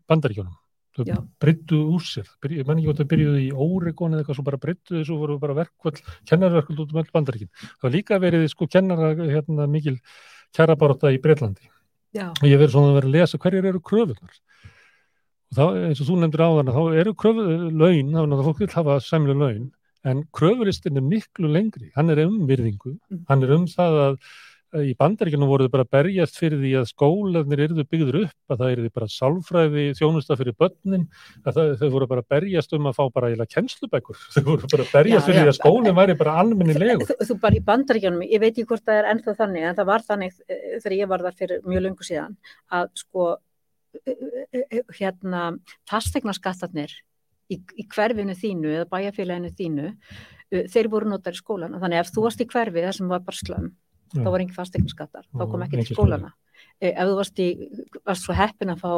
bandaríkjónum. 0.10 0.56
Þau 0.94 1.06
breyttu 1.42 1.78
úr 1.90 2.04
sér. 2.06 2.28
Ég 2.54 2.68
man 2.68 2.78
ekki 2.78 2.86
hvort 2.86 3.00
þau 3.02 3.10
byrjuðu 3.10 3.40
í 3.42 3.50
Óregon 3.52 4.14
eða 4.14 4.22
eitthvað 4.22 4.38
svo 4.38 4.44
bara 4.46 4.60
breyttu 4.62 5.00
þessu 5.00 5.16
voru 5.18 5.40
bara 5.42 5.56
verkföll, 5.58 5.98
kennarverkföll 6.30 6.84
út 6.84 6.94
um 6.94 7.00
öll 7.02 7.10
bandaríkin. 7.16 7.50
Það 7.82 7.88
var 7.88 7.96
líka 7.96 8.20
verið 8.22 8.46
sko 8.52 8.68
kennara 8.70 9.14
hérna, 9.18 9.66
mikil 9.66 9.98
kjarabaróta 10.54 11.10
í 11.10 11.18
Breitlandi. 11.24 11.66
Já, 12.14 12.28
Og 12.30 12.46
ég 12.46 12.60
verið 12.62 12.76
svona 12.76 12.92
að 12.92 12.98
vera 13.00 13.10
að 13.10 13.16
lesa 13.18 13.40
hverjir 13.42 13.66
eru 13.72 13.80
kröfunar. 13.82 14.36
Og 15.50 15.58
þá, 15.58 15.64
eins 15.90 16.02
og 16.04 16.08
þú 16.12 16.20
nefndir 16.22 16.44
áðan, 16.46 16.70
þá 16.78 16.84
eru 17.02 17.14
kröfu 17.18 17.42
laun, 17.74 18.14
þá 18.14 18.22
er 18.22 18.28
náttúrulega 18.30 18.46
fólk 18.52 18.62
vil 18.62 18.74
hafa 18.76 19.00
sæmlu 19.02 19.34
laun, 19.40 19.72
en 20.06 20.24
kröfulistin 20.30 20.98
er 21.02 21.06
miklu 21.10 21.50
lengri. 21.50 21.90
Hann 21.96 22.10
er 22.14 22.22
um 22.28 22.46
virðingu, 22.46 23.00
Mm. 23.10 23.26
hann 23.30 23.44
er 23.44 23.52
um 23.58 23.66
það 23.66 23.98
að 24.06 24.18
í 24.82 24.94
bandaríkjunum 24.98 25.50
voru 25.50 25.68
þau 25.68 25.74
bara 25.76 25.86
berjast 25.96 26.38
fyrir 26.40 26.58
því 26.62 26.72
að 26.80 26.88
skólanir 26.90 27.62
yrðu 27.68 27.86
byggður 27.86 28.18
upp 28.24 28.54
að 28.54 28.62
það 28.64 28.74
yrði 28.76 28.92
bara 28.96 29.10
sálfræði 29.14 29.86
þjónusta 30.00 30.38
fyrir 30.40 30.56
börnin 30.60 31.06
að 31.44 31.60
það, 31.60 31.70
þau 31.82 31.90
voru 31.96 32.08
bara 32.10 32.26
berjast 32.34 32.74
um 32.78 32.90
að 32.90 32.98
fá 32.98 33.04
bara 33.14 33.30
eiginlega 33.30 33.54
kennslubækur. 33.54 34.20
Þau 34.34 34.44
voru 34.48 34.72
bara 34.74 34.88
berjast 34.90 35.22
Já, 35.22 35.28
fyrir 35.28 35.40
já. 35.40 35.44
því 35.44 35.54
að 35.54 35.60
skólinn 35.60 35.98
væri 36.00 36.18
bara 36.20 36.36
almennilegur. 36.42 37.08
Þú, 37.12 37.30
þú 37.30 37.40
bara 37.46 37.60
í 37.60 37.64
bandaríkjunum, 37.70 38.26
ég 38.26 38.44
veit 38.44 38.52
ekki 38.54 38.68
hvort 38.72 38.86
það 38.88 39.00
er 39.02 39.10
ennþá 39.14 39.38
þannig, 39.44 39.68
en 39.70 39.80
það 39.80 39.90
var 39.92 40.06
þannig 40.10 40.38
eh, 40.48 40.68
þegar 40.76 40.98
ég 40.98 41.14
var 41.14 41.26
þar 41.28 41.40
fyrir 41.44 41.66
mjög 41.70 41.86
löngu 41.88 42.08
síðan 42.10 42.38
að 42.74 42.90
sko 43.04 43.30
eh, 44.02 44.28
eh, 44.58 44.80
hérna 44.98 45.44
fastegnaskattarnir 45.92 46.98
í, 47.54 47.60
í 47.60 47.88
hverfinu 47.94 48.38
þínu 48.40 48.74
eða 48.80 48.90
bæjarfélaginu 48.90 49.54
þínu 49.54 49.94
þeir 50.70 50.88
voru 50.94 51.10
notar 51.10 51.34
í 51.34 51.40
skólan 51.40 51.80
þannig 51.82 52.04
ef 52.04 52.12
þú 52.14 52.28
varst 52.28 52.42
í 52.44 52.46
hverfi 52.50 52.84
þar 52.86 52.96
sem 52.98 53.10
var 53.10 53.24
bara 53.26 53.40
slömm 53.40 53.72
þá 54.14 54.30
var 54.32 54.40
engin 54.46 54.56
fastegnaskattar, 54.56 55.26
þá 55.34 55.46
kom 55.52 55.62
ekki 55.68 55.84
til 55.86 55.96
skólana 55.96 56.32
Eh, 56.82 56.90
ef 56.96 57.06
þú 57.08 57.16
varst, 57.16 57.38
í, 57.40 57.48
varst 58.06 58.24
svo 58.26 58.34
heppin 58.34 58.70
að 58.74 58.80
fá 58.82 58.92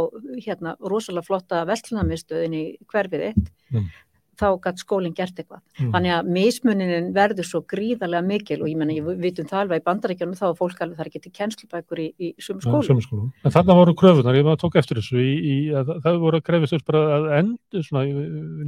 hérna 0.45 0.75
rosalega 0.79 1.25
flotta 1.25 1.65
vestlunarmiðstöðin 1.65 2.53
í 2.55 2.65
hverfið 2.87 3.23
þitt 3.33 3.49
Mm. 3.73 3.87
þá 4.35 4.47
gætt 4.63 4.79
skólinn 4.83 5.13
gert 5.15 5.35
eitthvað 5.39 5.61
Mm. 5.79 5.91
Þannig 5.93 6.11
að 6.15 6.27
mismuninin 6.35 7.13
verður 7.13 7.45
svo 7.47 7.61
gríðarlega 7.65 8.23
mikil 8.25 8.61
og 8.61 8.67
ég 8.67 8.77
menna, 8.77 8.93
ég 8.93 9.03
vitum 9.19 9.45
það 9.47 9.59
alveg 9.65 9.81
í 9.81 9.85
bandaríkjunum 9.85 10.35
þá 10.39 10.45
er 10.49 10.57
fólk 10.59 10.79
alveg 10.81 10.97
þar 10.97 11.07
ekki 11.09 11.21
til 11.23 11.31
kennslubækur 11.31 11.99
í, 11.99 12.07
í 12.19 12.33
sum 12.39 12.59
skólum. 12.59 13.01
Skólum. 13.01 13.31
En 13.43 13.51
þarna 13.51 13.75
voru 13.75 13.93
kröfunar, 13.95 14.35
ég 14.35 14.43
maður 14.45 14.61
tók 14.65 14.75
eftir 14.79 14.97
þessu 15.01 15.19
í, 15.19 15.33
í 15.43 15.55
að 15.75 15.93
það- 16.03 16.19
voru 16.19 16.39
að 16.39 16.43
krefist 16.47 16.73
þess 16.73 16.85
bara 16.85 17.03
að 17.19 17.29
endur 17.39 17.83
svona, 17.83 18.03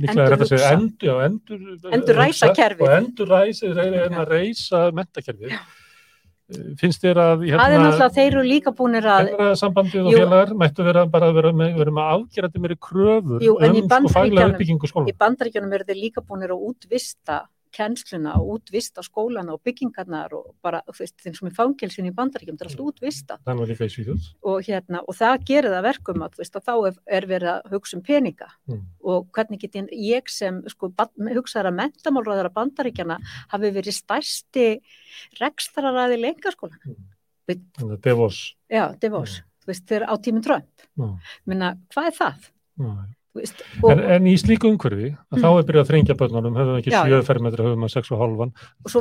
líklega 0.03 0.25
er 0.27 0.35
þetta 0.37 0.47
að 0.47 0.53
segja 0.53 0.71
endur, 0.77 1.07
já, 1.07 1.15
endur 1.25 1.91
Endurræsa 1.93 2.47
hugsa 2.47 2.53
kerfið. 2.55 2.81
og 2.81 2.95
endurræsa, 3.01 3.73
það 3.73 3.93
er 3.93 4.09
að 4.09 4.27
reysa 4.29 4.91
mentakerfið 4.91 5.59
finnst 6.79 7.03
þér 7.03 7.19
að 7.19 7.41
Það 7.43 7.73
er 7.73 7.81
náttúrulega, 7.81 8.13
þeir 8.15 8.27
eru 8.29 8.43
líka 8.47 8.71
búinir 8.75 9.07
að, 9.11 9.31
sambandið 9.59 10.05
og 10.07 10.15
félagar 10.15 10.53
mættu 10.61 10.85
vera 10.87 11.03
bara 11.11 11.27
að 11.27 11.39
vera 11.41 11.51
með, 11.51 11.73
vera 11.81 11.93
með 11.97 12.11
afgerandi 12.13 12.61
meiri 12.63 12.77
kröfur 12.87 13.43
Jú, 13.43 13.57
um 13.59 13.75
sko 13.83 14.13
faglega 14.15 14.53
uppbyggingu 14.53 14.87
skóla. 14.87 15.11
í 15.11 15.15
bandaríkjunum 15.19 15.75
eru 15.75 15.87
þeir 15.89 15.99
líka 15.99 16.23
búinir 16.23 16.53
að 16.55 16.63
útvista 16.69 17.41
kennsluna 17.75 18.35
og 18.39 18.57
útvista 18.57 19.03
skólana 19.05 19.53
og 19.55 19.61
byggingarnar 19.63 20.33
og 20.37 20.55
bara, 20.63 20.81
þeim 20.93 21.35
sem 21.35 21.47
er 21.49 21.55
fangelsin 21.57 22.07
í 22.09 22.13
bandaríkjum, 22.15 22.57
það 22.57 22.65
er 22.67 22.71
allt 22.71 22.83
útvista 22.87 23.37
það 23.45 23.61
er 23.63 23.71
líka 23.71 23.87
í 23.87 23.93
Svíþjóð 23.95 24.27
og 24.51 24.61
hérna, 24.67 25.01
og 25.07 25.15
það 25.17 25.45
gerir 25.49 25.69
það 25.75 25.83
verkum 25.87 26.23
að, 26.27 26.37
veist, 26.41 26.55
að 26.55 26.65
þá 26.67 26.73
er, 26.91 26.97
er 27.19 27.27
verið 27.33 27.51
að 27.53 27.71
hugsa 27.75 27.97
um 27.97 28.03
peninga 28.03 28.47
Mm. 28.67 28.81
og 29.07 29.27
hvernig 29.31 29.59
get 29.61 29.75
ég, 29.95 30.27
sem, 30.27 30.61
sko, 30.67 30.89
hugsaður 30.91 31.69
að 31.71 31.77
mentamálráðara 31.79 32.49
bandaríkjana 32.53 33.19
hafi 33.53 33.69
verið 33.71 33.95
stærsti 33.95 34.65
rekstraræði 35.39 36.17
lengaskólan. 36.19 36.81
þannig 37.47 37.93
að 37.95 38.01
Devos 38.03 38.39
Já, 38.69 38.83
Devos, 38.99 39.37
þú 39.63 39.71
veist, 39.71 39.85
þeir 39.87 40.03
á 40.07 40.13
tíminn 40.19 40.43
Trump. 40.43 40.67
já, 40.97 41.07
Minna, 41.45 41.75
hvað 41.93 42.09
er 42.11 42.17
það? 42.17 42.49
já. 42.77 42.91
Þú 43.07 43.16
Veist, 43.37 43.61
En, 43.87 43.99
en 44.17 44.25
í 44.27 44.33
slíku 44.41 44.69
umhverfi, 44.71 45.11
að 45.31 45.41
þá 45.43 45.47
er 45.51 45.65
byrjað 45.67 45.83
að 45.83 45.89
þrengja 45.91 46.15
börnunum, 46.19 46.55
höfum 46.57 46.77
ekki 46.79 46.91
Já, 46.93 46.99
7 47.05 47.13
já. 47.13 47.21
fermetri, 47.27 47.65
höfum 47.67 47.85
að 47.87 47.91
6 47.93 48.11
og 48.15 48.21
halvan, 48.23 48.53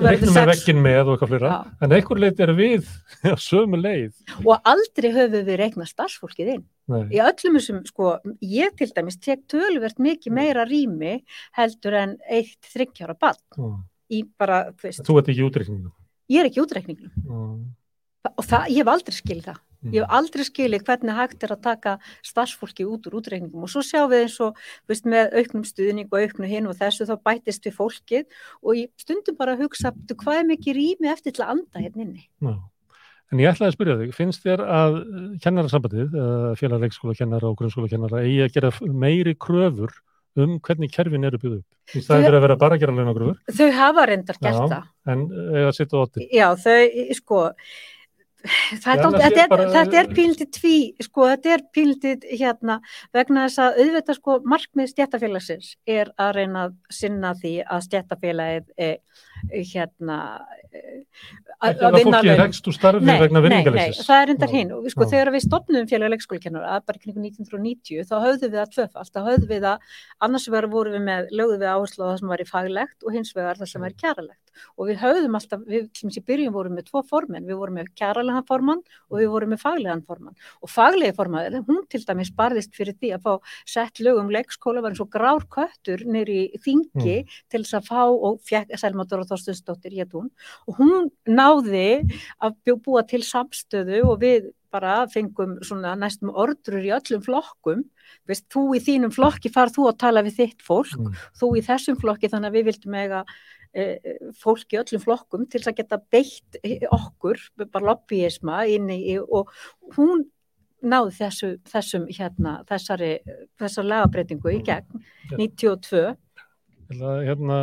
reiknum 0.07 0.35
með 0.37 0.49
vekkin 0.53 0.81
með 0.85 1.01
og 1.03 1.13
eitthvað 1.17 1.33
fleira, 1.33 1.51
Já. 1.55 1.75
en 1.87 1.95
einhver 1.97 2.21
leit 2.23 2.41
er 2.47 2.53
við 2.59 2.91
á 3.33 3.37
sömu 3.41 3.81
leið. 3.81 4.13
og 4.45 4.69
aldrei 4.73 5.11
höfum 5.17 5.47
við 5.49 5.61
reiknað 5.63 5.91
starfsfólkið 5.95 6.53
inn. 6.57 6.65
Nei. 6.93 7.03
Í 7.17 7.23
öllum 7.25 7.57
þessum, 7.59 7.81
sko, 7.89 8.13
ég 8.47 8.77
til 8.79 8.91
dæmis 8.95 9.17
tek 9.19 9.41
töluvert 9.51 9.99
mikið 9.99 10.37
meira 10.37 10.63
rými 10.69 11.17
heldur 11.59 11.97
en 11.99 12.13
eitt 12.31 12.61
þryggjára 12.75 13.17
bann 13.19 13.41
Já. 13.59 13.73
í 14.13 14.23
bara, 14.39 14.61
þú 14.77 14.87
veist, 14.91 15.03
Þú 15.09 15.19
ert 15.19 15.33
ekki 15.33 15.49
útreikningum. 15.49 15.93
ég 16.31 16.45
er 16.45 16.51
ekki 16.53 16.63
útreikningum 16.63 17.11
Já. 17.11 18.31
og 18.37 18.45
það, 18.47 18.69
ég 18.71 18.83
hef 18.85 18.93
aldrei 18.93 19.15
skilið 19.19 19.49
það. 19.51 19.59
Mm. 19.83 19.93
Ég 19.95 20.03
hef 20.03 20.15
aldrei 20.19 20.45
skilið 20.49 20.85
hvernig 20.87 21.17
hægt 21.19 21.43
er 21.47 21.53
að 21.57 21.63
taka 21.63 21.97
starfsfólki 22.25 22.87
út 22.89 23.07
úr 23.07 23.19
útreikningum 23.21 23.63
og 23.67 23.71
svo 23.73 23.83
sjáum 23.85 24.11
við 24.11 24.25
eins 24.27 24.39
og 24.41 24.57
veist, 24.89 25.05
með 25.05 25.35
auknum 25.41 25.65
stuðning 25.69 26.09
og 26.11 26.21
auknu 26.23 26.47
hinn 26.51 26.67
og 26.71 26.79
þessu 26.81 27.07
þá 27.09 27.17
bætist 27.29 27.67
við 27.69 27.77
fólkið 27.77 28.25
og 28.63 28.73
ég 28.81 28.89
stundum 28.97 29.37
bara 29.37 29.55
að 29.57 29.67
hugsa 29.67 29.93
"Bíddu, 29.93 30.17
hvað 30.17 30.41
er 30.41 30.49
mikið 30.53 30.75
rými 30.81 31.13
eftir 31.13 31.33
til 31.37 31.45
að 31.45 31.51
anda 31.57 31.79
hérna 31.85 32.03
inni. 32.03 32.29
Já. 32.41 32.57
En 33.33 33.39
ég 33.43 33.51
ætlaði 33.51 33.73
að 33.73 33.75
spyrja 33.75 33.95
þig, 33.99 34.11
finnst 34.15 34.45
þér 34.47 34.61
að 34.63 34.97
kennarasambandið, 35.43 36.13
félag 36.61 36.85
leikskóla 36.85 37.17
kennara 37.19 37.49
og 37.51 37.57
grunnskóla 37.59 37.89
kennara, 37.91 38.21
eigi 38.23 38.45
að 38.45 38.53
gera 38.55 38.71
meiri 38.87 39.35
kröfur 39.35 39.91
um 40.37 40.61
hvernig 40.61 40.93
kerfin 40.93 41.25
eru 41.25 41.39
byggð 41.41 41.57
upp? 41.59 41.67
Í 41.97 42.03
staðin 42.05 42.27
fyrir 42.29 42.37
að 42.39 42.45
vera 42.47 42.57
bara 42.61 42.77
að 42.77 42.81
gera 42.85 42.93
launagröfur, 42.95 43.39
Þau 43.51 43.71
hafa 43.73 44.07
reyndar 44.07 44.39
gert 44.39 44.71
það. 44.71 44.87
en 45.07 45.27
eiga 45.31 45.67
að 45.73 45.77
sitja 45.79 45.97
á 45.99 46.03
otti. 46.07 46.29
Já, 46.31 46.49
þau, 46.55 47.15
sko, 47.19 47.41
er, 48.47 48.81
þetta 48.81 49.27
er 49.27 49.39
er, 49.43 49.49
bara- 49.53 49.69
þetta 49.75 49.99
er 50.01 50.11
pílitið 50.17 50.51
tví, 50.57 50.77
sko, 51.07 51.29
þetta 51.33 51.53
er 51.57 51.65
pílitið 51.77 52.27
hérna, 52.41 52.79
vegna 53.17 53.47
þess 53.47 53.63
að 53.67 53.81
auðvitað 53.85 54.19
sko 54.21 54.39
markmið 54.55 54.93
stjættafélagsins 54.93 55.73
er 55.87 56.13
að 56.19 56.35
reyna 56.41 56.67
að 56.69 56.77
sinna 57.01 57.35
því 57.41 57.55
að 57.67 57.87
stjættafélagið 57.89 58.71
eh, 58.79 58.97
hérna 59.53 60.19
eh, 60.73 61.05
að 61.65 62.39
rekst 62.39 62.67
úr 62.69 62.77
starfi 62.77 63.05
Nei, 63.07 63.17
vegna 63.21 63.41
nei, 63.41 63.63
nei, 63.65 63.93
það 63.97 64.23
er 64.23 64.33
endar 64.35 64.53
hinn. 64.53 64.73
Og 64.77 64.85
við 64.85 64.95
sko 64.95 65.07
þegar 65.09 65.31
við 65.35 65.45
stopnum 65.47 65.89
félag 65.91 66.13
leikskólakennara 66.15 66.81
bara 66.87 67.01
kring 67.01 67.17
1990 67.17 68.09
þá 68.09 68.17
höfðum 68.27 68.53
við 68.53 68.59
það 68.61 68.75
tvöfalt, 68.75 69.13
þá 69.13 69.21
höfðum 69.31 69.53
við 69.53 69.63
það 69.67 69.95
annars 70.27 70.49
vegar 70.51 70.69
vorum 70.73 70.97
við 70.97 71.07
með, 71.07 71.31
lögðum 71.33 71.63
við 71.63 71.71
áherslu 71.73 72.05
á 72.05 72.09
það 72.11 72.19
sem 72.21 72.35
var 72.35 72.43
í 72.43 72.49
faglegt 72.51 73.07
og 73.07 73.17
hins 73.17 73.33
vegar 73.37 73.61
það 73.61 73.73
sem 73.73 73.87
var 73.87 73.95
í 73.95 73.99
kjaralegt. 74.03 74.43
Og 74.77 74.89
við 74.89 75.01
höfðum 75.03 75.37
alltaf, 75.37 75.65
við 75.69 75.89
sem 75.97 76.13
sé 76.13 76.23
byrjum 76.25 76.55
vorum 76.55 76.77
með 76.79 76.89
tvo 76.91 77.03
formenn, 77.09 77.45
við 77.49 77.61
vorum 77.61 77.77
með 77.77 77.91
kjaralegan 77.99 78.47
formann 78.49 78.83
og 79.11 79.19
við 79.21 79.29
vorum 79.33 79.53
með 79.53 79.61
faglegan 79.61 80.05
formann. 80.07 80.37
Og 80.65 80.73
faglegi 80.73 81.17
formaður, 81.17 81.59
hún 81.69 81.83
til 81.93 82.01
dæmis 82.09 82.33
barðist 82.37 82.77
fyrir 82.77 82.97
því 82.97 83.13
að 83.17 83.27
fá 83.27 83.53
sett 83.69 84.01
lögum 84.01 84.33
leikskóla 84.33 84.81
var 84.85 84.95
eins 84.95 85.03
og 85.05 85.11
grár 85.13 85.45
köttur 85.53 86.07
nýri 86.09 86.49
þingi 86.65 87.19
til 87.53 87.63
þess 87.63 87.77
að 87.81 87.91
fá 87.91 88.03
og 88.09 88.41
fekk 88.49 88.73
Þorstinsdóttir 89.31 89.97
hétt 89.99 90.15
hún 90.17 90.31
og 90.67 90.79
hún 90.81 91.11
náði 91.27 92.05
að 92.43 92.79
búa 92.85 93.03
til 93.09 93.23
samstöðu 93.27 94.05
og 94.07 94.21
við 94.23 94.51
bara 94.75 95.07
fengum 95.09 95.57
svona 95.65 95.95
næstum 95.97 96.33
ordrur 96.35 96.85
í 96.85 96.91
öllum 96.93 97.23
flokkum 97.25 97.85
veist, 98.29 98.45
þú 98.53 98.75
í 98.77 98.81
þínum 98.83 99.13
flokki 99.15 99.51
far 99.53 99.71
þú 99.73 99.89
að 99.91 100.01
tala 100.03 100.23
við 100.27 100.41
þitt 100.41 100.65
fólk, 100.67 100.97
Mm. 100.99 101.15
þú 101.39 101.53
í 101.57 101.63
þessum 101.65 101.97
flokki 102.01 102.29
þannig 102.29 102.51
að 102.51 102.57
við 102.59 102.67
vildum 102.71 102.95
eiga 102.99 103.25
e, 103.73 103.85
fólk 104.37 104.73
í 104.75 104.79
öllum 104.83 105.03
flokkum 105.03 105.47
til 105.49 105.61
að 105.63 105.77
geta 105.81 105.99
beitt 106.13 106.59
eh, 106.63 106.85
okkur, 106.91 107.39
bara 107.71 107.93
lobbyisma 107.93 108.65
inn 108.69 108.91
í 108.91 109.19
og 109.21 109.51
hún 109.97 110.27
náði 110.83 111.15
þessu, 111.17 111.49
þessum 111.67 112.07
hérna, 112.13 112.59
þessari, 112.69 113.19
þessar 113.59 113.85
lagabreitingu 113.89 114.53
í 114.53 114.63
gegn 114.67 115.01
Já. 115.31 115.37
92 115.39 116.17
Hérna, 116.87 117.13
hérna, 117.27 117.57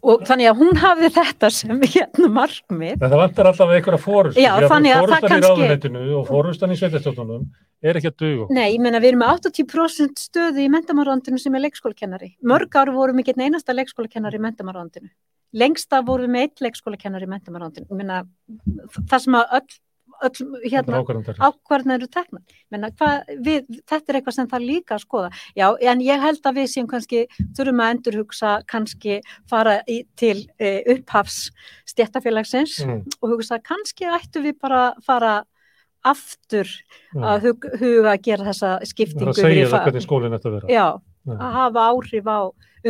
og 0.00 0.22
þannig 0.26 0.48
að 0.50 0.60
hún 0.62 0.78
hafði 0.80 1.10
þetta 1.16 1.50
sem 1.52 1.82
hérna 1.94 2.30
markmið 2.32 2.94
en 2.96 3.04
það 3.04 3.20
vantar 3.20 3.50
alltaf 3.50 3.72
einhverja 3.76 4.00
fórust. 4.00 4.40
Já, 4.40 4.50
Fórustan 4.56 4.88
í 4.88 4.94
kannski- 5.28 5.46
ráðunetinu 5.46 6.04
og 6.20 6.26
fórustan 6.30 6.72
í 6.72 6.78
sveitastjóttunum 6.80 7.46
er 7.86 8.00
ekki 8.00 8.10
að 8.12 8.18
duga. 8.24 8.48
Nei, 8.56 8.66
ég 8.72 8.82
meina 8.82 9.00
við 9.02 9.12
erum 9.12 9.22
með 9.24 9.46
80% 9.50 10.22
stöðu 10.26 10.64
í 10.64 10.70
mentamarandinu 10.72 11.40
sem 11.40 11.54
er 11.58 11.66
leikskólakennari. 11.66 12.32
Mörg 12.42 12.78
ár 12.80 12.92
vorum 12.96 13.20
ekki 13.22 13.34
einn 13.36 13.50
einasta 13.50 13.76
leikskólakennari 13.76 14.40
í 14.40 14.44
mentamarandinu. 14.46 15.12
Lengst 15.56 15.92
af 15.94 16.06
vorum 16.08 16.26
við 16.26 16.34
með 16.34 16.46
eitt 16.48 16.64
leikskólakennari 16.66 17.28
í 17.28 17.34
meina 18.00 18.22
það 19.12 19.20
sem 19.26 19.36
að 19.38 19.54
öll, 19.60 19.76
öll 20.24 20.60
hérna, 20.64 21.02
ákvarðan 21.36 21.96
eru 21.98 22.08
tekna. 22.08 22.40
Menna, 22.72 22.90
hvað, 22.96 23.34
við, 23.44 23.66
þetta 23.84 24.12
er 24.12 24.20
eitthvað 24.20 24.36
sem 24.38 24.50
það 24.50 24.66
líka 24.70 24.96
að 24.96 25.04
skoða. 25.04 25.30
Já, 25.58 25.66
en 25.92 26.04
ég 26.04 26.24
held 26.24 26.48
að 26.48 26.60
við 26.62 26.70
séum 26.72 26.88
kannski, 26.90 27.26
þurfum 27.58 27.82
að 27.84 27.92
endurhugsa, 27.96 28.54
kannski 28.70 29.20
fara 29.50 29.80
í, 29.90 30.00
til 30.16 30.38
e, 30.56 30.80
upphafs 30.96 31.50
stjættafélagsins 31.86 32.76
Mm, 32.86 33.02
og 33.22 33.34
hugsa 33.34 33.58
kannski 33.62 34.06
ættu 34.10 34.42
við 34.44 34.56
bara 34.62 34.94
fara 35.04 35.40
aftur 36.06 36.68
já. 36.68 37.22
að 37.22 37.48
hug, 37.48 37.66
huga 37.80 38.14
að 38.14 38.22
gera 38.28 38.46
þessa 38.46 38.72
Það 38.78 38.90
skiptingu 38.92 39.32
að 39.32 39.38
segja 39.40 39.50
fyrir 39.50 39.72
það 39.72 39.86
hvernig 39.86 40.04
skólinn 40.06 40.36
ætti 40.36 40.50
að 40.50 40.56
vera. 40.56 40.70
Já. 40.70 40.86
að 41.34 41.56
hafa 41.56 41.86
áhrif 41.90 42.28
á 42.30 42.40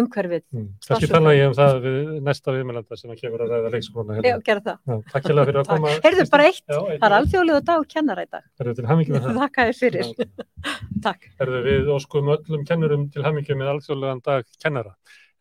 umhverfið. 0.00 0.42
Mm. 0.54 0.66
Starfsumhverfi. 0.84 1.12
tala 1.12 1.34
ég 1.36 1.50
um 1.50 1.56
það 1.56 1.78
við 1.86 2.10
næsta 2.26 2.54
viðmælanda 2.56 2.98
sem 3.00 3.12
að 3.12 3.20
kemur 3.22 3.44
að 3.44 3.52
ræða 3.54 3.72
leikskólana 3.74 4.16
Já, 4.16 4.22
hérna. 4.26 4.44
gera 4.48 4.64
það. 4.66 4.78
Já, 4.86 4.96
takk 5.12 5.28
fyrir 5.30 5.60
að 5.60 5.70
koma. 5.70 5.94
Heyrðu 6.06 6.26
bara 6.32 6.48
eitt, 6.50 6.62
Já, 6.66 6.78
það 6.80 7.06
er 7.08 7.16
alþjóðlega 7.18 7.64
dag 7.70 7.86
kennara 7.94 8.26
í 8.26 8.30
dag. 8.36 8.44
Herðu 8.60 8.76
til 8.80 8.86
hamingjum 8.90 9.16
með 9.16 9.26
það. 9.26 9.40
Þakka 9.42 9.66
þér 9.70 9.80
fyrir. 9.80 10.12
Já. 10.12 10.46
Takk. 11.06 11.28
Herðu 11.40 11.62
við 11.66 11.90
óskum 11.96 12.32
öllum 12.36 12.66
kennurum 12.68 13.08
til 13.14 13.26
hamingjum 13.26 13.60
með 13.62 13.72
alþjóðlegan 13.74 14.22
dag 14.26 14.54
kennara. 14.62 14.94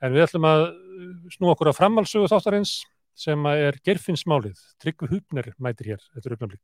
En 0.03 0.15
við 0.15 0.27
ætlum 0.27 0.49
að 0.49 0.65
snú 1.33 1.51
okkur 1.53 1.71
að 1.71 1.79
framhalsögu 1.79 2.31
þáttarins 2.31 2.77
sem 3.15 3.47
er 3.51 3.77
gerfinsmálið. 3.85 4.59
Tryggvi 4.83 5.11
Hupner 5.13 5.53
mætir 5.63 5.93
hér 5.93 6.03
eftir 6.17 6.35
augnablik. 6.35 6.63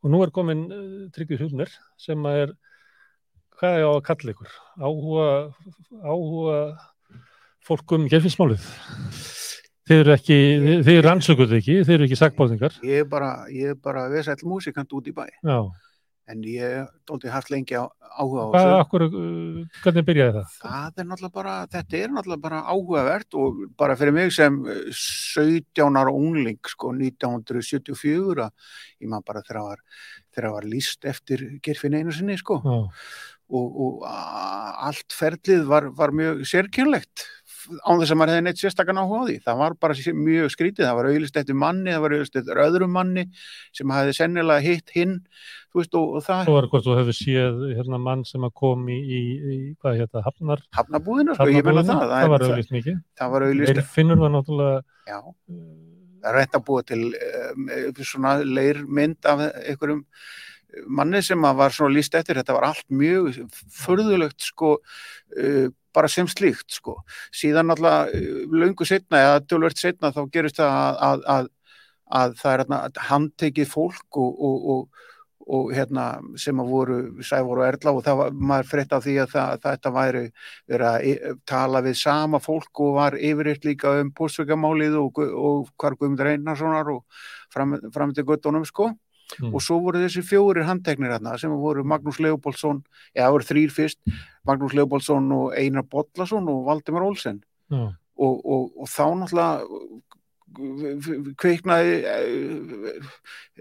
Og 0.00 0.12
nú 0.12 0.22
er 0.24 0.32
komin 0.32 0.64
uh, 0.72 1.08
Tryggvi 1.14 1.38
Hupner 1.42 1.72
sem 2.00 2.24
er, 2.30 2.54
hvað 3.60 3.76
er 3.80 3.84
á 3.84 3.92
að 3.92 4.04
kalla 4.06 4.34
ykkur? 4.34 4.54
Áhuga, 4.80 5.26
áhuga 6.00 6.60
fólk 7.68 7.96
um 7.98 8.08
gerfinsmálið? 8.10 8.64
Þið 9.90 10.02
eru 10.04 10.14
ekki, 10.14 10.38
þið, 10.62 10.80
þið 10.86 10.96
eru 10.96 11.06
rannsökuð 11.08 11.54
ekki, 11.58 11.76
þið 11.84 11.94
eru 11.96 12.06
ekki 12.06 12.18
sakbóðningar. 12.20 12.80
Ég 12.86 13.04
er 13.04 13.08
bara, 13.10 13.30
ég 13.52 13.74
er 13.74 13.78
bara 13.82 14.06
vesæll 14.12 14.40
músikant 14.46 14.92
út 14.96 15.08
í 15.10 15.14
bæ, 15.16 15.26
Já, 15.42 15.58
en 16.30 16.44
ég 16.46 16.62
hef 16.62 16.90
dóldi 17.08 17.30
haft 17.32 17.50
lengi 17.52 17.76
á, 17.78 17.84
áhuga 18.16 18.44
á 18.46 18.48
þessu. 18.54 18.76
akkur, 18.84 19.04
uh, 19.08 19.80
hvernig 19.84 20.06
byrjaði 20.08 20.34
það? 20.36 20.54
Það 20.62 21.02
er 21.02 21.08
náttúrulega 21.10 21.36
bara, 21.38 21.54
þetta 21.74 21.98
er 22.00 22.14
náttúrulega 22.14 22.44
bara 22.44 22.60
áhugavert 22.70 23.38
og 23.40 23.64
bara 23.80 23.96
fyrir 24.00 24.16
mig 24.16 24.32
sem 24.36 24.60
eh, 24.70 24.86
17 24.92 26.00
ára 26.02 26.14
ungling, 26.14 26.60
sko, 26.74 26.94
1974, 26.96 28.46
að 28.46 29.04
ég 29.04 29.10
maður 29.10 29.28
bara 29.32 29.44
þegar 29.48 29.60
það 29.60 30.46
var, 30.46 30.48
var 30.58 30.70
líst 30.76 31.10
eftir 31.10 31.46
gerfin 31.64 31.98
einu 31.98 32.14
sinni, 32.14 32.38
sko, 32.40 32.60
og, 32.64 33.82
og 33.84 34.06
allt 34.06 35.14
ferlið 35.16 35.66
var, 35.70 35.90
var 35.98 36.14
mjög 36.14 36.44
sérkjönlegt 36.48 37.26
án 37.84 38.00
þess 38.00 38.12
að 38.12 38.18
maður 38.20 38.32
hefði 38.34 38.44
neitt 38.46 38.60
sérstakann 38.60 39.00
áhuga 39.00 39.20
á 39.20 39.28
því. 39.28 39.36
Það 39.44 39.60
var 39.60 39.76
bara 39.84 40.14
mjög 40.20 40.52
skrítið, 40.54 40.84
það 40.86 40.98
var 40.98 41.08
auðlist 41.10 41.38
eftir 41.40 41.58
manni, 41.60 41.92
það 41.92 42.04
var 42.04 42.14
auðlist 42.16 42.38
eftir 42.40 42.60
öðrum 42.64 42.92
manni 42.96 43.24
sem 43.76 43.94
hefði 43.94 44.16
sennilega 44.18 44.64
hitt 44.64 44.94
hinn, 44.94 45.14
þú 45.70 45.82
veist, 45.82 45.96
og, 46.00 46.16
og 46.18 46.26
það 46.26 46.42
svo 46.48 46.56
var 46.56 46.68
hvort 46.72 46.86
þú 46.88 46.98
hefur 46.98 47.18
séð 47.20 47.62
hérna 47.78 48.02
mann 48.02 48.26
sem 48.28 48.46
að 48.46 48.54
kom 48.62 48.84
í, 48.90 48.98
í, 49.00 49.22
í 49.54 49.58
hvað 49.80 50.02
hérna, 50.02 50.24
hafnar, 50.26 50.64
hafnabúðina, 50.78 51.38
sko, 51.38 51.48
ég 51.52 51.66
menna 51.70 51.86
það, 51.88 52.04
það 52.16 52.34
var 52.34 52.46
auðvist 52.48 52.76
mikið. 52.76 53.00
það 53.20 53.34
var 53.34 53.48
auðlist, 53.48 53.72
Eirfinnur 53.74 54.22
var 54.24 54.36
náttúrulega, 54.36 54.84
já. 55.10 55.18
Það 56.20 56.30
er 56.30 56.36
reynt 56.36 56.56
að 56.58 56.64
búa 56.66 56.84
til 56.84 57.02
um, 57.16 57.68
svona 58.04 58.36
leirmynd 58.44 59.28
af 59.30 59.44
einhverjum 59.48 60.04
manni 60.86 61.22
sem 61.24 61.46
að 61.46 61.60
var 61.60 61.74
svona 61.74 61.94
líst 61.96 62.14
eftir, 62.18 62.38
þetta 62.38 62.56
var 62.56 62.66
allt 62.68 62.84
mjög 62.92 63.40
förðulegt 63.74 64.44
sko 64.50 64.76
uh, 64.76 65.70
bara 65.94 66.10
sem 66.10 66.28
slíkt 66.30 66.76
sko. 66.78 67.00
Síðan 67.34 67.74
uh, 67.74 68.10
löngu 68.50 68.86
setna 68.88 69.22
eða 69.24 69.44
tölvert 69.46 69.80
setna 69.80 70.12
þá 70.14 70.22
gerist 70.32 70.60
það 70.60 70.74
að, 70.74 70.98
að, 71.10 71.24
að, 71.34 71.48
að 72.20 72.36
það 72.40 72.52
er 72.52 72.64
hérna 72.64 73.06
handtekið 73.10 73.70
fólk 73.70 74.20
og, 74.22 74.44
og, 74.48 74.68
og, 74.74 75.08
og 75.50 75.74
hérna 75.74 76.06
sem 76.38 76.62
að 76.62 76.70
voru 76.70 77.00
og 77.58 77.66
Erla 77.66 77.94
og 77.96 78.04
það 78.06 78.22
var 78.22 78.40
maður 78.52 78.70
frétt 78.70 78.94
af 78.94 79.04
því 79.06 79.16
að 79.24 79.34
það, 79.34 79.60
þetta 79.66 79.94
væri 79.96 80.24
að 80.78 81.06
e- 81.10 81.34
tala 81.48 81.84
við 81.86 82.00
sama 82.02 82.40
fólk 82.42 82.82
og 82.86 82.96
var 83.00 83.18
yfiritt 83.18 83.66
líka 83.66 83.98
um 84.00 84.12
póstveikamálið 84.14 84.98
og, 85.00 85.22
hvar 85.76 85.98
Guðmundur 85.98 86.32
Einarssonar 86.34 86.92
og 86.94 87.22
fram, 87.50 87.78
fram 87.94 88.14
til 88.14 88.26
göttunum 88.28 88.66
sko 88.68 88.92
Mm. 89.38 89.54
og 89.54 89.62
svo 89.62 89.78
voru 89.84 90.02
þessi 90.02 90.24
fjórir 90.26 90.66
handteknir 90.68 91.14
hérna 91.14 91.36
sem 91.38 91.52
voru 91.54 91.84
Magnús 91.86 92.20
Leopoldsson 92.22 92.82
eða 93.14 93.26
það 93.26 93.34
voru 93.36 93.48
þrýr 93.50 93.74
fyrst, 93.76 94.00
Magnús 94.48 94.74
Leopoldsson 94.76 95.32
og 95.36 95.54
Einar 95.58 95.86
Bollason 95.90 96.48
og 96.50 96.64
Valdimar 96.66 97.06
Olsen 97.06 97.42
já, 97.70 97.90
og, 98.20 98.40
og, 98.44 98.70
og 98.76 98.90
þá 98.90 99.04
náttúrulega 99.20 99.54
kveiknaði 101.40 101.92
eh, 102.10 103.10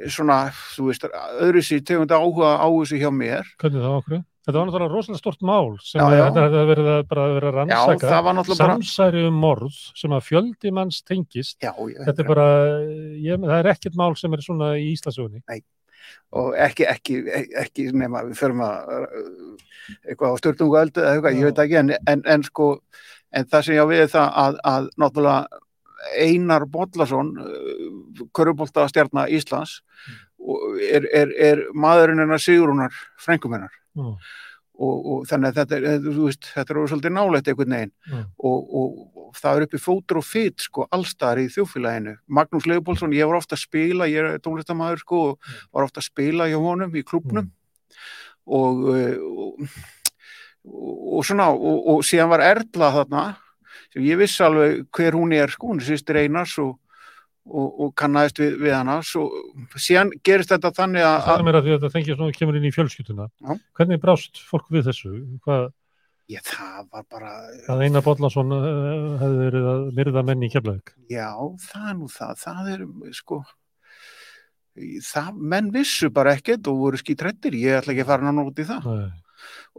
svona, 0.09 0.47
þú 0.73 0.89
veist, 0.89 1.05
öðru 1.37 1.61
sér 1.65 1.83
tegund 1.85 2.13
áhuga 2.13 2.55
á 2.57 2.67
þessu 2.67 2.97
hjá 3.01 3.11
mér 3.13 3.45
hvernig 3.61 3.83
það 3.83 3.97
okkur? 3.99 4.23
Þetta 4.47 4.55
var 4.55 4.69
náttúrulega 4.69 4.93
rosalega 4.93 5.19
stort 5.19 5.41
mál 5.45 5.73
sem 5.83 5.99
Já, 5.99 6.15
já. 6.15 6.21
þetta 6.29 6.43
hefði 6.45 6.61
verið 6.69 6.87
að, 6.93 7.01
að 7.19 7.33
Já, 7.35 7.49
rannsaka. 7.57 8.53
Samsæri 8.59 9.25
um 9.27 9.41
morð 9.43 9.81
sem 9.99 10.15
að 10.15 10.23
fjöldi 10.29 10.71
manns 10.73 11.01
tengist. 11.05 11.57
Já, 11.61 11.73
Þetta 11.75 12.23
er 12.23 12.29
bara, 12.29 12.47
ég, 13.19 13.43
það 13.43 13.57
er 13.59 13.69
ekkert 13.73 13.99
mál 13.99 14.15
sem 14.17 14.33
er 14.37 14.45
svona 14.45 14.71
í 14.79 14.87
Íslasögunni. 14.95 15.43
og 16.33 16.53
ekki, 16.57 16.85
ekki, 16.89 17.15
ekki 17.57 17.87
nema 17.93 18.23
við 18.27 18.37
förum 18.39 18.61
að 18.65 18.91
uh, 18.95 19.07
eitthvað 20.07 20.33
á 20.33 20.39
stjórnungu 20.41 20.77
öldu 20.79 21.01
eða 21.03 21.13
eitthvað, 21.17 21.37
ég 21.39 21.49
veit 21.49 21.61
ekki 21.63 21.79
en, 21.81 21.91
en, 22.13 22.23
en 22.25 22.45
sko, 22.45 22.69
en 23.33 23.49
það 23.49 23.65
sem 23.65 23.75
ég 23.75 23.83
á 23.85 23.91
við 23.91 24.03
er 24.05 24.11
það 24.13 24.37
að, 24.43 24.59
að 24.71 24.89
náttúrulega 25.03 25.61
Einar 26.15 26.65
Bollason 26.71 27.33
Körubolta 28.37 28.85
stjarnar 28.89 29.31
Íslands 29.35 29.79
og 30.39 30.79
er, 30.85 31.05
er, 31.13 31.33
er 31.35 31.63
maðurinn 31.75 32.23
hennar 32.23 32.41
Sigrunar 32.41 32.93
frengum 33.19 33.57
Já, 33.99 34.33
og, 34.79 34.99
og 35.11 35.23
þannig 35.27 35.49
að 35.49 35.57
þetta 35.59 35.79
er, 35.79 36.03
þú 36.05 36.25
veist, 36.25 36.49
þetta 36.55 36.73
er 36.75 36.91
svolítið 36.91 37.15
nálægt 37.15 37.49
einhvern 37.51 37.75
veginn. 37.75 37.93
Já, 38.07 38.19
og, 38.49 38.73
og, 38.79 39.19
og 39.29 39.37
það 39.37 39.59
er 39.59 39.65
uppi 39.67 39.81
fótur 39.81 40.19
og 40.21 40.25
fyt 40.25 40.65
sko 40.65 40.87
allstaðar 40.95 41.43
í 41.43 41.49
þjófélaginu 41.53 42.15
Magnús 42.39 42.67
Leopoldsson, 42.69 43.15
ég 43.17 43.29
var 43.29 43.39
ofta 43.41 43.57
að 43.57 43.65
spila 43.65 44.09
ég 44.09 44.25
er 44.25 44.41
tónlistamæður 44.43 45.03
sko 45.03 45.21
og 45.27 45.53
var 45.75 45.85
ofta 45.85 46.01
að 46.01 46.09
spila 46.09 46.47
hjá 46.49 46.57
honum 46.63 46.95
í 46.95 47.05
klubnum 47.05 47.51
og, 48.49 48.81
uh, 48.89 49.19
og, 49.29 49.69
og, 50.65 51.21
svona 51.27 51.51
og, 51.53 51.77
og 51.93 52.03
síðan 52.07 52.31
var 52.33 52.45
Erla 52.47 52.91
þarna 52.97 53.25
sem 53.93 54.05
ég 54.05 54.19
vissi 54.21 54.43
alveg 54.45 54.85
hver 54.95 55.17
hún 55.17 55.33
er 55.35 55.53
sko, 55.53 55.73
hún 55.73 55.81
er 55.81 55.89
sýstir 55.91 56.21
Einars 56.23 56.55
og, 56.61 56.77
og, 57.49 57.67
og 57.85 57.91
kannaðist 57.99 58.41
við, 58.41 58.55
við 58.63 58.75
hana 58.75 58.99
svo, 59.05 59.25
síðan 59.75 60.13
gerist 60.25 60.53
þetta 60.53 60.71
þannig 60.77 61.05
að, 61.05 61.17
Það 61.25 61.33
að 61.33 61.41
er 61.41 61.47
mér 61.47 61.59
að 61.59 61.67
því 61.67 61.73
að 61.73 61.77
þetta 61.79 61.93
þengið 61.97 62.19
svona 62.19 62.37
kemur 62.37 62.59
inn 62.59 62.69
í 62.69 62.73
fjölskylduna. 62.75 63.27
Já. 63.43 63.51
Hvernig 63.79 64.01
brást 64.03 64.41
fólk 64.49 64.73
við 64.73 64.89
þessu? 64.89 65.13
Hvað, 65.45 65.69
ég, 66.33 66.43
það 66.49 66.81
var 66.89 67.07
bara 67.15 67.31
að 67.73 67.85
Einar 67.85 68.05
Bollason 68.05 68.57
uh, 68.57 68.67
hefði 69.21 69.39
verið 69.45 69.71
að 69.73 69.87
myrða 70.01 70.25
menn 70.29 70.45
í 70.45 70.51
keflaðið? 70.53 70.93
Já, 71.13 71.31
það 71.69 71.89
nú 72.01 72.11
það, 72.13 72.35
það 72.43 72.75
er 72.75 72.85
sko 73.17 73.41
það, 75.03 75.41
menn 75.55 75.71
vissu 75.73 76.11
bara 76.13 76.35
ekkert 76.37 76.69
og 76.71 76.83
voru 76.83 76.99
skítrættir, 77.01 77.57
ég 77.59 77.79
ætla 77.79 77.95
ekki 77.95 78.05
að 78.05 78.11
fara 78.13 78.29
nána 78.29 78.45
út 78.47 78.61
í 78.61 78.67
það 78.67 78.87
Nei. 78.87 79.09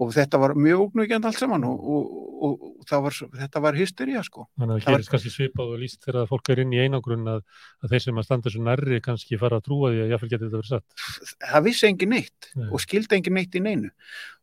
Og 0.00 0.12
þetta 0.16 0.40
var 0.42 0.54
mjög 0.58 0.84
ógnugjönd 0.86 1.28
allt 1.28 1.38
saman 1.38 1.64
og, 1.68 1.84
og, 1.84 2.10
og, 2.40 2.64
var, 3.04 3.16
þetta 3.42 3.62
var 3.64 3.78
hystería 3.78 4.22
sko. 4.26 4.46
Þannig 4.58 4.74
að 4.74 4.80
það 4.80 4.84
Það 4.84 4.90
var- 4.90 4.98
gerist 5.00 5.12
kannski 5.14 5.32
svipað 5.34 5.72
og 5.74 5.78
líst 5.84 6.04
þegar 6.06 6.28
fólk 6.30 6.50
er 6.54 6.62
inn 6.64 6.72
í 6.74 6.80
einangrun 6.84 7.28
að, 7.28 7.42
að 7.84 7.94
þeir 7.94 8.04
sem 8.06 8.20
að 8.22 8.28
standa 8.28 8.50
svo 8.54 8.64
nærri 8.66 9.00
kannski 9.04 9.38
fara 9.40 9.60
að 9.60 9.66
trúa 9.68 9.92
því 9.94 10.02
að 10.06 10.12
jáfnvel 10.14 10.30
getur 10.34 10.50
þetta 10.50 10.60
verið 10.62 10.74
satt. 10.74 11.38
það 11.52 11.64
vissi 11.70 11.86
engin 11.90 12.14
neitt 12.16 12.50
Nei. 12.56 12.68
og 12.70 12.80
skildi 12.84 13.16
engin 13.20 13.34
neitt 13.40 13.54
í 13.54 13.64
neinu 13.64 13.90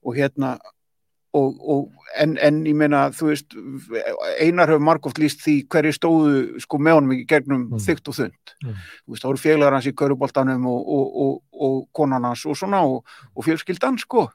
og 0.03 0.15
hérna 0.17 0.57
og, 1.37 1.59
og, 1.61 2.05
en, 2.23 2.33
en 2.41 2.59
ég 2.65 2.75
meina 2.77 3.03
þú 3.13 3.27
veist, 3.29 3.53
einar 4.41 4.71
hefur 4.71 4.83
margóft 4.87 5.19
líst 5.21 5.43
því 5.43 5.55
hverju 5.69 5.93
stóðu 5.97 6.61
sko 6.63 6.79
með 6.81 6.97
honum 6.99 7.13
í 7.17 7.19
gegnum 7.29 7.67
Mm. 7.67 7.83
þygt 7.83 8.09
og 8.11 8.17
þund 8.17 8.53
Mm. 8.63 8.73
þú 9.05 9.13
veist, 9.13 9.21
það 9.23 9.29
voru 9.29 9.41
félagar 9.43 9.75
hans 9.77 9.85
í 9.89 9.93
köruboltanum 9.93 10.65
og, 10.65 10.81
og, 10.97 11.05
og, 11.23 11.33
og 11.67 11.75
konan 11.93 12.23
hans 12.25 12.45
og 12.49 12.57
svona 12.57 12.81
og, 12.87 13.03
og 13.35 13.45
fjölskyldan 13.45 13.99
sko 14.01 14.27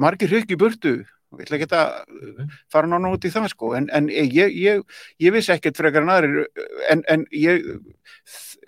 margir 0.00 0.32
í 0.32 0.56
burtu. 0.56 0.94
Ég 1.36 1.44
ætla 1.44 1.58
ekki 1.58 1.68
að 1.76 2.48
fara 2.72 2.88
nána 2.88 3.12
út 3.12 3.26
í 3.26 3.32
það 3.32 3.50
sko. 3.52 3.74
En, 3.76 3.88
en 3.92 4.08
ég, 4.08 4.54
ég, 4.56 4.82
ég 5.20 5.34
vissi 5.34 5.52
ekkert 5.52 5.76
frekar 5.76 6.06
en 6.06 6.12
aðrir 6.14 6.46
en, 6.92 7.04
en 7.12 7.26
ég 7.36 7.66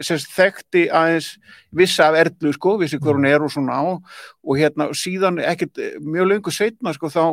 sagt 0.01 0.31
þekkti 0.35 0.87
aðeins 0.97 1.33
vissi 1.77 2.03
af 2.05 2.17
erlu 2.21 2.53
sko, 2.57 2.77
vissi 2.81 3.01
hver 3.01 3.19
hún 3.19 3.29
er 3.29 3.45
og 3.45 3.53
svona 3.53 3.81
og, 3.89 4.07
og 4.45 4.61
hérna 4.61 4.91
síðan 4.97 5.41
ekkert 5.45 5.81
mjög 6.05 6.31
löngu 6.31 6.55
setna 6.55 6.95
sko 6.97 7.11
þá, 7.13 7.25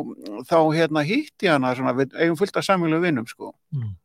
þá 0.48 0.58
hérna 0.76 1.04
hitti 1.06 1.50
hana 1.50 1.74
svona, 1.76 1.96
við 1.96 2.16
eigum 2.18 2.38
fullt 2.40 2.60
af 2.60 2.66
samfélög 2.66 3.04
vinnum 3.04 3.28
sko. 3.28 3.54
Mm. 3.76 3.96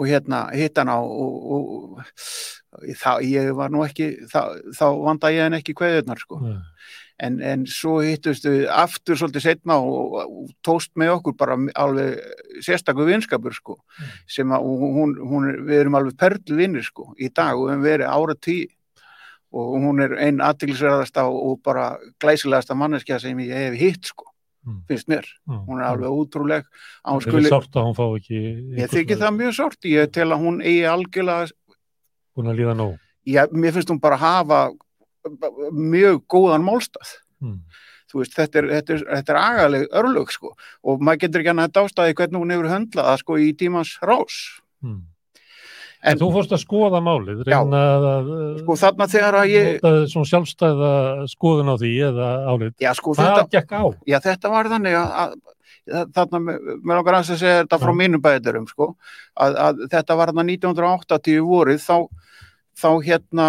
og 0.00 0.08
hérna 0.08 0.46
hitt 0.56 0.78
hana 0.80 0.96
og, 1.00 1.36
og, 1.56 1.70
og 2.00 2.94
þá, 2.96 3.20
ég 3.26 3.52
var 3.56 3.72
nú 3.72 3.84
ekki 3.84 4.12
þá, 4.30 4.56
þá 4.76 4.86
vanda 5.04 5.32
ég 5.34 5.48
henn 5.48 5.58
ekki 5.58 5.76
kveðurnar 5.76 6.20
sko. 6.22 6.40
Nei. 6.44 6.58
En, 7.20 7.36
en 7.44 7.66
svo 7.68 7.98
hittustu 8.00 8.52
aftur 8.72 9.18
svolítið 9.20 9.44
setna 9.44 9.76
og, 9.76 10.14
og 10.24 10.50
tóst 10.64 10.92
með 10.98 11.14
okkur 11.18 11.36
bara 11.36 11.58
alveg 11.76 12.16
sérstakur 12.64 13.08
vinskapur 13.10 13.52
sko 13.56 13.76
sem 14.30 14.50
að 14.56 14.64
hún, 14.64 15.16
hún 15.20 15.48
er, 15.50 15.60
við 15.68 15.82
erum 15.84 15.98
alveg 16.00 16.16
perlu 16.20 16.56
vinnir 16.60 16.86
sko 16.86 17.10
í 17.20 17.28
dag 17.28 17.54
og 17.58 17.68
við 17.68 17.74
höfum 17.74 17.86
verið 17.90 18.08
ára 18.14 18.36
tí 18.40 18.58
og 19.50 19.70
hún 19.82 19.98
er 20.04 20.12
einn 20.22 20.40
aðtilsverðasta 20.46 21.24
og 21.26 21.56
bara 21.66 21.96
glæsilegasta 22.22 22.76
manneskja 22.78 23.18
sem 23.20 23.38
ég 23.46 23.54
hef 23.68 23.78
hitt 23.80 24.12
sko 24.14 24.26
Mm. 24.60 24.82
finnst 24.84 25.08
mér, 25.08 25.24
Já. 25.48 25.56
hún 25.64 25.78
er 25.80 25.86
alveg 25.88 26.10
ótrúleg 26.12 26.66
að 27.00 27.14
hún 27.14 27.22
Það 27.22 27.28
er 27.28 27.32
skuli, 27.32 27.48
sárt 27.48 27.76
að 27.80 27.86
hún 27.86 27.94
fá 27.96 28.02
ekki 28.18 28.40
ég 28.76 28.90
þykir 28.92 29.16
það 29.22 29.36
mjög 29.38 29.54
sárt 29.56 29.86
ég 29.88 30.10
tel 30.12 30.26
að 30.34 30.42
hún 30.44 30.58
eigi 30.60 30.82
algjörlega 30.84 31.46
búin 32.36 32.50
að 32.52 32.58
líða 32.58 32.74
nóg. 32.76 32.98
já, 33.24 33.46
mér 33.56 33.72
finnst 33.72 33.88
hún 33.88 34.00
bara 34.04 34.18
hafa 34.20 34.58
mjög 35.72 36.22
góðan 36.28 36.64
málstað 36.66 37.16
Mm. 37.40 37.60
veist, 38.12 38.34
þetta 38.36 38.58
er, 38.58 38.66
þetta 38.68 38.92
er, 38.92 39.02
þetta 39.16 39.32
er 39.32 39.36
agaleg 39.40 39.84
örlög 39.96 40.30
sko 40.34 40.50
og 40.84 41.00
maður 41.00 41.20
getur 41.22 41.40
ekki 41.40 41.52
annað 41.54 41.70
dástaði 41.78 42.14
hvernig 42.18 42.40
hún 42.42 42.50
hefur 42.52 42.68
höndlað 42.68 43.06
það 43.08 43.18
sko 43.22 43.38
í 43.40 43.52
tímans 43.56 43.92
rás 44.02 44.36
Mm. 44.82 45.02
En- 46.02 46.12
En 46.12 46.18
þú 46.18 46.30
fórst 46.32 46.52
að 46.56 46.62
skoða 46.64 47.00
málið, 47.04 47.42
reyna 47.44 47.80
að 48.00 48.58
sko 48.62 48.72
að 49.44 49.48
ég 49.52 49.80
svona 50.08 50.28
sjálfstæða 50.30 50.92
skoðun 51.28 51.68
á 51.68 51.76
því 51.76 51.90
eða 52.08 52.28
álit. 52.48 52.74
já 52.80 52.92
sko 52.96 53.12
Hvað 53.14 53.36
þetta, 53.36 53.50
gekk 53.50 53.72
á? 53.76 53.82
já 54.08 54.18
þetta 54.20 54.48
var 54.50 54.64
þannig 54.64 54.94
að, 54.96 55.10
að 55.12 55.32
að- 55.92 56.12
þarna, 56.12 56.40
mér 56.40 56.96
langar 56.96 57.14
að 57.20 57.24
segja 57.36 57.64
þetta 57.64 57.78
frá 57.80 57.92
Já. 57.92 57.98
mínum 58.00 58.20
bæðurum 58.22 58.68
sko 58.68 58.96
að, 59.36 59.56
að 59.56 59.76
þetta 59.92 60.16
var 60.16 60.26
þarna 60.32 60.44
1980 60.44 61.40
vorið 61.44 61.80
þá, 61.84 62.08
þá 62.80 62.88
hérna 63.04 63.46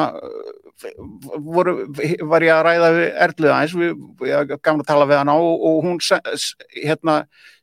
voru, 1.45 1.75
var 2.29 2.45
ég 2.45 2.53
að 2.55 2.63
ræða 2.67 2.89
Erlið 3.27 3.53
aðeins, 3.53 3.75
við, 3.77 4.03
ég 4.29 4.53
gafna 4.57 4.81
að 4.83 4.89
tala 4.91 5.07
við 5.09 5.19
hana 5.21 5.35
og, 5.39 5.65
og 5.69 5.81
hún 5.85 5.99
hérna 6.75 7.17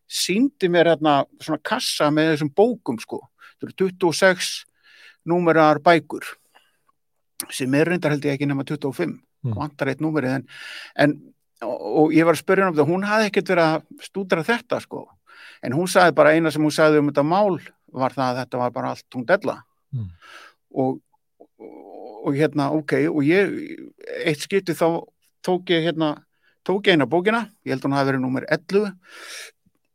síndi 0.09 0.71
mér 0.73 0.93
hérna 0.95 1.21
svona 1.43 1.61
kassa 1.63 2.09
með 2.15 2.35
þessum 2.35 2.53
bókum 2.57 2.99
sko. 3.03 3.23
Það 3.59 3.69
eru 3.69 3.77
26 4.01 4.53
númerar 5.29 5.81
bækur 5.85 6.25
sem 7.55 7.75
er 7.79 7.91
reyndar 7.93 8.15
held 8.15 8.25
ég 8.27 8.39
ekki 8.39 8.49
nema 8.51 8.65
25 8.67 9.19
Mm. 9.39 9.53
vantar 9.55 9.87
eitt 9.93 10.01
númerið 10.03 10.33
en, 10.35 10.43
en 10.99 11.13
og, 11.63 11.75
og 12.01 12.11
ég 12.11 12.25
var 12.27 12.35
að 12.35 12.41
spyrja 12.41 12.65
um 12.67 12.73
þetta, 12.75 12.87
hún 12.89 13.05
hafði 13.07 13.29
ekkert 13.29 13.51
verið 13.53 13.67
að 13.69 13.85
stúdra 14.03 14.43
þetta 14.43 14.81
sko 14.83 15.05
en 15.63 15.77
hún 15.79 15.87
sagði 15.87 16.17
bara 16.19 16.33
eina 16.35 16.51
sem 16.51 16.65
hún 16.67 16.75
sagði 16.75 16.99
um 16.99 17.07
þetta 17.13 17.23
mál 17.23 17.61
var 17.95 18.17
það 18.17 18.33
að 18.33 18.41
þetta 18.41 18.61
var 18.65 18.73
bara 18.75 18.91
allt 18.97 19.15
hún 19.15 19.27
della 19.31 19.55
Mm. 19.95 20.09
og, 20.75 20.99
og, 21.39 21.69
og 22.25 22.35
hérna 22.35 22.71
ok 22.75 22.93
og 23.13 23.23
ég, 23.27 23.53
eitt 24.27 24.43
skipti 24.45 24.75
þá 24.77 24.87
tók 25.47 25.71
ég 25.71 25.85
hérna 25.89 26.17
tók 26.67 26.87
ég 26.87 26.97
eina 26.99 27.07
bókina, 27.09 27.47
ég 27.65 27.73
held 27.73 27.85
hún 27.87 27.95
hafi 27.97 28.11
verið 28.11 28.25
númer 28.25 28.45
11 28.51 28.93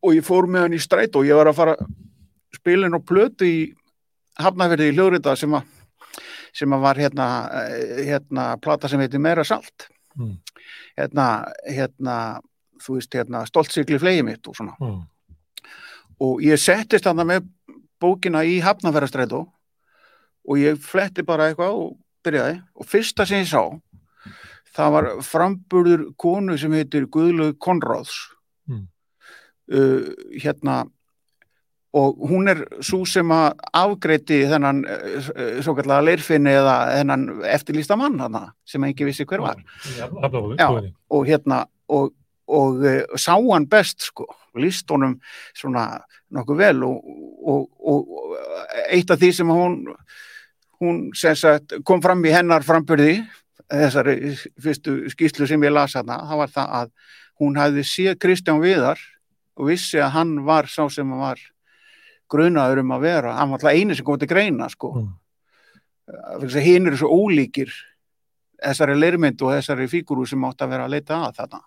og 0.04 0.16
ég 0.16 0.26
fór 0.26 0.48
með 0.50 0.66
hann 0.66 0.74
í 0.78 0.82
stræt 0.82 1.16
og 1.20 1.26
ég 1.28 1.36
var 1.38 1.52
að 1.52 1.58
fara 1.60 1.76
spilin 2.56 2.96
og 2.98 3.06
plötu 3.06 3.46
í 3.46 3.58
hafnaverði 4.40 4.90
í 4.92 4.96
hljóðrita 4.98 5.36
sem 5.38 5.54
að 5.54 5.64
sem 6.54 6.70
að 6.70 6.82
var 6.86 7.00
hérna, 7.02 7.26
eh, 7.66 8.04
hérna 8.06 8.44
plata 8.62 8.88
sem 8.88 9.00
heitir 9.02 9.20
Meira 9.20 9.44
Salt 9.44 9.90
Mm. 10.14 10.36
hérna, 10.96 11.44
hérna 11.66 12.40
þú 12.78 13.00
veist, 13.00 13.10
hérna, 13.18 13.40
stoltsikli 13.50 13.98
flegi 13.98 14.22
mitt 14.24 14.46
og 14.48 14.54
svona 14.56 14.76
Mm. 14.80 15.02
og 16.22 16.42
ég 16.42 16.60
settist 16.62 17.04
þarna 17.06 17.26
með 17.26 17.48
bókina 18.00 18.44
í 18.46 18.62
hafnaverðastrætó 18.62 19.40
og 20.46 20.58
ég 20.58 20.78
fletti 20.78 21.24
bara 21.26 21.50
eitthvað 21.50 21.74
og 21.74 21.98
byrjaði 22.26 22.62
og 22.76 22.88
fyrsta 22.90 23.26
sem 23.30 23.44
ég 23.44 23.50
sá 23.52 23.64
það 24.74 24.94
var 24.96 25.08
framburður 25.22 26.08
konu 26.18 26.58
sem 26.58 26.74
heitir 26.74 27.10
Guðlaug 27.12 27.60
Konráðs 27.62 28.16
Mm. 28.64 28.86
uh, 29.76 30.06
hérna 30.40 30.86
og 31.94 32.22
hún 32.30 32.48
er 32.48 32.62
svo 32.82 33.02
sem 33.06 33.28
að 33.36 33.60
afgreiti 33.76 34.38
þennan 34.48 34.80
uh, 34.88 35.28
svo 35.60 35.76
kallega 35.76 36.06
leirfinni 36.08 36.54
eða 36.62 36.78
þennan 37.02 37.26
eftirlýsta 37.52 37.98
mann 38.00 38.16
hana, 38.24 38.46
sem 38.66 38.88
ekki 38.88 39.10
vissi 39.10 39.28
hver 39.28 39.44
var 39.44 39.60
Hafnarfirði, 40.00 40.56
Já. 40.58 40.94
og 41.12 41.28
hérna 41.28 41.60
og, 41.92 42.14
og 42.48 42.82
uh, 42.88 43.04
sá 43.20 43.36
hann 43.36 43.68
best 43.68 44.08
sko, 44.08 44.30
líst 44.56 44.88
honum 44.96 45.20
svona 45.52 46.00
nokkuð 46.34 46.64
vel 46.64 46.84
og, 46.88 47.04
og, 47.44 47.68
og 47.84 48.38
eitt 48.96 49.12
af 49.12 49.20
því 49.20 49.34
sem 49.36 49.52
hún 49.52 49.82
hún 50.84 51.00
sagt 51.16 51.78
kom 51.88 52.02
fram 52.04 52.24
í 52.28 52.34
hennar 52.34 52.66
frambyrði 52.66 53.22
þessari 53.72 54.36
fyrstu 54.62 54.96
skýslu 55.14 55.48
sem 55.48 55.64
ég 55.66 55.74
las 55.74 55.96
hana, 55.98 56.20
það 56.28 56.42
var 56.42 56.54
það 56.54 56.78
að 56.80 56.94
hún 57.42 57.58
hafði 57.58 57.86
séð 57.88 58.20
Kristján 58.22 58.62
Viðar 58.62 59.02
og 59.58 59.70
vissi 59.70 60.02
að 60.02 60.14
hann 60.18 60.36
var 60.48 60.70
sá 60.72 60.86
sem 60.92 61.10
var 61.18 61.42
grunaður 62.32 62.84
um 62.84 62.94
að 62.96 63.06
vera, 63.08 63.36
hann 63.38 63.52
var 63.52 63.62
alltaf 63.62 63.78
eini 63.78 63.98
sem 63.98 64.06
kom 64.06 64.20
til 64.20 64.30
greina 64.30 64.70
sko. 64.70 64.94
Mm. 65.00 65.12
hinn 66.60 66.88
eru 66.88 66.98
svo 66.98 67.10
ólíkir 67.14 67.72
þessari 68.64 68.96
leirmynd 68.98 69.42
og 69.42 69.54
þessari 69.54 69.88
fígúru 69.92 70.26
sem 70.28 70.44
átt 70.44 70.62
að 70.62 70.74
vera 70.74 70.88
að 70.88 70.96
leita 70.96 71.20
að 71.28 71.38
þarna. 71.38 71.62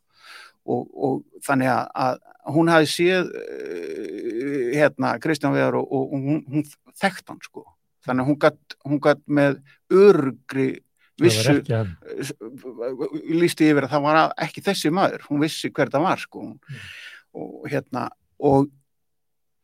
Og, 0.66 0.82
og 0.98 1.22
þannig 1.46 1.70
að, 1.70 1.86
að 1.94 2.54
hún 2.56 2.68
hafi 2.68 2.88
séð 2.90 3.30
uh, 3.30 4.74
hérna 4.74 5.14
Kristján 5.22 5.54
Veðar 5.54 5.78
og, 5.78 5.86
og, 5.86 6.12
og 6.12 6.28
hún, 6.30 6.44
hún 6.50 6.66
þekkt 6.98 7.30
hann 7.30 7.42
sko 7.44 7.64
þannig 8.06 8.24
að 8.24 8.30
hún 8.30 8.38
gatt, 8.46 8.76
hún 8.86 9.02
gatt 9.02 9.22
með 9.26 9.58
örgri 9.92 10.68
vissu 11.20 11.58
lísti 13.32 13.70
yfir 13.70 13.86
að 13.86 13.94
það 13.94 14.06
var 14.06 14.22
ekki 14.46 14.64
þessi 14.66 14.92
maður, 14.94 15.26
hún 15.30 15.42
vissi 15.44 15.70
hver 15.72 15.92
það 15.92 16.08
var 16.08 16.22
sko 16.22 16.46
og 17.36 17.70
hérna 17.70 18.08
og 18.40 18.68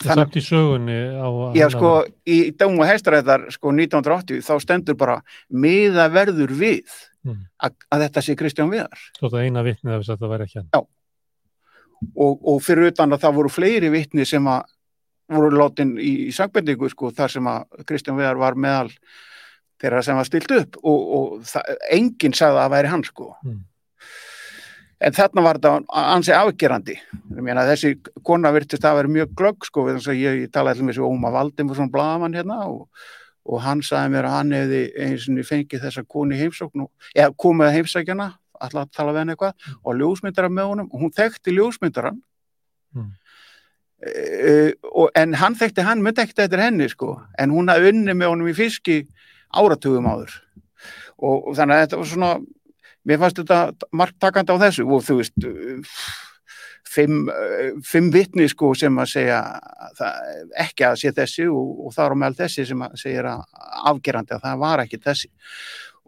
Það 0.03 0.19
samt 0.19 0.35
í 0.35 0.41
sögunni 0.43 0.95
á 1.15 1.29
Já, 1.55 1.69
sko, 1.71 1.91
í 2.27 2.37
dömu 2.59 2.83
hæstaræðar, 2.89 3.45
sko, 3.55 3.71
1980, 3.71 4.41
þá 4.43 4.55
stendur 4.65 4.97
bara 4.99 5.21
miða 5.49 6.09
verður 6.11 6.51
við 6.59 6.91
Mm. 7.23 7.45
að, 7.63 7.75
að 7.95 8.01
þetta 8.03 8.23
sé 8.27 8.35
Kristján 8.35 8.71
Viðar. 8.73 9.03
Svo 9.15 9.29
þetta 9.31 9.43
eina 9.47 9.63
vitnið 9.63 9.93
af 9.95 10.01
þess 10.03 10.11
að 10.11 10.23
það 10.25 10.33
væri 10.33 10.47
ekki 10.49 10.59
hann. 10.59 10.87
Og, 12.19 12.41
og 12.51 12.57
fyrir 12.67 12.89
utan 12.91 13.15
að 13.15 13.21
það 13.23 13.37
voru 13.37 13.53
fleiri 13.55 13.91
vitni 13.95 14.25
sem 14.27 14.49
að 14.51 14.65
voru 15.35 15.59
látin 15.59 15.97
í, 16.01 16.13
í 16.29 16.33
sangbendingu, 16.35 16.89
sko, 16.93 17.11
þar 17.15 17.35
sem 17.35 17.51
að 17.51 17.85
Kristján 17.89 18.19
Viðar 18.19 18.41
var 18.41 18.57
meðal 18.59 18.91
þeirra 19.83 20.03
sem 20.07 20.19
var 20.19 20.29
stilt 20.29 20.55
upp 20.55 20.79
og, 20.83 21.13
og 21.19 21.47
það, 21.49 21.77
enginn 21.97 22.37
sagði 22.39 22.59
að 22.59 22.63
það 22.63 22.75
væri 22.77 22.93
hann, 22.93 23.05
sko. 23.07 23.29
Mm. 23.47 23.61
En 25.03 25.17
þarna 25.17 25.43
var 25.43 25.59
þetta 25.59 26.03
ansi 26.15 26.35
afgerandi. 26.37 26.95
Ég 27.35 27.43
meina, 27.43 27.65
þessi 27.67 27.97
kona 28.23 28.53
virtist 28.55 28.85
að 28.87 29.01
vera 29.01 29.11
mjög 29.17 29.33
glögg, 29.41 29.67
sko, 29.67 29.89
við 29.89 29.99
þess 29.99 30.13
að 30.13 30.21
ég, 30.21 30.39
ég 30.45 30.53
talaði 30.55 30.79
allir 30.79 30.87
með 30.87 30.95
þessu 30.95 31.09
Óma 31.09 31.33
Valdimarsson 31.35 31.91
blaðamann 31.91 32.39
hérna 32.39 32.61
og, 32.71 33.09
og 33.43 33.65
hann 33.65 33.83
sagði 33.83 34.15
mér 34.15 34.29
að 34.29 34.37
hann 34.37 34.55
hefði 34.55 34.83
eins 35.03 35.27
og 35.27 35.49
fengið 35.49 35.89
þessa 35.89 36.07
konu 36.07 36.37
í 36.37 36.43
heimsókn 36.45 36.85
og, 36.87 36.93
eða 37.17 37.35
komið 37.43 37.75
heimsækjana, 37.81 38.29
alltaf 38.63 38.85
að 38.85 38.93
tala 38.95 39.17
við 39.17 39.25
henni 39.25 39.35
eitthvað 39.35 39.73
og 39.83 39.99
ljósmyndara 39.99 40.53
með 40.55 40.71
honum 40.71 40.93
og 40.93 41.03
hún 41.03 41.17
þekkti 41.17 41.57
ljósmyndaran 41.57 42.23
Mm. 42.93 43.13
Uh, 44.03 45.07
en 45.19 45.37
hann 45.39 45.59
þekkti 45.59 45.85
hann 45.87 46.03
myndi 46.05 46.25
ekkert 46.25 46.47
eftir 46.47 46.63
henni 46.63 46.89
sko. 46.91 47.17
En 47.39 47.55
hún 47.55 47.71
hafði 47.73 47.93
unni 47.95 48.17
með 48.17 48.35
honum 48.35 48.51
í 48.51 48.57
fiski 48.57 49.03
áratugum 49.53 50.09
áður. 50.11 50.35
Og, 51.23 51.49
og 51.51 51.57
þannig 51.59 51.77
að 51.77 51.87
þetta 51.87 52.03
var 52.03 52.11
svona 52.11 52.35
mér 53.09 53.23
fannst 53.23 53.41
þetta 53.43 53.89
marktakandi 53.99 54.55
á 54.59 54.63
þessu. 54.67 54.87
Og 54.89 55.07
þú 55.07 55.19
veist 55.21 55.49
uh, 55.49 55.97
fimm, 56.93 57.23
uh, 57.31 57.71
fimm 57.87 58.11
vitni 58.15 58.49
sko 58.51 58.73
sem 58.79 58.99
að 59.03 59.15
segja 59.15 59.41
það, 59.99 60.35
ekki 60.67 60.89
að 60.89 60.99
sé 61.05 61.15
þessi 61.17 61.49
og, 61.53 61.87
og 61.87 61.97
það 61.97 62.05
er 62.05 62.17
á 62.17 62.21
meðal 62.25 62.41
þessi 62.43 62.69
sem 62.73 62.85
að 62.89 62.99
segja 63.05 63.39
afgerandi 63.93 64.37
að 64.37 64.45
það 64.49 64.63
var 64.67 64.85
ekki 64.87 65.03
þessi 65.03 65.33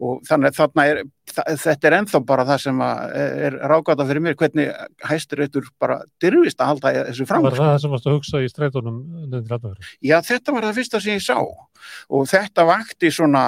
og 0.02 0.24
þannig 0.26 0.50
að 0.50 0.56
þarna 0.58 0.84
er 0.90 1.00
þetta 1.34 1.88
er 1.88 1.96
ennþá 2.00 2.20
bara 2.26 2.44
það 2.48 2.62
sem 2.64 2.80
að 2.82 3.12
er 3.46 3.56
rákvæða 3.70 4.06
fyrir 4.08 4.24
mér 4.24 4.36
hvernig 4.38 4.72
hæsturreitur 5.06 5.68
bara 5.80 6.00
dyrfist 6.22 6.60
að 6.60 6.72
halda 6.72 6.92
þessu 7.10 7.26
fram 7.28 7.46
Var 7.46 7.56
það 7.58 7.70
það 7.70 7.78
sem 7.84 7.94
varst 7.94 8.08
að 8.08 8.16
hugsa 8.16 8.42
í 8.42 8.50
streitunum? 8.50 8.98
Já, 10.02 10.16
þetta 10.26 10.56
var 10.56 10.66
það 10.66 10.80
fyrsta 10.80 11.00
sem 11.04 11.16
ég 11.16 11.24
sá. 11.24 11.38
Og 12.10 12.26
þetta 12.30 12.66
vakti 12.68 13.12
svona 13.14 13.44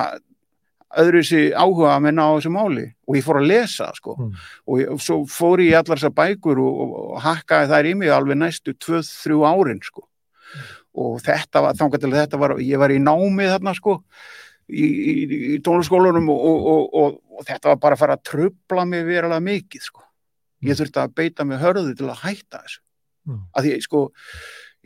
öðruvísi 0.96 1.42
áhuga 1.50 1.92
að 1.96 2.06
minna 2.06 2.28
á 2.30 2.36
þessu 2.36 2.54
máli. 2.54 2.86
Og 3.10 3.18
ég 3.18 3.26
fór 3.26 3.42
að 3.42 3.50
lesa 3.50 3.90
sko. 3.98 4.16
Mm. 4.16 4.32
og 4.70 4.80
ég, 4.80 4.96
svo 5.02 5.20
fór 5.30 5.66
ég 5.66 5.80
allar 5.80 5.98
þessar 5.98 6.16
bækur 6.16 6.62
og, 6.62 6.80
og, 6.86 6.96
og 7.10 7.22
hakkaði 7.26 7.72
þær 7.74 7.90
í 7.90 7.94
mig 7.98 8.14
alveg 8.14 8.40
næstu 8.40 8.76
2-3 8.86 9.42
árin 9.50 9.82
sko. 9.84 10.06
Og 10.96 11.20
þetta 11.20 11.66
var, 11.66 11.76
til 11.76 12.08
að 12.08 12.20
þetta 12.22 12.40
var 12.40 12.56
ég 12.62 12.80
var 12.80 12.94
í 12.94 13.02
námi 13.02 13.50
þarna 13.50 13.74
sko 13.76 14.00
í, 14.70 14.86
í, 14.86 15.14
í 15.54 15.58
tónlaskólanum 15.64 16.28
og, 16.32 16.40
og, 16.50 16.66
og, 16.72 16.88
og, 17.02 17.20
og 17.38 17.46
þetta 17.48 17.72
var 17.72 17.80
bara 17.84 17.94
að 17.98 18.02
fara 18.04 18.16
að 18.18 18.24
trubla 18.32 18.84
mig 18.88 19.04
verulega 19.06 19.40
mikið 19.46 19.86
sko 19.90 20.02
ég 20.66 20.78
þurfti 20.78 21.02
að 21.02 21.14
beita 21.20 21.44
mig 21.46 21.60
hörðu 21.62 21.94
til 21.98 22.08
að 22.10 22.22
hætta 22.26 22.62
þessu 22.64 22.82
Mm. 23.26 23.40
að 23.58 23.64
því 23.66 23.70
sko 23.82 24.00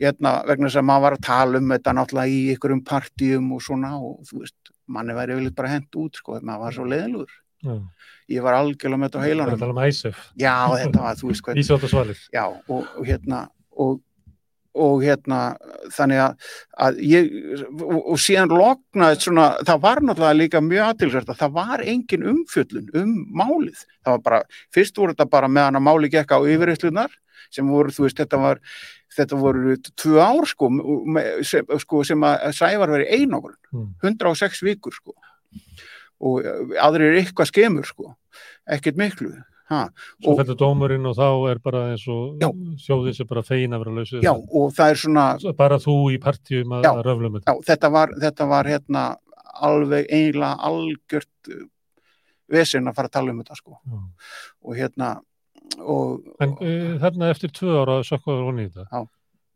hérna, 0.01 0.29
vegna 0.49 0.65
þess 0.65 0.79
að 0.81 0.85
maður 0.87 1.03
var 1.03 1.13
að 1.13 1.25
tala 1.27 1.59
um 1.61 1.67
þetta 1.75 1.91
náttúrulega 1.93 2.31
í 2.33 2.39
einhverjum 2.49 2.79
partíum 2.89 3.51
og 3.53 3.59
svona 3.61 3.91
og 4.01 4.23
þú 4.25 4.39
veist, 4.41 4.71
manni 4.89 5.13
væri 5.13 5.35
vel 5.37 5.51
bara 5.53 5.69
hent 5.75 5.97
út 6.01 6.17
sko, 6.17 6.39
maður 6.41 6.63
var 6.63 6.73
svo 6.73 6.87
leiðilegur 6.89 7.35
Já. 7.61 7.75
ég 8.33 8.41
var 8.41 8.57
algjörlega 8.57 8.97
með 8.97 9.11
þetta 9.11 9.21
á 9.21 9.25
heilanum 9.27 9.53
um 9.53 9.77
já, 10.41 10.55
þetta 10.81 11.03
var, 11.05 11.19
þú 11.21 11.29
veist 11.29 11.43
hvað 11.45 11.61
Ísvátt 11.61 11.85
og 11.85 11.93
Svalir. 11.93 12.23
já, 12.33 12.43
og 12.49 13.05
hérna 13.05 13.43
og, 13.77 14.01
og 14.73 15.01
hérna 15.03 15.39
þannig 15.91 16.21
að, 16.23 16.51
að 16.85 16.99
ég 17.03 17.31
og, 17.81 17.97
og 18.13 18.19
síðan 18.23 18.53
loknaði 18.55 19.19
svona 19.25 19.47
það 19.67 19.81
var 19.83 20.01
náttúrulega 20.05 20.37
líka 20.39 20.61
mjög 20.63 20.85
aðtilsvært 20.87 21.33
að 21.33 21.41
það 21.41 21.57
var 21.57 21.83
engin 21.83 22.23
umfjöllun 22.31 22.87
um 23.01 23.11
málið. 23.41 23.83
Það 24.05 24.15
var 24.15 24.23
bara, 24.29 24.41
fyrst 24.73 24.97
voru 24.97 25.15
þetta 25.15 25.29
bara 25.33 25.51
meðan 25.51 25.79
að 25.81 25.85
máli 25.89 26.11
gekk 26.13 26.31
á 26.31 26.39
yfirreyslunar 26.39 27.11
sem 27.51 27.67
voru, 27.67 27.91
þú 27.91 28.05
veist, 28.07 28.19
þetta 28.21 28.39
var 28.39 28.61
þetta 29.11 29.35
voru 29.41 29.75
tvö 29.99 30.21
ár 30.23 30.47
sko, 30.47 30.69
sem, 31.43 31.67
sko, 31.83 32.03
sem 32.07 32.23
að 32.23 32.45
sævar 32.55 32.93
veri 32.95 33.09
einogrun, 33.19 33.57
Mm. 33.71 33.93
106 34.03 34.63
vikur 34.67 34.91
sko. 34.91 35.13
Og 36.19 36.43
eh, 36.43 36.75
aðrir 36.83 37.15
eitthvað 37.19 37.47
skemur 37.47 37.87
sko. 37.87 38.15
Ekkert 38.67 38.97
miklu 38.99 39.31
ha. 39.71 39.81
Svo 40.21 40.33
Og- 40.33 40.37
fellur 40.41 40.57
dómurinn 40.59 41.05
og 41.09 41.15
þá 41.17 41.27
er 41.51 41.59
bara 41.63 41.81
eins 41.93 42.03
og 42.11 42.37
Já. 42.43 42.49
sjóðið 42.85 43.15
sem 43.17 43.27
bara 43.31 43.43
fein 43.47 43.71
að 43.73 43.83
vera 43.85 43.95
lausið. 43.97 44.21
já, 44.27 44.33
og 44.35 44.71
það 44.77 44.91
er 44.93 45.01
svona 45.05 45.55
Bara 45.57 45.77
þú 45.79 45.95
í 46.11 46.19
partíum 46.21 46.75
að, 46.77 46.87
að 46.91 47.03
röflum 47.07 47.37
þetta. 47.39 47.53
já, 47.55 47.65
þetta 47.71 47.91
var, 47.95 48.13
þetta 48.21 48.47
var 48.51 48.65
hérna 48.75 49.03
alveg 49.61 50.05
eiginlega 50.11 50.57
algjört 50.69 51.49
uh, 51.55 51.65
vesinn 52.51 52.87
að 52.91 52.95
fara 52.99 53.07
að 53.07 53.15
tala 53.17 53.31
um 53.31 53.41
þetta 53.43 53.55
sko 53.59 53.77
Já. 53.79 53.99
og 54.67 54.75
hérna 54.75 55.09
og, 55.79 56.23
En 56.43 56.51
uh, 56.59 56.99
þarna 56.99 57.29
eftir 57.31 57.49
tvö 57.55 57.75
ára 57.81 57.99
sökkaður 58.03 58.47
honni 58.49 58.65
í 58.67 58.71
þetta. 58.73 58.87
Já. 58.91 59.07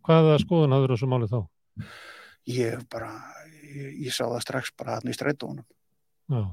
Hvaða 0.05 0.35
skoðun 0.39 0.75
hafður 0.77 0.93
þessu 0.95 1.07
máli 1.11 1.27
þá? 1.31 1.39
ég 2.47 2.83
bara 2.93 3.09
ég, 3.75 3.95
ég 4.05 4.13
sá 4.13 4.23
það 4.29 4.41
strax 4.45 4.69
bara 4.77 4.99
hann 4.99 5.09
í 5.11 5.15
strætónum 5.17 5.65
Já, 6.31 6.43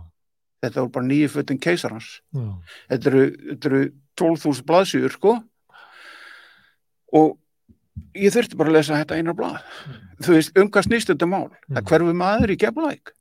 þetta 0.62 0.80
voru 0.84 0.92
bara 0.94 1.08
nýju 1.08 1.30
fötin 1.32 1.60
keisarans 1.62 2.08
já, 2.34 2.44
þetta 2.92 3.10
eru, 3.12 3.22
eru 3.56 3.80
12.000 4.20 4.66
blaðsjur 4.68 5.14
sko. 5.16 5.38
Og 7.12 7.38
ég 8.16 8.32
þurfti 8.32 8.56
bara 8.60 8.70
að 8.72 8.76
lesa 8.78 8.98
þetta 9.00 9.18
einar 9.18 9.36
blað. 9.36 9.58
Þú 10.22 10.36
veist, 10.36 10.54
um 10.60 10.70
hvað 10.72 10.86
snýst 10.86 11.10
þetta 11.12 11.28
mál? 11.28 11.48
Það 11.68 11.82
Mm. 11.82 11.88
hverfi 11.90 12.14
maður 12.22 12.52
í 12.54 12.58
Keflavík 12.60 13.12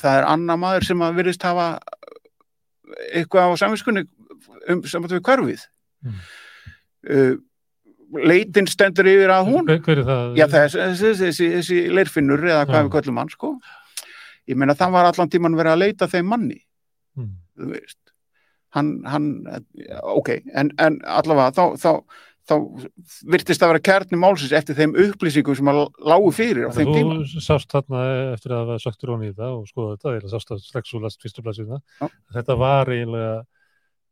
það 0.00 0.18
er 0.20 0.28
annar 0.28 0.60
maður 0.60 0.86
sem 0.88 1.02
að 1.04 1.18
virðist 1.20 1.44
hafa 1.46 1.66
eitthvað 3.14 3.52
á 3.52 3.60
samvinskunni 3.60 4.04
um 4.72 4.82
saman 4.88 5.12
við 5.12 5.22
hverfið. 5.26 5.64
Mm. 6.06 6.20
uh, 7.10 7.34
leitin 8.26 8.68
stendur 8.70 9.08
yfir 9.10 9.32
að 9.34 9.48
hún. 9.50 9.66
Hver, 9.66 9.98
er 9.98 10.04
það? 10.06 10.36
já, 10.38 10.46
þessi, 10.52 11.80
leirfinnur 11.90 12.44
eða 12.46 12.66
hvað 12.68 12.86
við 12.86 12.92
köllum 12.94 13.18
hann 13.22 13.32
sko. 13.32 13.56
Ég 14.46 14.58
meina 14.60 14.76
það 14.78 14.94
var 14.94 15.08
allan 15.10 15.32
tíman 15.32 15.56
verið 15.58 15.72
að 15.74 15.82
leita 15.82 16.06
þeim 16.10 16.28
manni. 16.30 16.60
Mm. 16.60 16.65
Þú 17.56 17.72
veist 17.74 17.98
hann, 18.76 18.94
hann 19.08 19.28
ok, 20.02 20.30
en, 20.54 20.72
en 20.82 20.98
allavega 21.08 21.52
þá, 21.56 21.76
þá, 21.80 21.92
þá 22.46 22.54
virtist 23.32 23.62
að 23.64 23.72
vera 23.72 23.84
kjarni 23.88 24.18
málsins 24.20 24.52
eftir 24.54 24.76
þeim 24.78 24.92
upplýsingum 25.06 25.56
sem 25.58 25.70
að 25.72 25.80
lágu 26.06 26.32
fyrir 26.36 26.68
á 26.68 26.70
þeim 26.76 26.90
tíma 26.92 27.16
Þú 27.32 27.42
sást 27.44 27.72
þarna 27.72 28.02
eftir 28.34 28.52
að 28.54 28.64
hafa 28.64 28.82
söktur 28.84 29.14
honi 29.14 29.30
í 29.30 29.32
þetta 29.32 29.48
og 29.54 29.70
skoða 29.70 29.94
þetta, 29.96 30.12
eða 30.20 30.32
sást 30.34 30.52
að 30.54 30.60
strax 30.66 30.92
úr 30.94 31.06
last 31.06 31.22
fyrstu 31.24 31.44
blaðsina, 31.46 31.80
Já. 32.02 32.10
þetta 32.36 32.58
var 32.60 32.92
eiginlega 32.92 33.32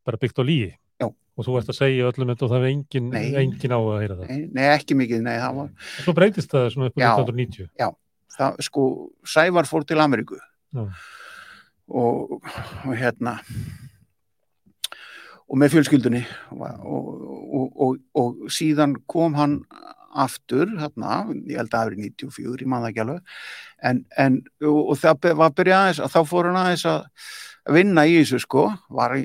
bara 0.08 0.20
byggt 0.24 0.40
á 0.40 0.44
líi 0.48 0.70
Já. 1.02 1.06
og 1.10 1.46
þú 1.48 1.58
ert 1.60 1.72
að 1.74 1.78
segja 1.82 2.08
öllum 2.08 2.32
þetta 2.32 2.46
og 2.46 2.54
það 2.54 2.64
er 2.64 2.70
engin, 2.72 3.10
engin 3.44 3.74
á 3.76 3.80
að 3.80 4.00
heyra 4.00 4.16
það. 4.22 4.30
nei, 4.32 4.48
nei, 4.54 4.64
ekki 4.72 4.96
mikið, 4.98 5.22
nei, 5.26 5.36
það 5.42 5.60
var 5.60 5.92
Svo 6.06 6.16
breytist 6.16 6.54
það 6.54 6.70
svona 6.74 6.88
upp 6.90 6.96
á 6.96 7.02
Já. 7.04 7.10
1990. 7.20 7.98
það, 8.38 8.58
sko, 8.66 8.86
Sævar 9.34 9.68
fór 9.70 9.84
til 9.88 10.00
Ameríku 10.02 10.40
Já. 10.40 10.88
Og, 11.88 12.38
og 12.84 12.94
hérna 12.96 13.38
og 15.44 15.60
með 15.60 15.74
fjölskyldunni. 15.76 16.22
Og, 16.54 16.62
og, 16.64 17.08
og, 17.28 17.76
og, 17.84 17.98
og 18.20 18.52
síðan 18.52 18.96
kom 19.10 19.36
hann 19.38 19.60
aftur 20.14 20.70
hérna, 20.78 21.24
ég 21.48 21.58
held 21.58 21.74
að 21.74 21.90
verið 21.90 22.04
94, 22.22 22.62
ég 22.62 22.70
man 22.70 22.84
það 22.84 22.92
ekki 22.92 23.02
alveg. 23.04 23.32
En, 23.84 24.04
en 24.20 24.38
og, 24.62 24.94
það 25.00 25.32
var 25.40 25.56
byrjað 25.58 25.80
aðeins 25.80 26.02
að 26.04 26.14
þá 26.14 26.30
fór 26.30 26.48
hann 26.50 26.60
aðeins 26.60 26.86
að 26.90 27.74
vinna 27.74 28.06
í 28.06 28.16
þessu 28.20 28.40
sko, 28.44 28.64
var 28.94 29.16
í 29.18 29.24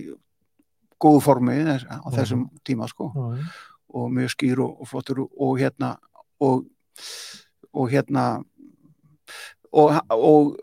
góðu 0.99 1.23
formi 1.23 1.59
þess, 1.67 1.87
á 1.87 2.07
þessum 2.17 2.47
tíma 2.67 2.89
sko. 2.91 3.11
Já. 3.15 3.49
og 3.89 4.11
mjög 4.13 4.29
skýr 4.35 4.59
og, 4.61 4.81
og 4.83 4.85
flottur 4.85 5.23
og 5.25 5.55
hérna 5.57 5.95
og, 6.45 6.67
og 7.73 7.87
hérna 7.89 8.25
og, 9.71 9.99
og, 10.09 10.55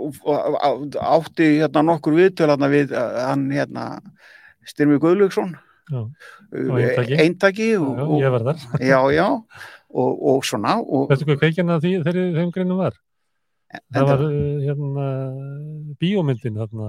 og, 0.00 0.16
og 0.32 0.96
átti 0.96 1.48
hérna 1.60 1.84
nokkur 1.86 2.16
viðtöl 2.16 2.50
hérna 2.52 2.70
við 2.72 2.94
uh, 2.96 3.20
hann 3.28 3.46
hérna 3.52 3.86
Styrmi 4.66 4.96
uh, 4.96 6.08
Og 6.52 6.78
Eintaki. 6.78 7.72
ég 7.74 8.30
var 8.30 8.44
þar. 8.46 8.66
já, 8.92 8.98
já 9.12 9.28
og, 9.92 10.12
og 10.32 10.44
svona 10.46 10.78
og, 10.80 11.08
Veistu 11.10 11.28
hvað 11.28 11.40
kveikjan 11.42 11.72
að 11.74 11.86
því 11.86 11.94
þeirri 12.06 12.26
þeim 12.38 12.52
greinum 12.54 12.80
var? 12.80 12.96
Það 13.92 14.08
var 14.08 14.22
hérna 14.62 15.06
bíómyndin 16.00 16.58
hérna, 16.60 16.88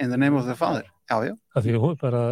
in 0.00 0.10
the 0.10 0.16
name 0.16 0.36
of 0.36 0.46
the 0.46 0.56
father 0.56 0.84
já, 1.10 1.16
já, 1.26 1.34
að 1.56 1.66
því 1.66 1.82
hún 1.82 1.96
bara, 2.00 2.24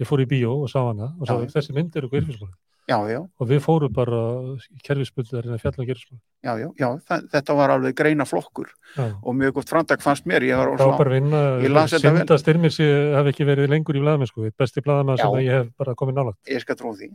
ég 0.00 0.08
fór 0.08 0.22
í 0.24 0.28
bíó 0.28 0.54
og 0.64 0.70
sá 0.70 0.80
hana 0.82 1.12
og 1.18 1.28
sá 1.28 1.36
Já. 1.36 1.50
þessi 1.58 1.74
mynd 1.76 1.96
eru 1.98 2.10
hverfismál 2.12 2.52
já, 2.84 2.96
já, 3.08 3.20
og 3.24 3.48
við 3.48 3.60
fórum 3.64 3.92
bara 3.94 4.20
kerfisbundu 4.84 5.38
að 5.38 5.54
að 5.54 5.62
fjalla 5.62 5.86
kerfismál. 5.88 6.18
já, 6.44 6.52
já, 6.60 6.66
já 6.80 6.88
það, 7.08 7.22
þetta 7.32 7.56
var 7.56 7.72
alveg 7.74 7.96
greina 7.96 8.26
flokkur 8.28 8.72
og 9.00 9.30
mjög 9.38 9.54
gott 9.58 9.72
framtak 9.72 10.04
fannst 10.04 10.28
mér 10.28 10.44
ég 10.44 10.60
var 10.60 10.74
þetta 10.74 12.00
vel. 12.04 12.18
synda 12.20 12.38
styrmir 12.42 12.74
sér 12.74 13.16
hafi 13.18 13.32
ekki 13.32 13.48
verið 13.48 13.72
lengur 13.72 13.96
í 13.96 14.02
blaðamennsku, 14.04 14.50
besti 14.58 14.84
blaðamenn 14.84 15.20
sem 15.22 15.38
ég 15.46 15.58
hef 15.58 15.70
bara 15.80 15.96
komið 15.96 16.20
nálægt. 16.20 16.40
ég 16.52 16.64
skal 16.64 16.78
trú 16.80 16.92
því, 16.98 17.10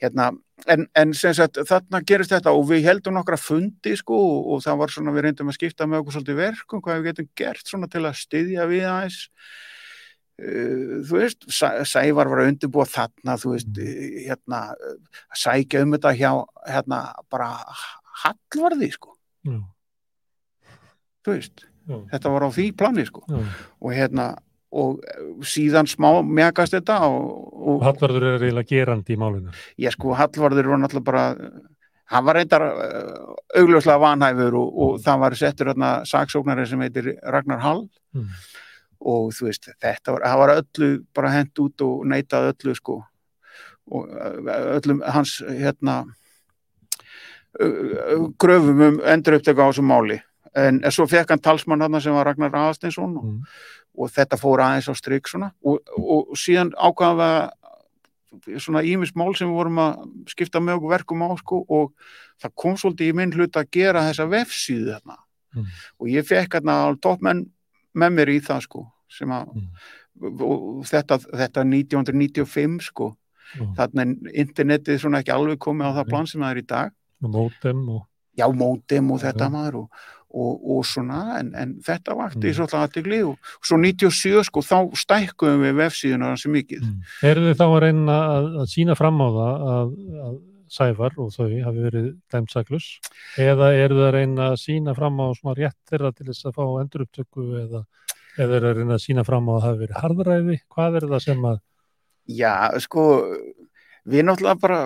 hérna, 0.00 0.30
en, 0.72 0.88
en 0.96 1.14
sem 1.14 1.36
sagt 1.36 1.60
þarna 1.68 2.00
gerist 2.06 2.32
þetta 2.32 2.56
og 2.56 2.64
við 2.70 2.88
heldum 2.88 3.18
nokkra 3.18 3.36
fundi 3.40 3.92
sko 4.00 4.16
og, 4.40 4.64
það 4.64 4.80
var 4.80 4.96
svona 4.96 5.14
við 5.14 5.28
reyndum 5.28 5.52
að 5.52 5.58
skipta 5.60 5.88
með 5.90 6.04
okkur 6.04 6.18
svolítið 6.18 6.40
verkum, 6.40 6.82
hvað 6.84 7.00
við 7.00 7.10
getum 7.10 7.30
gert 7.36 7.68
svona 7.68 7.92
til 7.92 8.04
að 8.06 8.18
styðja 8.24 8.68
við 8.72 8.88
aðeins 8.88 9.22
þú 10.38 11.18
veist 11.20 11.44
Sæ- 11.46 11.84
Sævar 11.86 12.26
var 12.32 12.40
að 12.42 12.48
undirbúa 12.52 12.86
þarna 12.90 13.36
þú 13.38 13.52
veist, 13.54 13.68
uh, 13.78 14.00
hérna 14.26 14.62
uh, 14.74 14.96
að 15.30 15.38
sækja 15.44 15.82
um 15.86 15.92
þetta 15.94 16.14
hjá 16.18 16.30
hérna 16.66 16.98
bara 17.30 17.50
hallvarði 18.24 18.88
sko. 18.96 19.14
Já, 19.44 19.60
þú 21.24 21.36
veist, 21.36 21.64
já, 21.88 21.96
þetta 22.14 22.32
var 22.34 22.46
á 22.46 22.50
því 22.56 22.66
plani 22.78 23.04
sko. 23.08 23.22
Já. 23.30 23.38
og 23.80 23.94
hérna 23.94 24.26
og 24.74 24.98
eh, 25.06 25.20
síðan 25.46 25.86
smá 25.86 26.08
mjagast 26.26 26.74
þetta 26.74 26.96
og, 27.06 27.28
og 27.54 27.84
Hallvarður 27.86 28.24
er 28.32 28.42
eiginlega 28.42 28.66
gerandi 28.72 29.14
í 29.14 29.18
málinu. 29.22 29.52
ég 29.78 29.94
sko 29.94 30.16
Hallvarður 30.18 30.72
var 30.72 30.80
náttúrulega 30.82 31.06
bara 31.06 31.24
hann 32.10 32.24
var 32.26 32.34
reyndar 32.40 32.64
augljóslega 33.54 34.00
vanhæfur 34.02 34.56
og, 34.58 34.72
og 34.82 34.96
það 35.04 35.20
var 35.22 35.36
settur 35.38 35.70
hérna 35.70 35.92
saksóknari 36.10 36.66
sem 36.66 36.82
heitir 36.82 37.12
Ragnar 37.22 37.62
Hall. 37.62 37.84
Mm. 38.18 38.26
Og 39.04 39.32
þú 39.36 39.48
veist 39.48 39.68
þetta 39.82 40.14
var, 40.16 40.26
var 40.40 40.52
öllu 40.58 40.90
bara 41.14 41.32
hent 41.34 41.60
út 41.60 41.84
og 41.84 42.04
neitað 42.08 42.52
öllu 42.54 42.74
sko. 42.78 43.00
Og 43.92 44.08
öllum 44.08 45.02
hans 45.04 45.38
hérna 45.44 46.04
gröfum 48.40 48.80
um 48.88 49.00
endur 49.04 49.38
upptöku 49.38 49.60
á 49.60 49.68
þessum 49.70 49.90
máli. 49.90 50.20
En, 50.56 50.80
en 50.84 50.92
svo 50.92 51.06
fekk 51.10 51.30
hann 51.34 51.42
talsmann 51.42 51.82
hann 51.82 52.00
sem 52.00 52.14
var 52.14 52.26
Ragnar 52.26 52.54
Aðarsteinsson 52.54 53.16
og, 53.18 53.24
Mm. 53.24 53.42
og 53.98 54.10
þetta 54.10 54.38
fór 54.38 54.62
aðeins 54.62 54.88
á 54.90 54.94
strik 54.94 55.28
svona. 55.28 55.52
Og, 55.64 55.78
og, 55.98 56.34
síðan 56.38 56.72
að 56.78 57.50
svona 58.58 58.82
ímis 58.82 59.14
mál 59.14 59.34
sem 59.36 59.48
við 59.48 59.54
vorum 59.54 59.78
að 59.78 60.08
skipta 60.26 60.60
með 60.60 60.78
okkur 60.78 60.90
verkum 60.90 61.22
á 61.22 61.30
sko 61.38 61.64
og 61.68 61.92
það 62.42 62.54
kom 62.54 62.74
svolítið 62.76 63.08
í 63.08 63.14
minn 63.14 63.32
hlut 63.32 63.56
að 63.56 63.70
gera 63.70 64.02
þessa 64.08 64.26
vefsíðu 64.26 64.90
þarna. 64.94 65.18
Mm. 65.54 65.66
og 66.00 66.08
ég 66.08 66.26
fekk 66.26 66.56
hérna 66.56 66.96
toppmenn 66.98 67.44
með 67.94 68.10
mér 68.10 68.30
í 68.34 68.40
það 68.42 68.64
sko 68.66 68.80
sem 69.10 69.28
að 69.34 69.46
Mm. 70.14 70.82
þetta, 70.86 71.18
þetta 71.34 71.64
1995 71.66 72.82
sko 72.88 73.16
Já. 73.54 73.64
þarna 73.78 74.02
er 74.06 74.34
internetið 74.44 75.00
svona 75.02 75.20
ekki 75.22 75.32
alveg 75.34 75.58
komið 75.62 75.90
á 75.90 75.96
það 76.00 76.08
plan 76.10 76.26
sem 76.30 76.40
það 76.42 76.50
er 76.54 76.60
í 76.62 76.66
dag 76.70 76.92
mótem 77.22 77.88
og 77.96 78.02
já, 78.38 78.46
mótem 78.50 79.10
og 79.14 79.20
þetta 79.22 79.48
Já. 79.48 79.52
maður 79.54 79.74
og, 79.82 79.88
og, 80.34 80.64
og 80.74 80.86
svona, 80.86 81.18
en, 81.40 81.52
en 81.54 81.74
þetta 81.82 82.16
vakti 82.18 82.40
Mm. 82.40 82.48
mm. 82.50 82.56
svolítið 82.58 82.80
aðtegli 82.82 83.20
og 83.28 83.52
svo 83.62 83.76
97 83.78 84.42
sko, 84.48 84.60
þá 84.62 84.78
stækkuðum 85.02 85.62
við 85.62 85.76
vefsíðuna 85.78 86.30
hansi 86.32 86.48
mikið. 86.50 86.82
Mm. 86.82 87.04
Eru 87.30 87.44
þið 87.46 87.54
þá 87.60 87.64
að 87.68 87.78
reyna 87.84 88.16
að, 88.32 88.48
að 88.64 88.66
sína 88.74 88.96
fram 88.98 89.22
á 89.22 89.28
það 89.38 89.70
að, 89.76 89.94
að 90.30 90.42
Sævar 90.74 91.12
og 91.22 91.28
þau 91.30 91.44
hafi 91.62 91.82
verið 91.84 92.06
dæmsaklus 92.32 92.86
eða 93.38 93.68
eru 93.78 93.94
þið 94.00 94.06
að 94.08 94.14
reyna 94.16 94.46
að 94.50 94.56
sína 94.64 94.94
fram 94.96 95.20
á 95.22 95.26
svona 95.38 95.54
rétt 95.60 95.76
þeirra 95.90 96.10
til 96.16 96.26
þess 96.32 96.48
að 96.50 96.56
fá 96.56 96.64
endurupptöku 96.82 97.44
eða, 97.60 97.84
eða 98.38 98.58
eru 98.58 98.70
að 98.70 98.80
reyna 98.80 98.96
að 98.96 99.04
sína 99.04 99.24
fram 99.26 99.48
á 99.48 99.52
að 99.54 99.60
það 99.60 99.68
hafi 99.68 99.82
verið 99.84 100.02
harðræði? 100.02 100.58
Hvað 100.74 100.98
er 100.98 101.08
það 101.12 101.24
sem 101.24 101.46
að 101.50 101.62
Já, 102.24 102.72
sko, 102.80 103.02
við 104.08 104.24
náttúrulega 104.24 104.60
bara 104.62 104.78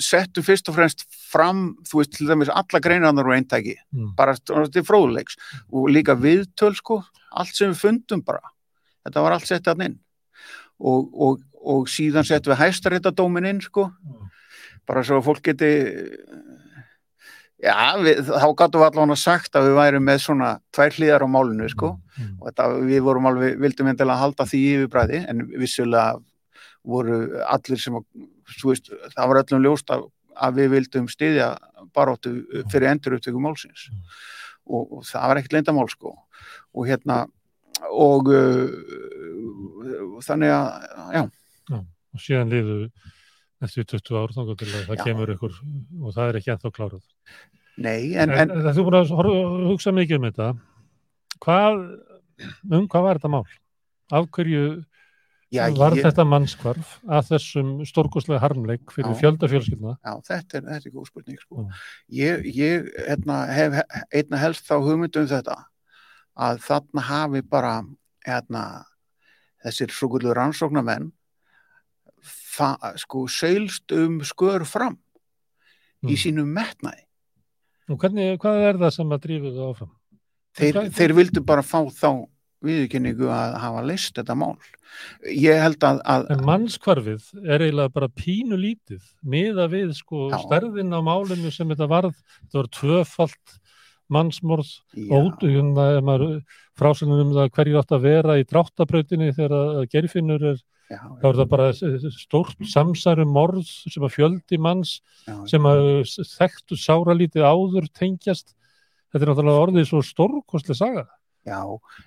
settum 0.00 0.44
fyrst 0.44 0.68
og 0.68 0.76
fremst 0.76 1.04
fram, 1.10 1.74
þú 1.88 2.00
veist, 2.00 2.14
til 2.16 2.28
dæmis 2.28 2.52
alla 2.52 2.80
greinarnar 2.84 3.28
og 3.28 3.36
eintæki, 3.36 3.76
mm, 3.92 4.14
bara 4.16 4.34
til 4.36 4.84
fróðuleiks 4.84 5.38
og 5.72 5.90
líka 5.92 6.16
viðtöl, 6.16 6.74
sko, 6.76 7.02
allt 7.32 7.56
sem 7.56 7.72
við 7.72 7.80
fundum 7.80 8.24
bara, 8.24 8.40
þetta 9.04 9.24
var 9.24 9.36
allt 9.36 9.48
sett 9.48 9.68
að 9.68 9.86
inn. 9.88 9.98
Og, 10.80 11.08
og, 11.12 11.42
og 11.62 11.88
síðan 11.88 12.26
settum 12.26 12.54
við 12.54 12.62
hæstaréttadómin 12.64 13.48
inn, 13.48 13.60
sko, 13.64 13.90
bara 14.88 15.04
svo 15.04 15.20
að 15.20 15.28
fólk 15.28 15.44
geti 15.52 15.72
já, 17.62 17.76
við, 18.02 18.24
þá 18.28 18.48
gáttum 18.58 18.82
við 18.82 18.88
allavega 18.88 19.18
sagt 19.22 19.56
að 19.58 19.68
við 19.68 19.78
værum 19.78 20.06
með 20.08 20.20
svona 20.26 20.50
tvær 20.74 20.98
hlýðar 20.98 21.26
á 21.26 21.28
málinu, 21.30 21.68
sko. 21.72 21.94
Mm, 22.18 22.34
og 22.40 22.50
þetta, 22.50 22.68
við 22.90 23.06
vorum 23.06 23.28
alveg, 23.30 23.56
vildum 23.62 23.90
endilega 23.92 24.22
halda 24.22 24.48
því 24.50 24.62
yfirbræði, 24.72 25.22
en 25.30 25.44
vissulega 25.54 26.06
voru 26.82 27.20
allir 27.46 27.80
sem 27.80 27.98
þú 28.58 28.72
veist, 28.72 28.90
það 29.14 29.30
var 29.30 29.42
öllum 29.42 29.64
ljóst 29.66 29.92
að, 29.94 30.08
að 30.34 30.58
við 30.58 30.74
vildum 30.76 31.08
styðja 31.10 31.52
baróttu 31.94 32.34
fyrir 32.72 32.90
endur 32.90 33.16
upptöku 33.18 33.42
málsins 33.42 33.88
og, 34.66 34.98
og 34.98 35.06
það 35.06 35.28
var 35.30 35.40
ekkert 35.40 35.56
leyndamál 35.56 35.88
sko. 35.90 36.14
Og 36.72 36.88
hérna 36.88 37.24
og 37.92 38.30
uh, 38.32 40.18
þannig 40.24 40.52
að, 40.54 40.66
já, 41.16 41.22
og 41.72 42.22
síðan 42.22 42.52
liðu 42.52 42.76
eftir 43.62 43.86
20 43.94 44.18
ár 44.20 44.32
þá 44.34 44.40
það 44.88 45.02
kemur 45.06 45.32
ykkur 45.36 45.56
og 46.02 46.14
það 46.16 46.28
er 46.32 46.38
ekki 46.40 46.52
ennþá 46.54 46.72
klárað. 46.76 47.04
nei, 47.78 48.14
en, 48.14 48.30
En, 48.30 48.50
en 48.50 48.72
þú 48.76 48.84
búin 48.88 48.98
að 49.00 49.12
horfa- 49.16 49.66
hugsa 49.70 49.92
mikið 49.96 50.18
um 50.20 50.26
þetta. 50.30 50.48
Hvað, 51.42 51.78
um 52.70 52.88
hvað 52.88 53.02
var 53.06 53.18
þetta 53.20 53.30
mál? 53.32 53.44
Af 54.12 54.26
hverju 54.36 54.84
já, 55.52 55.64
var 55.76 55.96
ég, 55.96 56.02
þetta 56.04 56.24
mannskvarf 56.28 56.92
að 57.08 57.30
þessum 57.32 57.72
stórkostlega 57.88 58.40
harmleik 58.40 58.92
fyrir 58.92 59.12
Já. 59.14 59.20
fjölda 59.22 59.48
fjölskyldna? 59.48 59.96
já, 60.04 60.12
þetta 60.28 60.58
er, 60.58 60.62
þetta 60.68 60.88
er 60.88 60.94
góð 60.96 61.06
spurning 61.10 61.40
sko. 61.40 61.66
Ég, 62.12 62.44
ég 62.56 62.88
hérna, 63.08 63.46
hef 63.52 63.80
einna 64.12 64.36
helst 64.42 64.68
þá 64.68 64.76
hugmyndum 64.84 65.26
þetta 65.28 65.56
að 66.36 66.62
þarna 66.64 67.00
hafi 67.08 67.42
bara 67.42 67.74
hérna, 68.26 68.84
þessir 69.64 69.90
svo 69.92 70.08
gullu 70.08 70.32
rannsóknarmenn 70.34 71.10
það, 71.10 71.12
sko, 73.02 73.24
seilst 73.30 73.92
um 73.96 74.20
skör 74.26 74.66
fram 74.68 74.98
í 76.02 76.12
Mm. 76.12 76.18
sínum 76.18 76.52
metnaði. 76.52 77.04
Og 77.88 77.98
hvernig, 77.98 78.38
hvað 78.42 78.62
er 78.68 78.78
það 78.80 78.92
sem 78.96 79.12
að 79.14 79.20
drífu 79.26 79.52
það 79.54 79.68
áfram? 79.72 79.90
Þeir, 80.58 80.78
þeir 80.92 81.12
vildu 81.16 81.42
bara 81.46 81.62
fá 81.62 81.78
þá 81.88 82.26
viðurkenningu 82.62 83.26
að 83.32 83.54
hafa 83.58 83.82
leist 83.86 84.14
þetta 84.14 84.36
mál. 84.38 84.56
Ég 85.26 85.58
held 85.62 85.78
að, 85.82 86.00
að 86.04 86.26
En 86.30 86.44
mannskvarfið 86.46 87.24
er 87.46 87.64
eiginlega 87.64 87.92
bara 87.92 88.08
pínu 88.08 88.58
lítið 88.60 89.02
miða 89.24 89.66
við 89.72 89.94
sko 89.98 90.28
Já. 90.30 90.38
stærðin 90.44 90.92
á 90.94 91.00
málinu 91.02 91.50
sem 91.50 91.68
þetta 91.72 91.88
varð 91.90 92.14
þetta 92.14 92.60
var 92.60 92.68
tvöfalt 92.78 93.56
mannsmorð 94.12 94.68
já, 94.94 95.16
og 95.16 95.40
hérna, 95.40 96.42
frásynum 96.76 97.22
um 97.24 97.32
það 97.32 97.50
hverju 97.56 97.78
átt 97.80 97.94
að 97.96 98.02
vera 98.04 98.36
í 98.38 98.44
dráttabrautinni 98.44 99.32
þegar 99.32 99.54
að 99.80 99.88
gerfinnur 99.94 100.44
er 100.52 100.60
já, 100.92 101.00
er 101.24 101.38
það 101.40 101.48
bara 101.52 101.70
stórt 102.16 102.66
samsæru 102.72 103.26
morð 103.28 103.64
sem 103.64 104.04
að 104.04 104.14
fjöldi 104.18 104.60
manns 104.60 104.98
já, 105.26 105.34
sem 105.50 105.66
að 105.68 105.82
þekktu 106.34 106.78
sáralítið 106.78 107.48
áður 107.48 107.88
tengjast. 107.96 108.54
Þetta 109.12 109.26
er 109.26 109.32
náttúrulega 109.32 109.66
orðið 109.66 109.88
svo 109.90 110.04
stórkostlega 110.06 110.78
saga. 110.78 111.04
Já, 111.42 111.58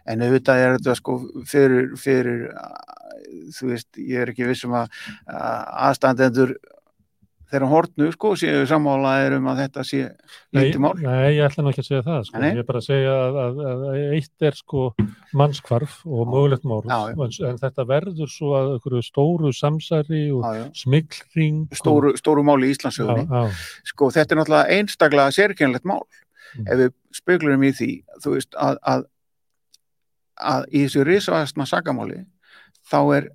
en 0.07 0.23
auðvitað 0.23 0.61
er 0.63 0.77
þetta 0.77 0.93
sko 0.95 1.17
fyrir, 1.49 1.89
fyrir 1.99 2.45
þú 3.57 3.71
veist, 3.73 3.89
ég 3.99 4.23
er 4.23 4.31
ekki 4.31 4.47
vissum 4.47 4.75
að 4.79 4.93
aðstandendur 5.27 6.55
þeirra 7.51 7.67
hortnu 7.69 8.07
sko 8.13 8.31
séu 8.39 8.63
sammálaðir 8.69 9.35
um 9.37 9.47
að 9.51 9.61
þetta 9.63 9.83
sé 9.85 10.01
lítið 10.55 10.81
mál. 10.83 10.93
Nei, 10.99 11.35
ég 11.37 11.45
ætla 11.45 11.63
nú 11.65 11.71
ekki 11.71 11.83
að 11.83 11.87
segja 11.89 12.03
það 12.07 12.25
sko. 12.29 12.41
Ég 12.45 12.59
er 12.61 12.67
bara 12.67 12.81
að 12.81 12.87
segja 12.87 13.13
að, 13.21 13.39
að, 13.43 13.61
að 13.71 14.03
eitt 14.17 14.45
er 14.49 14.57
sko 14.59 14.85
mannskvarf 15.37 15.97
og 16.05 16.31
mögulegt 16.31 16.65
já. 16.65 16.97
en, 17.13 17.37
en 17.51 17.61
þetta 17.61 17.87
verður 17.91 18.33
svo 18.33 18.53
að 18.59 18.99
stóru 19.05 19.53
samsæri 19.55 20.25
og 20.35 20.45
Já, 20.45 20.59
já. 20.59 20.65
smikling 20.81 21.63
Stóru, 21.75 22.13
stóru 22.19 22.45
máli 22.45 22.69
í 22.69 22.75
Íslandsögunni. 22.75 23.25
Sko 23.91 24.11
þetta 24.15 24.35
er 24.35 24.41
náttúrulega 24.41 24.77
einstaklega 24.79 25.35
sérkennlegt 25.35 25.87
mál. 25.87 26.03
Mm. 26.55 26.67
Ef 26.67 26.79
við 26.79 26.93
speklurum 27.15 27.65
í 27.67 27.73
því, 27.75 27.91
þú 28.23 28.35
veist, 28.37 28.55
að, 28.59 28.79
að, 28.87 29.07
að 30.39 30.69
í 30.71 30.85
þessu 30.85 31.05
risavastna 31.07 31.67
sagamáli 31.69 32.23
þá 32.89 32.99
er 33.17 33.29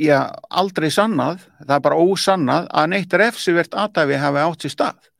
já, 0.00 0.18
aldrei 0.50 0.90
sannað, 0.92 1.46
það 1.62 1.74
er 1.76 1.82
bara 1.84 2.00
ósannað 2.00 2.68
að 2.70 2.92
neitt 2.92 3.16
refsivert 3.20 3.74
aðdæfi 3.74 4.20
hafi 4.20 4.44
átt 4.44 4.64
sér 4.64 4.74
stað. 4.74 5.10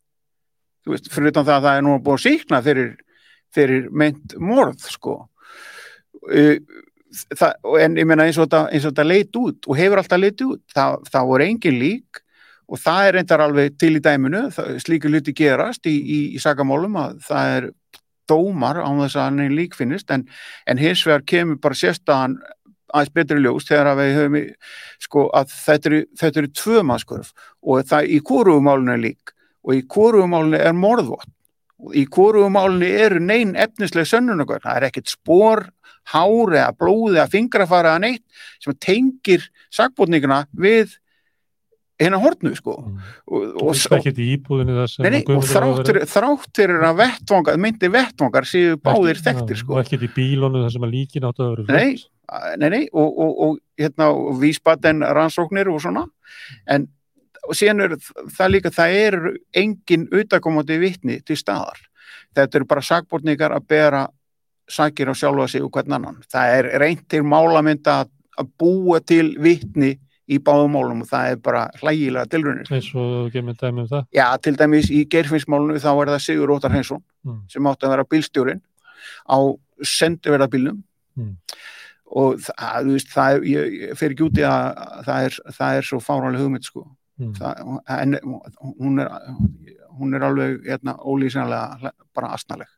Þú 0.83 0.95
veist, 0.95 1.11
fyrir 1.13 1.33
utan 1.33 1.47
það 1.47 1.59
að 1.59 1.67
það 1.67 1.77
er 1.79 1.85
nú 1.87 1.99
búið 2.03 2.19
að 2.19 2.25
síkna 2.25 2.63
fyrir, 2.65 2.89
fyrir 3.55 3.91
meint 3.91 4.35
morð, 4.43 4.89
sko. 4.91 5.19
Það, 7.37 7.55
en 7.85 8.01
ég 8.01 8.09
meina 8.09 8.27
eins 8.27 8.41
og 8.41 8.49
þetta, 8.49 9.05
leit 9.05 9.37
út 9.37 9.69
og 9.69 9.77
hefur 9.77 10.01
alltaf 10.01 10.21
leit 10.21 10.45
út, 10.47 10.63
það, 10.73 11.03
það 11.13 11.29
voru 11.29 11.45
engin 11.45 11.79
lík 11.79 12.23
og 12.73 12.81
það 12.81 13.07
er 13.07 13.15
reyndar 13.19 13.43
alveg 13.45 13.77
til 13.77 13.99
í 13.99 14.01
dæminu, 14.01 14.47
slíku 14.81 15.11
luti 15.13 15.35
gerast 15.37 15.85
í, 15.91 15.93
í, 15.93 16.21
í 16.33 16.41
sagamálum 16.41 16.97
að 17.03 17.19
það 17.27 17.57
er 17.59 17.69
dómar 18.31 18.81
án 18.81 19.03
þess 19.03 19.19
að 19.19 19.27
hann 19.27 19.45
er 19.45 19.55
lík 19.55 19.77
finnist 19.77 20.11
en, 20.15 20.25
en 20.65 20.81
hins 20.81 21.03
vegar 21.07 21.25
kemur 21.29 21.61
bara 21.63 21.79
sérstaðan 21.79 22.39
aðeins 22.93 23.13
betri 23.17 23.41
ljós 23.43 23.67
þegar 23.69 23.91
að 23.93 24.01
við 24.03 24.15
höfum 24.19 24.37
í, 24.39 24.45
sko 25.01 25.27
að 25.35 25.53
þetta 25.59 25.91
eru, 25.91 26.01
þetta 26.21 26.43
eru 26.43 26.51
tvö 26.63 26.83
mannskörf 26.91 27.33
og 27.63 27.85
það 27.89 28.11
í 28.13 28.19
er 28.95 28.99
lík 29.03 29.35
og 29.65 29.75
í 29.79 29.83
hvorugumálinu 29.87 30.59
er 30.59 30.73
morðvott 30.75 31.29
og 31.83 31.95
í 31.99 32.07
hvorugumálinu 32.07 32.89
eru 33.05 33.21
neinn 33.21 33.55
efnislega 33.59 34.07
sönnunagögn, 34.13 34.63
það 34.63 34.77
er 34.77 34.89
ekkert 34.91 35.09
spór 35.11 35.65
hár 36.13 36.51
eða 36.55 36.73
blóð 36.79 37.17
eða 37.17 37.29
fingrafara 37.31 37.95
eða 37.97 38.03
neitt 38.09 38.25
sem 38.63 38.75
tengir 38.83 39.45
sakbótninguna 39.71 40.45
við 40.59 40.97
hérna 42.03 42.19
hortnu 42.19 42.51
sko 42.59 42.73
Mm. 42.83 42.97
og, 43.31 43.43
og, 43.63 43.75
Nei, 44.99 45.21
og 45.21 45.27
Guðmundur 45.29 45.39
á 45.39 45.39
að 45.39 45.53
þrátt 45.53 45.77
vera- 45.77 45.87
fyrir, 45.87 46.07
þrátt 46.11 46.57
fyrir 46.59 46.83
að 46.89 46.97
vettvangar, 47.03 47.59
myndi 47.63 47.91
vettvangar 47.95 48.49
séu 48.49 48.77
báðir 48.83 49.21
þekktir 49.23 49.57
sko. 49.61 49.75
og 49.77 49.85
ekki 49.85 49.99
í 50.03 50.11
bílónu 50.17 50.65
þar 50.65 50.73
sem 50.75 50.83
að 50.83 50.95
líkin 50.97 51.23
áttu 51.29 51.45
að 51.47 51.53
vera 51.67 51.79
Nei. 51.79 52.03
Nei, 52.59 52.69
nei, 52.71 52.83
og, 52.93 53.19
og, 53.19 53.33
og 53.47 53.59
hérna, 53.81 54.11
vísbaten 54.41 55.03
rannsóknir 55.17 55.69
og 55.73 55.81
svona, 55.85 56.05
en 56.67 56.89
síðan 57.53 57.81
er 57.87 57.97
það 58.37 58.53
líka, 58.55 58.71
það 58.75 58.97
er 59.01 59.17
engin 59.59 60.09
utakomandi 60.15 60.79
vitni 60.83 61.21
til 61.27 61.37
staðar. 61.41 61.81
Þetta 62.37 62.59
eru 62.61 62.69
bara 62.71 62.85
sakbortningar 62.87 63.53
að 63.57 63.67
bera 63.69 64.05
sakir 64.71 65.11
á 65.11 65.15
sjálfa 65.19 65.49
sig 65.51 65.65
og 65.67 65.73
hvern 65.75 65.93
annan. 65.99 66.21
Það 66.33 66.55
er 66.59 66.69
reynt 66.81 67.03
til 67.11 67.23
málamynda 67.27 67.99
að, 68.05 68.13
búa 68.59 69.01
til 69.05 69.35
vitni 69.43 69.99
í 70.33 70.39
báðum 70.41 70.73
málum 70.73 71.03
og 71.05 71.09
það 71.11 71.33
er 71.35 71.41
bara 71.45 71.65
hlægilega 71.83 72.31
tilrunir. 72.31 72.71
eins 72.73 72.89
og 72.97 73.27
gemur 73.35 73.53
dæmi 73.59 73.83
um 73.83 73.89
það 73.91 74.07
Já, 74.17 74.27
til 74.41 74.55
dæmis 74.57 74.89
í 74.95 75.03
gerfinsmálunu 75.11 75.77
þá 75.83 75.91
er 75.93 76.13
það 76.15 76.23
Sigur 76.25 76.55
Óttar 76.55 76.73
Hreinsson 76.73 77.03
Mm. 77.27 77.43
sem 77.53 77.63
átti 77.69 77.87
að 77.87 77.91
vera 77.93 78.05
bílstjórin 78.05 78.63
á 79.29 79.39
sendiverðabílnum 79.83 80.83
Mm. 81.19 81.37
Og 82.13 82.43
það, 82.45 82.91
veist, 82.93 83.09
það 83.15 83.47
ég, 83.49 83.77
ég 83.87 83.97
fer 83.99 84.13
ekki 84.15 84.27
út 84.29 84.41
í 84.41 84.45
að 84.45 84.83
það 85.09 85.27
er, 85.31 85.39
það 85.59 85.79
er 85.81 85.89
svo 85.89 86.01
fáranlega 86.05 86.45
hugmynd 86.45 86.67
sko. 86.69 86.85
Mm. 87.21 87.33
það, 87.39 87.65
en, 87.93 88.15
hún, 88.81 89.01
er, 89.03 89.11
hún 89.99 90.15
er 90.17 90.23
alveg 90.29 90.63
hérna, 90.69 90.97
ólýsanlega 91.01 91.93
bara 92.15 92.33
astnaleg 92.37 92.71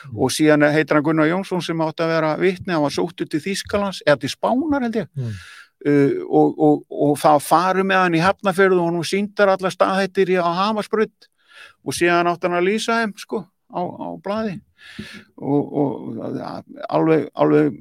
Mm. 0.00 0.16
og 0.16 0.30
síðan 0.32 0.62
heitir 0.72 0.96
hann 0.96 1.04
Gunnar 1.04 1.28
Jónsson 1.28 1.60
sem 1.64 1.80
átti 1.84 2.00
að 2.04 2.08
vera 2.14 2.28
vitni, 2.40 2.72
hann 2.72 2.82
var 2.86 2.92
sóttu 2.94 3.26
til 3.28 3.40
Þýskalands 3.44 3.98
eða 4.06 4.20
til 4.22 4.30
Spánar 4.32 4.80
held 4.86 4.96
ég 4.96 5.08
Mm. 5.16 5.34
uh, 5.86 6.14
og, 6.24 6.54
og, 6.66 6.78
og 6.90 7.12
það 7.20 7.42
faru 7.44 7.84
með 7.84 8.00
hann 8.00 8.16
í 8.16 8.22
Hafnafjörðu 8.24 8.80
og 8.80 8.88
hann 8.88 9.04
síndar 9.10 9.52
alla 9.52 9.70
staðhættir 9.72 10.32
í 10.32 10.38
á 10.40 10.48
Hamarsbrutt 10.56 11.28
og 11.84 11.92
síðan 11.96 12.32
átti 12.32 12.48
hann 12.48 12.56
að 12.60 12.68
lýsa 12.70 12.96
þeim 13.02 13.12
sko 13.20 13.42
á, 13.44 13.80
á 13.80 14.08
blaði 14.24 14.56
og, 15.36 15.62
og 15.82 16.40
alveg, 16.88 17.28
alveg 17.34 17.76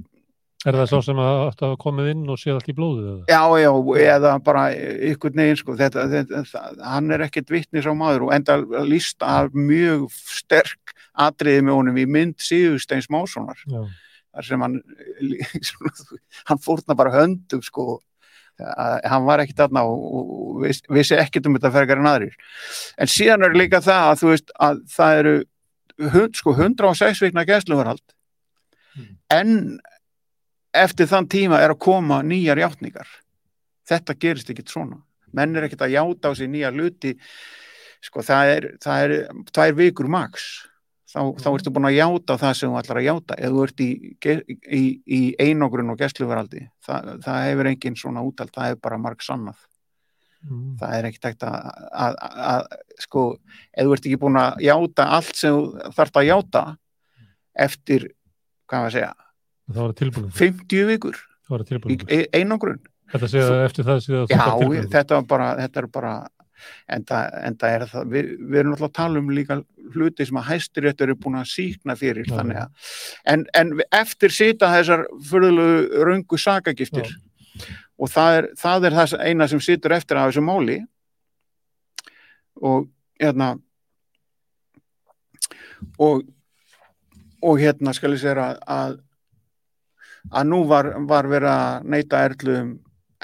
er 0.67 0.75
það 0.75 0.89
svo 0.91 0.99
sem 1.05 1.21
að 1.23 1.41
áttu 1.45 1.63
að 1.65 1.71
hafa 1.71 1.79
komið 1.83 2.09
inn 2.13 2.25
og 2.31 2.39
séð 2.41 2.57
allt 2.57 2.71
í 2.71 2.75
eða? 2.75 3.13
já, 3.29 3.43
já, 3.63 3.71
eða 4.15 4.33
bara 4.43 4.65
ykkur 5.11 5.37
neginn 5.39 5.59
sko, 5.59 5.77
þetta, 5.79 6.07
þetta, 6.11 6.43
það, 6.49 6.83
hann 6.83 7.15
er 7.15 7.23
ekkert 7.27 7.53
vittnis 7.53 7.87
á 7.87 7.93
maður 7.95 8.27
og 8.27 8.35
enda 8.35 8.59
líst 8.87 9.23
af 9.23 9.55
mjög 9.55 10.09
sterk 10.11 10.93
atriði 11.13 11.63
með 11.63 11.79
honum 11.79 12.01
í 12.01 12.05
mynd 12.09 12.37
Sigursteins 12.43 13.09
Mássonar 13.11 13.59
þar 13.63 14.45
sem 14.45 14.61
hann 14.65 14.79
hann 16.49 16.63
fórna 16.63 16.97
bara 16.97 17.15
höndum 17.15 17.63
sko 17.63 18.01
hann 18.59 19.23
var 19.23 19.39
ekkit 19.39 19.61
aðna 19.63 19.85
og, 19.87 20.01
og 20.03 20.63
viss, 20.65 20.81
vissi 20.91 21.15
ekkit 21.15 21.47
um 21.47 21.55
þetta 21.55 21.71
fergar 21.71 22.01
en 22.01 22.09
aðrir. 22.09 22.33
En 22.99 23.07
síðan 23.07 23.45
er 23.47 23.55
líka 23.55 23.79
það 23.83 24.07
að 24.09 24.17
þú 24.19 24.31
veist 24.33 24.51
að 24.59 24.81
það 24.91 25.19
eru 25.21 25.35
hund, 26.13 26.35
sko 26.35 26.55
106 26.57 27.23
vikna 27.23 27.45
gæsluvarhald 27.47 28.03
en 29.31 29.79
eftir 30.75 31.09
þann 31.09 31.27
tíma 31.31 31.59
er 31.63 31.73
að 31.73 31.81
koma 31.85 32.21
nýjar 32.25 32.61
játningar. 32.61 33.09
Þetta 33.89 34.15
gerist 34.21 34.49
ekkit 34.53 34.69
svona. 34.71 34.99
Menn 35.33 35.55
er 35.57 35.67
ekkit 35.67 35.85
að 35.85 35.95
játa 35.95 36.29
á 36.29 36.37
sig 36.37 36.49
nýja 36.49 36.71
hluti. 36.73 37.15
Sko 38.05 38.23
það 38.25 38.51
er, 38.55 38.67
það 38.81 39.05
er 39.05 39.15
tvær 39.51 39.77
vikur 39.77 40.09
max. 40.09 40.49
Þá, 41.09 41.21
þá 41.41 41.47
ertu 41.51 41.73
búin 41.73 41.89
að 41.89 41.97
játa 41.97 42.37
á 42.37 42.41
það 42.43 42.53
sem 42.59 42.69
þú 42.69 42.79
ætlar 42.79 43.01
að 43.01 43.07
játa. 43.07 43.37
Ef 43.39 43.55
þú 43.55 43.63
ert 43.65 43.81
í, 43.81 43.89
í, 44.79 44.83
í 45.09 45.21
einogrun 45.41 45.89
og 45.95 45.97
gæsluvaraldi 45.99 46.67
það, 46.85 47.15
það 47.25 47.41
hefur 47.47 47.71
engin 47.71 47.97
svona 47.97 48.23
útald, 48.25 48.53
það 48.53 48.69
hefur 48.69 48.83
bara 48.85 49.01
marg 49.01 49.25
sannað 49.25 49.65
Mm. 50.39 50.77
það 50.79 50.93
er 50.95 51.05
ekkert 51.09 51.25
ekkert 51.27 51.41
að, 51.49 51.55
að, 51.91 52.13
að, 52.23 52.35
að 52.49 53.01
sko, 53.03 53.23
ef 53.75 53.87
þú 53.87 53.95
ert 53.95 54.05
ekki 54.07 54.19
búin 54.21 54.37
að 54.39 54.61
játa 54.63 55.07
allt 55.17 55.35
sem 55.35 55.57
þú 55.57 55.89
þarft 55.97 56.19
að 56.21 56.27
játa 56.29 56.61
eftir, 57.67 58.05
hvað 58.69 58.85
maður 58.85 58.87
að 58.87 58.95
segja 58.95 59.09
það 59.73 59.83
var 59.83 59.97
tilbúin. 60.03 60.31
50 60.39 60.87
vikur. 60.93 61.19
Það 61.49 62.09
e- 62.13 62.27
einogrun 62.37 62.81
þetta 63.13 63.29
séð 63.31 63.47
að 63.53 63.63
eftir 63.67 63.87
það 63.87 64.03
séð 64.05 64.19
að 64.19 64.33
já, 64.33 64.83
þetta, 64.93 65.21
bara, 65.29 65.47
þetta 65.59 65.81
er 65.81 65.87
bara 65.93 66.13
enda, 66.91 67.21
enda 67.47 67.71
er 67.73 67.85
það 67.89 68.11
við, 68.13 68.29
við 68.43 68.61
erum 68.61 68.75
alltaf 68.75 68.89
að 68.89 68.97
tala 68.99 69.23
um 69.23 69.31
líka 69.33 69.59
hluti 69.95 70.27
sem 70.27 70.39
að 70.39 70.49
hæstiréttur 70.51 71.13
er 71.13 71.19
búin 71.23 71.39
að 71.39 71.49
síkna 71.53 71.95
fyrir 71.99 72.27
Já, 72.27 72.35
þannig 72.35 72.61
að, 72.61 72.91
en, 73.33 73.45
en 73.57 73.73
eftir 74.01 74.35
sita 74.35 74.69
þessar 74.75 75.07
fyrðulegu 75.31 76.05
röngu 76.09 76.41
sakagiftir 76.41 77.09
og 77.99 78.11
það 78.13 78.37
er, 78.37 78.49
það 78.59 78.89
er 78.89 78.97
það 78.99 79.15
eina 79.25 79.49
sem 79.51 79.63
situr 79.63 79.95
eftir 79.97 80.19
af 80.19 80.29
þessu 80.29 80.43
máli. 80.45 80.77
Og 82.63 82.85
hérna 83.19 83.53
og 85.99 86.23
og 87.39 87.59
hérna 87.59 87.93
skal 87.95 88.13
ég 88.15 88.21
segja 88.21 88.53
að 88.67 88.97
að, 90.31 90.47
nú 90.51 90.61
var, 90.69 90.91
var 91.09 91.29
verið 91.31 91.51
að 91.53 91.89
neyta 91.95 92.23
erlu 92.27 92.55
um 92.59 92.71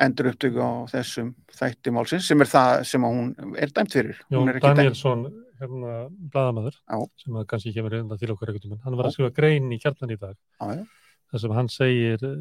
endur 0.05 0.31
upptöku 0.33 0.59
á 0.59 0.71
þessum 0.91 1.31
þætti 1.55 1.93
málsins 1.95 2.27
sem 2.27 2.43
er 2.43 2.51
það 2.51 2.83
sem 2.89 3.05
hún 3.07 3.31
er 3.55 3.71
dæmt 3.71 3.95
fyrir 3.95 4.17
Jón 4.33 4.51
Danielsson 4.59 5.25
hérna, 5.61 5.93
bladamaður 6.33 6.75
Já. 6.75 6.97
sem 7.23 7.39
að 7.39 7.47
kannski 7.51 7.73
kemur 7.77 7.95
reynda 7.95 8.19
til 8.19 8.33
okkur 8.33 8.51
ekkert 8.51 8.67
um 8.67 8.81
hann 8.83 8.97
var 8.99 9.07
Já. 9.07 9.11
að 9.11 9.15
skrifa 9.15 9.35
grein 9.37 9.71
í 9.71 9.79
kjarnan 9.79 10.15
í 10.15 10.19
dag 10.19 10.35
þar 10.59 11.43
sem 11.45 11.55
hann 11.55 11.71
segir 11.71 12.27
eh, 12.27 12.37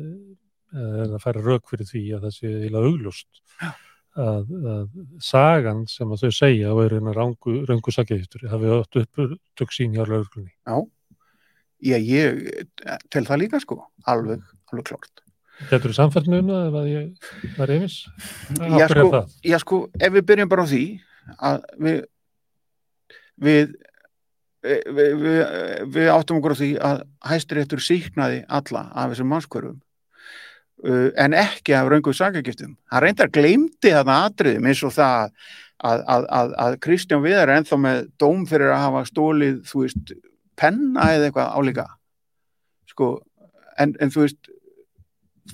er 0.74 1.14
að 1.14 1.20
færa 1.22 1.44
rauk 1.44 1.70
fyrir 1.70 1.86
því 1.86 2.04
að 2.16 2.26
það 2.26 2.38
sé 2.40 2.54
eiginlega 2.56 2.90
augljóst 2.90 3.44
að, 4.14 4.50
að 4.70 4.98
sagan 5.22 5.84
sem 5.90 6.10
að 6.14 6.24
þau 6.24 6.36
segja 6.38 6.72
og 6.74 6.82
eru 6.84 6.98
hennar 7.00 7.18
rángu, 7.18 7.54
rángu 7.68 7.94
sakjæðistur 7.94 8.46
hafi 8.50 8.70
átt 8.76 8.98
upptök 9.02 9.74
sín 9.74 9.94
hjá 9.94 10.04
lauruglunni. 10.04 10.52
Já, 10.66 10.76
ég 11.82 12.66
tel 13.10 13.24
það 13.26 13.40
líka 13.44 13.60
sko, 13.62 13.80
alveg, 14.10 14.42
alveg 14.72 14.88
klart. 14.88 15.22
Getur 15.70 15.92
þú 15.92 15.96
samfælt 15.96 16.28
með 16.30 16.42
um 16.42 16.50
það 16.50 16.66
ef 16.66 16.76
að 16.80 16.90
ég 16.90 17.56
var 17.58 17.72
einmis? 17.74 17.96
Já 18.58 18.86
sko, 18.90 19.22
já 19.46 19.58
sko, 19.62 19.80
ef 20.00 20.14
við 20.16 20.26
byrjum 20.30 20.50
bara 20.50 20.66
á 20.66 20.70
því 20.70 20.84
að 21.38 21.66
við 21.78 22.00
við, 23.40 23.74
við, 24.64 25.16
við, 25.22 25.40
við 25.94 26.10
áttum 26.12 26.40
okkur 26.40 26.56
á 26.56 26.60
því 26.60 26.70
að 26.90 27.02
hæstiréttur 27.30 27.82
síknaði 27.84 28.44
alla 28.48 28.86
af 28.92 29.12
þessum 29.12 29.30
mannskvörum 29.32 29.78
uh, 30.86 31.10
en 31.20 31.36
ekki 31.38 31.76
af 31.76 31.90
raunguð 31.90 32.18
sakagiftum. 32.18 32.76
Hann 32.92 33.04
reyndar 33.04 33.32
gleymdi 33.34 33.94
þarna 33.94 34.20
atriðum 34.28 34.70
eins 34.70 34.84
og 34.86 34.94
það 34.96 35.32
að, 35.84 36.04
að, 36.06 36.28
að, 36.38 36.54
að 36.66 36.78
Kristján 36.86 37.24
Viðar 37.24 37.50
er 37.50 37.58
ennþá 37.58 37.80
með 37.80 38.06
dóm 38.20 38.46
fyrir 38.48 38.74
að 38.74 38.84
hafa 38.86 39.04
stólið, 39.10 39.58
þú 39.68 39.84
veist, 39.84 40.14
penna 40.56 41.08
eða 41.14 41.30
eitthvað 41.30 41.54
álíka. 41.58 41.86
Sko, 42.90 43.12
en, 43.78 43.94
en 44.00 44.10
þú 44.14 44.26
veist, 44.26 44.50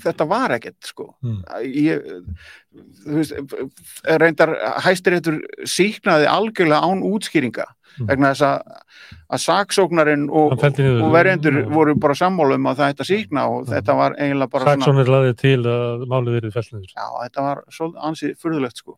þetta 0.00 0.26
var 0.30 0.52
ekkert 0.54 0.86
sko 0.86 1.08
Mm. 1.24 1.40
ég, 1.66 2.04
þú 3.04 3.16
veist, 3.18 3.32
reyndar 4.22 4.52
hæstiréttur 4.84 5.40
síknaði 5.66 6.28
algjörlega 6.30 6.80
án 6.86 7.02
útskýringa 7.02 7.66
Mm. 7.98 8.06
vegna 8.06 8.28
þess 8.30 8.44
að, 8.46 8.76
að 9.34 9.40
saksóknarinn 9.42 10.28
og, 10.30 10.52
og 10.54 11.10
verjendur 11.12 11.56
Já. 11.64 11.68
voru 11.74 11.94
bara 11.98 12.14
sammála 12.14 12.54
um 12.54 12.68
að 12.70 12.76
að 13.02 13.08
síkna 13.10 13.48
og 13.50 13.64
Já. 13.66 13.72
þetta 13.80 13.96
var 13.98 14.14
eiginlega 14.14 14.50
bara 14.52 14.64
Saksónir 14.76 15.10
laðið 15.10 15.36
til 15.42 15.58
að 15.66 16.04
málið 16.06 16.36
verið 16.38 16.52
fellniður. 16.54 16.92
já, 16.94 17.06
þetta 17.24 17.42
var 17.48 17.64
svolítið 17.74 18.04
ansið 18.10 18.36
furðulegt 18.38 18.76
sko 18.84 18.94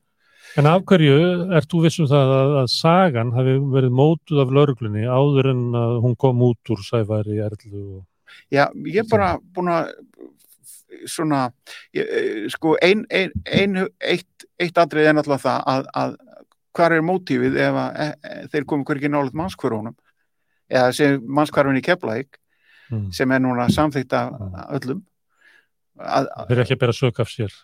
En 0.60 0.68
af 0.68 0.82
hverju 0.88 1.18
ert 1.56 1.68
þú 1.70 1.82
vissum 1.86 2.08
það 2.10 2.32
að, 2.36 2.54
að 2.62 2.70
sagan 2.74 3.32
hafi 3.36 3.54
verið 3.72 3.94
mótuð 3.96 4.42
af 4.44 4.54
lauruglunni 4.58 5.04
áður 5.08 5.50
en 5.52 5.62
að 5.80 5.94
hún 6.04 6.16
kom 6.20 6.42
út 6.44 6.72
úr 6.74 6.82
sæfæri 6.84 7.38
erlu 7.44 7.84
og... 7.98 8.02
Já, 8.52 8.66
ég 8.88 9.00
er 9.02 9.08
bara 9.08 9.30
búin 9.54 9.70
að 9.72 9.92
svona 11.08 11.46
ég, 11.96 12.04
eh, 12.04 12.44
sko 12.52 12.76
ein, 12.84 13.06
ein, 13.10 13.32
ein 13.48 13.80
eitt, 13.98 14.46
eitt 14.60 14.78
atrið 14.78 15.08
er 15.08 15.16
náttúrulega 15.16 15.46
það 15.46 15.64
að, 15.72 15.88
að 16.02 16.14
hvað 16.76 16.96
er 16.98 17.04
mótífið 17.04 17.58
ef 17.60 17.80
að 17.80 17.96
e, 18.04 18.06
þeir 18.52 18.68
komu 18.68 18.86
hvergi 18.88 19.10
nálega 19.12 19.40
mannskvörunum 19.40 19.96
eða 20.72 20.92
sem 20.96 21.24
mannskvarfin 21.28 21.80
í 21.80 21.84
Keflæk 21.84 22.38
Mm. 22.92 23.08
sem 23.14 23.32
er 23.32 23.40
núna 23.40 23.68
samþykkt 23.72 24.14
af 24.16 24.32
öllum 24.76 25.00
að, 25.96 26.26
að, 26.26 26.48
Þeir 26.48 26.56
eru 26.56 26.64
ekki 26.64 26.76
að 26.76 26.82
bera 26.82 26.96
sök 26.96 27.20
af 27.22 27.30
sér. 27.32 27.54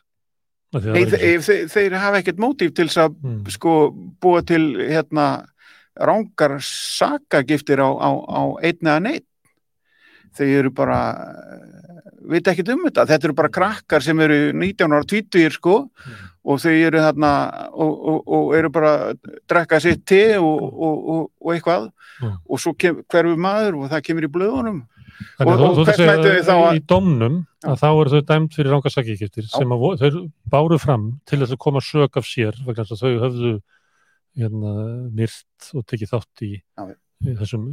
Nei, 0.75 1.05
þeir, 1.09 1.41
þeir, 1.41 1.69
þeir 1.73 1.95
hafa 1.97 2.19
ekkert 2.21 2.41
mótíf 2.43 2.75
til 2.77 2.89
að. 3.01 3.15
Mm. 3.25 3.39
sko 3.55 3.77
búa 4.21 4.43
til 4.45 4.65
hérna 4.83 5.29
rángar 5.99 6.59
sakagiftir 6.63 7.81
á, 7.81 7.89
á, 7.89 8.11
á 8.13 8.43
einn 8.63 8.85
eða 8.85 9.01
neitt 9.03 9.25
þau 10.39 10.47
eru 10.47 10.71
bara 10.71 10.99
veit 12.29 12.47
ekki 12.47 12.67
um 12.71 12.85
þetta, 12.85 13.07
þetta 13.09 13.27
eru 13.27 13.37
bara 13.39 13.51
krakkar 13.51 14.05
sem 14.05 14.21
eru 14.21 14.53
19 14.53 14.93
ára 14.93 15.07
20 15.09 15.57
sko 15.57 15.77
og 16.49 16.61
þau 16.63 16.75
eru 16.75 17.01
þarna 17.03 17.33
og, 17.73 17.95
og, 18.13 18.21
og 18.29 18.53
eru 18.59 18.71
bara 18.71 18.93
að 19.09 19.33
drekka 19.49 19.81
sitt 19.83 20.05
te 20.07 20.23
og, 20.37 20.63
og, 20.69 20.99
og, 21.15 21.31
og 21.41 21.55
eitthvað 21.57 21.89
Mm. 22.19 22.33
og 22.51 22.59
svo 22.59 22.73
kem, 22.75 22.97
hverfu 23.07 23.37
maður 23.39 23.77
og 23.79 23.91
það 23.93 24.01
kemur 24.09 24.25
í 24.27 24.31
blöðunum 24.35 24.79
Þannig 25.39 25.53
að 25.55 25.79
þú- 25.79 26.45
þá 26.47 26.55
að 26.55 26.77
í 26.79 26.83
domnum 26.87 27.37
að 27.67 27.81
þá 27.81 27.89
eru 27.91 28.11
þau 28.15 28.23
dæmt 28.31 28.55
fyrir 28.55 28.71
rangasakíkiftir 28.75 29.49
sem 29.51 29.69
að 29.75 29.85
þau 29.99 30.21
báru 30.53 30.79
fram 30.79 31.09
til 31.27 31.41
þess 31.41 31.53
að 31.57 31.59
koma 31.65 31.81
sök 31.83 32.17
af 32.21 32.25
sér 32.29 32.55
vegna 32.67 32.85
þess 32.87 32.95
að 32.95 33.03
þau 33.03 33.19
höfðu 33.25 33.53
hérna, 34.39 34.73
myrt 35.11 35.71
og 35.75 35.87
tekið 35.91 36.13
þátt 36.13 36.43
í, 36.47 36.51
Já. 36.79 36.85
í 37.27 37.35
þessum 37.41 37.65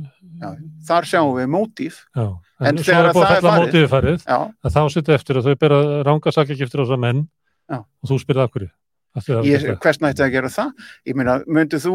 Já, 0.41 0.49
þar 0.87 1.05
sjáum 1.11 1.35
við 1.37 1.51
mótíf. 1.53 1.99
Já. 2.15 2.25
En 2.61 2.67
en, 2.71 2.77
þegar 2.81 3.11
það 3.13 3.21
að 3.21 3.35
er 3.35 3.45
farið- 3.45 3.91
farið 3.93 4.25
að 4.25 4.73
þá 4.73 4.81
setja 4.95 5.13
eftir 5.19 5.35
að 5.37 5.45
þau 5.51 5.55
bera 5.61 5.79
rangasakíkiftir 6.07 6.81
á 6.81 6.83
þessar 6.85 6.99
menn 7.05 7.27
Já. 7.69 7.77
og 7.77 8.09
þú 8.09 8.19
spyrði 8.23 8.41
af 8.47 8.51
hverju? 8.55 8.71
Ég, 9.45 9.79
hvers 9.79 10.01
nætti 10.03 10.25
að 10.25 10.31
gera 10.33 10.49
það? 10.51 10.71
Ég 11.07 11.15
meina, 11.15 11.37
myndið 11.47 11.85
þú 11.85 11.93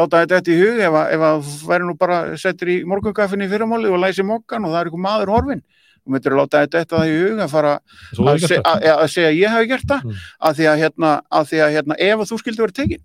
láta 0.00 0.22
þetta 0.24 0.38
þetta 0.40 0.54
í 0.54 0.58
hug 0.60 0.80
ef 0.86 0.96
að, 1.00 1.12
ef 1.16 1.24
að 1.30 1.52
væri 1.70 1.86
nú 1.88 1.94
bara 2.00 2.18
settir 2.40 2.72
í 2.74 2.78
morgungaffinni 2.90 3.46
í 3.48 3.52
fyrramáli 3.52 3.92
og 3.92 4.00
læsi 4.02 4.24
mokkan 4.26 4.64
og 4.66 4.74
það 4.74 4.80
er 4.82 4.90
einhver 4.90 5.04
maður 5.06 5.32
horfin 5.36 5.62
og 6.00 6.14
myndir 6.14 6.32
að 6.34 6.40
láta 6.40 6.62
þetta 6.64 6.82
þetta 6.84 7.00
í 7.06 7.16
hug 7.20 7.40
að 7.44 7.50
fara 7.54 7.72
Þú 8.16 8.28
að, 8.32 8.38
se, 8.46 8.54
það. 8.56 8.68
að, 8.70 8.86
að 9.04 9.10
segja 9.14 9.32
ég 9.36 9.54
hafi 9.56 9.70
gert 9.74 9.88
það 9.92 10.06
Mm. 10.10 10.20
að 10.48 10.54
því 10.60 10.68
að 10.72 10.78
hérna, 10.84 11.10
því 11.50 11.58
að 11.66 11.74
hérna 11.76 11.98
ef 12.10 12.22
að 12.24 12.30
þú 12.30 12.38
skildi 12.40 12.62
verið 12.64 12.78
tekin 12.80 13.02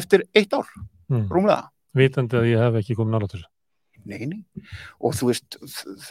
eftir 0.00 0.26
eitt 0.36 0.52
ár, 0.60 0.68
Mm. 1.10 1.24
rúmlega 1.32 1.64
vitandi 1.98 2.36
að 2.38 2.44
ég 2.52 2.60
hef 2.62 2.76
ekki 2.78 2.94
komið 3.00 3.16
nála 3.16 3.28
til 3.32 3.40
þessu 3.40 3.48
nei, 4.06 4.26
nei, 4.30 4.44
og 5.04 5.12
þú 5.18 5.26
veist 5.28 5.56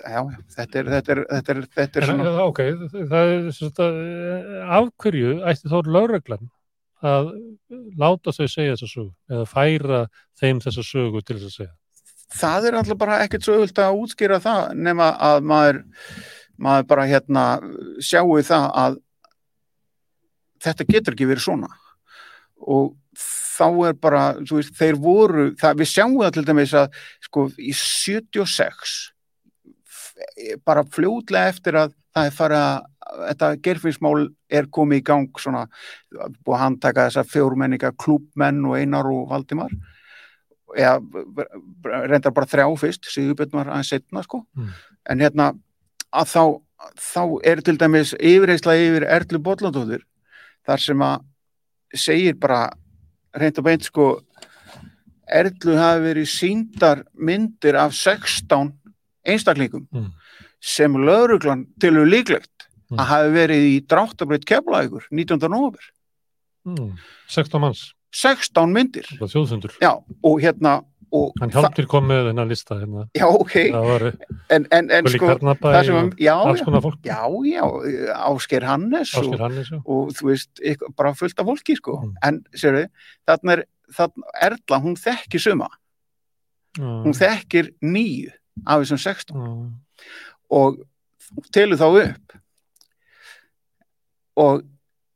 já, 0.03 0.19
þetta 0.57 0.80
er 0.81 0.90
þetta 0.94 1.14
er, 1.15 1.22
þetta 1.30 1.53
er, 1.56 1.61
þetta 1.77 1.99
er 2.02 2.06
svona 2.10 2.34
ok, 2.45 2.60
það 3.10 3.31
er 3.31 3.48
sem 3.56 3.69
sagt 3.69 3.80
að 3.86 3.95
eh, 4.03 4.76
af 4.77 4.90
hverju 5.02 5.31
ætti 5.49 5.72
þá 5.72 5.77
lögreglan 5.95 6.49
að 7.06 7.30
láta 8.02 8.34
þau 8.36 8.48
segja 8.52 8.74
þessa 8.76 8.90
sögu 8.94 9.12
eða 9.32 9.46
færa 9.50 10.00
þeim 10.42 10.60
þessa 10.66 10.84
sögu 10.84 11.22
til 11.24 11.38
þess 11.40 11.48
að 11.50 11.58
segja. 11.60 11.74
Það 12.40 12.66
er 12.70 12.76
alltaf 12.78 12.98
bara 13.02 13.20
ekkert 13.26 13.46
svo 13.48 13.56
öðvöld 13.58 13.80
að 13.82 14.00
útskýra 14.04 14.40
það 14.44 14.74
nema 14.78 15.08
að 15.30 15.46
maður 15.50 15.80
maður 16.60 16.90
bara 16.92 17.06
hérna 17.10 17.44
sjáu 18.04 18.36
það 18.44 18.66
að 18.84 18.98
þetta 20.66 20.88
getur 20.92 21.16
ekki 21.16 21.30
verið 21.30 21.46
svona. 21.46 21.70
Og 22.60 22.92
þá 23.20 23.64
er 23.90 23.96
bara, 24.00 24.24
þú 24.44 24.60
veist, 24.60 24.76
þeir 24.76 24.98
voru 25.00 25.46
það, 25.60 25.80
við 25.82 25.90
sjáum 25.94 26.18
það 26.20 26.34
til 26.38 26.46
dæmis 26.50 26.74
að 26.80 27.00
sko 27.26 27.46
í 27.60 27.72
76 27.76 28.94
f- 29.88 30.60
bara 30.68 30.84
fljótlega 30.88 31.54
eftir 31.54 31.80
að 31.80 31.96
það 32.16 32.30
er 32.30 32.36
farið 32.38 32.64
að 32.68 32.89
þetta 33.10 33.49
gerfinsmál 33.65 34.27
er 34.49 34.68
komið 34.72 34.99
í 35.02 35.03
gang 35.03 35.30
svona, 35.41 35.65
búið 36.14 36.56
að 36.56 36.64
handtaka 36.64 37.07
þessa 37.10 37.23
fjórmenninga 37.26 37.91
klúbmenn 37.98 38.65
og 38.69 38.77
Einar 38.77 39.07
og 39.10 39.30
Valdimar 39.31 39.72
eða 40.77 40.99
reyndar 42.10 42.31
bara 42.36 42.45
þrjá 42.45 42.68
fyrst, 42.77 43.07
Sigurbjörn 43.10 43.56
var 43.57 43.72
aðeins 43.73 43.90
setna 43.90 44.22
sko, 44.23 44.44
Mm. 44.56 44.69
en 45.10 45.19
hérna 45.19 45.48
að 46.14 46.27
þá, 46.30 46.61
þá 46.95 47.40
er 47.44 47.61
til 47.61 47.77
dæmis 47.77 48.14
yfirreysla 48.19 48.76
yfir 48.77 49.07
Erlu 49.10 49.40
Bollandóður 49.40 50.03
þar 50.68 50.77
sem 50.80 50.99
að 50.99 51.23
segir 51.95 52.38
bara 52.40 52.69
reynd 53.34 53.57
og 53.57 53.64
beint 53.65 53.84
sko 53.84 54.22
Erlu 55.30 55.76
hafi 55.77 56.02
verið 56.06 56.30
síndar 56.30 57.03
myndir 57.18 57.76
af 57.77 57.94
16 57.94 58.73
einstaklingum 59.26 59.88
Mm. 59.91 60.11
sem 60.61 60.94
lauruglan 60.94 61.65
tilur 61.80 62.06
líklegt 62.06 62.59
Mm. 62.90 62.99
að 62.99 63.10
hafi 63.14 63.34
verið 63.36 63.66
í 63.70 63.74
dráttabreyt 63.86 64.45
keflaðugur 64.49 65.07
19. 65.14 65.40
november 65.45 65.90
mm. 66.66 66.94
16 67.30 67.61
manns, 67.61 67.84
16 68.16 68.74
myndir 68.74 69.10
já 69.82 69.91
og 69.94 70.40
hérna 70.41 70.80
og 71.10 71.34
hann 71.41 71.49
það- 71.49 71.68
hjálptir 71.68 71.88
kom 71.90 72.07
með 72.10 72.30
þennan 72.30 72.49
lista 72.49 72.78
hérna. 72.80 73.07
já 73.18 73.26
ok 73.30 73.56
var 73.74 74.06
en, 74.10 74.66
en, 74.72 74.90
en 74.90 75.06
Gulli 75.06 75.18
sko 75.18 75.30
sem 75.38 76.11
já, 76.18 76.34
já, 76.34 77.22
já, 77.45 77.66
já 78.10 78.16
Ásker 78.30 78.66
Hannes 78.66 79.14
og, 79.18 79.40
Hannes 79.40 79.72
og 79.86 80.11
þú 80.18 80.30
veist, 80.32 80.49
bara 80.98 81.14
fullt 81.14 81.40
af 81.40 81.45
fólki 81.45 81.78
sko. 81.78 81.98
Mm. 82.03 82.16
en 82.26 82.41
sérðu, 82.53 82.88
þarna 83.30 83.57
er 83.57 83.64
þarna, 83.94 84.34
Erla, 84.49 84.82
hún 84.82 84.98
þekkir 84.98 85.45
suma 85.45 85.70
Já. 86.78 86.90
hún 87.06 87.16
þekkir 87.18 87.72
nýju 87.82 88.34
af 88.66 88.84
þessum 88.84 89.02
16 89.02 89.38
Já. 89.38 89.53
og 90.57 90.82
telur 91.53 91.78
þá 91.78 91.88
upp 91.90 92.38
og 94.40 94.61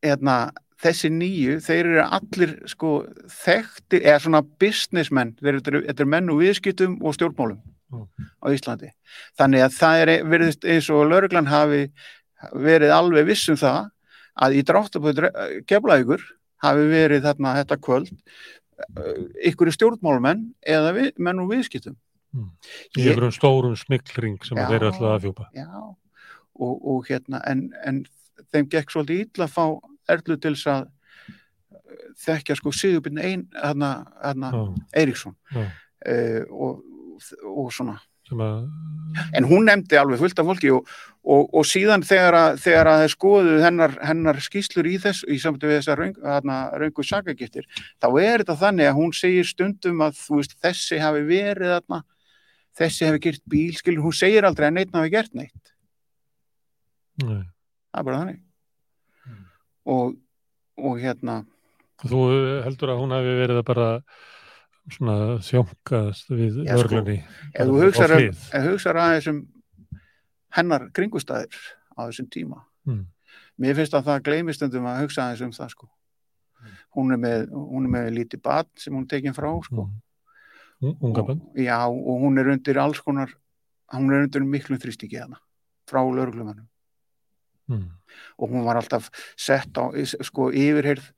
hérna, 0.03 0.37
þessi 0.83 1.09
nýju 1.15 1.59
þeir 1.63 1.89
eru 1.93 2.01
allir 2.17 2.53
sko 2.67 2.89
þekktir, 3.31 4.01
eða 4.03 4.19
svona 4.25 4.41
businessmenn 4.59 5.35
þeir 5.39 5.61
eru, 5.61 5.81
eru 5.93 6.07
menn 6.11 6.31
og 6.33 6.41
viðskiptum 6.43 6.99
og 7.03 7.15
stjórnmálum 7.19 7.61
Mm. 7.93 8.07
á 8.41 8.49
Íslandi 8.49 8.87
þannig 9.37 9.61
að 9.67 9.73
það 9.77 9.99
er 10.01 10.11
verið 10.25 10.63
eins 10.65 10.87
og 10.89 11.03
lauruglan 11.11 11.45
hafi 11.45 11.83
verið 12.57 12.89
alveg 12.95 13.27
viss 13.27 13.43
um 13.53 13.57
það 13.61 13.91
að 14.41 14.55
í 14.57 14.63
dráttaböð 14.65 15.19
keflaðugur 15.69 16.23
hafi 16.65 16.87
verið 16.89 17.21
þarna 17.27 17.51
þetta 17.59 17.77
kvöld 17.85 18.09
ykkur 19.45 19.69
stjórnmálumenn 19.75 20.41
eða 20.65 20.95
við, 20.97 21.11
menn 21.21 21.43
og 21.43 21.51
viðskiptum 21.53 21.99
Mm. 22.33 22.47
í 22.97 23.03
einhverjum 23.11 23.35
stórum 23.35 23.75
smiklring 23.77 24.39
sem 24.41 24.57
Já. 24.57 24.63
þeir 24.65 24.79
eru 24.79 24.87
alltaf 24.89 25.11
að 25.13 25.25
fjúpa 25.27 25.43
Já, 25.53 25.67
og, 25.77 26.73
og 26.81 27.05
hérna, 27.05 27.43
en, 27.45 27.67
en 27.85 27.99
þeim 28.53 28.69
gekk 28.72 28.93
svolítið 28.93 29.26
illa 29.26 29.47
að 29.47 29.55
fá 29.55 29.65
Erlu 30.14 30.38
til 30.38 30.53
þess 30.55 30.69
að 30.72 30.81
eh, 30.84 32.07
þekkja 32.26 32.57
sko 32.60 32.73
Sigurbjörn 32.76 33.22
ein, 33.23 33.45
hérna, 33.55 33.91
hérna. 34.23 34.51
Eiríksson 34.91 35.35
uh, 35.55 36.41
og, 36.49 36.81
og 37.47 37.69
svona, 37.73 37.99
en 39.35 39.47
hún 39.47 39.68
nefndi 39.68 39.97
alveg 39.99 40.22
fullt 40.22 40.39
af 40.39 40.47
fólki 40.47 40.72
og, 40.73 40.88
og, 41.23 41.49
og 41.53 41.65
síðan 41.68 42.03
þegar 42.07 42.38
að, 42.39 42.60
þegar 42.64 42.89
að 42.93 43.03
skoðu 43.14 43.57
hennar, 43.64 43.95
hennar 44.03 44.39
skýslur 44.43 44.88
í 44.89 44.95
þess 45.03 45.26
í 45.27 45.38
samtöfu 45.43 45.72
við 45.72 45.81
þessar 45.81 46.01
raungu 46.81 47.05
sakagiftir, 47.07 47.68
þá 48.01 48.07
er 48.23 48.43
þetta 48.43 48.57
þannig 48.64 48.89
að 48.89 48.99
hún 48.99 49.15
segir 49.15 49.47
stundum 49.47 50.03
að 50.05 50.19
veist 50.34 50.57
þessi 50.64 50.99
hafi 51.03 51.23
verið 51.30 51.76
þarna 51.77 52.03
þessi 52.80 53.10
hafi 53.10 53.23
gert 53.27 53.43
bíl, 53.49 53.73
skilur, 53.77 54.05
hún 54.07 54.18
segir 54.18 54.47
aldrei 54.47 54.69
að 54.69 54.77
neitt 54.80 54.95
hafi 54.95 55.14
gert 55.14 55.35
neitt, 55.38 55.76
nei. 57.23 57.43
Það 57.93 58.01
er 58.01 58.07
bara 58.09 58.21
þannig. 58.23 58.39
Mm. 59.23 59.41
og, 59.93 60.15
og 60.83 61.01
hérna 61.01 61.39
þú 62.03 62.21
heldur 62.65 62.93
að 62.93 63.01
hún 63.03 63.15
hafi 63.15 63.35
verið 63.39 63.61
að 63.61 63.67
bara 63.69 63.89
svona 64.91 65.17
þjónkast 65.45 66.31
við 66.33 66.61
Já, 66.65 66.73
sko, 66.73 66.79
örglunni 66.81 67.17
ef 67.53 67.69
þú 67.69 67.81
hugsar, 67.85 68.15
ef 68.19 68.51
þú 68.51 68.71
hugsar 68.73 68.99
aðeins 68.99 69.29
um 69.31 69.41
hennar 70.53 70.89
kringustæðir 70.93 71.59
á 71.97 72.01
þessum 72.05 72.29
tíma. 72.33 72.63
Mm. 72.83 73.05
mér 73.57 73.77
finnst 73.77 73.93
að 73.95 74.09
það 74.09 74.23
gleymist 74.27 74.59
stundum 74.59 74.89
að 74.89 75.05
hugsa 75.05 75.27
aðeins 75.27 75.45
um 75.45 75.53
það 75.55 75.69
sko. 75.71 75.87
Hún 76.95 77.11
er 77.15 77.19
með, 77.19 77.45
hún 77.53 77.87
er 77.87 77.91
með 77.93 78.09
lítið 78.17 78.41
bad 78.43 78.67
sem 78.79 78.93
hún 78.95 79.05
er 79.05 79.11
tekin 79.13 79.35
frá 79.35 79.49
sko. 79.63 79.87
Mm. 79.87 80.97
unga 80.99 81.23
og, 81.23 81.39
já, 81.55 81.79
og 81.87 82.21
hún 82.25 82.39
er 82.39 82.51
undir 82.51 82.79
alls 82.81 82.99
konar 82.99 83.31
hún 83.93 84.11
er 84.11 84.25
undir 84.25 84.43
miklum 84.43 84.81
þrýstingi 84.81 85.21
hana 85.21 85.39
frá 85.87 86.01
lögreglumannum 86.03 86.67
mm. 87.72 87.88
og 88.38 88.49
hún 88.52 88.65
var 88.68 88.80
alltaf 88.80 89.10
sett 89.40 89.77
á 89.77 89.90
sko 90.03 90.49
yfirheyrð 90.52 91.10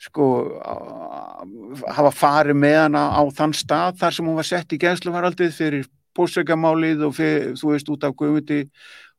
sko 0.00 0.26
hafa 1.92 2.12
farið 2.16 2.56
með 2.56 2.78
hana 2.86 3.02
á 3.12 3.22
þann 3.36 3.52
stað 3.56 3.98
þar 4.00 4.16
sem 4.16 4.30
hún 4.30 4.38
var 4.38 4.48
sett 4.48 4.72
í 4.72 4.80
gæsluvaraldið 4.80 5.52
fyrir 5.52 5.88
póstsökkamálið 6.16 7.04
og 7.06 7.14
fyrir, 7.16 7.52
þú 7.60 7.74
veist 7.74 7.92
út 7.92 8.06
af 8.08 8.16
guðmundi 8.18 8.62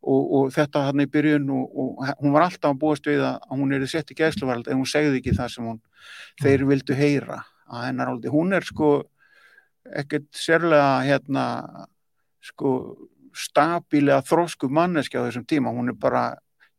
og, 0.02 0.22
og 0.22 0.50
þetta 0.56 0.88
hann 0.88 1.04
í 1.04 1.08
byrjun 1.12 1.48
og, 1.54 1.78
og 1.78 2.12
hún 2.20 2.34
var 2.34 2.48
alltaf 2.48 2.74
að 2.74 2.82
búast 2.82 3.08
við 3.08 3.24
að 3.28 3.38
hún 3.54 3.78
er 3.78 3.86
sett 3.90 4.12
í 4.12 4.18
gæsluvaraldið 4.18 4.74
en 4.74 4.82
hún 4.82 4.90
segði 4.90 5.22
ekki 5.22 5.38
það 5.38 5.54
sem 5.54 5.70
hún 5.70 5.80
þeir 6.42 6.66
vildu 6.72 6.98
heyra 6.98 7.40
að 7.72 7.86
hennar 7.88 8.12
áldi. 8.12 8.34
Hún 8.34 8.58
er 8.58 8.66
sko 8.68 8.92
ekkert 10.02 10.28
sérlega 10.38 11.02
hérna 11.06 11.46
sko 12.42 12.74
stabílega 13.38 14.22
þrósku 14.28 14.70
manneskja 14.70 15.22
á 15.22 15.26
þessum 15.28 15.46
tíma. 15.48 15.72
Hún 15.74 15.90
er 15.94 15.98
bara 16.00 16.24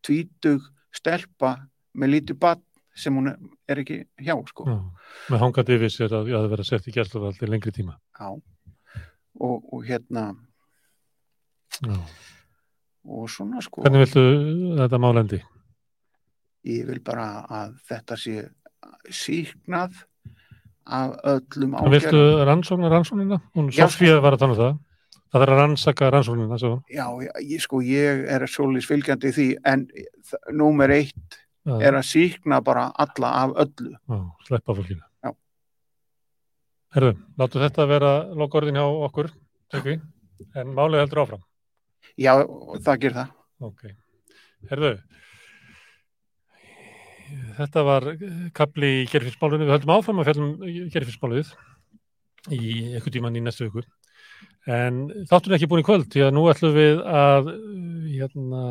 tvítug 0.05 0.65
stelpa 0.93 1.57
með 1.95 2.15
lítið 2.17 2.39
bann 2.43 2.63
sem 2.95 3.15
hún 3.17 3.31
er 3.33 3.79
ekki 3.81 4.03
hjá 4.21 4.35
sko. 4.51 4.67
Já, 4.69 4.79
með 5.33 5.41
hangandi 5.47 5.77
yfir 5.79 5.93
sér 5.95 6.13
að 6.19 6.29
það 6.29 6.49
vera 6.53 6.65
sett 6.69 6.89
í 6.89 6.93
gæsluvarald 6.93 7.41
í 7.41 7.49
lengri 7.49 7.73
tíma 7.73 7.95
Já. 8.21 8.29
Og, 9.41 9.63
og 9.73 9.87
hérna 9.89 10.27
Já. 11.81 11.97
og 13.09 13.31
svona 13.33 13.63
sko 13.65 13.81
Hvernig 13.87 14.05
viltu 14.05 14.25
þetta 14.83 15.01
málendi? 15.01 15.41
ég 16.69 16.85
vil 16.87 17.01
bara 17.03 17.25
að 17.49 17.73
þetta 17.89 18.17
sé 18.21 18.37
síknað 19.11 19.97
af 20.85 21.17
öllum 21.25 21.73
Hvernig 21.79 21.97
viltu 21.97 22.13
ágerðum. 22.21 22.45
rannsóknar 22.51 22.93
rannsóknina? 22.93 23.41
Hún 23.57 23.73
Sofía 23.73 24.21
var 24.23 24.37
að 24.37 24.43
tala 24.45 24.53
um 24.53 24.61
það 24.61 24.79
Það 25.33 25.41
þarf 25.41 25.53
að 25.55 25.59
rannsaka 25.63 26.09
rannsóknina 26.13 26.59
svo. 26.61 26.73
Já, 26.93 27.07
ég, 27.41 27.61
sko, 27.65 27.79
ég 27.81 28.27
er 28.29 28.43
svolítið 28.53 28.89
fylgjandi 28.91 29.31
því 29.33 29.47
en 29.71 29.87
númer 30.53 30.93
eitt 30.99 31.39
Já, 31.65 31.77
er 31.89 31.95
að 31.97 32.05
síkna 32.09 32.59
bara 32.65 32.89
alla 33.01 33.31
af 33.45 33.53
öllu. 33.65 33.93
já, 33.97 34.19
sleppa 34.49 34.75
fólkinu 34.75 35.01
Já. 35.25 35.31
Herðu, 36.97 37.13
láttu 37.39 37.63
þetta 37.63 37.87
vera 37.89 38.11
lokaorðin 38.35 38.77
hjá 38.81 38.85
okkur 39.09 39.31
Tryggvi. 39.73 39.95
en 40.59 40.75
málið 40.77 41.05
heldur 41.05 41.23
áfram 41.23 41.45
Já, 42.19 42.35
það 42.83 42.99
ger 43.07 43.15
það. 43.17 43.31
Ok, 43.63 43.83
herðu 44.69 44.93
Þetta 47.57 47.83
var 47.87 48.05
kapli 48.59 48.89
í 49.01 49.05
gerfinsmálunni, 49.09 49.65
við 49.65 49.73
höldum 49.79 49.93
áfram 49.95 50.19
að 50.21 50.29
fjallum 50.29 50.51
gerfinsmálið 50.93 51.53
í 52.53 52.61
einhvern 52.93 53.15
tíman 53.15 53.39
í 53.39 53.43
næstu 53.47 53.69
viku 53.71 53.87
en 54.71 55.05
þáttur 55.31 55.57
ekki 55.57 55.69
búin 55.71 55.83
í 55.83 55.87
kvöld 55.87 56.09
því 56.13 56.25
að 56.27 56.35
nú 56.37 56.47
ætlum 56.53 56.75
við 56.77 57.03
að 57.03 57.53
hérna, 58.13 58.65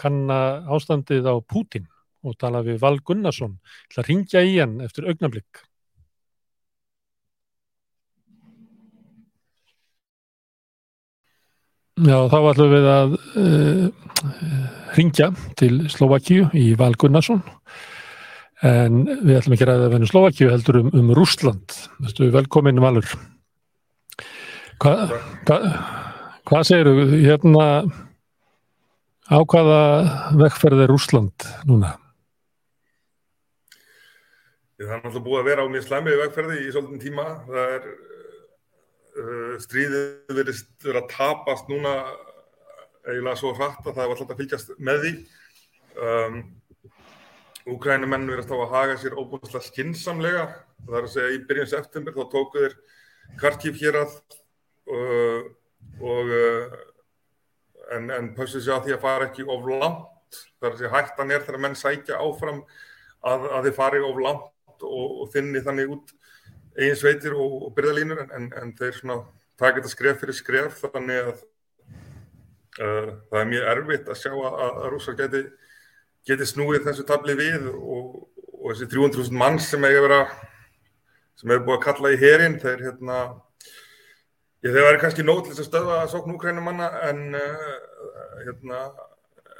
kanna 0.00 0.38
ástandið 0.74 1.28
á 1.30 1.34
Pútin 1.40 1.86
og 2.26 2.36
tala 2.40 2.64
við 2.66 2.80
Val 2.82 2.98
Gunnarsson 2.98 3.58
til 3.90 4.02
að 4.02 4.08
ringja 4.10 4.44
í 4.44 4.56
hann 4.58 4.80
eftir 4.84 5.08
augnablikk 5.08 5.64
Já, 12.00 12.16
þá 12.32 12.36
ætlum 12.48 12.70
við 12.72 12.86
að 12.88 13.14
uh, 13.36 13.88
ringja 14.96 15.26
til 15.60 15.74
Slovakíu 15.92 16.46
í 16.56 16.70
Val 16.80 16.94
Gunnarsson 16.96 17.42
en 18.64 19.02
við 19.08 19.36
ætlum 19.36 19.56
ekki 19.56 19.66
að 19.66 19.72
ræða 19.74 19.90
vennu 19.94 20.08
Slovakíu 20.08 20.48
heldur 20.52 20.80
um, 20.80 20.88
um 20.96 21.12
Rússland. 21.16 21.76
Þú 22.16 22.30
velkomin 22.34 22.80
Valur. 22.80 23.08
Hvað 24.80 25.10
hva, 25.44 25.56
hva 26.48 26.60
segirðu 26.64 27.18
hérna 27.20 27.64
á 29.28 29.38
hvaða 29.44 29.80
vegferð 30.40 30.86
er 30.86 30.88
Rússland 30.88 31.44
núna? 31.68 31.90
Það 34.80 34.94
er 34.96 35.02
náttúrulega 35.02 35.26
búið 35.26 35.40
að 35.42 35.50
vera 35.50 35.66
á 35.68 35.72
mjög 35.74 35.84
slæmið 35.84 36.16
vegferði 36.22 36.56
í 36.62 36.70
svolítinn 36.72 37.02
tíma. 37.02 37.26
Það 37.50 37.74
er 37.74 37.90
uh, 37.90 39.52
stríðið 39.66 40.32
verið 40.38 40.62
að 40.94 41.10
tapast 41.12 41.68
núna 41.68 41.94
eiginlega 43.04 43.36
svo 43.36 43.52
hratt 43.58 43.84
að 43.84 44.00
það 44.00 44.00
var 44.00 44.16
alltaf 44.16 44.32
að 44.32 44.40
fylgjast 44.40 44.74
með 44.80 45.04
því. 45.04 45.12
Um, 46.08 46.40
Úkrænumenn 47.68 48.24
verið 48.32 48.56
að 48.56 48.70
haga 48.72 48.96
sér 48.96 49.20
óbúinnslega 49.20 49.68
skinsamlega. 49.68 50.48
Það 50.86 50.96
er 51.02 51.10
að 51.10 51.14
segja 51.18 51.36
í 51.36 51.44
byrjun 51.44 51.72
september 51.76 52.16
þá 52.16 52.24
tóku 52.32 52.64
þeir 52.64 52.80
Kharkiv 53.38 53.76
hér 53.78 54.00
að 54.00 54.16
uh, 54.94 55.42
og 56.00 56.32
uh, 56.36 56.78
en, 57.96 58.10
en 58.14 58.30
pössu 58.36 58.60
sér 58.60 58.78
að 58.78 58.88
því 58.88 58.96
að 58.96 59.04
fara 59.04 59.28
ekki 59.28 59.46
of 59.46 59.68
langt. 59.70 60.06
Að 60.62 60.78
segja 60.78 60.92
hættan 60.94 61.32
er 61.34 61.42
þegar 61.42 61.62
menn 61.64 61.76
sækja 61.78 62.20
áfram 62.22 62.62
að, 63.26 63.46
að 63.50 63.68
þið 63.68 63.76
fari 63.76 64.02
of 64.06 64.18
langt 64.22 64.84
og, 64.86 65.22
og 65.24 65.30
þinni 65.32 65.62
þannig 65.64 65.94
út 65.96 66.12
eigin 66.78 66.98
sveitir 66.98 67.34
og, 67.34 67.56
og 67.66 67.72
byrðalínur 67.76 68.22
en, 68.28 68.50
en, 68.56 68.74
þeir 68.78 68.94
svona 68.96 69.16
taka 69.60 69.80
þetta 69.80 69.92
skref 69.92 70.20
fyrir 70.22 70.36
skref 70.36 70.78
þannig 70.84 71.32
að 71.32 71.32
uh, 72.80 73.10
það 73.30 73.40
er 73.40 73.50
mjög 73.50 73.68
erfitt 73.74 74.12
að 74.12 74.20
sjá 74.22 74.32
að, 74.36 74.60
að 74.70 74.86
rússar 74.94 75.18
geti, 75.18 75.42
geti 76.30 76.48
snúið 76.48 76.86
þessu 76.86 77.06
tabli 77.08 77.36
við 77.40 77.68
og, 77.72 78.20
og 78.54 78.70
þessi 78.70 78.90
300.000 78.94 79.42
manns 79.42 79.68
sem 79.72 79.88
hefur 79.88 80.06
vera 80.06 80.22
sem 81.40 81.50
hefur 81.50 81.66
búið 81.66 81.78
að 81.78 81.86
kalla 81.88 82.14
í 82.14 82.20
herin 82.20 82.58
þeir 82.62 82.86
hérna 82.86 83.20
ég, 84.64 84.72
þeir 84.72 84.86
væri 84.88 85.00
kannski 85.04 85.26
nót 85.26 85.46
til 85.46 85.54
þess 85.54 85.64
að 85.66 85.70
stöða 85.70 86.02
sókn 86.12 86.36
úkrænumanna 86.36 86.90
en 87.08 87.24
uh, 87.38 87.72
hérna 88.44 88.84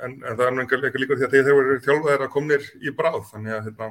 en, 0.05 0.21
en 0.25 0.37
það 0.37 0.47
er 0.47 0.63
eitthvað 0.63 1.03
líka 1.03 1.19
því 1.19 1.27
að 1.29 1.35
þeir 1.35 1.51
eru 1.57 1.81
þjálfaðir 1.87 2.25
að 2.27 2.33
komnir 2.37 2.71
í 2.81 2.95
bráð 2.97 3.27
þannig 3.33 3.57
að 3.57 3.69
hérna 3.69 3.91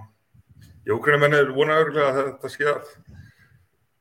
Jókvæmmenn 0.89 1.35
er 1.37 1.49
vonað 1.53 1.83
örgulega 1.83 2.09
að 2.09 2.19
þetta 2.19 2.49
sé 2.53 2.67
að, 2.71 2.93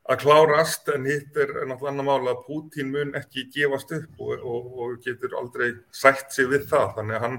að 0.09 0.21
klárast 0.23 0.91
en 0.95 1.09
hitt 1.09 1.37
er 1.37 1.51
náttúrulega 1.69 1.91
annar 1.91 2.07
mál 2.07 2.31
að 2.31 2.45
Pútín 2.47 2.93
mun 2.95 3.11
ekki 3.19 3.49
gefast 3.53 3.93
upp 3.97 4.23
og, 4.23 4.37
og, 4.39 4.71
og 4.85 4.95
getur 5.05 5.37
aldrei 5.41 5.73
sætt 5.93 6.33
sig 6.33 6.49
við 6.49 6.69
það 6.71 6.95
þannig 7.01 7.19
að 7.19 7.27
hann, 7.27 7.37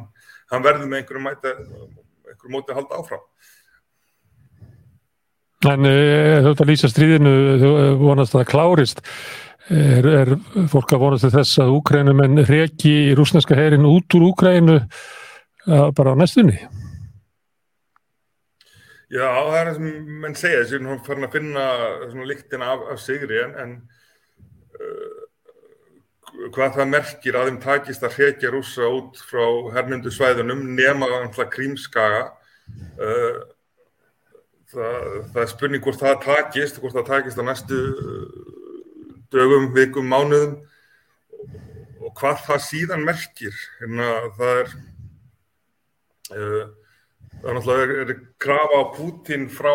hann 0.54 0.68
verður 0.68 0.92
með 0.92 1.02
einhverju, 1.02 1.24
mæti, 1.26 1.56
einhverju 2.30 2.54
móti 2.54 2.76
að 2.76 2.82
halda 2.82 3.00
áfram. 3.00 3.26
En 5.70 5.88
uh, 5.90 6.36
þú 6.44 6.52
ert 6.54 6.64
að 6.64 6.70
lýsa 6.70 6.92
stríðinu, 6.92 7.36
þú 7.64 7.72
vonast 8.04 8.36
að 8.36 8.44
það 8.44 8.52
klárist. 8.54 9.02
Er, 9.70 10.06
er 10.10 10.32
fólk 10.72 10.96
að 10.96 11.04
vonast 11.04 11.28
til 11.28 11.34
þess 11.36 11.60
að 11.62 11.76
Úkrænumenn 11.78 12.42
reki 12.48 12.94
í 13.12 13.16
rúsneska 13.18 13.54
herin 13.58 13.86
út 13.86 14.16
úr 14.18 14.32
Úkrænu 14.32 14.80
uh, 14.80 15.90
bara 15.94 16.16
á 16.18 16.18
næstunni? 16.18 16.58
Já, 19.14 19.28
það 19.30 19.60
er 19.60 19.70
það 19.70 19.78
sem 19.78 20.10
menn 20.24 20.38
segja, 20.38 20.64
þess 20.64 20.74
að 20.80 20.90
hann 20.90 21.06
farin 21.06 21.28
að 21.28 21.38
finna 21.38 21.68
svona 22.10 22.28
líktina 22.32 22.72
af, 22.74 22.88
af 22.96 23.04
sigri 23.04 23.40
en, 23.44 23.56
en 23.62 23.78
uh, 24.82 25.22
hvað 26.56 26.76
það 26.80 26.92
merkir 26.96 27.38
að 27.38 27.52
þeim 27.52 27.62
takist 27.62 28.06
að 28.06 28.18
hrekja 28.18 28.54
rúsa 28.56 28.90
út 28.90 29.22
frá 29.30 29.46
hernundu 29.78 30.10
svæðunum 30.14 30.66
nema 30.78 31.14
krímskaga 31.54 32.26
uh, 32.98 33.42
það, 34.74 35.10
það 35.30 35.44
er 35.44 35.52
spurning 35.54 35.86
hvort 35.86 36.02
það 36.02 36.22
takist, 36.26 36.82
hvort 36.82 36.98
það 36.98 37.12
takist 37.14 37.38
á 37.38 37.46
næstu 37.46 37.84
dögum, 39.34 39.70
vikum, 39.76 40.10
mánuðum 40.10 40.58
og 42.00 42.14
hvað 42.18 42.44
það 42.48 42.62
síðan 42.66 43.06
merkir, 43.08 43.56
hérna 43.80 44.10
það 44.38 44.62
er 44.62 44.74
uh, 46.34 46.66
það 47.40 47.50
er 47.50 47.58
náttúrulega 47.58 47.86
er, 47.86 48.14
er 48.14 48.22
krafa 48.42 48.82
á 48.82 48.84
Pútín 48.96 49.48
frá 49.54 49.74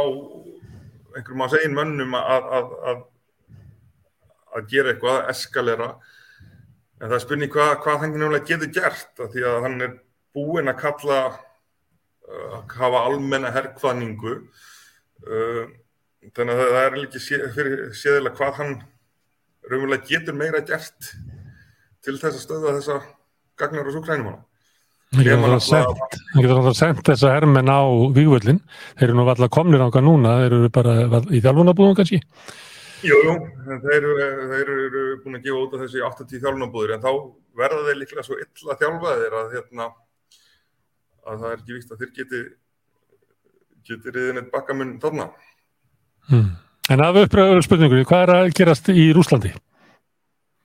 einhverjum 1.15 1.45
á 1.47 1.49
segin 1.53 1.77
mönnum 1.77 2.17
að, 2.19 2.51
að, 2.59 2.75
að, 2.91 3.03
að 4.55 4.69
gera 4.73 4.93
eitthvað, 4.93 5.21
að 5.21 5.33
eskalera. 5.35 5.91
En 6.99 7.09
það 7.09 7.17
er 7.17 7.25
spurning 7.25 7.53
hvað, 7.55 7.75
hvað 7.85 8.01
hann 8.03 8.15
nefnilega 8.15 8.49
getur 8.51 8.73
gert 8.75 9.23
af 9.23 9.33
því 9.33 9.47
að 9.49 9.61
hann 9.67 9.87
er 9.87 9.97
búinn 10.35 10.71
að 10.71 10.81
kalla 10.83 11.21
að 11.25 11.39
hafa 12.79 13.05
almenna 13.05 13.53
herrkvaningu 13.55 14.35
uh, 14.35 15.65
þannig 16.35 16.55
að 16.55 16.75
það 16.75 16.81
er 16.83 16.99
ekki 17.03 17.23
sé, 17.23 17.41
séðilega 18.01 18.37
hvað 18.39 18.61
hann 18.61 18.75
raunverulega 19.71 20.09
getur 20.09 20.37
meira 20.39 20.65
gert 20.67 21.13
til 22.05 22.19
þess 22.19 22.35
að 22.35 22.43
stöða 22.43 22.75
þessa 22.79 22.99
gagnar 23.61 23.89
og 23.89 23.97
súkrænum 23.97 24.33
hana 24.33 24.43
Hann 25.15 26.43
getur 26.43 26.59
alltaf 26.59 26.75
sendt 26.75 27.05
þessa 27.07 27.33
hermenn 27.37 27.71
á 27.71 27.87
vývöldin. 28.17 28.59
Þeir 28.99 29.09
eru 29.09 29.19
nú 29.19 29.27
alltaf 29.29 29.51
komnir 29.55 29.83
á 29.85 29.87
hvað 29.87 30.07
núna, 30.09 30.39
þeir 30.43 30.57
eru 30.57 30.71
bara 30.75 30.95
í 31.31 31.43
þjálfunabúðum 31.45 31.99
kannski. 31.99 32.19
Jú, 33.05 33.19
jú, 33.21 33.35
þeir 33.85 34.09
þeir 34.51 34.73
eru 34.73 35.05
búin 35.23 35.39
að 35.39 35.47
gefa 35.47 35.61
út 35.61 35.77
af 35.77 35.85
þessi 35.85 36.03
80 36.09 36.43
þjálfunabúður 36.43 36.95
en 36.97 37.05
þá 37.05 37.11
verða 37.61 37.87
þeir 37.87 38.01
líklega 38.01 38.27
svo 38.27 38.39
illa 38.41 38.79
þjálfaðir 38.81 39.39
að, 39.39 39.55
hérna, 39.55 39.89
að 41.29 41.45
það 41.45 41.51
er 41.51 41.59
ekki 41.61 41.77
víst 41.77 41.93
að 41.93 42.03
þeir 42.03 42.13
geti, 42.19 42.43
geti 43.91 44.15
riðin 44.17 44.43
eitt 44.43 44.53
bakkamunn 44.55 44.97
þarna. 45.05 45.29
Hmm. 46.31 46.49
En 46.93 47.01
af 47.01 47.17
uppröður 47.17 47.63
spurningunni, 47.65 48.05
hvað 48.05 48.23
er 48.27 48.31
að 48.35 48.51
gerast 48.59 48.91
í 48.93 49.07
Rúslandi? 49.17 49.55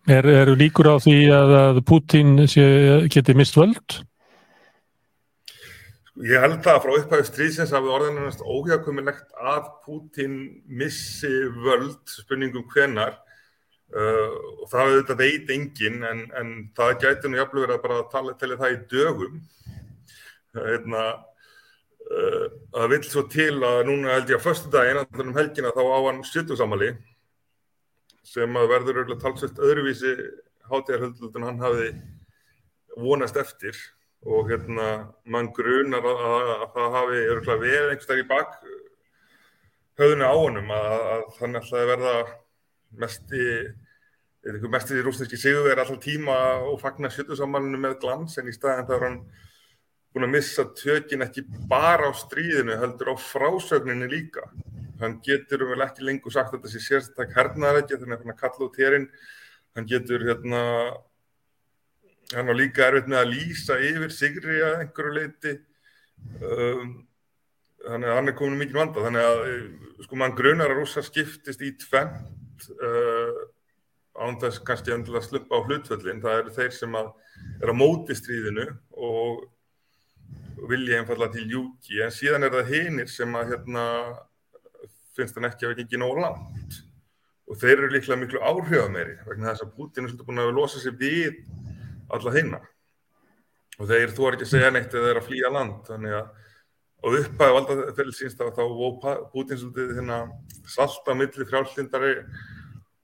Er, 0.10 0.26
eru 0.28 0.56
líkur 0.60 0.90
á 0.92 0.96
því 1.00 1.20
að, 1.32 1.54
að 1.56 1.78
Putin 1.88 2.34
geti 2.44 3.36
mist 3.38 3.56
völd? 3.56 4.02
Ég 6.20 6.44
held 6.44 6.58
það 6.66 6.74
að 6.74 6.82
frá 6.84 6.98
upphæðu 6.98 7.28
stríðsins 7.30 7.72
hafi 7.72 7.92
orðinast 7.96 8.44
óhjákumilegt 8.44 9.32
að 9.40 9.70
Putin 9.86 10.36
missi 10.68 11.32
völd, 11.64 12.02
spurningum 12.12 12.68
hvenar 12.74 13.16
uh, 13.96 14.36
og 14.60 14.68
það 14.74 14.90
auðvitað 14.90 15.24
veit 15.24 15.56
engin 15.56 16.04
en, 16.04 16.26
en 16.36 16.52
það 16.76 16.98
gæti 17.06 17.32
nú 17.32 17.40
jafnlega 17.40 17.70
verið 17.70 17.78
að 17.78 17.86
bara 17.88 18.04
tala 18.12 18.36
til 18.36 18.52
það 18.60 18.76
í 18.76 18.80
dögum. 18.92 19.40
Hérna, 20.60 21.08
uh, 21.14 21.29
það 22.10 22.92
vil 22.94 23.02
svo 23.06 23.24
til 23.30 23.54
að 23.62 23.84
núna 23.86 24.16
held 24.16 24.32
ég 24.32 24.40
að 24.40 24.46
förstu 24.48 24.72
dag 24.74 24.90
einandur 24.90 25.28
um 25.28 25.36
helgina 25.38 25.74
þá 25.76 25.82
á 25.86 26.00
hann 26.08 26.24
stjórnsamali 26.26 26.90
sem 28.26 28.58
að 28.58 28.72
verður 28.74 29.02
auðvitað 29.02 29.22
talsvöld 29.24 29.62
öðruvísi 29.68 30.14
hátíðarhöldur 30.70 31.38
en 31.38 31.48
hann 31.48 31.64
hafi 31.64 31.90
vonast 32.98 33.38
eftir. 33.38 33.78
Og 34.28 34.50
hérna 34.50 35.14
mann 35.32 35.48
grunar 35.56 36.04
að, 36.04 36.24
að, 36.28 36.50
að 36.56 36.72
það 36.74 36.96
hafi 36.98 37.20
verið 37.62 37.92
einhverstað 37.94 38.20
í 38.20 38.26
bak 38.28 38.58
höfðinu 40.00 40.28
á 40.28 40.36
honum 40.36 40.74
að, 40.76 40.96
að 41.14 41.24
þannig 41.38 41.70
að 41.70 41.92
verða 41.94 42.16
mest 43.00 43.32
í 43.36 43.46
mest 44.72 44.92
í 44.96 45.02
rúsneski 45.04 45.40
sigurveri 45.40 45.84
alltaf 45.84 46.00
tíma 46.04 46.36
og 46.68 46.80
fagna 46.82 47.12
sjötusammalinu 47.12 47.80
með 47.80 47.98
glans 48.04 48.38
en 48.40 48.48
í 48.48 48.56
staðin 48.56 48.88
það 48.88 48.96
er 48.96 49.06
hann 49.08 49.18
búin 50.14 50.26
að 50.26 50.34
missa 50.36 50.66
tökin 50.78 51.26
ekki 51.26 51.44
bara 51.70 52.10
á 52.10 52.14
stríðinu 52.18 52.78
heldur 52.82 53.14
á 53.14 53.16
frásögninni 53.22 54.10
líka. 54.10 54.48
Hann 55.00 55.20
getur 55.24 55.68
vel 55.70 55.84
ekki 55.86 56.06
lengur 56.08 56.34
sagt 56.34 56.56
að 56.56 56.66
þessi 56.66 56.82
sérstak 56.88 57.36
hernaðar 57.36 57.84
ekki 57.84 58.00
þannig 58.00 58.18
að 58.18 58.32
hann 58.32 58.42
kalla 58.42 58.68
út 58.68 58.80
hérinn 58.82 59.08
hann 59.76 59.88
getur 59.88 60.26
hérna 60.28 60.64
hann 62.34 62.50
var 62.50 62.58
líka 62.58 62.88
erfitt 62.88 63.10
með 63.10 63.22
að 63.22 63.32
lýsa 63.34 63.78
yfir 63.82 64.14
Sigri 64.14 64.58
að 64.66 64.82
einhverju 64.84 65.14
leiti 65.16 65.54
um, 66.42 66.92
þannig 67.86 68.10
að 68.10 68.18
hann 68.18 68.32
er 68.32 68.38
komin 68.38 68.60
mikið 68.60 68.82
vanda 68.82 69.06
þannig 69.06 69.30
að 69.30 69.46
sko 70.06 70.20
mann 70.20 70.36
grunar 70.38 70.74
að 70.74 70.82
rúsa 70.82 71.06
skiptist 71.06 71.64
í 71.66 71.72
tvent 71.80 72.68
uh, 72.76 73.40
án 74.20 74.38
þess 74.42 74.62
kannski 74.68 74.94
endilega 74.94 75.24
að 75.24 75.30
sluppa 75.30 75.62
á 75.62 75.66
hlutföllin. 75.66 76.22
Það 76.22 76.42
eru 76.42 76.54
þeir 76.58 76.74
sem 76.76 76.98
að 77.00 77.12
er 77.64 77.72
að 77.72 77.80
móti 77.80 78.18
stríðinu 78.18 78.66
og 79.00 79.46
vilja 80.70 81.00
einfalla 81.00 81.30
til 81.34 81.46
júki 81.50 82.02
en 82.04 82.14
síðan 82.14 82.48
er 82.48 82.56
það 82.58 82.74
hinnir 82.74 83.12
sem 83.12 83.36
að 83.38 83.54
hérna, 83.54 83.86
finnst 85.18 85.38
hann 85.38 85.50
ekki 85.50 85.68
að 85.68 85.74
vera 85.74 85.86
ekki 85.86 86.02
nóg 86.02 86.20
langt. 86.24 86.82
Og 87.50 87.58
þeir 87.58 87.78
eru 87.78 87.94
líklega 87.94 88.20
miklu 88.22 88.42
áhrifameri 88.46 89.16
vegna 89.26 89.54
þess 89.54 89.66
að 89.66 89.72
Putin 89.78 90.06
er 90.06 90.12
svolítið 90.12 90.28
búin 90.28 90.44
að 90.44 90.52
losa 90.58 90.82
sig 90.84 91.00
við 91.00 91.40
alla 92.14 92.34
hinna 92.36 92.60
og 93.80 93.88
þeir 93.88 94.14
þú 94.16 94.28
er 94.28 94.36
ekki 94.36 94.48
að 94.48 94.54
segja 94.54 94.72
neitt 94.76 94.94
eða 94.94 95.10
þeir 95.10 95.20
að 95.22 95.28
flýja 95.30 95.52
land 95.56 95.88
þannig 95.88 96.16
að 96.18 96.30
á 97.00 97.08
upphæðu 97.08 97.56
valdaferðilsins 97.56 98.36
þá, 98.36 98.46
þá 98.52 98.64
vó 98.76 98.88
Putin 99.32 99.60
svolítið 99.62 99.94
hérna 99.96 100.18
salta 100.68 101.16
milli 101.16 101.48
frjálslindari 101.48 102.14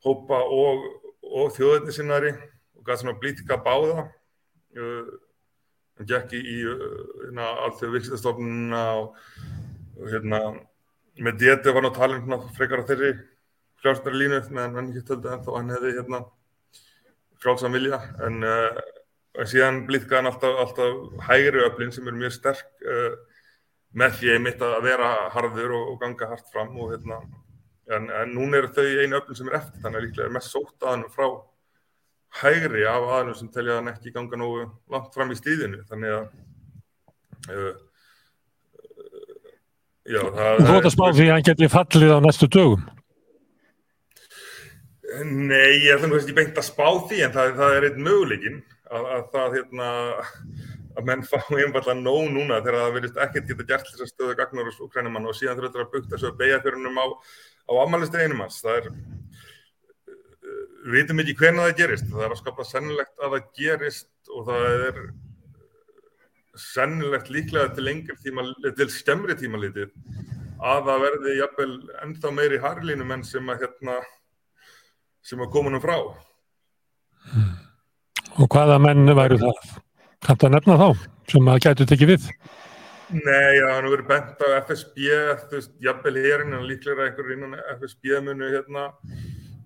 hópa 0.06 0.42
og, 0.52 0.84
og 1.24 1.54
þjóðinni 1.56 1.96
sinnari 1.96 2.34
og 2.76 2.84
gæti 2.84 3.06
svona 3.06 3.18
blítika 3.22 3.60
báða 3.64 4.08
hann 5.96 6.10
gekk 6.10 6.34
í, 6.36 6.42
í 6.42 6.58
hérna, 6.66 7.52
allþjóðu 7.66 7.98
vikstastofnuna 7.98 8.82
og, 9.02 9.20
hérna 10.12 10.42
með 11.16 11.38
déti 11.40 11.72
var 11.72 11.86
náttúrulega 11.86 12.00
talin 12.00 12.26
hérna, 12.26 12.56
frekar 12.58 12.84
á 12.84 12.90
þeirri 12.90 13.12
frjálslindari 13.80 14.20
línu 14.20 14.42
meðan 14.50 14.76
hann 14.80 14.90
ekki 14.92 15.06
töldi 15.08 15.32
en 15.32 15.46
þá 15.46 15.54
hann 15.56 15.72
hefði 15.76 15.94
hérna 16.00 16.20
frjálsam 17.44 17.76
vilja. 17.78 18.02
En 18.26 18.44
uh, 18.44 18.82
síðan 19.48 19.84
blíðkaði 19.88 20.20
hann 20.20 20.32
alltaf, 20.32 20.60
alltaf 20.64 21.26
hægri 21.30 21.64
öflin 21.68 21.94
sem 21.96 22.12
er 22.12 22.20
mjög 22.20 22.36
sterk 22.36 22.86
uh, 22.88 23.16
með 23.96 24.20
því 24.20 24.36
einmitt 24.36 24.64
að 24.66 24.78
vera 24.84 25.12
harður 25.36 25.76
og, 25.78 25.90
og 25.94 26.00
ganga 26.04 26.32
hart 26.34 26.52
fram 26.52 26.76
og 26.76 26.92
hérna 26.92 27.22
en, 27.94 28.10
en 28.10 28.34
núna 28.34 28.60
er 28.60 28.72
þau 28.74 28.86
einu 28.86 29.20
öflin 29.20 29.40
sem 29.40 29.52
er 29.52 29.60
eftir 29.62 29.84
þannig 29.84 30.00
að 30.00 30.08
líklega 30.08 30.28
er 30.28 30.36
mest 30.36 30.52
sótt 30.52 30.84
að 30.84 30.92
hann 30.92 31.06
frá 31.14 31.28
hægri 32.42 32.86
af 32.90 33.08
aðnum 33.20 33.38
sem 33.40 33.52
telja 33.54 33.80
hann 33.80 33.92
ekki 33.92 34.14
ganga 34.16 34.40
nógu 34.40 34.68
langt 34.92 35.16
fram 35.16 35.32
í 35.34 35.40
stíðinu 35.40 35.84
þannig 35.90 36.16
að 36.16 36.26
uh, 37.56 37.74
já 40.06 40.22
það 40.22 40.62
Þú 40.62 40.76
ætti 40.76 40.92
að 40.92 40.96
spá 40.98 41.06
því 41.08 41.26
að 41.28 41.34
hann 41.34 41.50
geti 41.50 41.72
fallið 41.78 42.16
á 42.16 42.20
næstu 42.26 42.52
dögum 42.52 42.86
Nei, 45.26 45.86
ég 45.86 45.94
ætlum 45.96 46.18
ekki 46.18 46.36
beint 46.36 46.58
að 46.60 46.68
spá 46.68 46.88
því 47.08 47.22
en 47.24 47.36
það, 47.36 47.52
það 47.60 47.76
er 47.76 47.86
einn 47.88 48.02
möguleikin 48.04 48.58
að, 48.92 49.06
að 49.16 49.28
það 49.36 49.54
hérna 49.60 49.92
að 50.96 51.08
menn 51.10 51.24
fá 51.28 51.38
einfallega 51.40 51.96
nóg 52.00 52.30
núna 52.32 52.62
þegar 52.62 52.80
það 52.80 52.96
verðist 52.98 53.22
ekkert 53.26 53.50
geta 53.52 53.68
gert 53.70 53.90
þess 53.90 54.06
að 54.06 54.12
stöðu 54.12 54.36
gagnar 54.40 54.70
og 54.72 54.82
úkrænumann 54.86 55.28
og 55.30 55.38
síðan 55.38 55.60
þurftur 55.60 55.84
að 55.84 55.92
bukta 55.96 56.20
að 56.20 56.42
fyrir 56.64 56.78
hennum 56.78 57.00
á, 57.00 57.06
á 57.68 57.74
amalist 57.84 58.16
einum 58.16 58.44
hans. 58.46 58.62
Það 58.64 58.80
er, 58.80 58.90
við 60.86 61.00
veitum 61.00 61.22
ekki 61.24 61.38
hvena 61.40 61.66
það 61.66 61.78
gerist, 61.80 62.10
það 62.12 62.26
er 62.28 62.34
að 62.36 62.42
skapa 62.42 62.66
sennilegt 62.70 63.24
að 63.24 63.36
það 63.36 63.48
gerist 63.58 64.34
og 64.36 64.50
það 64.50 64.66
er 64.90 65.00
sennilegt 66.56 67.32
líklega 67.34 67.74
til 67.76 67.86
lengri 67.88 68.16
tíma, 68.24 68.46
til 68.78 68.90
skemmri 68.94 69.36
tíma 69.40 69.60
litið 69.60 69.92
að 70.62 70.86
það 70.88 71.02
verði 71.04 71.34
jafnvel 71.40 71.72
ennþá 72.06 72.32
meiri 72.38 72.62
harlínum 72.64 73.12
enn 73.16 73.26
sem 73.28 73.50
að 73.52 73.66
hérna 73.66 73.98
sem 75.26 75.42
að 75.42 75.52
koma 75.56 75.74
nú 75.74 75.82
frá. 75.84 75.98
Og 78.36 78.48
hvaða 78.52 78.78
menn 78.84 79.10
væru 79.18 79.40
það? 79.42 79.74
Kannst 80.26 80.46
að 80.46 80.54
nefna 80.54 80.78
þá 80.80 80.88
sem 81.32 81.50
að 81.50 81.62
gætu 81.66 81.88
tekið 81.90 82.14
við? 82.14 82.30
Nei, 83.16 83.58
það 83.62 83.72
hann 83.72 83.90
verið 83.92 84.08
bent 84.10 84.40
á 84.42 84.48
FSB, 84.64 85.02
þú 85.50 85.58
veist, 85.60 85.74
jafnvel 85.84 86.16
hérinn, 86.24 86.56
en 86.58 86.66
líklega 86.66 87.06
einhverjum 87.06 87.44
innan 87.46 87.60
FSB 87.76 88.22
munu 88.26 88.48
hérna, 88.50 88.88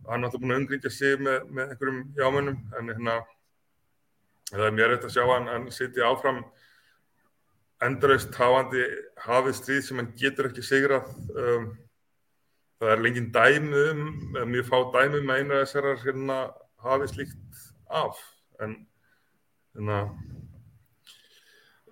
hann 0.10 0.26
átti 0.27 0.41
búin 0.41 0.56
að 0.56 0.64
umgríkja 0.64 0.91
sig 0.94 1.19
með, 1.22 1.44
með 1.49 1.73
einhverjum 1.73 1.99
jámönnum, 2.18 2.64
en 2.80 2.94
hérna, 2.94 3.18
það 4.49 4.65
er 4.68 4.77
mér 4.77 4.95
eftir 4.95 5.11
að 5.11 5.15
sjá 5.18 5.27
hann, 5.34 5.52
hann 5.53 5.69
sitja 5.73 6.10
áfram 6.10 6.41
endurist 7.86 8.36
hafandi 8.36 8.81
hafið 9.23 9.56
stríð 9.60 9.86
sem 9.86 10.02
hann 10.02 10.10
getur 10.19 10.49
ekki 10.49 10.64
sigrað. 10.65 11.14
Um, 11.31 11.69
það 12.80 12.94
er 12.94 13.03
lengið 13.03 13.30
dæmi 13.36 13.86
um, 13.91 14.03
mjög 14.53 14.68
fá 14.69 14.77
dæmi 14.95 15.19
um 15.19 15.31
að 15.31 15.40
eina 15.41 15.61
þessar 15.64 15.88
hérna 16.03 16.38
hafið 16.84 17.10
slíkt 17.14 17.64
af 18.02 18.19
en 18.64 18.76
hérna 19.76 19.98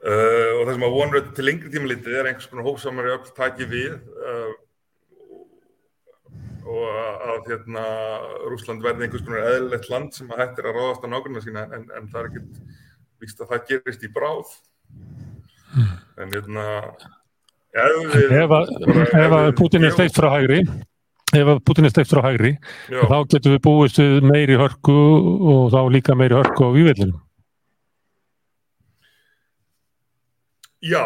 uh, 0.07 0.51
og 0.55 0.61
það 0.61 0.73
sem 0.73 0.87
að 0.87 0.95
vonur 0.95 1.27
til 1.35 1.47
lengri 1.47 1.73
tíma 1.73 1.91
litið 1.91 2.19
er 2.21 2.29
einhvers 2.29 2.49
konar 2.51 2.67
hófsamari 2.69 3.13
öll 3.17 3.33
takið 3.35 3.73
við 3.73 3.93
uh, 3.97 4.53
og 6.67 6.87
að 7.33 7.51
hérna 7.51 7.83
Rúsland 8.51 8.83
verði 8.83 9.07
einhvers 9.07 9.25
konar 9.25 9.47
eðlilegt 9.53 9.87
land 9.91 10.15
sem 10.15 10.31
að 10.33 10.43
hættir 10.43 10.67
að 10.67 10.79
ráðast 10.79 11.05
á 11.05 11.07
nákvæmlega 11.13 11.45
sína 11.45 11.63
en, 11.77 11.85
en 11.95 12.09
það 12.11 12.19
er 12.21 12.29
ekkert 12.31 12.59
víst 13.23 13.39
að 13.41 13.53
það 13.53 13.63
gerist 13.71 14.03
í 14.03 14.11
bráð. 14.13 14.51
En 16.17 16.33
hérna 16.33 16.65
ef 17.77 19.33
að 19.37 19.49
Putin 19.57 19.85
er 19.85 19.93
steikt 19.93 20.17
frá 20.17 20.29
hægri 20.33 20.63
ef 21.35 21.49
að 21.51 21.63
Putin 21.67 21.87
er 21.87 21.93
steikt 21.93 22.11
frá 22.11 22.21
hægri 22.25 22.53
þá 22.87 23.17
getur 23.27 23.55
við 23.57 23.63
búist 23.67 23.99
við 23.99 24.25
meiri 24.25 24.57
hörku 24.59 24.95
og 25.53 25.71
þá 25.73 25.81
líka 25.93 26.15
meiri 26.17 26.37
hörku 26.39 26.71
á 26.71 26.75
vývellinum 26.75 27.19
Já, 30.87 31.03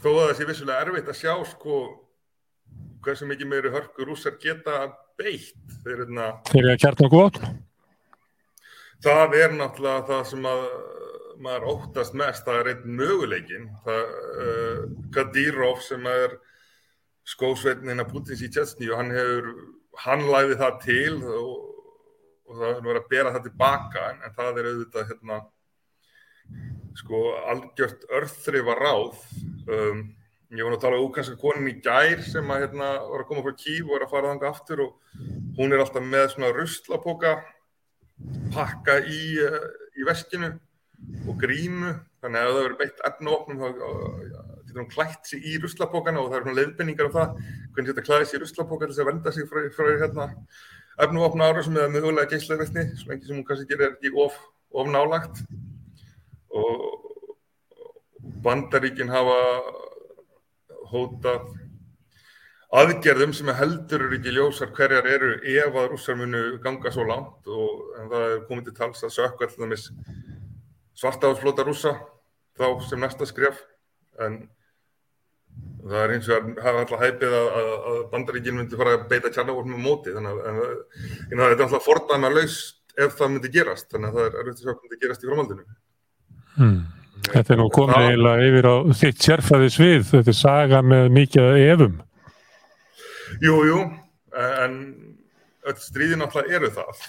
þó 0.00 0.08
að 0.08 0.20
það 0.20 0.36
sé 0.38 0.44
vissulega 0.48 0.82
erfitt 0.86 1.08
að 1.10 1.18
sjá 1.18 1.32
sko 1.50 1.78
hversu 3.04 3.28
mikið 3.28 3.50
meiri 3.50 3.72
hörku 3.74 4.08
rússar 4.08 4.38
geta 4.42 4.88
beitt 5.18 5.78
þeir 5.84 6.04
hérna 6.04 6.32
Þeir 6.50 6.62
eru 6.64 6.74
að 6.74 6.82
kjarta 6.84 7.08
okkur 7.08 7.38
það 9.04 9.38
er 9.42 9.56
náttúrulega 9.58 10.06
það 10.08 10.26
sem 10.32 10.48
að 10.48 10.66
maður 11.44 11.68
óttast 11.72 12.14
mest, 12.16 12.44
það 12.46 12.60
er 12.60 12.70
einn 12.72 12.98
möguleikin 12.98 13.68
það, 13.84 14.12
uh, 14.44 14.82
Kadyrov 15.14 15.80
sem 15.84 16.06
er 16.08 16.36
skósveitnina 17.28 18.06
Putins 18.08 18.42
í 18.44 18.50
Tjetsni 18.52 18.90
og 18.92 19.00
hann 19.00 19.14
hefur 19.14 19.50
hann 20.04 20.26
læði 20.28 20.58
það 20.60 20.78
til 20.84 21.14
og, 21.22 21.52
og 22.48 22.58
það 22.60 22.70
er 22.70 22.84
verið 22.88 23.00
að 23.00 23.10
bera 23.12 23.34
það 23.34 23.46
tilbaka 23.48 24.06
en, 24.10 24.22
en 24.26 24.36
það 24.38 24.60
er 24.60 24.70
auðvitað 24.70 25.08
hérna 25.12 25.40
sko 26.94 27.22
algjört 27.50 28.04
örþrifa 28.14 28.76
ráð 28.78 29.22
um, 29.72 30.04
ég 30.52 30.62
var 30.64 30.72
nú 30.72 30.78
að 30.78 30.84
tala 30.84 31.00
um 31.00 31.08
úkanska 31.08 31.36
konin 31.40 31.70
í 31.70 31.78
gær 31.84 32.22
sem 32.26 32.50
að 32.52 32.66
hérna 32.66 32.90
var 33.08 33.24
að 33.24 33.28
koma 33.30 33.44
frá 33.46 33.56
Kív 33.62 33.88
og 33.88 33.96
er 33.96 34.06
að 34.06 34.12
fara 34.12 34.32
þanga 34.32 34.50
aftur 34.50 34.84
og 34.84 35.18
hún 35.58 35.72
er 35.72 35.82
alltaf 35.82 36.04
með 36.04 36.26
svona 36.34 36.52
ruslapoka 36.54 37.34
pakka 38.54 38.98
í, 39.08 39.22
uh, 39.42 39.64
í 39.98 40.06
veskinu 40.06 40.52
og 41.28 41.38
grímu. 41.40 41.94
Þannig 42.24 42.40
að 42.40 42.48
ef 42.48 42.54
það 42.54 42.62
verður 42.62 42.78
beitt 42.80 43.02
efnavopnum 43.08 43.60
þá 43.60 43.66
getur 44.74 44.80
hún 44.80 44.90
klætt 44.90 45.28
sér 45.28 45.44
í 45.44 45.56
ruslapokana 45.62 46.22
og 46.22 46.30
það 46.30 46.38
eru 46.38 46.46
svona 46.46 46.60
leiðbenningar 46.60 47.08
um 47.08 47.14
það 47.14 47.34
hvernig 47.74 47.90
þetta 47.90 48.06
klæði 48.08 48.28
sér 48.30 48.40
í 48.40 48.44
ruslapoka 48.44 48.86
til 48.86 48.94
þess 48.94 49.02
að 49.04 49.10
venda 49.10 49.32
sig 49.34 49.48
frá, 49.50 49.60
frá 49.74 49.90
hérna, 49.90 50.26
efnavopna 51.04 51.48
ára 51.50 51.64
sem 51.66 51.78
er 51.78 51.92
mögulega 51.92 52.30
geislaverðni 52.32 52.84
svo 52.98 53.12
lengi 53.12 53.28
sem 53.28 53.38
hún 53.38 53.46
kannski 53.46 53.68
gerir 53.70 53.92
ekki 53.92 54.14
of, 54.24 54.38
of 54.74 54.90
nálagt 54.90 55.42
og 56.54 57.04
bandaríkin 58.44 59.12
hafa 59.12 59.38
hótað 60.90 61.52
aðgerðum 62.74 63.34
sem 63.36 63.50
heldur 63.54 64.06
eru 64.06 64.18
ekki 64.18 64.32
ljósar 64.34 64.72
hverjar 64.74 65.06
eru 65.06 65.36
ef 65.38 65.76
að 65.78 65.92
rússar 65.92 66.18
munu 66.18 66.42
ganga 66.64 66.90
svo 66.94 67.06
langt 67.06 67.46
og 67.46 67.84
það 68.10 68.24
er 68.30 68.42
komið 68.48 68.70
til 68.70 68.76
tals 68.80 69.04
að 69.06 69.14
sökka 69.18 69.48
alltaf 69.52 69.86
svartáðsflóta 70.98 71.66
rúsa 71.66 71.94
þá 72.58 72.66
sem 72.88 73.02
næsta 73.02 73.28
skref 73.30 73.62
en 74.24 74.44
það 75.84 76.00
er 76.00 76.14
eins 76.16 76.30
og 76.30 76.36
að 76.36 76.62
hafa 76.64 76.82
alltaf 76.82 77.04
hæpið 77.04 77.36
að, 77.38 77.48
að, 77.60 77.70
að 77.90 78.00
bandaríkinn 78.14 78.58
myndi 78.58 78.80
fara 78.80 78.96
að 78.96 79.06
beita 79.10 79.32
kjarnavórnum 79.34 79.78
á 79.78 79.86
móti 79.86 80.14
þannig 80.14 80.34
að, 80.34 80.42
að 80.48 80.60
þetta 81.30 81.54
er 81.54 81.64
alltaf 81.68 81.86
fordæma 81.86 82.32
laust 82.32 82.98
ef 83.04 83.16
það 83.18 83.34
myndi 83.34 83.52
gerast 83.54 83.90
þannig 83.92 84.10
að 84.10 84.18
það 84.18 84.26
er 84.26 84.38
auðvitað 84.40 84.62
svo 84.64 84.74
að 84.74 84.82
myndi 84.82 85.00
gerast 85.02 85.24
í 85.24 85.30
framhaldinu 85.30 85.66
hmm. 86.56 86.78
Þetta 87.30 87.54
er 87.54 87.60
nú 87.60 87.68
komið 87.72 88.08
eiginlega 88.08 88.48
yfir 88.48 88.68
á 88.68 88.74
þitt 89.00 89.26
sérfæði 89.26 89.68
svið. 89.72 90.06
Þetta 90.10 90.32
er 90.32 90.38
saga 90.38 90.80
með 90.84 91.10
mikið 91.18 91.60
efum. 91.64 91.98
Jú, 93.42 93.58
jú 93.68 93.82
en 94.34 94.80
öll 95.64 95.76
stríðin 95.80 96.24
alltaf 96.26 96.50
eru 96.50 96.70
það. 96.74 97.04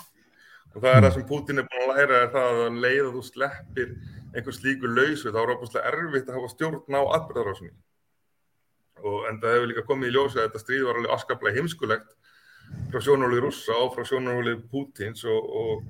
Og 0.75 0.83
það 0.83 0.91
er 0.91 1.05
það 1.05 1.15
sem 1.15 1.27
Putin 1.29 1.61
er 1.61 1.67
búin 1.71 1.83
að 1.85 1.97
læra 1.97 2.21
er 2.21 2.31
það 2.35 2.61
að 2.65 2.79
leið 2.83 3.01
að 3.05 3.13
þú 3.15 3.25
sleppir 3.25 3.91
einhvers 4.35 4.61
líku 4.63 4.91
lausu 4.91 5.31
þá 5.31 5.41
er 5.41 5.53
opastlega 5.55 5.91
erfitt 5.91 6.29
að 6.29 6.39
hafa 6.39 6.51
stjórn 6.51 6.97
á 6.99 7.01
atbyrðarásunni 7.17 7.73
og 9.05 9.27
en 9.29 9.39
það 9.41 9.55
hefur 9.55 9.69
líka 9.71 9.85
komið 9.87 10.09
í 10.09 10.15
ljósa 10.15 10.39
að 10.39 10.47
þetta 10.47 10.61
stríð 10.63 10.87
var 10.87 10.99
alveg 10.99 11.13
afskaplega 11.15 11.59
heimskulegt 11.59 12.11
frá 12.91 13.03
sjónarúli 13.05 13.41
rússa 13.43 13.77
og 13.77 13.93
frá 13.95 14.07
sjónarúli 14.07 14.55
Putins 14.71 15.25
og, 15.29 15.49
og 15.61 15.85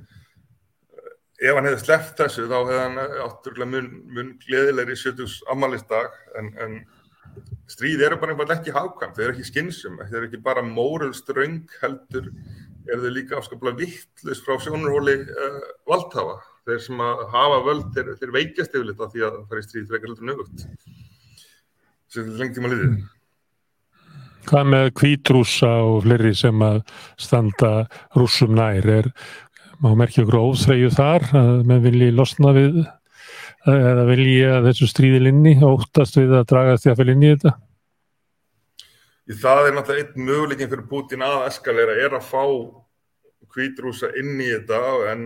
ef 1.42 1.58
hann 1.58 1.68
hefði 1.68 1.82
sleppt 1.84 2.22
þessu 2.22 2.46
þá 2.50 2.58
hefði 2.58 2.82
hann 2.82 3.02
átturlega 3.26 3.72
mun, 3.72 3.90
mun 4.16 4.36
gleðilegri 4.46 4.96
70 5.00 5.42
ammaliðsdag 5.52 6.14
en, 6.40 6.54
en 6.64 6.78
stríð 7.72 8.06
eru 8.08 8.20
bara 8.22 8.36
eitthvað 8.36 8.54
ekki 8.56 8.76
hafkvæmt, 8.76 9.18
þeir 9.18 9.26
eru 9.28 9.36
ekki 9.36 9.50
skynsum, 9.50 9.98
þeir 10.06 10.22
eru 10.22 10.30
ekki 10.30 10.44
bara 10.46 10.64
mórulströng 10.66 11.64
heldur 11.82 12.30
er 12.86 13.02
þau 13.02 13.12
líka 13.14 13.40
afskaplega 13.40 13.80
vittlust 13.80 14.46
frá 14.46 14.60
sjónarhóli 14.62 15.18
uh, 15.24 15.58
valdhafa. 15.90 16.38
Þeir 16.66 16.80
sem 16.82 17.02
að 17.06 17.26
hafa 17.34 17.58
völd, 17.66 17.90
þeir, 17.94 18.14
þeir 18.22 18.32
veikjast 18.34 18.78
yfirleitt 18.78 19.02
af 19.02 19.12
því 19.14 19.26
að 19.26 19.36
það 19.42 19.52
er 19.58 19.62
í 19.62 19.66
stríð 19.66 19.92
frekar 19.92 20.12
heldur 20.12 20.30
nögut. 20.30 20.64
Sér 22.10 22.26
til 22.30 22.40
lengt 22.40 22.58
tíma 22.58 22.72
liðið. 22.72 22.96
Hvað 24.46 24.68
með 24.70 24.88
kvítrúsa 25.00 25.70
og 25.82 26.04
fleiri 26.06 26.32
sem 26.38 26.60
að 26.62 26.82
standa 27.22 27.72
rúsum 28.18 28.54
nær? 28.58 28.86
Er, 29.00 29.10
má 29.84 29.92
merkja 29.98 30.24
okkur 30.24 30.40
óþreyju 30.42 30.92
þar 30.96 31.26
að 31.36 31.52
menn 31.70 31.84
vilji 31.84 32.12
losna 32.16 32.54
við 32.56 32.84
eða 33.66 34.06
vilji 34.10 34.42
að 34.48 34.68
þessu 34.70 34.90
stríði 34.90 35.22
linni 35.26 35.56
óttast 35.66 36.20
við 36.20 36.36
að 36.38 36.50
draga 36.52 36.76
því 36.78 36.92
að 36.92 37.00
fyrir 37.00 37.12
linni 37.12 37.32
þetta? 37.34 37.54
Það 39.42 39.62
er 39.68 39.74
náttúrulega 39.74 40.06
einn 40.06 40.28
möguleikin 40.28 40.70
fyrir 40.70 40.90
Putin 40.90 41.26
að 41.26 41.48
eskalera 41.48 41.96
er 41.98 42.14
að 42.14 42.28
fá 42.28 42.44
kvítrúsa 43.56 44.12
inn 44.20 44.36
í 44.38 44.52
þetta 44.52 44.82
en 45.12 45.26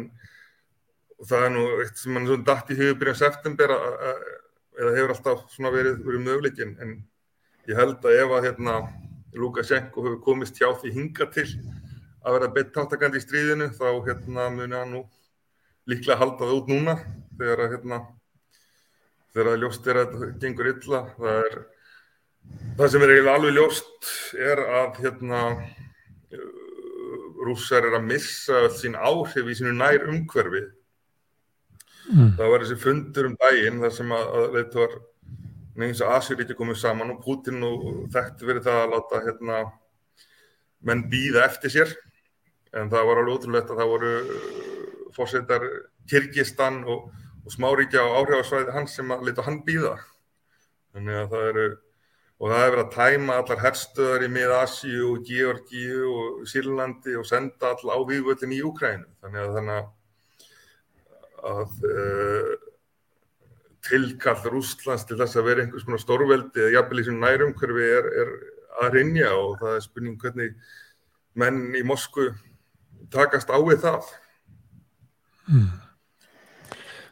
það 1.27 1.45
er 1.45 1.53
nú 1.55 1.65
eitt 1.83 1.99
sem 1.99 2.15
mann 2.15 2.45
dætt 2.47 2.71
í 2.71 2.79
hugubyrjum 2.79 3.19
september 3.19 3.75
eða 3.75 4.95
hefur 4.95 5.13
alltaf 5.15 5.43
svona 5.51 5.73
verið, 5.75 5.99
verið 6.05 6.25
möguleikin 6.27 6.75
en 6.79 6.95
ég 7.67 7.79
held 7.79 7.99
að 8.05 8.21
ef 8.21 8.35
að 8.37 8.47
hérna 8.47 8.79
Lukashenko 9.35 10.05
hefur 10.05 10.21
komist 10.23 10.57
hjá 10.57 10.71
því 10.79 10.93
hinga 10.95 11.27
til 11.33 11.49
að 12.23 12.37
vera 12.37 12.53
beitt 12.55 12.71
tátakandi 12.75 13.21
í 13.21 13.25
stríðinu 13.25 13.71
þá 13.77 13.87
hérna 14.07 14.49
muni 14.53 14.75
hann 14.75 14.95
nú 14.95 15.03
líklega 15.89 16.19
halda 16.19 16.45
það 16.45 16.55
út 16.59 16.71
núna 16.71 16.95
þegar 17.39 17.65
að 17.65 17.75
hérna 17.75 17.99
þegar 19.33 19.51
að 19.53 19.61
ljóst 19.63 19.87
er 19.87 20.01
að 20.01 20.15
þetta 20.15 20.39
gengur 20.43 20.71
illa 20.73 21.03
það 21.17 21.43
er 21.49 21.59
Það 22.77 22.91
sem 22.93 23.03
er 23.03 23.11
eiginlega 23.13 23.37
alveg 23.37 23.55
ljóst 23.57 24.09
er 24.39 24.61
að 24.63 24.99
hérna, 25.03 25.39
rússar 27.43 27.87
er 27.87 27.97
að 27.97 28.07
missa 28.07 28.61
sín 28.75 28.95
áhrif 28.95 29.49
í 29.51 29.55
sínu 29.57 29.73
nær 29.75 30.07
umhverfi. 30.07 30.63
Mm. 32.09 32.31
Það 32.39 32.51
var 32.53 32.63
þessi 32.63 32.79
fundur 32.81 33.29
um 33.29 33.35
daginn 33.41 33.81
þar 33.83 33.95
sem 33.97 34.13
að, 34.15 34.29
að 34.39 34.55
þetta 34.57 34.81
var 34.81 34.95
neins 35.79 36.01
að 36.03 36.13
Asjuríkja 36.15 36.57
komið 36.57 36.79
saman 36.79 37.13
og 37.13 37.19
Putin 37.23 37.67
og 37.67 37.83
þetta 38.15 38.47
verið 38.47 38.69
það 38.69 38.79
að 38.83 38.95
láta 38.95 39.21
hérna, 39.27 39.59
menn 40.87 41.05
býða 41.11 41.45
eftir 41.45 41.75
sér. 41.75 41.93
En 42.77 42.89
það 42.91 43.07
var 43.09 43.21
alveg 43.21 43.35
ótrúlegt 43.35 43.71
að 43.73 43.81
það 43.81 43.91
voru 43.93 44.13
fórsetar 45.15 45.65
Kyrkistan 46.09 46.83
og, 46.89 47.09
og 47.45 47.53
smáríkja 47.53 48.03
á 48.05 48.17
áhrifasvæði 48.21 48.75
hans 48.75 48.97
sem 48.97 49.13
að 49.13 49.29
leta 49.29 49.45
hann 49.45 49.61
býða. 49.65 49.95
Þannig 50.93 51.21
að 51.23 51.31
það 51.33 51.47
eru 51.51 51.69
og 52.39 52.47
það 52.47 52.61
hefur 52.61 52.75
verið 52.75 52.85
að 52.85 52.93
tæma 52.95 53.37
allar 53.41 53.61
herstöðar 53.65 54.23
í 54.23 54.29
mið-Asíu 54.31 55.07
og 55.09 55.23
Georgíu 55.27 56.03
og 56.07 56.43
Sýrlandi 56.47 57.15
og 57.19 57.25
senda 57.27 57.73
all 57.73 57.91
á 57.91 57.97
vývöldin 58.07 58.55
í 58.55 58.61
Úkrænu. 58.63 59.09
Þannig 59.19 59.41
að, 59.43 59.57
þannig 59.57 59.79
að 61.49 61.73
uh, 61.89 62.53
tilkall 63.89 64.53
Rústlands 64.53 65.03
til 65.07 65.17
þess 65.19 65.39
að 65.39 65.49
vera 65.49 65.65
einhvers 65.65 65.87
konar 65.87 66.03
stórveldi 66.03 66.63
eða 66.63 66.75
jafnvel 66.77 67.01
í 67.01 67.07
svona 67.09 67.25
nærumhverfi 67.27 67.89
er, 67.97 68.09
er 68.23 68.33
að 68.85 68.95
rinja 68.95 69.33
og 69.35 69.57
það 69.59 69.75
er 69.75 69.83
spurning 69.83 70.19
hvernig 70.21 70.55
menn 71.39 71.61
í 71.75 71.83
Moskvu 71.87 72.29
takast 73.13 73.51
á 73.51 73.57
við 73.57 73.85
það. 73.85 74.09
Mm. 75.49 75.69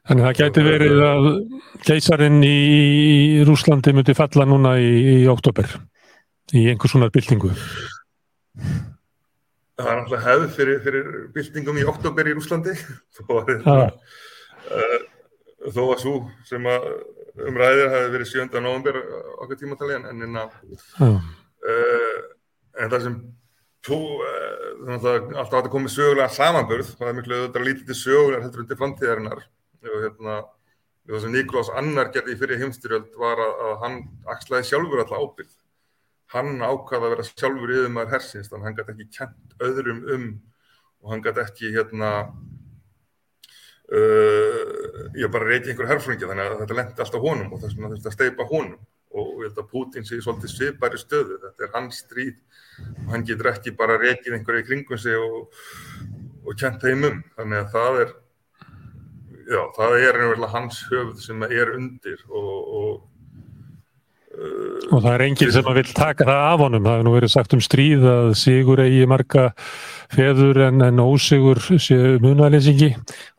Þannig 0.07 0.23
að 0.23 0.27
það 0.30 0.38
gæti 0.39 0.64
verið 0.64 1.01
að 1.03 1.26
geysarin 1.84 2.38
í 2.47 2.57
Rúslandi 3.47 3.91
myndi 3.95 4.15
falla 4.15 4.45
núna 4.47 4.77
í, 4.80 4.91
í 5.18 5.26
oktober 5.27 5.68
í 6.55 6.64
einhvers 6.72 6.93
svona 6.93 7.09
byltingu. 7.11 7.51
Það 9.77 9.89
er 9.91 9.99
náttúrulega 9.99 10.23
hefð 10.23 10.47
fyrir, 10.55 10.80
fyrir 10.85 11.09
byltingum 11.35 11.81
í 11.81 11.85
oktober 11.91 12.30
í 12.30 12.38
Rúslandi 12.38 12.77
þó 13.18 13.34
að, 13.41 13.51
uh, 14.72 14.95
þó 15.68 15.84
að 15.89 15.99
svo 16.05 16.15
sem 16.47 16.72
að 16.72 16.88
umræðir 17.47 17.91
hafi 17.93 18.14
verið 18.15 18.31
7. 18.31 18.61
november 18.64 19.01
okkur 19.43 19.59
tímatali 19.59 19.97
en, 19.99 20.07
en, 20.14 20.39
uh, 21.03 21.19
en 22.80 22.95
það 22.95 23.03
sem 23.09 23.19
Þú, 23.85 23.97
þannig 24.81 25.05
að 25.05 25.35
alltaf 25.37 25.59
átt 25.59 25.67
að 25.67 25.73
koma 25.73 25.91
sögulega 25.91 26.27
samanburð, 26.33 26.89
það 26.97 27.09
er 27.09 27.17
miklu 27.17 27.37
auðvitað 27.37 27.61
að 27.61 27.67
lítið 27.67 27.85
til 27.89 27.97
sögulegar 28.01 28.43
heldur 28.45 28.63
undir 28.63 28.79
framtíðarinnar. 28.81 29.45
Og 29.87 30.01
hérna, 30.03 30.35
það 31.07 31.23
sem 31.23 31.35
Nikolás 31.35 31.71
Annar 31.81 32.11
gerði 32.15 32.35
í 32.35 32.39
fyrir 32.41 32.61
heimstyrjöld 32.63 33.15
var 33.21 33.41
að, 33.43 33.53
að 33.67 33.77
hann 33.85 33.97
axlaði 34.33 34.69
sjálfur 34.71 35.03
alltaf 35.03 35.23
ábyrð. 35.23 35.55
Hann 36.33 36.59
ákvaði 36.59 37.07
að 37.07 37.13
vera 37.15 37.27
sjálfur 37.29 37.73
yfir 37.77 37.93
maður 37.95 38.17
hersins, 38.17 38.51
þannig 38.51 38.65
að 38.65 38.67
hann 38.67 38.77
gæti 38.81 38.95
ekki 38.95 39.19
kent 39.21 39.57
öðrum 39.69 40.03
um 40.17 40.27
og 41.03 41.13
hann 41.13 41.23
gæti 41.23 41.43
ekki 41.45 41.71
hérna, 41.77 42.11
uh, 43.93 44.61
ég 45.15 45.31
bara 45.31 45.47
reyti 45.47 45.71
einhver 45.71 45.87
herfringi 45.93 46.27
þannig 46.27 46.49
að 46.49 46.61
þetta 46.65 46.79
lendi 46.81 47.05
alltaf 47.05 47.23
honum 47.23 47.53
og 47.53 47.61
þess 47.61 47.77
vegna 47.77 47.91
þurfti 47.93 48.11
að 48.11 48.17
steipa 48.17 48.47
honum 48.49 48.79
og 49.23 49.41
ég 49.41 49.49
held 49.49 49.61
að 49.64 49.72
Putin 49.72 50.07
sé 50.07 50.19
svolítið 50.22 50.53
svipari 50.53 51.02
stöðu, 51.02 51.39
þetta 51.44 51.68
er 51.68 51.73
hans 51.76 52.03
stríð 52.06 52.38
og 52.85 53.11
hann 53.14 53.26
getur 53.27 53.52
ekki 53.53 53.76
bara 53.77 53.99
reykið 54.02 54.38
einhverju 54.38 54.64
í 54.64 54.68
kringum 54.69 55.02
sig 55.02 55.18
og, 55.18 55.60
og 56.45 56.57
kent 56.60 56.84
þeim 56.84 57.10
um, 57.10 57.19
þannig 57.38 57.64
að 57.64 57.76
það 57.76 58.02
er 58.06 58.15
já, 59.48 59.61
það 59.77 59.99
er 59.99 60.22
einhverja 60.22 60.53
hans 60.56 60.81
höfð 60.91 61.22
sem 61.26 61.48
er 61.49 61.76
undir 61.76 62.26
og, 62.30 62.57
og 62.81 63.06
Og 64.38 65.02
það 65.02 65.14
er 65.15 65.23
enginn 65.26 65.52
sem 65.53 65.65
að 65.65 65.80
vil 65.80 65.91
taka 65.98 66.26
það 66.27 66.44
af 66.45 66.61
honum. 66.61 66.84
Það 66.85 66.94
hefur 66.94 67.06
nú 67.07 67.14
verið 67.15 67.31
sagt 67.34 67.53
um 67.57 67.61
stríð 67.64 68.03
að 68.11 68.27
sigur 68.38 68.81
eigi 68.84 69.07
marga 69.10 69.45
feður 70.14 70.60
en, 70.68 70.84
en 70.85 71.02
ósigur 71.02 71.61
munalýsingi 72.22 72.91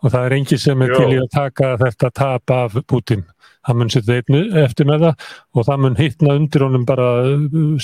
og 0.02 0.10
það 0.10 0.24
er 0.24 0.36
enginn 0.40 0.62
sem 0.64 0.82
er 0.82 0.94
til 0.96 1.12
í 1.14 1.20
að 1.22 1.28
taka 1.36 1.70
þetta 1.84 2.10
tap 2.18 2.54
af 2.56 2.78
Putin. 2.90 3.22
Það 3.68 3.76
mun 3.82 3.90
setja 3.92 4.16
einn 4.16 4.56
eftir 4.62 4.88
með 4.88 5.02
það 5.04 5.26
og 5.52 5.66
það 5.68 5.82
mun 5.84 5.98
hittna 5.98 6.36
undir 6.38 6.64
honum 6.64 6.86
bara 6.88 7.08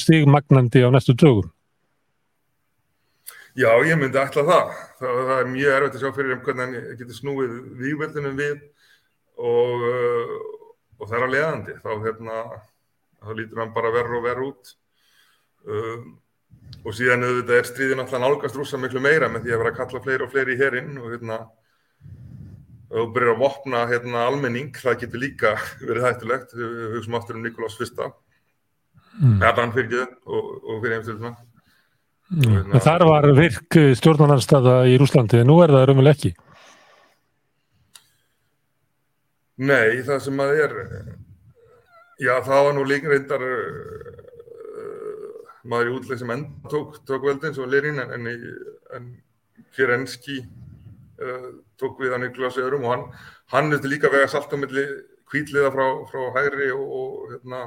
stigmagnandi 0.00 0.80
á 0.80 0.88
næstu 0.94 1.12
dögum. 1.20 1.50
Já, 3.54 3.68
ég 3.86 3.98
myndi 4.00 4.18
ætla 4.18 4.42
það. 4.48 4.70
Það, 4.98 5.18
það 5.28 5.36
er 5.36 5.50
mjög 5.52 5.74
erfitt 5.76 5.96
að 5.98 6.02
sjá 6.02 6.14
fyrir 6.16 6.34
um 6.34 6.40
hvernig 6.46 6.64
hann 6.64 6.96
getur 6.98 7.18
snúið 7.18 7.52
výveldunum 7.78 8.38
við 8.40 8.56
og, 9.38 9.84
uh, 9.90 10.32
og 10.98 11.04
það 11.04 11.18
er 11.18 11.26
að 11.26 11.34
leiðandi. 11.36 11.76
Þá, 11.84 11.90
hérna, 12.06 12.40
þá 13.20 13.30
lítur 13.38 13.62
hann 13.62 13.74
bara 13.76 13.92
verður 13.94 14.18
og 14.18 14.24
verður 14.26 14.48
út. 14.48 14.72
Um, 15.64 16.08
og 16.82 16.96
síðan 16.96 17.28
auðvitað 17.28 17.60
er 17.60 17.68
stríðin 17.68 18.02
alltaf 18.02 18.24
nálgast 18.24 18.58
rúsa 18.58 18.80
miklu 18.80 19.04
meira 19.04 19.28
með 19.30 19.46
því 19.46 19.54
að 19.54 19.62
vera 19.62 19.74
að 19.74 19.78
kalla 19.78 20.02
fleiri 20.08 20.26
og 20.26 20.32
fleiri 20.32 20.56
í 20.56 20.60
herinn 20.60 20.98
og 20.98 21.12
hérna 21.12 21.38
og 22.94 23.14
byrja 23.14 23.34
að 23.34 23.40
vopna 23.42 23.86
hérna, 23.90 24.26
almenning, 24.28 24.70
það 24.78 25.00
getur 25.02 25.22
líka 25.22 25.56
verið 25.88 26.06
hættulegt. 26.08 26.54
Við, 26.58 26.76
hugsaum 26.94 27.18
aftur 27.18 27.40
um 27.40 27.46
Nikolás 27.46 27.78
fyrsta, 27.80 28.12
Mm. 29.14 29.36
eða 29.38 29.62
hann 29.62 29.72
fyrir 29.74 30.00
ekki 30.02 30.16
og, 30.26 30.46
og 30.64 30.78
fyrir 30.82 30.96
heimstölduna. 30.96 31.36
Mm. 32.34 32.72
En 32.74 32.82
þar 32.82 33.04
var 33.06 33.28
virk 33.36 33.76
stjórnarnarstaða 34.00 34.72
í 34.90 34.96
Rúslandi 34.98 35.38
en 35.38 35.46
nú 35.50 35.60
er 35.62 35.70
það 35.70 35.84
raunvel 35.90 36.10
ekki. 36.10 36.32
Nei, 39.62 40.02
það 40.02 40.18
sem 40.24 40.40
að 40.42 40.54
er, 40.64 40.72
já 42.18 42.32
það 42.42 42.64
var 42.66 42.74
nú 42.74 42.86
líka 42.90 43.12
reyndar 43.12 43.44
uh, 43.44 44.24
maður 45.62 45.92
í 45.92 45.94
útleik 46.00 46.18
sem 46.24 46.34
enda 46.34 46.72
tók, 46.72 46.98
tók 47.06 47.22
veldin 47.28 47.54
svo 47.54 47.68
Lirin 47.70 48.02
en, 48.02 48.10
en, 48.16 48.24
en 48.98 49.06
Fjerenski 49.76 50.40
uh, 50.42 51.52
tók 51.80 51.98
við 52.02 52.16
ykkur 52.28 52.48
á 52.48 52.54
sigurum 52.54 52.86
og 52.86 52.94
hann, 52.94 53.04
hann 53.54 53.72
vilti 53.72 53.90
líka 53.90 54.12
vega 54.12 54.28
salt 54.30 54.52
á 54.52 54.56
milli 54.58 54.84
hvítliða 55.32 55.72
frá, 55.74 55.86
frá 56.10 56.22
hægri 56.38 56.70
og, 56.74 56.84
og 57.00 57.32
hérna 57.32 57.62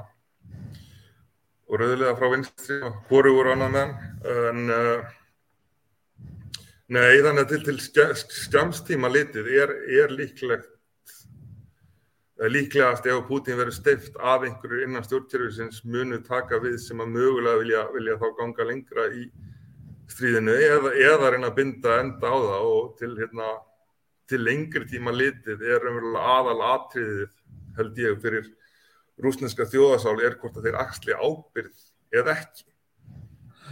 og 1.68 1.82
rauðliða 1.82 2.16
frá 2.16 2.32
vinstri 2.32 2.80
og 2.88 3.02
hvoru 3.10 3.34
voru 3.36 3.54
annað 3.54 3.74
með 3.74 3.84
hann. 3.84 3.94
En 4.48 4.60
uh, 4.72 5.14
nei 6.96 7.20
þannig 7.20 7.44
að 7.44 7.52
til, 7.52 7.62
til 7.68 7.78
skja, 7.84 8.08
skjamstíma 8.16 9.12
litið 9.12 9.52
er, 9.52 9.74
er 10.04 10.14
líklegt 10.16 10.70
eh, 12.40 12.48
líklegast 12.48 13.10
ef 13.12 13.26
Putin 13.28 13.60
verður 13.60 13.76
steift 13.76 14.16
af 14.16 14.46
einhverju 14.48 14.86
innan 14.86 15.04
stjórnkerfisins 15.04 15.84
munu 15.84 16.22
taka 16.24 16.62
við 16.64 16.80
sem 16.86 17.04
að 17.04 17.12
mögulega 17.18 17.62
vilja, 17.64 17.84
vilja 17.98 18.20
þá 18.22 18.28
ganga 18.40 18.70
lengra 18.72 19.10
í 19.12 19.28
stríðinu 20.08 20.56
eða, 20.56 20.94
eða 20.96 21.34
reyna 21.34 21.52
að 21.52 21.58
binda 21.60 22.00
enda 22.00 22.32
á 22.32 22.38
það 22.38 22.70
og 22.72 22.94
til, 23.02 23.12
hérna, 23.20 23.52
til 24.28 24.44
lengri 24.44 24.88
tíma 24.90 25.14
litið 25.16 25.64
er 25.64 25.86
umverulega 25.88 26.38
aðal 26.38 26.64
atriðið 26.74 27.30
held 27.78 28.02
ég 28.02 28.20
fyrir 28.24 28.50
rúsneska 29.24 29.68
þjóðasál 29.70 30.18
er 30.26 30.38
hvort 30.42 30.60
að 30.60 30.68
þeir 30.68 30.80
axli 30.82 31.16
ábyrð 31.16 32.20
eða 32.20 32.36
ekki. 32.38 32.68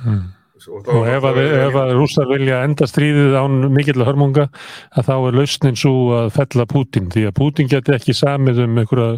Mm. 0.05 0.25
Og, 0.55 0.87
Og 0.87 1.05
ef 1.11 1.25
að, 1.27 1.37
ef 1.43 1.75
að 1.75 1.89
rússar 1.97 2.29
vilja 2.29 2.61
enda 2.63 2.85
stríðið 2.87 3.33
án 3.35 3.57
mikill 3.75 4.05
hörmunga 4.07 4.45
að 4.95 5.09
þá 5.09 5.15
er 5.17 5.37
lausnin 5.41 5.77
svo 5.77 5.95
að 6.15 6.29
fella 6.37 6.65
Putin 6.71 7.09
því 7.11 7.25
að 7.27 7.35
Putin 7.35 7.69
geti 7.73 7.91
ekki 7.91 8.15
samið 8.15 8.61
um 8.63 8.79
einhverja, 8.79 9.17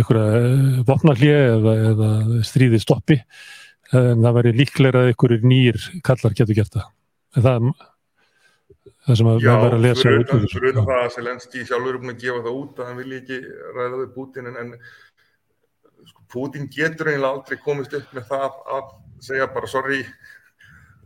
einhverja 0.00 0.80
vopnallið 0.88 1.36
eða, 1.42 1.74
eða 1.90 2.08
stríðið 2.48 2.84
stoppi 2.86 3.18
en 3.92 4.24
það 4.24 4.38
væri 4.38 4.54
líklega 4.56 5.02
að 5.02 5.12
einhverjir 5.12 5.44
nýjir 5.52 5.86
kallar 6.08 6.38
getur 6.40 6.58
gert 6.58 6.78
það. 6.78 6.88
En 7.36 7.46
það 7.46 7.68
það 9.06 9.18
sem 9.20 9.30
að 9.30 9.42
Já, 9.44 9.52
verður 9.62 9.78
að 9.78 9.84
lesa 9.86 10.06
fyrir 10.06 10.22
út 10.22 10.30
úr 10.34 10.44
þessu. 10.44 10.58
fyrir 10.58 10.72
utan 10.72 10.88
það 10.90 11.02
að 11.02 11.10
Selenski 11.16 11.66
sjálfur 11.66 11.94
er 11.94 12.00
búin 12.02 12.14
að 12.14 12.22
gefa 12.24 12.44
það 12.46 12.60
út 12.62 12.80
að 12.80 12.88
hann 12.90 13.00
vilji 13.02 13.20
ekki 13.22 13.40
ræða 13.76 14.00
við 14.00 14.14
Putin 14.16 14.50
en, 14.50 14.56
en 14.62 14.72
sko, 16.06 16.24
Putin 16.32 16.70
getur 16.76 17.12
eiginlega 17.12 17.34
aldrei 17.34 17.60
komist 17.64 17.94
upp 18.00 18.16
með 18.16 18.26
það 18.32 18.64
að 18.76 18.90
segja 19.26 19.50
bara 19.54 19.70
sorry 19.70 20.00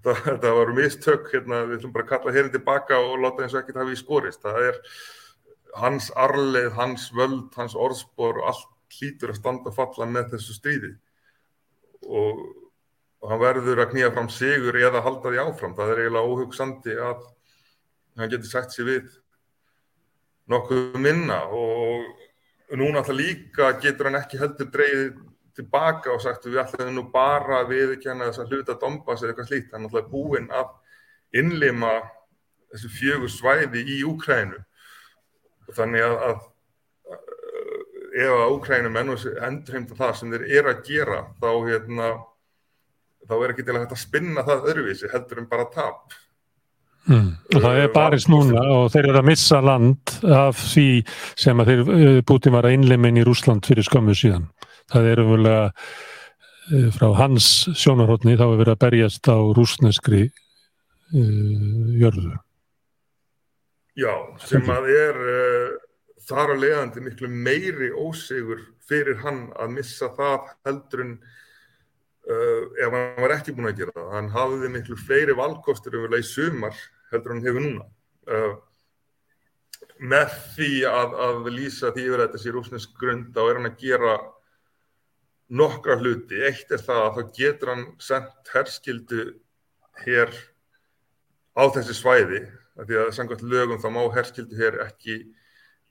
þetta, 0.01 0.15
þetta 0.27 0.53
var 0.57 0.75
mistök, 0.77 1.31
hérna, 1.35 1.63
við 1.69 1.79
ætlum 1.81 1.95
bara 1.95 2.07
að 2.07 2.13
kalla 2.15 2.35
hérinn 2.37 2.55
tilbaka 2.55 3.01
og 3.05 3.19
láta 3.23 3.45
eins 3.45 3.57
og 3.57 3.63
ekkert 3.63 3.83
hafi 3.83 3.97
í 3.97 4.01
skorist. 4.01 4.43
Það 4.45 4.69
er 4.71 4.81
hans 5.81 6.11
arleið, 6.19 6.71
hans 6.79 7.11
völd, 7.15 7.51
hans 7.59 7.77
orðspor 7.79 8.41
og 8.41 8.49
allt 8.53 8.97
hlýtur 8.97 9.35
að 9.35 9.39
standa 9.39 9.73
falla 9.75 10.09
með 10.11 10.33
þessu 10.35 10.57
stríði 10.57 10.95
og, 12.09 12.41
og 13.23 13.29
hann 13.31 13.43
verður 13.43 13.85
að 13.85 13.93
knýja 13.93 14.11
fram 14.17 14.31
sigur 14.33 14.79
eða 14.81 15.05
halda 15.05 15.31
því 15.31 15.43
áfram. 15.45 15.77
Það 15.79 15.93
er 15.93 16.03
eiginlega 16.05 16.33
óhugsandi 16.33 16.97
að 16.97 17.29
hann 18.21 18.33
getur 18.33 18.51
sagt 18.51 18.75
sér 18.75 18.89
við 18.89 19.19
nokkuð 20.51 20.99
minna 21.01 21.43
og 21.55 22.77
núna 22.79 23.01
alltaf 23.01 23.17
líka 23.17 23.73
getur 23.83 24.11
hann 24.11 24.21
ekki 24.21 24.41
heldur 24.41 24.71
dreigið 24.73 25.19
tilbaka 25.59 26.15
og 26.15 26.23
sagt 26.23 26.47
við 26.47 26.61
ætlum 26.63 26.95
nú 26.95 27.07
bara 27.13 27.61
að 27.63 27.75
viðurkenna 27.75 28.31
þess 28.31 28.45
að 28.45 28.55
hluta 28.55 28.79
Donbass 28.81 29.23
eða 29.23 29.33
eitthvað 29.33 29.51
slíkt. 29.51 29.73
Hann 29.75 29.87
er 29.87 29.91
alltaf 29.91 30.11
búinn 30.13 30.49
að 30.55 30.71
innlima 31.41 31.93
þessu 32.71 32.91
fjögur 32.95 33.33
svæði 33.33 33.83
í 33.97 34.01
Úkrænu. 34.07 34.63
Þannig 35.75 36.07
að, 36.07 36.17
að, 36.27 36.41
að 37.15 37.31
ef 38.25 38.35
að 38.35 38.57
Úkrænum 38.57 38.99
endurheimta 39.01 39.99
það 39.99 40.17
sem 40.19 40.35
þeir 40.35 40.47
eru 40.59 40.73
að 40.73 40.83
gera 40.87 41.21
þá, 41.43 41.51
hérna, 41.69 42.09
þá 43.29 43.37
er 43.39 43.53
ekki 43.55 43.67
til 43.67 43.77
að 43.77 43.85
þetta 43.85 44.01
spinna 44.01 44.47
það 44.47 44.67
öðruvísi 44.73 45.13
heldur 45.13 45.43
en 45.43 45.51
bara 45.51 45.69
tap. 45.75 46.19
Mm. 47.09 47.33
Það 47.55 47.79
er 47.81 47.93
barist 47.95 48.29
núna 48.31 48.63
og 48.75 48.91
þeir 48.93 49.09
eru 49.09 49.21
að 49.23 49.29
missa 49.31 49.59
land 49.65 50.13
af 50.37 50.61
því 50.75 50.89
sem 51.41 51.63
að 51.63 51.73
þeir 51.73 51.93
eh, 51.97 52.21
Putin 52.29 52.55
var 52.55 52.69
að 52.69 52.77
innleimin 52.77 53.19
í 53.19 53.27
Rúsland 53.27 53.67
fyrir 53.67 53.87
skömmu 53.87 54.15
síðan. 54.15 54.51
Það 54.91 55.09
er 55.11 55.23
umvöldlega 55.25 55.65
frá 56.95 57.11
hans 57.19 57.47
sjónarhóttni 57.75 58.37
þá 58.39 58.47
er 58.47 58.61
verið 58.61 58.75
að 58.75 58.83
berjast 58.85 59.31
á 59.31 59.39
rúsneskri 59.57 60.23
uh, 60.29 61.91
jörðu. 61.99 62.35
Já, 63.99 64.13
sem 64.47 64.71
að 64.71 64.91
er 64.95 65.19
uh, 65.19 65.73
þar 66.29 66.55
að 66.55 66.63
leiðandi 66.65 67.05
miklu 67.09 67.31
meiri 67.31 67.91
ósigur 67.91 68.63
fyrir 68.87 69.19
hann 69.25 69.49
að 69.59 69.75
missa 69.81 70.11
það 70.15 70.53
heldur 70.69 71.05
en 71.07 71.13
uh, 72.29 72.65
ef 72.81 72.97
hann 72.97 73.23
var 73.25 73.37
ekki 73.37 73.55
búin 73.57 73.71
að 73.71 73.83
gera 73.83 73.95
það. 73.97 74.11
Hann 74.17 74.33
hafði 74.35 74.73
miklu 74.75 74.99
fleiri 75.01 75.37
valkostur 75.39 75.97
umverulega 75.97 76.27
í 76.27 76.29
sumar 76.31 76.83
heldur 77.13 77.35
hann 77.35 77.47
hefur 77.47 77.65
núna. 77.67 77.87
Uh, 78.31 78.53
með 80.01 80.37
því 80.57 80.75
að, 80.89 81.17
að 81.27 81.51
lýsa 81.55 81.91
því 81.95 82.07
yfir 82.09 82.25
þetta 82.25 82.43
sé 82.43 82.55
rúsnesk 82.55 82.95
grund 83.01 83.35
þá 83.37 83.43
er 83.45 83.59
hann 83.59 83.71
að 83.71 83.83
gera 83.83 84.15
nokkra 85.61 85.99
hluti. 86.01 86.41
Eitt 86.47 86.71
er 86.73 86.83
það 86.85 87.03
að 87.05 87.19
þá 87.19 87.35
getur 87.41 87.75
hann 87.75 87.85
sendt 88.01 88.55
herskildu 88.55 89.27
hér 90.05 90.33
á 91.59 91.63
þessi 91.75 91.97
svæði 91.99 92.45
því 92.81 92.99
að 93.03 93.13
samkvæmt 93.17 93.45
lögum 93.45 93.81
þá 93.83 93.89
má 93.93 94.01
herskildu 94.15 94.57
hér 94.57 94.79
ekki 94.87 95.19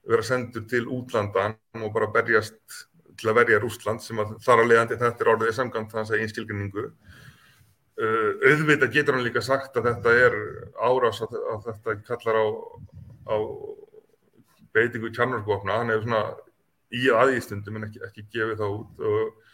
vera 0.10 0.26
sendur 0.26 0.65
til 0.69 0.88
útlanda 0.89 1.51
og 1.77 1.91
bara 1.93 2.10
berjast 2.14 2.88
til 3.19 3.31
að 3.31 3.39
verja 3.41 3.61
Rúsland 3.63 4.03
sem 4.03 4.19
að 4.21 4.37
þar 4.45 4.63
að 4.63 4.71
leiðandi 4.71 4.99
þetta 5.03 5.25
er 5.25 5.31
orðið 5.33 5.55
samkvæmt 5.57 5.95
þannig 5.95 6.15
að 6.15 6.23
einskilgrinningu. 6.25 6.85
Uh, 7.99 8.31
auðvitað 8.47 8.93
getur 8.95 9.17
hann 9.17 9.25
líka 9.25 9.43
sagt 9.43 9.75
að 9.75 9.89
þetta 9.89 10.15
er 10.23 10.37
árás 10.79 11.19
að, 11.25 11.35
að 11.51 11.65
þetta 11.67 11.95
kallar 12.07 12.39
á, 12.39 12.47
á 13.27 13.37
beitingu 14.75 15.11
kjarnarkvopna, 15.11 15.81
hann 15.81 15.91
hefur 15.91 16.07
svona 16.07 16.23
í 16.95 17.09
aðýstundum 17.13 17.79
en 17.79 17.87
ekki, 17.89 18.01
ekki 18.07 18.25
gefið 18.33 18.61
það 18.61 18.75
út 18.77 19.03
og, 19.09 19.49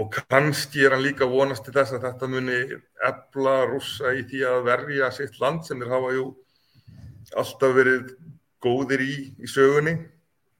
og 0.00 0.16
kannski 0.32 0.86
er 0.86 0.96
hann 0.96 1.04
líka 1.04 1.28
vonast 1.28 1.66
til 1.66 1.74
þess 1.76 1.96
að 1.96 2.06
þetta 2.08 2.30
muni 2.32 2.58
ebla 3.08 3.56
rússa 3.70 4.14
í 4.16 4.24
því 4.30 4.42
að 4.48 4.64
verja 4.70 5.10
sitt 5.14 5.38
land 5.42 5.66
sem 5.66 5.82
þeir 5.82 5.94
hafa 5.94 6.14
jú 6.16 6.26
alltaf 7.38 7.76
verið 7.76 8.14
góðir 8.62 9.04
í, 9.04 9.14
í 9.38 9.50
sögunni 9.50 9.96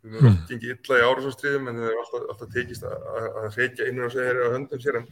við 0.02 0.18
erum 0.18 0.32
mm. 0.32 0.38
ekki 0.56 0.74
illa 0.74 0.98
í 0.98 1.06
árásastríðum 1.06 1.70
en 1.70 1.80
þeir 1.80 1.88
eru 1.90 2.02
alltaf, 2.02 2.28
alltaf 2.34 2.52
tekist 2.54 2.86
að, 2.88 3.08
að, 3.12 3.26
að 3.42 3.58
reykja 3.60 3.88
innur 3.90 4.08
á 4.08 4.14
segja 4.14 4.46
á 4.46 4.54
höndum 4.54 4.82
sér 4.82 5.00
en, 5.00 5.08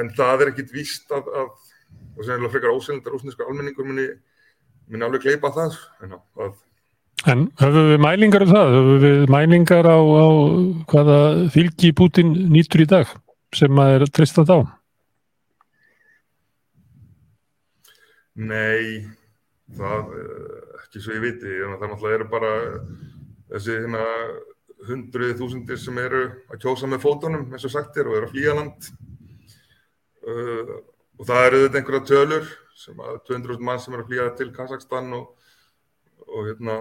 en 0.00 0.12
það 0.16 0.44
er 0.44 0.52
ekkit 0.52 0.74
víst 0.74 1.14
að, 1.14 1.32
að 1.42 1.50
og 2.14 2.22
sem 2.26 2.46
er 2.46 2.52
frekar 2.52 2.74
ósynlindar 2.74 3.14
rúsnesku 3.14 3.44
almenningur 3.46 3.88
muni, 3.88 4.06
muni 4.90 5.06
alveg 5.06 5.26
kleipa 5.26 5.50
það 5.54 5.76
en, 6.04 6.16
að 6.38 6.54
En 7.30 7.46
höfum 7.56 7.86
við 7.88 8.00
mælingar 8.04 8.42
um 8.44 8.50
það? 8.50 8.72
Höfum 8.74 8.98
við 9.00 9.20
mælingar 9.32 9.86
á, 9.88 9.96
á 9.96 10.26
hvaða 10.90 11.18
fylgi 11.54 11.92
Putin 11.96 12.34
nýtur 12.52 12.82
í 12.84 12.86
dag 12.90 13.12
sem 13.54 13.80
að 13.80 13.92
er 13.94 14.04
tristað 14.12 14.52
á? 14.52 14.58
Nei, 18.34 19.06
það 19.78 20.12
ekki 20.82 21.00
svo 21.00 21.16
ég 21.16 21.24
viti, 21.24 21.54
það 21.62 21.86
náttúrulega 21.86 22.18
eru 22.18 22.28
bara 22.34 22.52
þessi 23.54 23.78
hérna 23.78 24.04
hundruði 24.84 25.38
þúsundir 25.38 25.80
sem 25.80 26.00
eru 26.02 26.24
að 26.52 26.60
kjósa 26.64 26.90
með 26.90 27.04
fótunum 27.06 27.46
eins 27.52 27.64
og 27.64 27.72
sagt 27.72 27.96
er 28.00 28.10
og 28.10 28.18
eru 28.18 28.28
að 28.28 28.34
flýja 28.34 28.56
land. 28.58 28.90
Uh, 30.24 30.74
og 31.20 31.28
það 31.28 31.46
eru 31.48 31.62
þetta 31.64 31.80
einhverja 31.80 32.08
tölur 32.10 32.52
sem 32.74 33.00
að 33.00 33.16
200.000 33.30 33.64
mann 33.64 33.80
sem 33.80 33.94
eru 33.94 34.04
að 34.04 34.10
flýja 34.10 34.28
til 34.38 34.50
Kazakstan 34.54 35.12
og, 35.16 35.26
og 36.26 36.48
hérna 36.48 36.78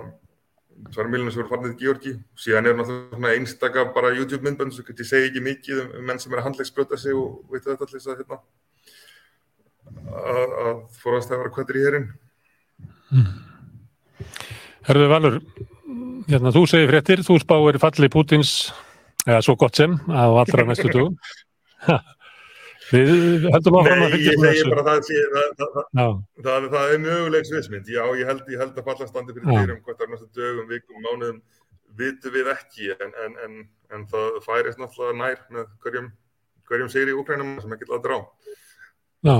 2 0.94 1.06
miljonir 1.10 1.34
sem 1.34 1.44
eru 1.44 1.52
farnið 1.52 1.74
til 1.74 1.86
Georgi 1.86 2.14
síðan 2.40 2.68
er 2.70 2.78
náttúrulega 2.78 3.38
einstaka 3.38 3.86
bara 3.96 4.14
YouTube 4.16 4.44
myndbönd 4.48 4.74
sem 4.74 4.88
ég 4.90 5.06
segi 5.06 5.30
ekki 5.30 5.44
mikið 5.46 5.82
um, 5.84 5.92
um 6.00 6.08
menn 6.10 6.22
sem 6.22 6.34
eru 6.34 6.42
að 6.42 6.48
handlegsbröta 6.50 6.98
sig 7.00 7.14
og 7.18 7.44
veit 7.52 7.68
þetta 7.68 7.86
allir 7.86 8.08
að 8.08 8.24
hérna 8.24 8.40
að, 10.24 10.56
að 10.66 10.82
forast 11.04 11.32
að 11.32 11.44
vera 11.44 11.54
kvættir 11.54 11.80
í 11.80 11.86
herin 11.88 12.10
Herðu 14.84 15.08
Valur, 15.12 15.38
hérna 16.30 16.52
þú 16.56 16.64
segir 16.70 16.90
fréttir, 16.92 17.24
þú 17.26 17.38
spáir 17.42 17.80
falli 17.82 18.10
Pútins, 18.14 18.52
eða 19.28 19.42
svo 19.46 19.56
gott 19.60 19.76
sem, 19.80 19.96
á 20.12 20.24
allra 20.32 20.66
næstu 20.70 20.90
dugum. 20.94 21.18
Ha, 21.88 22.00
Við 22.94 23.48
heldum 23.50 23.78
áfram 23.80 24.02
að 24.04 24.12
Nei, 24.12 24.12
fylgjast 24.14 24.34
ég 24.36 24.42
með 24.44 24.50
segi 24.52 24.60
þessu. 24.60 24.72
bara 24.74 24.84
það, 24.86 24.98
það, 25.34 25.78
það, 25.98 26.18
það, 26.46 26.66
það 26.74 26.92
er 26.94 27.00
mögulegs 27.06 27.52
vissmynd. 27.56 27.88
Já, 27.90 28.04
ég 28.20 28.28
held, 28.30 28.42
ég 28.54 28.60
held 28.62 28.76
að 28.78 28.90
falla 28.90 29.08
standi 29.10 29.34
fyrir 29.38 29.48
Já. 29.50 29.62
dyrum 29.64 29.80
hvort 29.88 30.04
er 30.04 30.12
næstu 30.12 30.28
dögum, 30.38 30.68
vikum, 30.70 31.00
mánuðum, 31.08 31.40
vitum 31.98 32.36
við 32.36 32.52
ekki, 32.54 32.92
en, 32.94 33.16
en, 33.24 33.34
en, 33.48 33.56
en 33.96 34.06
það 34.12 34.38
færist 34.46 34.82
náttúrulega 34.84 35.18
nær 35.24 35.42
með 35.56 35.72
hverjum, 35.88 36.12
hverjum 36.70 36.92
sigri 36.94 37.16
í 37.16 37.18
Úkrænum 37.24 37.56
sem 37.64 37.74
ekki 37.78 37.90
laður 37.90 38.14
á. 38.14 38.20
já. 39.32 39.38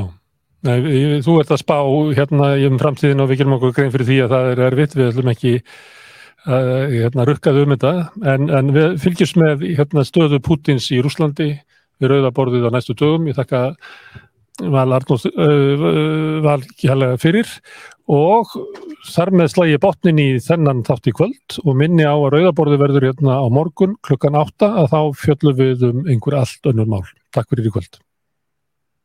Nei, 0.64 1.20
þú 1.28 1.34
ert 1.42 1.50
að 1.52 1.60
spá 1.60 1.76
hérna 2.16 2.54
í 2.56 2.64
um 2.70 2.78
framtíðin 2.80 3.20
og 3.20 3.28
við 3.28 3.42
gerum 3.42 3.58
okkur 3.58 3.74
grein 3.76 3.92
fyrir 3.92 4.08
því 4.08 4.20
að 4.24 4.30
það 4.34 4.52
er 4.54 4.62
erfitt, 4.70 4.94
við 4.96 5.10
ætlum 5.12 5.32
ekki 5.34 5.52
að 6.44 6.72
hérna, 6.92 7.26
rukkað 7.30 7.62
um 7.64 7.74
þetta, 7.76 7.94
en, 8.34 8.50
en 8.52 8.74
við 8.76 9.00
fylgjumst 9.04 9.40
með 9.40 9.66
hérna, 9.78 10.04
stöðu 10.08 10.42
Pútins 10.44 10.90
í 10.92 11.00
Rúslandi 11.04 11.54
við 12.02 12.12
rauðaborðið 12.12 12.68
á 12.68 12.74
næstu 12.76 12.96
dögum. 13.00 13.30
Ég 13.30 13.38
þakka 13.38 13.64
Val 14.74 14.94
Arnóð 14.94 15.26
uh, 15.32 15.84
Val 16.46 16.62
kjærlega 16.78 17.18
fyrir 17.22 17.50
og 18.12 18.52
þar 19.08 19.32
með 19.40 19.52
slægi 19.54 19.80
botnin 19.82 20.20
í 20.22 20.28
þennan 20.44 20.84
þátt 20.86 21.10
í 21.10 21.16
kvöld 21.16 21.60
og 21.64 21.78
minni 21.80 22.06
á 22.06 22.14
að 22.14 22.34
rauðaborði 22.36 22.80
verður 22.82 23.08
hérna 23.10 23.40
á 23.40 23.48
morgun 23.48 23.96
klukkan 24.04 24.38
átta 24.38 24.74
að 24.84 24.90
þá 24.94 25.00
fjöllum 25.24 25.60
við 25.62 25.86
um 25.90 26.04
einhver 26.06 26.42
allt 26.44 26.70
önnur 26.70 26.92
mál. 26.92 27.06
Takk 27.34 27.50
fyrir 27.50 27.72
í 27.72 27.74
kvöld. 27.74 28.04